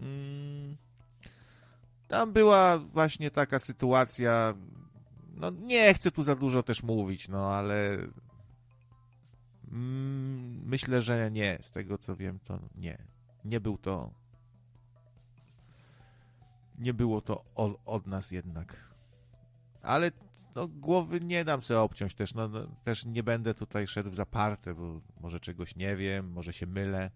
[0.00, 0.76] Mm,
[2.08, 4.54] tam była właśnie taka sytuacja.
[5.34, 7.98] No, nie chcę tu za dużo też mówić, no ale.
[9.72, 11.58] Mm, myślę, że nie.
[11.62, 12.98] Z tego co wiem, to nie.
[13.44, 14.10] Nie był to.
[16.78, 18.76] Nie było to od, od nas jednak.
[19.82, 20.10] Ale
[20.54, 22.34] no, głowy nie dam sobie obciąć też.
[22.34, 26.52] No, no, też nie będę tutaj szedł w zaparte, bo może czegoś nie wiem, może
[26.52, 27.10] się mylę,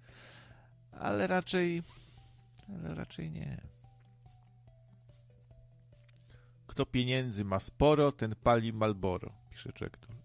[0.92, 1.82] ale raczej,
[2.68, 3.60] ale raczej nie.
[6.66, 10.16] Kto pieniędzy ma sporo, ten pali Malboro, pisze Czekton.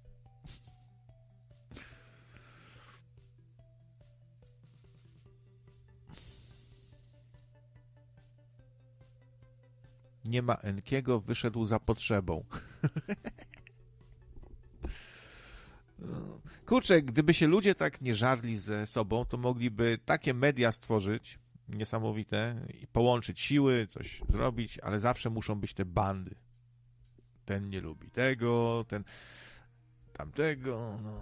[10.25, 12.45] Nie ma Enkiego, wyszedł za potrzebą.
[16.65, 22.55] Kurczę, gdyby się ludzie tak nie żarli ze sobą, to mogliby takie media stworzyć niesamowite
[22.81, 26.35] i połączyć siły, coś zrobić, ale zawsze muszą być te bandy.
[27.45, 29.03] Ten nie lubi tego, ten
[30.13, 30.99] tamtego.
[31.03, 31.21] No.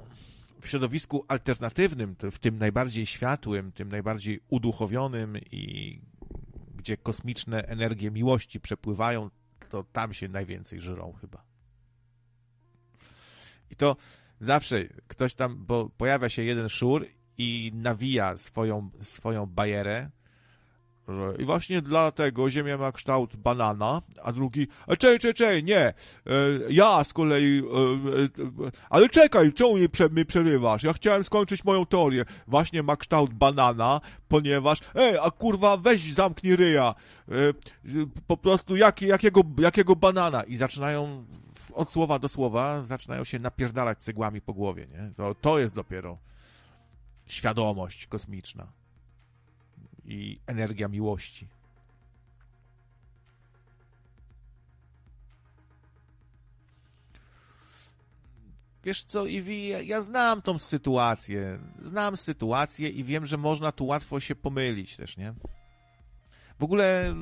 [0.61, 6.01] W środowisku alternatywnym, w tym najbardziej światłym, tym najbardziej uduchowionym i
[6.75, 9.29] gdzie kosmiczne energie miłości przepływają,
[9.69, 11.46] to tam się najwięcej żyrą chyba.
[13.71, 13.95] I to
[14.39, 17.05] zawsze ktoś tam, bo pojawia się jeden szur
[17.37, 20.09] i nawija swoją, swoją bajerę,
[21.07, 25.79] że i właśnie dlatego Ziemia ma kształt banana, a drugi, e, czej, czej, czej, nie,
[25.79, 25.93] e,
[26.69, 30.83] ja z kolei, e, ale czekaj, czemu mnie, mnie przerywasz?
[30.83, 32.25] Ja chciałem skończyć moją teorię.
[32.47, 36.95] Właśnie ma kształt banana, ponieważ, ej, a kurwa, weź zamknij ryja,
[38.27, 40.43] po prostu jak, jakiego, jakiego banana?
[40.43, 41.25] I zaczynają
[41.77, 45.11] od słowa do słowa, zaczynają się napierdalać cegłami po głowie, nie?
[45.17, 46.17] To, to jest dopiero
[47.25, 48.67] świadomość kosmiczna
[50.05, 51.47] i energia miłości.
[58.83, 61.59] Wiesz co, Iwi, ja, ja znam tą sytuację.
[61.81, 65.33] Znam sytuację i wiem, że można tu łatwo się pomylić też, nie?
[66.59, 67.15] W ogóle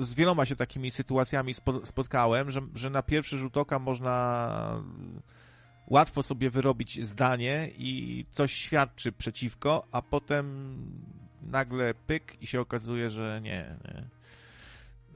[0.00, 4.82] z wieloma się takimi sytuacjami spo, spotkałem, że, że na pierwszy rzut oka można
[5.86, 10.76] łatwo sobie wyrobić zdanie i coś świadczy przeciwko, a potem
[11.42, 14.08] nagle pyk i się okazuje, że nie, nie.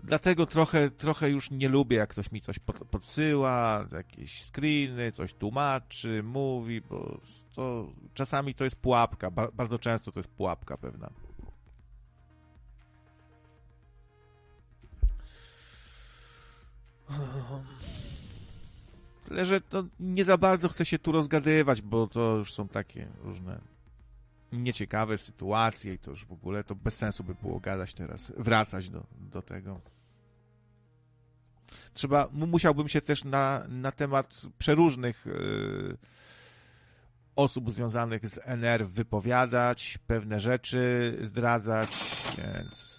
[0.03, 5.35] Dlatego trochę, trochę już nie lubię, jak ktoś mi coś pod, podsyła, jakieś screeny, coś
[5.35, 7.21] tłumaczy, mówi, bo
[7.55, 11.11] to czasami to jest pułapka, ba, bardzo często to jest pułapka pewna.
[19.29, 23.07] Tyle, że to nie za bardzo chcę się tu rozgadywać, bo to już są takie
[23.23, 23.59] różne
[24.53, 28.91] nieciekawe sytuacje i to już w ogóle to bez sensu by było gadać teraz, wracać
[28.91, 29.81] do, do tego.
[31.95, 35.97] Trzeba, musiałbym się też na, na temat przeróżnych yy,
[37.37, 41.89] osób związanych z NR wypowiadać, pewne rzeczy zdradzać,
[42.39, 42.98] więc...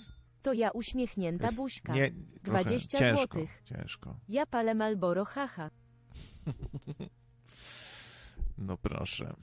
[0.50, 1.94] To ja uśmiechnięta jest buźka.
[1.94, 2.12] nie,
[2.44, 3.62] trochę 20 ciężko, złotych.
[3.66, 4.16] Ciężko.
[4.30, 5.70] Ja palę Malboro, haha.
[8.58, 9.34] No proszę.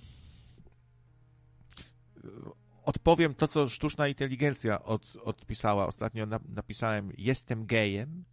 [2.85, 5.87] Odpowiem to, co sztuczna inteligencja od, odpisała.
[5.87, 8.25] Ostatnio na, napisałem, jestem gejem.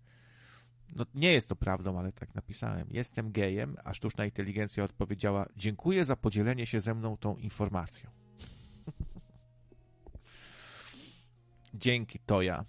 [0.95, 2.87] No nie jest to prawdą, ale tak napisałem.
[2.91, 8.22] Jestem gejem, a sztuczna inteligencja odpowiedziała, dziękuję za podzielenie się ze mną tą informacją.
[11.73, 12.65] Dzięki, Toja.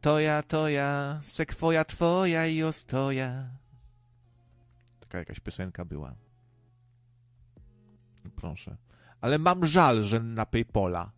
[0.00, 3.48] Toja, Toja, sekwoja twoja i ostoja.
[5.00, 6.14] Taka jakaś piosenka była.
[8.36, 8.76] Proszę.
[9.20, 11.10] Ale mam żal, że na Paypola.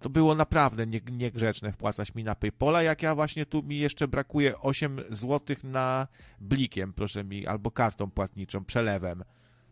[0.00, 4.08] To było naprawdę nie, niegrzeczne wpłacać mi na Paypola, jak ja właśnie tu mi jeszcze
[4.08, 6.08] brakuje 8 zł na
[6.40, 9.24] blikiem, proszę mi, albo kartą płatniczą, przelewem.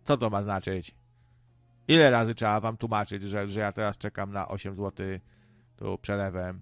[0.05, 0.95] Co to ma znaczyć?
[1.89, 5.07] Ile razy trzeba wam tłumaczyć, że, że ja teraz czekam na 8 zł
[5.77, 6.61] tu przelewem?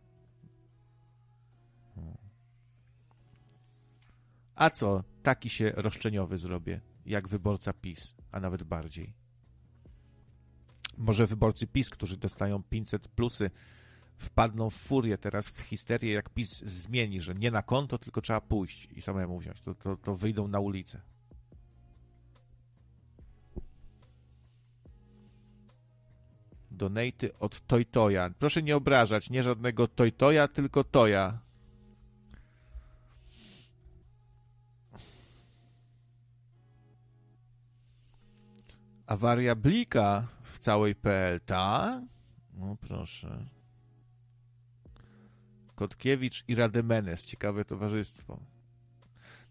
[4.54, 5.04] A co?
[5.22, 9.12] Taki się roszczeniowy zrobię, jak wyborca PiS, a nawet bardziej.
[10.96, 13.50] Może wyborcy PiS, którzy dostają 500 plusy,
[14.16, 18.40] wpadną w furię teraz, w histerię, jak PiS zmieni, że nie na konto, tylko trzeba
[18.40, 19.60] pójść i samemu wziąć.
[19.60, 21.00] To, to, to wyjdą na ulicę.
[26.76, 28.30] Donaty od Toytoja.
[28.38, 31.38] Proszę nie obrażać, nie żadnego Toytoja, tylko Toja.
[39.06, 42.02] Awaria blika w całej PL, tak?
[42.54, 43.46] No proszę.
[45.74, 48.40] Kotkiewicz i Rademenes, ciekawe towarzystwo.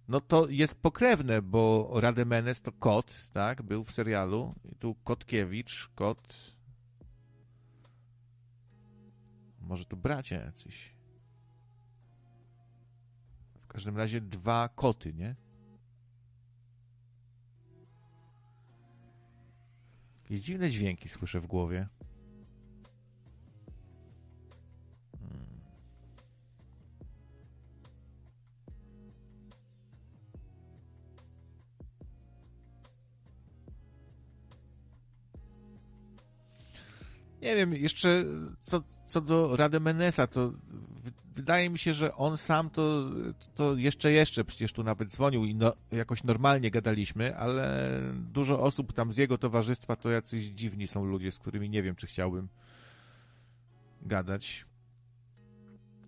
[0.07, 3.61] No to jest pokrewne, bo Rademenes to kot, tak?
[3.61, 4.55] Był w serialu.
[4.71, 6.54] I tu Kotkiewicz, kot.
[9.65, 10.95] Może tu bracia jacyś.
[13.63, 15.35] W każdym razie dwa koty, nie?
[20.23, 21.87] Jakieś dziwne dźwięki słyszę w głowie.
[25.19, 25.61] Hmm.
[37.41, 38.25] Nie wiem, jeszcze
[38.61, 40.53] co, co do Rademenesa, to
[41.35, 43.09] wydaje mi się, że on sam to,
[43.55, 48.93] to jeszcze, jeszcze, przecież tu nawet dzwonił i no, jakoś normalnie gadaliśmy, ale dużo osób
[48.93, 52.47] tam z jego towarzystwa to jacyś dziwni są ludzie, z którymi nie wiem, czy chciałbym
[54.01, 54.65] gadać.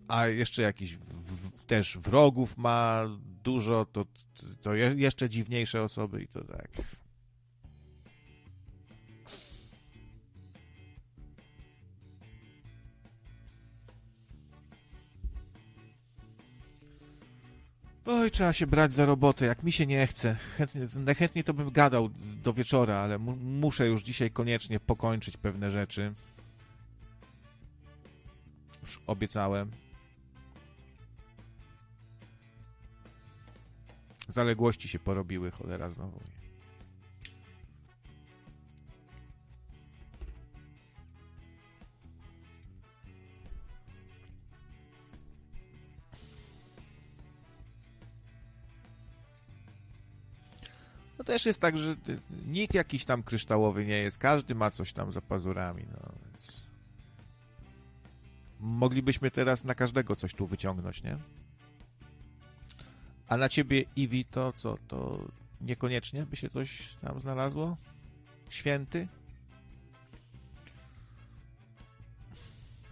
[0.08, 3.04] A jeszcze jakiś w, też wrogów ma
[3.44, 4.06] dużo, to,
[4.62, 6.70] to jeszcze dziwniejsze osoby i to tak.
[18.10, 20.36] Oj, trzeba się brać za robotę, jak mi się nie chce.
[20.58, 22.10] Chętnie, najchętniej to bym gadał
[22.44, 26.14] do wieczora, ale mu, muszę już dzisiaj koniecznie pokończyć pewne rzeczy.
[28.82, 29.72] Już obiecałem.
[34.30, 36.20] Zaległości się porobiły, cholera znowu.
[51.28, 51.96] Też jest tak, że
[52.46, 54.18] nikt jakiś tam kryształowy nie jest.
[54.18, 55.86] Każdy ma coś tam za pazurami.
[55.92, 56.68] No, więc...
[58.60, 61.18] Moglibyśmy teraz na każdego coś tu wyciągnąć, nie?
[63.28, 64.78] A na ciebie, Iwi, to co?
[64.88, 65.28] To
[65.62, 67.78] niekoniecznie by się coś tam znalazło?
[68.50, 69.08] Święty?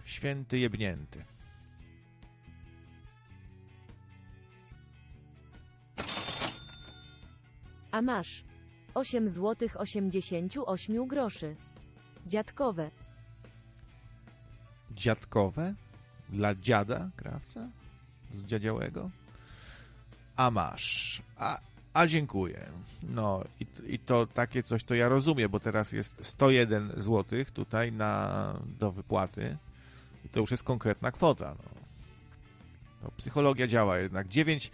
[0.04, 1.24] Święty jebnięty.
[7.96, 8.44] A masz
[8.94, 11.56] 8 złotych 88 groszy.
[12.26, 12.90] Dziadkowe.
[14.90, 15.74] dziadkowe
[16.28, 17.68] dla dziada krawca
[18.32, 19.10] z dziadziałego.
[20.36, 21.22] A masz.
[21.36, 21.58] A,
[21.94, 22.66] a dziękuję.
[23.02, 27.92] No i, i to takie coś to ja rozumiem, bo teraz jest 101 zł tutaj
[27.92, 29.56] na, do wypłaty
[30.24, 31.56] i to już jest konkretna kwota.
[31.58, 31.70] No.
[33.02, 34.28] no psychologia działa jednak.
[34.28, 34.70] 9,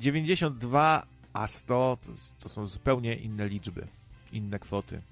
[0.00, 3.86] 92 a 100 to, to są zupełnie inne liczby,
[4.32, 5.02] inne kwoty.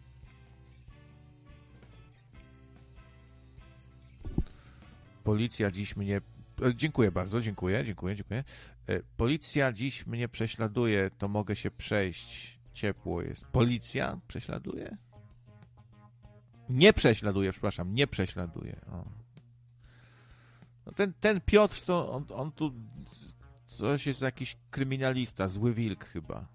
[5.24, 6.20] Policja dziś mnie.
[6.62, 8.44] e, Dziękuję bardzo, dziękuję, dziękuję, dziękuję.
[8.86, 12.58] E, Policja dziś mnie prześladuje, to mogę się przejść.
[12.72, 13.44] Ciepło jest.
[13.44, 14.96] Policja prześladuje?
[16.68, 18.80] Nie prześladuje, przepraszam, nie prześladuje.
[18.92, 19.04] O.
[20.86, 22.72] No ten, ten Piotr, to on, on tu
[23.66, 26.46] coś jest jakiś kryminalista, zły wilk chyba.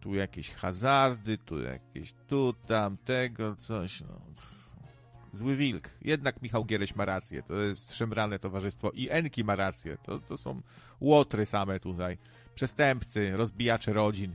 [0.00, 4.20] Tu jakieś hazardy, tu jakieś tu, tam, tego, coś, no.
[5.32, 5.90] Zły wilk.
[6.02, 7.42] Jednak Michał Giereś ma rację.
[7.42, 8.90] To jest szemrane towarzystwo.
[8.90, 9.98] I Enki ma rację.
[10.02, 10.62] To, to są
[11.00, 12.18] łotry same tutaj.
[12.54, 14.34] Przestępcy, rozbijacze rodzin.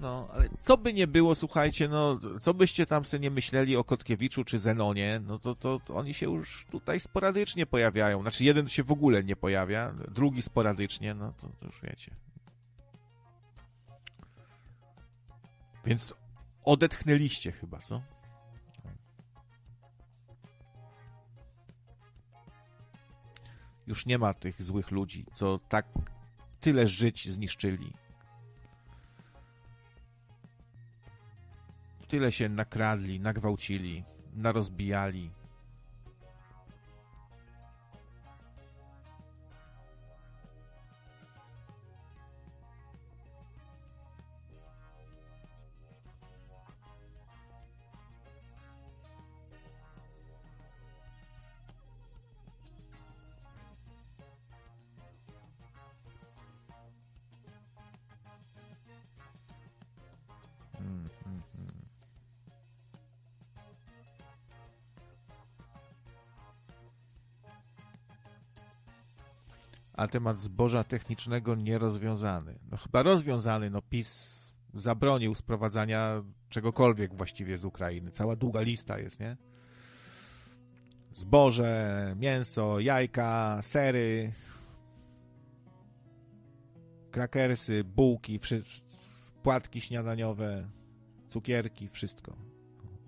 [0.00, 3.84] No, ale co by nie było, słuchajcie, no, co byście tam sobie nie myśleli o
[3.84, 8.22] Kotkiewiczu czy Zenonie, no to, to, to oni się już tutaj sporadycznie pojawiają.
[8.22, 12.16] Znaczy, jeden się w ogóle nie pojawia, drugi sporadycznie, no to, to już wiecie.
[15.84, 16.14] Więc
[16.64, 18.02] odetchnęliście chyba, co?
[23.86, 25.86] Już nie ma tych złych ludzi, co tak
[26.60, 27.92] tyle żyć zniszczyli.
[32.08, 34.04] Tyle się nakradli, nagwałcili,
[34.34, 35.30] narozbijali.
[69.98, 72.58] A temat zboża technicznego nierozwiązany.
[72.70, 74.38] No chyba rozwiązany, no PiS
[74.74, 78.10] zabronił sprowadzania czegokolwiek właściwie z Ukrainy.
[78.10, 79.36] Cała długa lista jest, nie?
[81.12, 84.32] Zboże, mięso, jajka, sery,
[87.10, 88.40] krakersy, bułki,
[89.42, 90.68] płatki śniadaniowe,
[91.28, 92.36] cukierki, wszystko.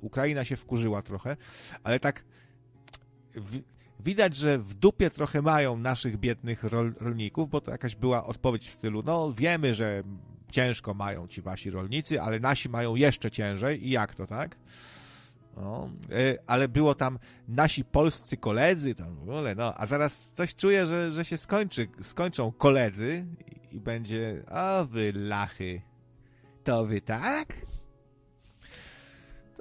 [0.00, 1.36] Ukraina się wkurzyła trochę,
[1.82, 2.24] ale tak
[3.34, 3.60] w,
[4.00, 8.68] widać, że w dupie trochę mają naszych biednych rol, rolników, bo to jakaś była odpowiedź
[8.68, 10.02] w stylu, no wiemy, że
[10.50, 14.56] ciężko mają ci wasi rolnicy, ale nasi mają jeszcze ciężej i jak to, tak?
[15.56, 20.54] No, y, ale było tam nasi polscy koledzy, tam w ogóle, no, a zaraz coś
[20.54, 23.26] czuję, że, że się skończy, skończą koledzy
[23.70, 25.82] i, i będzie, a wy lachy,
[26.64, 27.69] to wy tak?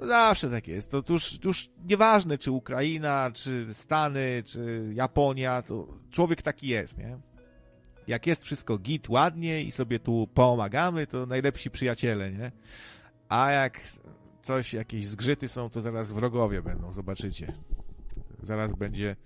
[0.00, 0.90] To zawsze tak jest.
[0.90, 7.18] To już, już nieważne, czy Ukraina, czy Stany, czy Japonia, to człowiek taki jest, nie?
[8.06, 12.52] Jak jest wszystko git, ładnie i sobie tu pomagamy, to najlepsi przyjaciele, nie?
[13.28, 13.80] A jak
[14.42, 17.52] coś, jakieś zgrzyty są, to zaraz wrogowie będą, zobaczycie.
[18.42, 19.16] Zaraz będzie,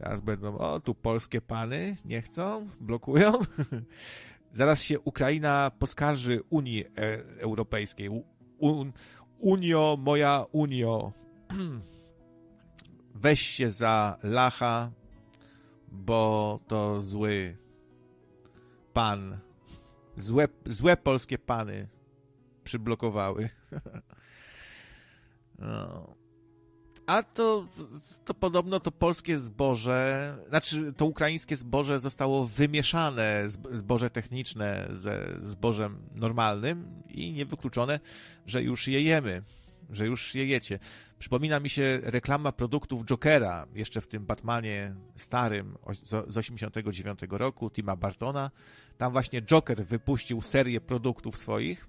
[0.00, 3.32] zaraz będą, o, tu polskie pany nie chcą, blokują.
[4.52, 6.90] zaraz się Ukraina poskarży Unii e,
[7.40, 8.10] Europejskiej.
[9.44, 11.12] Unio, moja Unio,
[13.14, 14.90] weź się za lacha,
[15.88, 17.56] bo to zły
[18.92, 19.38] pan.
[20.16, 21.88] Złe, złe polskie pany
[22.64, 23.48] przyblokowały.
[25.58, 26.23] No.
[27.06, 27.66] A to,
[28.24, 35.98] to podobno to polskie zboże, znaczy to ukraińskie zboże zostało wymieszane, zboże techniczne ze zbożem
[36.14, 38.00] normalnym i niewykluczone,
[38.46, 39.42] że już je jemy,
[39.90, 40.78] że już je jecie.
[41.18, 45.78] Przypomina mi się reklama produktów Jokera, jeszcze w tym Batmanie starym
[46.26, 48.50] z 89 roku, Tima Bartona.
[48.98, 51.88] Tam właśnie Joker wypuścił serię produktów swoich.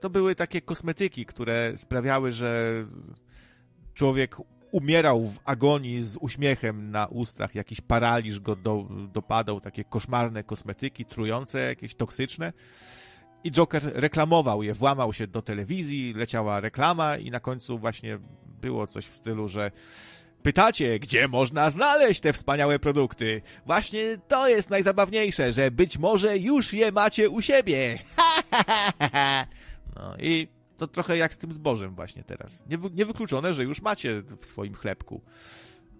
[0.00, 2.84] To były takie kosmetyki, które sprawiały, że
[3.98, 4.36] człowiek
[4.70, 11.04] umierał w agonii z uśmiechem na ustach, jakiś paraliż go do, dopadał, takie koszmarne kosmetyki,
[11.04, 12.52] trujące, jakieś toksyczne.
[13.44, 18.18] I Joker reklamował je, włamał się do telewizji, leciała reklama i na końcu właśnie
[18.60, 19.70] było coś w stylu, że
[20.42, 23.42] Pytacie, gdzie można znaleźć te wspaniałe produkty?
[23.66, 27.98] Właśnie to jest najzabawniejsze, że być może już je macie u siebie.
[29.96, 30.48] no i
[30.78, 32.64] to trochę jak z tym zbożem właśnie teraz.
[32.94, 35.22] Niewykluczone, że już macie w swoim chlebku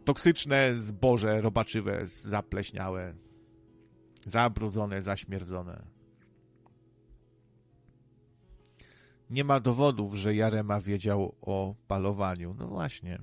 [0.08, 3.14] toksyczne zboże robaczywe, zapleśniałe,
[4.26, 5.82] zabrudzone, zaśmierdzone.
[9.30, 12.54] Nie ma dowodów, że Jarema wiedział o palowaniu.
[12.58, 13.18] No właśnie.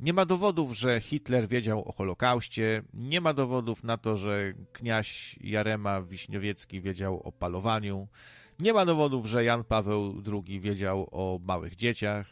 [0.00, 2.82] Nie ma dowodów, że Hitler wiedział o Holokauście.
[2.94, 8.08] Nie ma dowodów na to, że kniaś Jarema Wiśniowiecki wiedział o palowaniu.
[8.58, 12.26] Nie ma dowodów, że Jan Paweł II wiedział o małych dzieciach.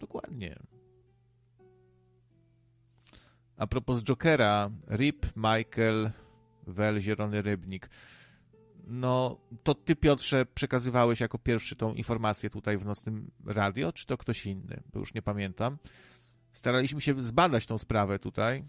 [0.00, 0.58] Dokładnie.
[3.56, 6.10] A propos Jokera, Rip, Michael,
[6.66, 7.88] Wel, Zielony Rybnik.
[8.86, 14.16] No, to ty, Piotrze, przekazywałeś jako pierwszy tą informację tutaj w nocnym radio, czy to
[14.16, 14.82] ktoś inny?
[14.92, 15.78] Bo już nie pamiętam.
[16.52, 18.64] Staraliśmy się zbadać tą sprawę tutaj,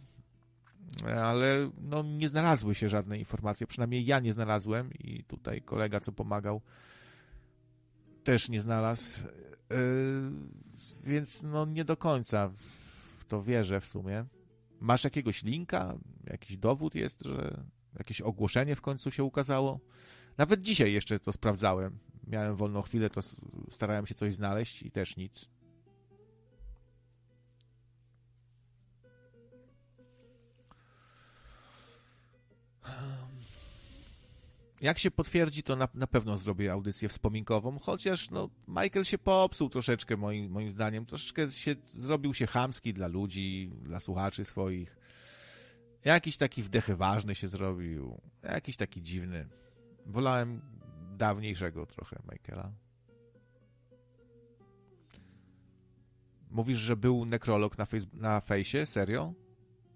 [1.16, 3.68] ale no, nie znalazły się żadne informacje.
[3.68, 6.62] Przynajmniej ja nie znalazłem i tutaj kolega, co pomagał,
[8.24, 9.24] też nie znalazł.
[9.70, 9.78] Yy,
[11.04, 12.50] więc no, nie do końca
[13.18, 14.26] w to wierzę w sumie.
[14.80, 15.98] Masz jakiegoś linka?
[16.24, 17.64] Jakiś dowód jest, że
[17.98, 19.80] jakieś ogłoszenie w końcu się ukazało?
[20.38, 22.00] Nawet dzisiaj jeszcze to sprawdzałem.
[22.28, 23.22] Miałem wolną chwilę, to
[23.70, 25.50] starałem się coś znaleźć i też nic.
[34.82, 39.70] Jak się potwierdzi, to na, na pewno zrobię audycję wspominkową, chociaż no, Michael się popsuł
[39.70, 41.06] troszeczkę, moim, moim zdaniem.
[41.06, 44.98] Troszeczkę się, zrobił się chamski dla ludzi, dla słuchaczy swoich.
[46.06, 48.22] Jakiś taki wdechy ważny się zrobił.
[48.44, 49.48] Jakiś taki dziwny.
[50.06, 50.62] Wolałem
[51.18, 52.72] dawniejszego trochę Michaela.
[56.52, 58.86] Mówisz, że był nekrolog na, face, na fejsie?
[58.86, 59.34] Serio?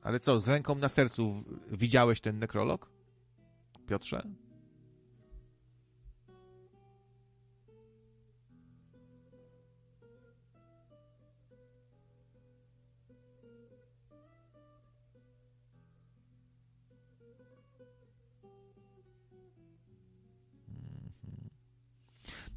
[0.03, 2.89] Ale co, z ręką na sercu widziałeś ten nekrolog?
[3.87, 4.23] Piotrze?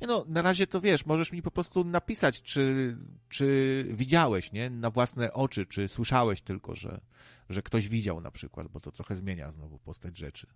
[0.00, 2.96] Nie no, na razie to wiesz, możesz mi po prostu napisać, czy,
[3.28, 4.70] czy widziałeś, nie?
[4.70, 7.00] Na własne oczy, czy słyszałeś tylko, że,
[7.48, 10.46] że ktoś widział na przykład, bo to trochę zmienia znowu postać rzeczy.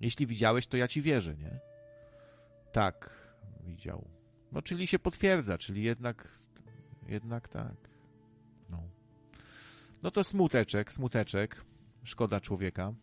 [0.00, 1.60] Jeśli widziałeś, to ja ci wierzę, nie?
[2.72, 3.26] Tak,
[3.60, 4.08] widział.
[4.52, 6.38] No, czyli się potwierdza, czyli jednak,
[7.08, 7.76] jednak tak.
[8.70, 8.82] No.
[10.02, 11.64] No to smuteczek, smuteczek.
[12.04, 12.94] Szkoda człowieka.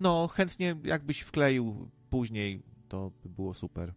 [0.00, 3.94] No, chętnie jakbyś wkleił później, to by było super.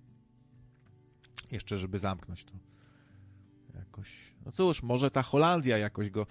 [1.52, 2.54] Jeszcze, żeby zamknąć to
[3.74, 4.35] jakoś.
[4.46, 6.28] No cóż, może ta Holandia jakoś go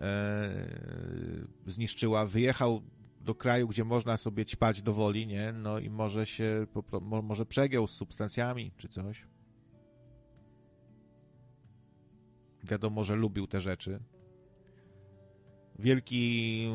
[0.00, 0.68] e,
[1.66, 2.26] zniszczyła.
[2.26, 2.82] Wyjechał
[3.20, 5.52] do kraju, gdzie można sobie ćpać do woli, nie?
[5.52, 6.66] No i może się,
[7.22, 9.26] może przegiął z substancjami czy coś.
[12.64, 14.00] Wiadomo, że lubił te rzeczy
[15.78, 16.68] wielki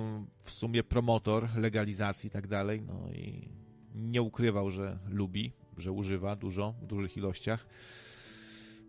[0.43, 3.49] w sumie promotor legalizacji i tak dalej, no i
[3.95, 7.67] nie ukrywał, że lubi, że używa dużo, w dużych ilościach.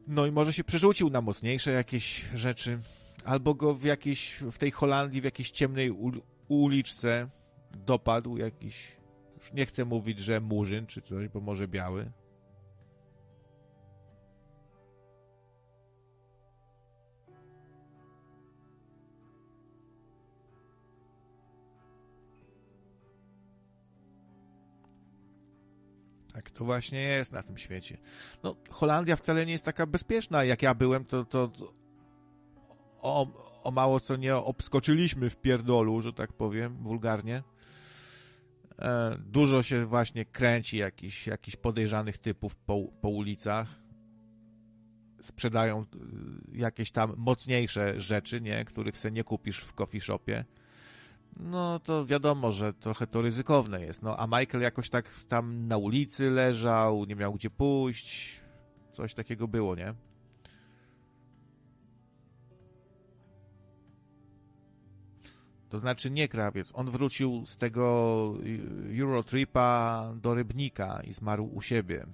[0.06, 2.78] No i może się przerzucił na mocniejsze jakieś rzeczy,
[3.24, 5.90] albo go w jakiejś, w tej Holandii, w jakiejś ciemnej
[6.48, 7.28] uliczce
[7.86, 8.96] dopadł jakiś,
[9.36, 12.10] już nie chcę mówić, że murzyn czy coś, bo może biały,
[26.42, 27.98] Tak to właśnie jest na tym świecie.
[28.42, 30.44] No, Holandia wcale nie jest taka bezpieczna.
[30.44, 31.72] Jak ja byłem, to, to, to
[33.00, 33.26] o,
[33.62, 37.42] o mało co nie obskoczyliśmy w pierdolu, że tak powiem, wulgarnie.
[38.78, 43.68] E, dużo się właśnie kręci jakichś jakich podejrzanych typów po, po ulicach.
[45.20, 45.84] Sprzedają e,
[46.52, 48.64] jakieś tam mocniejsze rzeczy, nie?
[48.64, 50.44] których sobie nie kupisz w coffee shopie
[51.36, 54.02] no to wiadomo, że trochę to ryzykowne jest.
[54.02, 58.40] No a Michael jakoś tak tam na ulicy leżał, nie miał gdzie pójść.
[58.92, 59.94] Coś takiego było, nie?
[65.68, 66.72] To znaczy nie krawiec.
[66.74, 68.34] On wrócił z tego
[69.00, 72.06] Eurotripa do Rybnika i zmarł u siebie.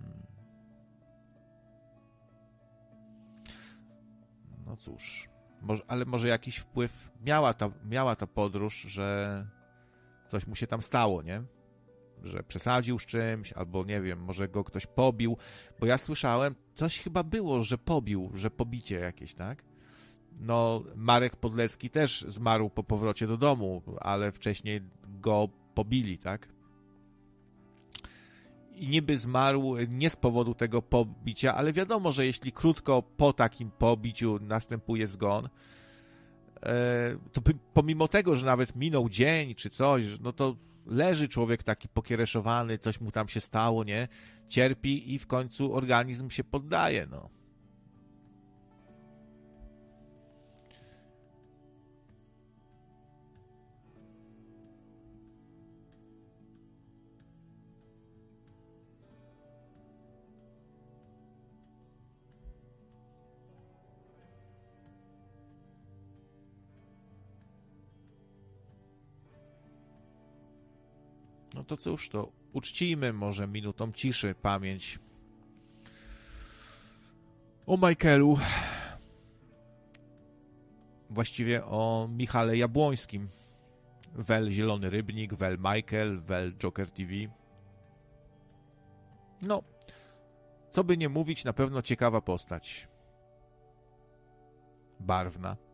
[0.00, 0.22] Hmm.
[4.66, 5.35] No cóż.
[5.66, 9.46] Może, ale może jakiś wpływ miała ta, miała ta podróż, że
[10.26, 11.42] coś mu się tam stało, nie?
[12.24, 15.36] że przesadził z czymś, albo nie wiem, może go ktoś pobił,
[15.80, 19.64] bo ja słyszałem, coś chyba było, że pobił, że pobicie jakieś, tak?
[20.32, 26.48] No, Marek Podlecki też zmarł po powrocie do domu, ale wcześniej go pobili, tak?
[28.76, 33.70] I niby zmarł nie z powodu tego pobicia, ale wiadomo, że jeśli krótko po takim
[33.70, 35.48] pobiciu następuje zgon,
[36.62, 37.40] e, to
[37.74, 40.56] pomimo tego, że nawet minął dzień czy coś, no to
[40.86, 44.08] leży człowiek taki pokiereszowany, coś mu tam się stało, nie?
[44.48, 47.28] Cierpi i w końcu organizm się poddaje, no.
[71.66, 74.98] To cóż, to uczcijmy może minutą ciszy pamięć
[77.66, 78.38] o Michaelu.
[81.10, 83.28] Właściwie o Michale Jabłońskim.
[84.14, 87.12] Wel Zielony Rybnik, Wel Michael, Wel Joker TV.
[89.42, 89.62] No,
[90.70, 92.88] co by nie mówić, na pewno ciekawa postać.
[95.00, 95.65] Barwna.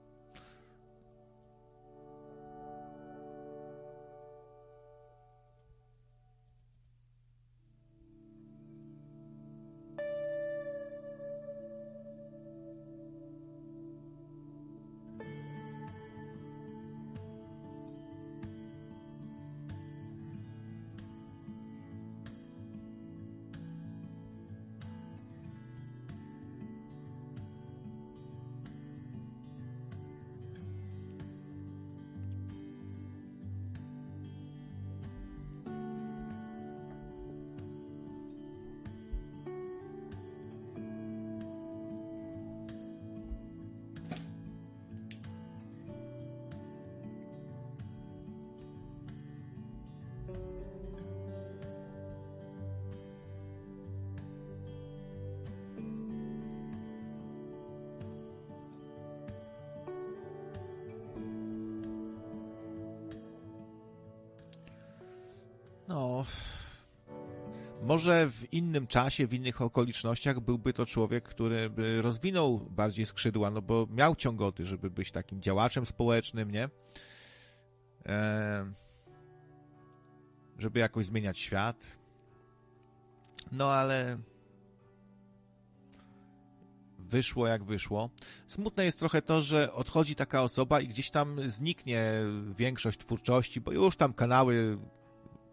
[67.93, 73.51] Może w innym czasie, w innych okolicznościach byłby to człowiek, który by rozwinął bardziej skrzydła,
[73.51, 76.69] no bo miał ciągoty, żeby być takim działaczem społecznym, nie?
[78.07, 78.73] E...
[80.59, 81.99] żeby jakoś zmieniać świat.
[83.53, 84.19] No ale
[86.99, 88.11] wyszło jak wyszło.
[88.47, 92.12] Smutne jest trochę to, że odchodzi taka osoba i gdzieś tam zniknie
[92.57, 94.79] większość twórczości, bo już tam kanały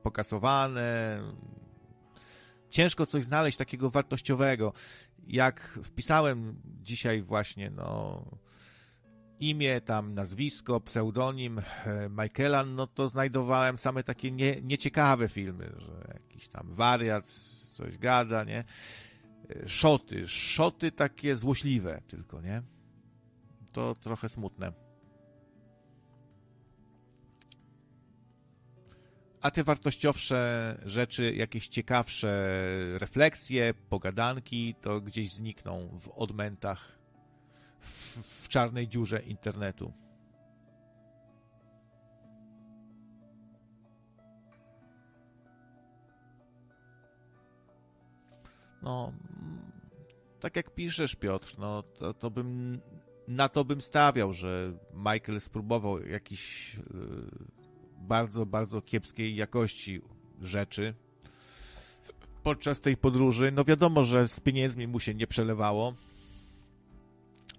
[0.03, 1.19] pokasowane.
[2.69, 4.73] Ciężko coś znaleźć takiego wartościowego.
[5.27, 8.25] Jak wpisałem dzisiaj właśnie, no
[9.39, 11.63] imię, tam nazwisko, pseudonim e,
[12.09, 17.25] Michaela, no to znajdowałem same takie nie, nieciekawe filmy, że jakiś tam wariat
[17.75, 18.63] coś gada, nie?
[19.49, 22.61] E, szoty, szoty takie złośliwe tylko, nie?
[23.73, 24.88] To trochę smutne.
[29.41, 32.29] A te wartościowsze rzeczy, jakieś ciekawsze
[32.93, 36.99] refleksje, pogadanki, to gdzieś znikną w odmętach,
[37.79, 39.93] w, w czarnej dziurze internetu.
[48.81, 49.13] No,
[50.39, 52.81] tak jak piszesz, Piotr, no to, to bym
[53.27, 57.58] na to bym stawiał, że Michael spróbował jakiś yy,
[58.09, 60.01] bardzo, bardzo kiepskiej jakości
[60.41, 60.93] rzeczy
[62.43, 63.51] podczas tej podróży.
[63.51, 65.93] No wiadomo, że z pieniędzmi mu się nie przelewało,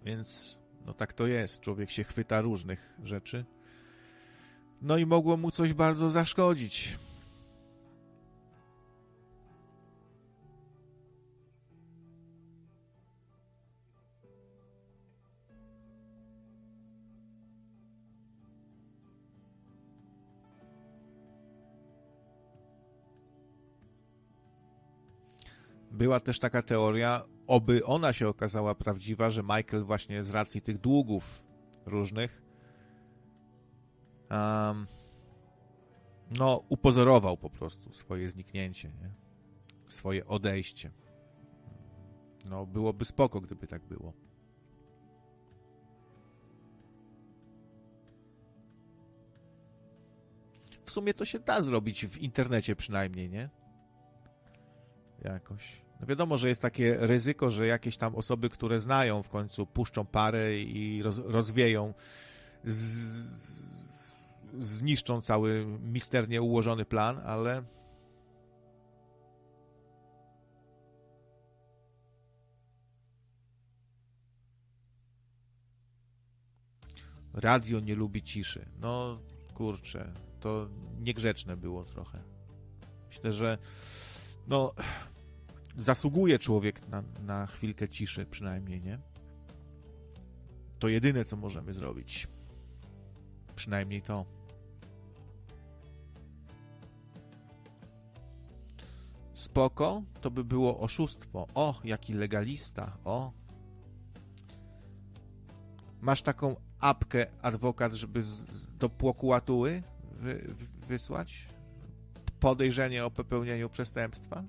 [0.04, 1.60] więc no tak to jest.
[1.60, 3.44] Człowiek się chwyta różnych rzeczy.
[4.82, 6.98] No i mogło mu coś bardzo zaszkodzić.
[26.00, 30.78] Była też taka teoria, oby ona się okazała prawdziwa, że Michael właśnie z racji tych
[30.78, 31.42] długów
[31.86, 32.42] różnych
[34.30, 34.86] um,
[36.38, 39.14] no, upozorował po prostu swoje zniknięcie, nie?
[39.88, 40.90] swoje odejście.
[42.44, 44.12] No, byłoby spoko, gdyby tak było.
[50.84, 53.50] W sumie to się da zrobić w internecie przynajmniej, nie?
[55.24, 55.79] Jakoś.
[56.00, 60.06] No wiadomo, że jest takie ryzyko, że jakieś tam osoby, które znają w końcu, puszczą
[60.06, 61.94] parę i roz, rozwieją,
[62.64, 62.74] z,
[64.58, 67.62] zniszczą cały misternie ułożony plan, ale
[77.34, 78.66] Radio nie lubi ciszy.
[78.80, 79.18] No
[79.54, 80.68] kurczę, to
[81.00, 82.22] niegrzeczne było trochę.
[83.08, 83.58] Myślę, że
[84.48, 84.74] no
[85.76, 88.98] zasługuje człowiek na, na chwilkę ciszy przynajmniej, nie?
[90.78, 92.28] To jedyne, co możemy zrobić.
[93.56, 94.26] Przynajmniej to.
[99.34, 101.46] Spoko, to by było oszustwo.
[101.54, 102.96] O, jaki legalista.
[103.04, 103.32] O.
[106.00, 108.44] Masz taką apkę adwokat, żeby z,
[108.78, 109.82] do płokłatuły
[110.12, 110.54] wy,
[110.88, 111.48] wysłać?
[112.40, 114.44] Podejrzenie o popełnieniu przestępstwa?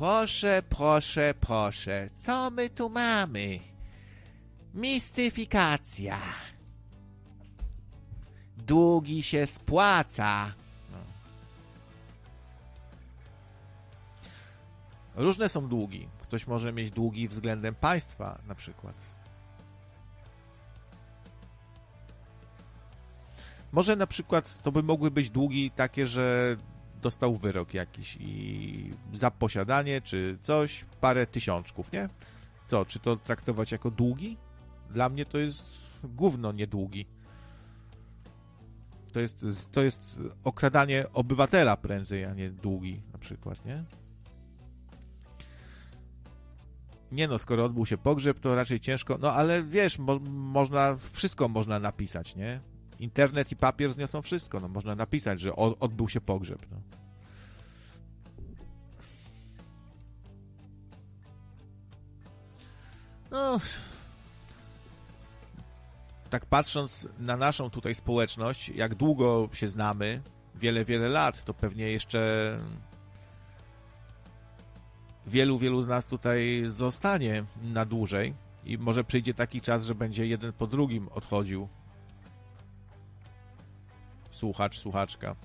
[0.00, 3.60] Proszę, proszę, proszę, co my tu mamy?
[4.74, 6.18] Mistyfikacja.
[8.56, 10.54] Długi się spłaca.
[15.14, 16.08] Różne są długi.
[16.22, 18.96] Ktoś może mieć długi względem państwa, na przykład.
[23.72, 26.56] Może na przykład to by mogły być długi takie, że
[27.00, 32.08] dostał wyrok jakiś i za posiadanie czy coś, parę tysiączków, nie?
[32.66, 34.36] Co, czy to traktować jako długi?
[34.90, 37.06] Dla mnie to jest gówno niedługi.
[39.12, 43.84] To jest, to jest okradanie obywatela prędzej, a nie długi na przykład, nie?
[47.12, 49.18] Nie no, skoro odbył się pogrzeb, to raczej ciężko.
[49.20, 52.60] No ale wiesz, mo można, wszystko można napisać, nie?
[53.00, 54.60] Internet i papier zniosą wszystko.
[54.60, 56.66] No, można napisać, że odbył się pogrzeb.
[56.70, 56.80] No.
[63.30, 63.60] no.
[66.30, 70.22] Tak patrząc na naszą tutaj społeczność, jak długo się znamy,
[70.54, 72.58] wiele, wiele lat, to pewnie jeszcze
[75.26, 80.26] wielu, wielu z nas tutaj zostanie na dłużej i może przyjdzie taki czas, że będzie
[80.26, 81.68] jeden po drugim odchodził
[84.40, 85.36] słuchacz, słuchaczka.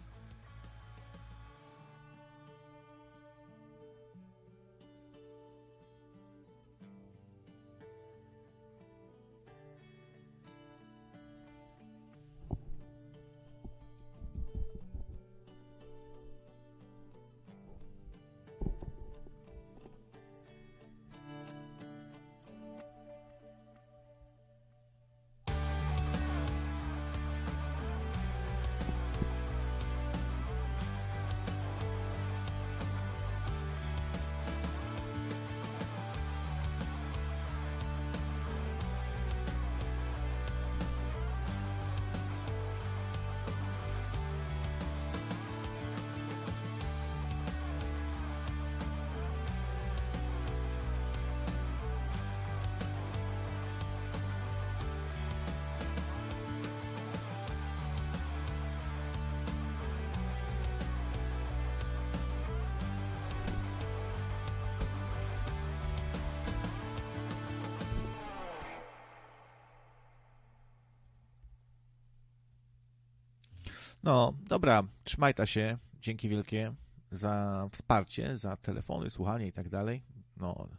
[74.15, 75.77] No, dobra, trzymaj ta się.
[76.01, 76.73] Dzięki wielkie
[77.11, 80.03] za wsparcie, za telefony, słuchanie i tak dalej.
[80.37, 80.69] No,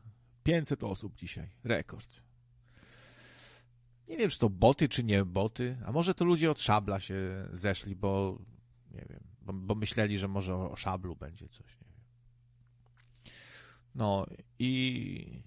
[0.42, 1.50] 500 osób dzisiaj.
[1.64, 2.22] Rekord.
[4.08, 5.76] Nie wiem, czy to boty, czy nie boty.
[5.86, 8.38] A może to ludzie od szabla się zeszli, bo
[8.90, 11.80] nie wiem, bo, bo myśleli, że może o, szablu będzie coś.
[11.80, 12.04] Nie wiem.
[13.94, 14.26] No
[14.58, 15.42] i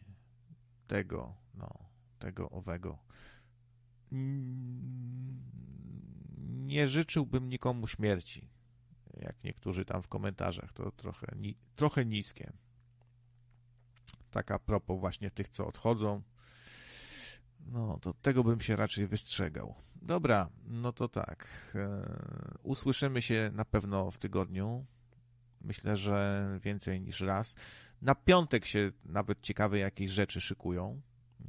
[0.87, 1.69] tego, no,
[2.19, 2.97] tego owego.
[6.59, 8.49] Nie życzyłbym nikomu śmierci.
[9.13, 12.53] Jak niektórzy tam w komentarzach, to trochę, ni trochę niskie.
[14.31, 16.21] Taka propos właśnie tych, co odchodzą.
[17.59, 19.75] No, to tego bym się raczej wystrzegał.
[19.95, 21.47] Dobra, no to tak.
[21.75, 22.05] E,
[22.63, 24.85] usłyszymy się na pewno w tygodniu.
[25.61, 27.55] Myślę, że więcej niż raz.
[28.01, 31.01] Na piątek się nawet ciekawe jakieś rzeczy szykują.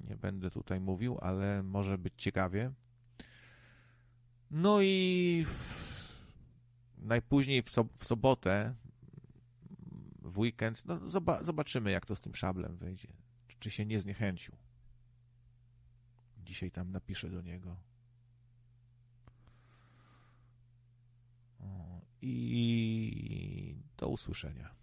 [0.09, 2.73] Nie będę tutaj mówił, ale może być ciekawie.
[4.51, 5.47] No i
[6.99, 8.75] najpóźniej w, w sobotę,
[10.23, 13.09] w weekend, no zoba zobaczymy, jak to z tym szablem wyjdzie.
[13.59, 14.57] Czy, się nie zniechęcił.
[16.45, 17.77] Dzisiaj tam napiszę do niego.
[22.23, 24.80] I do usłyszenia.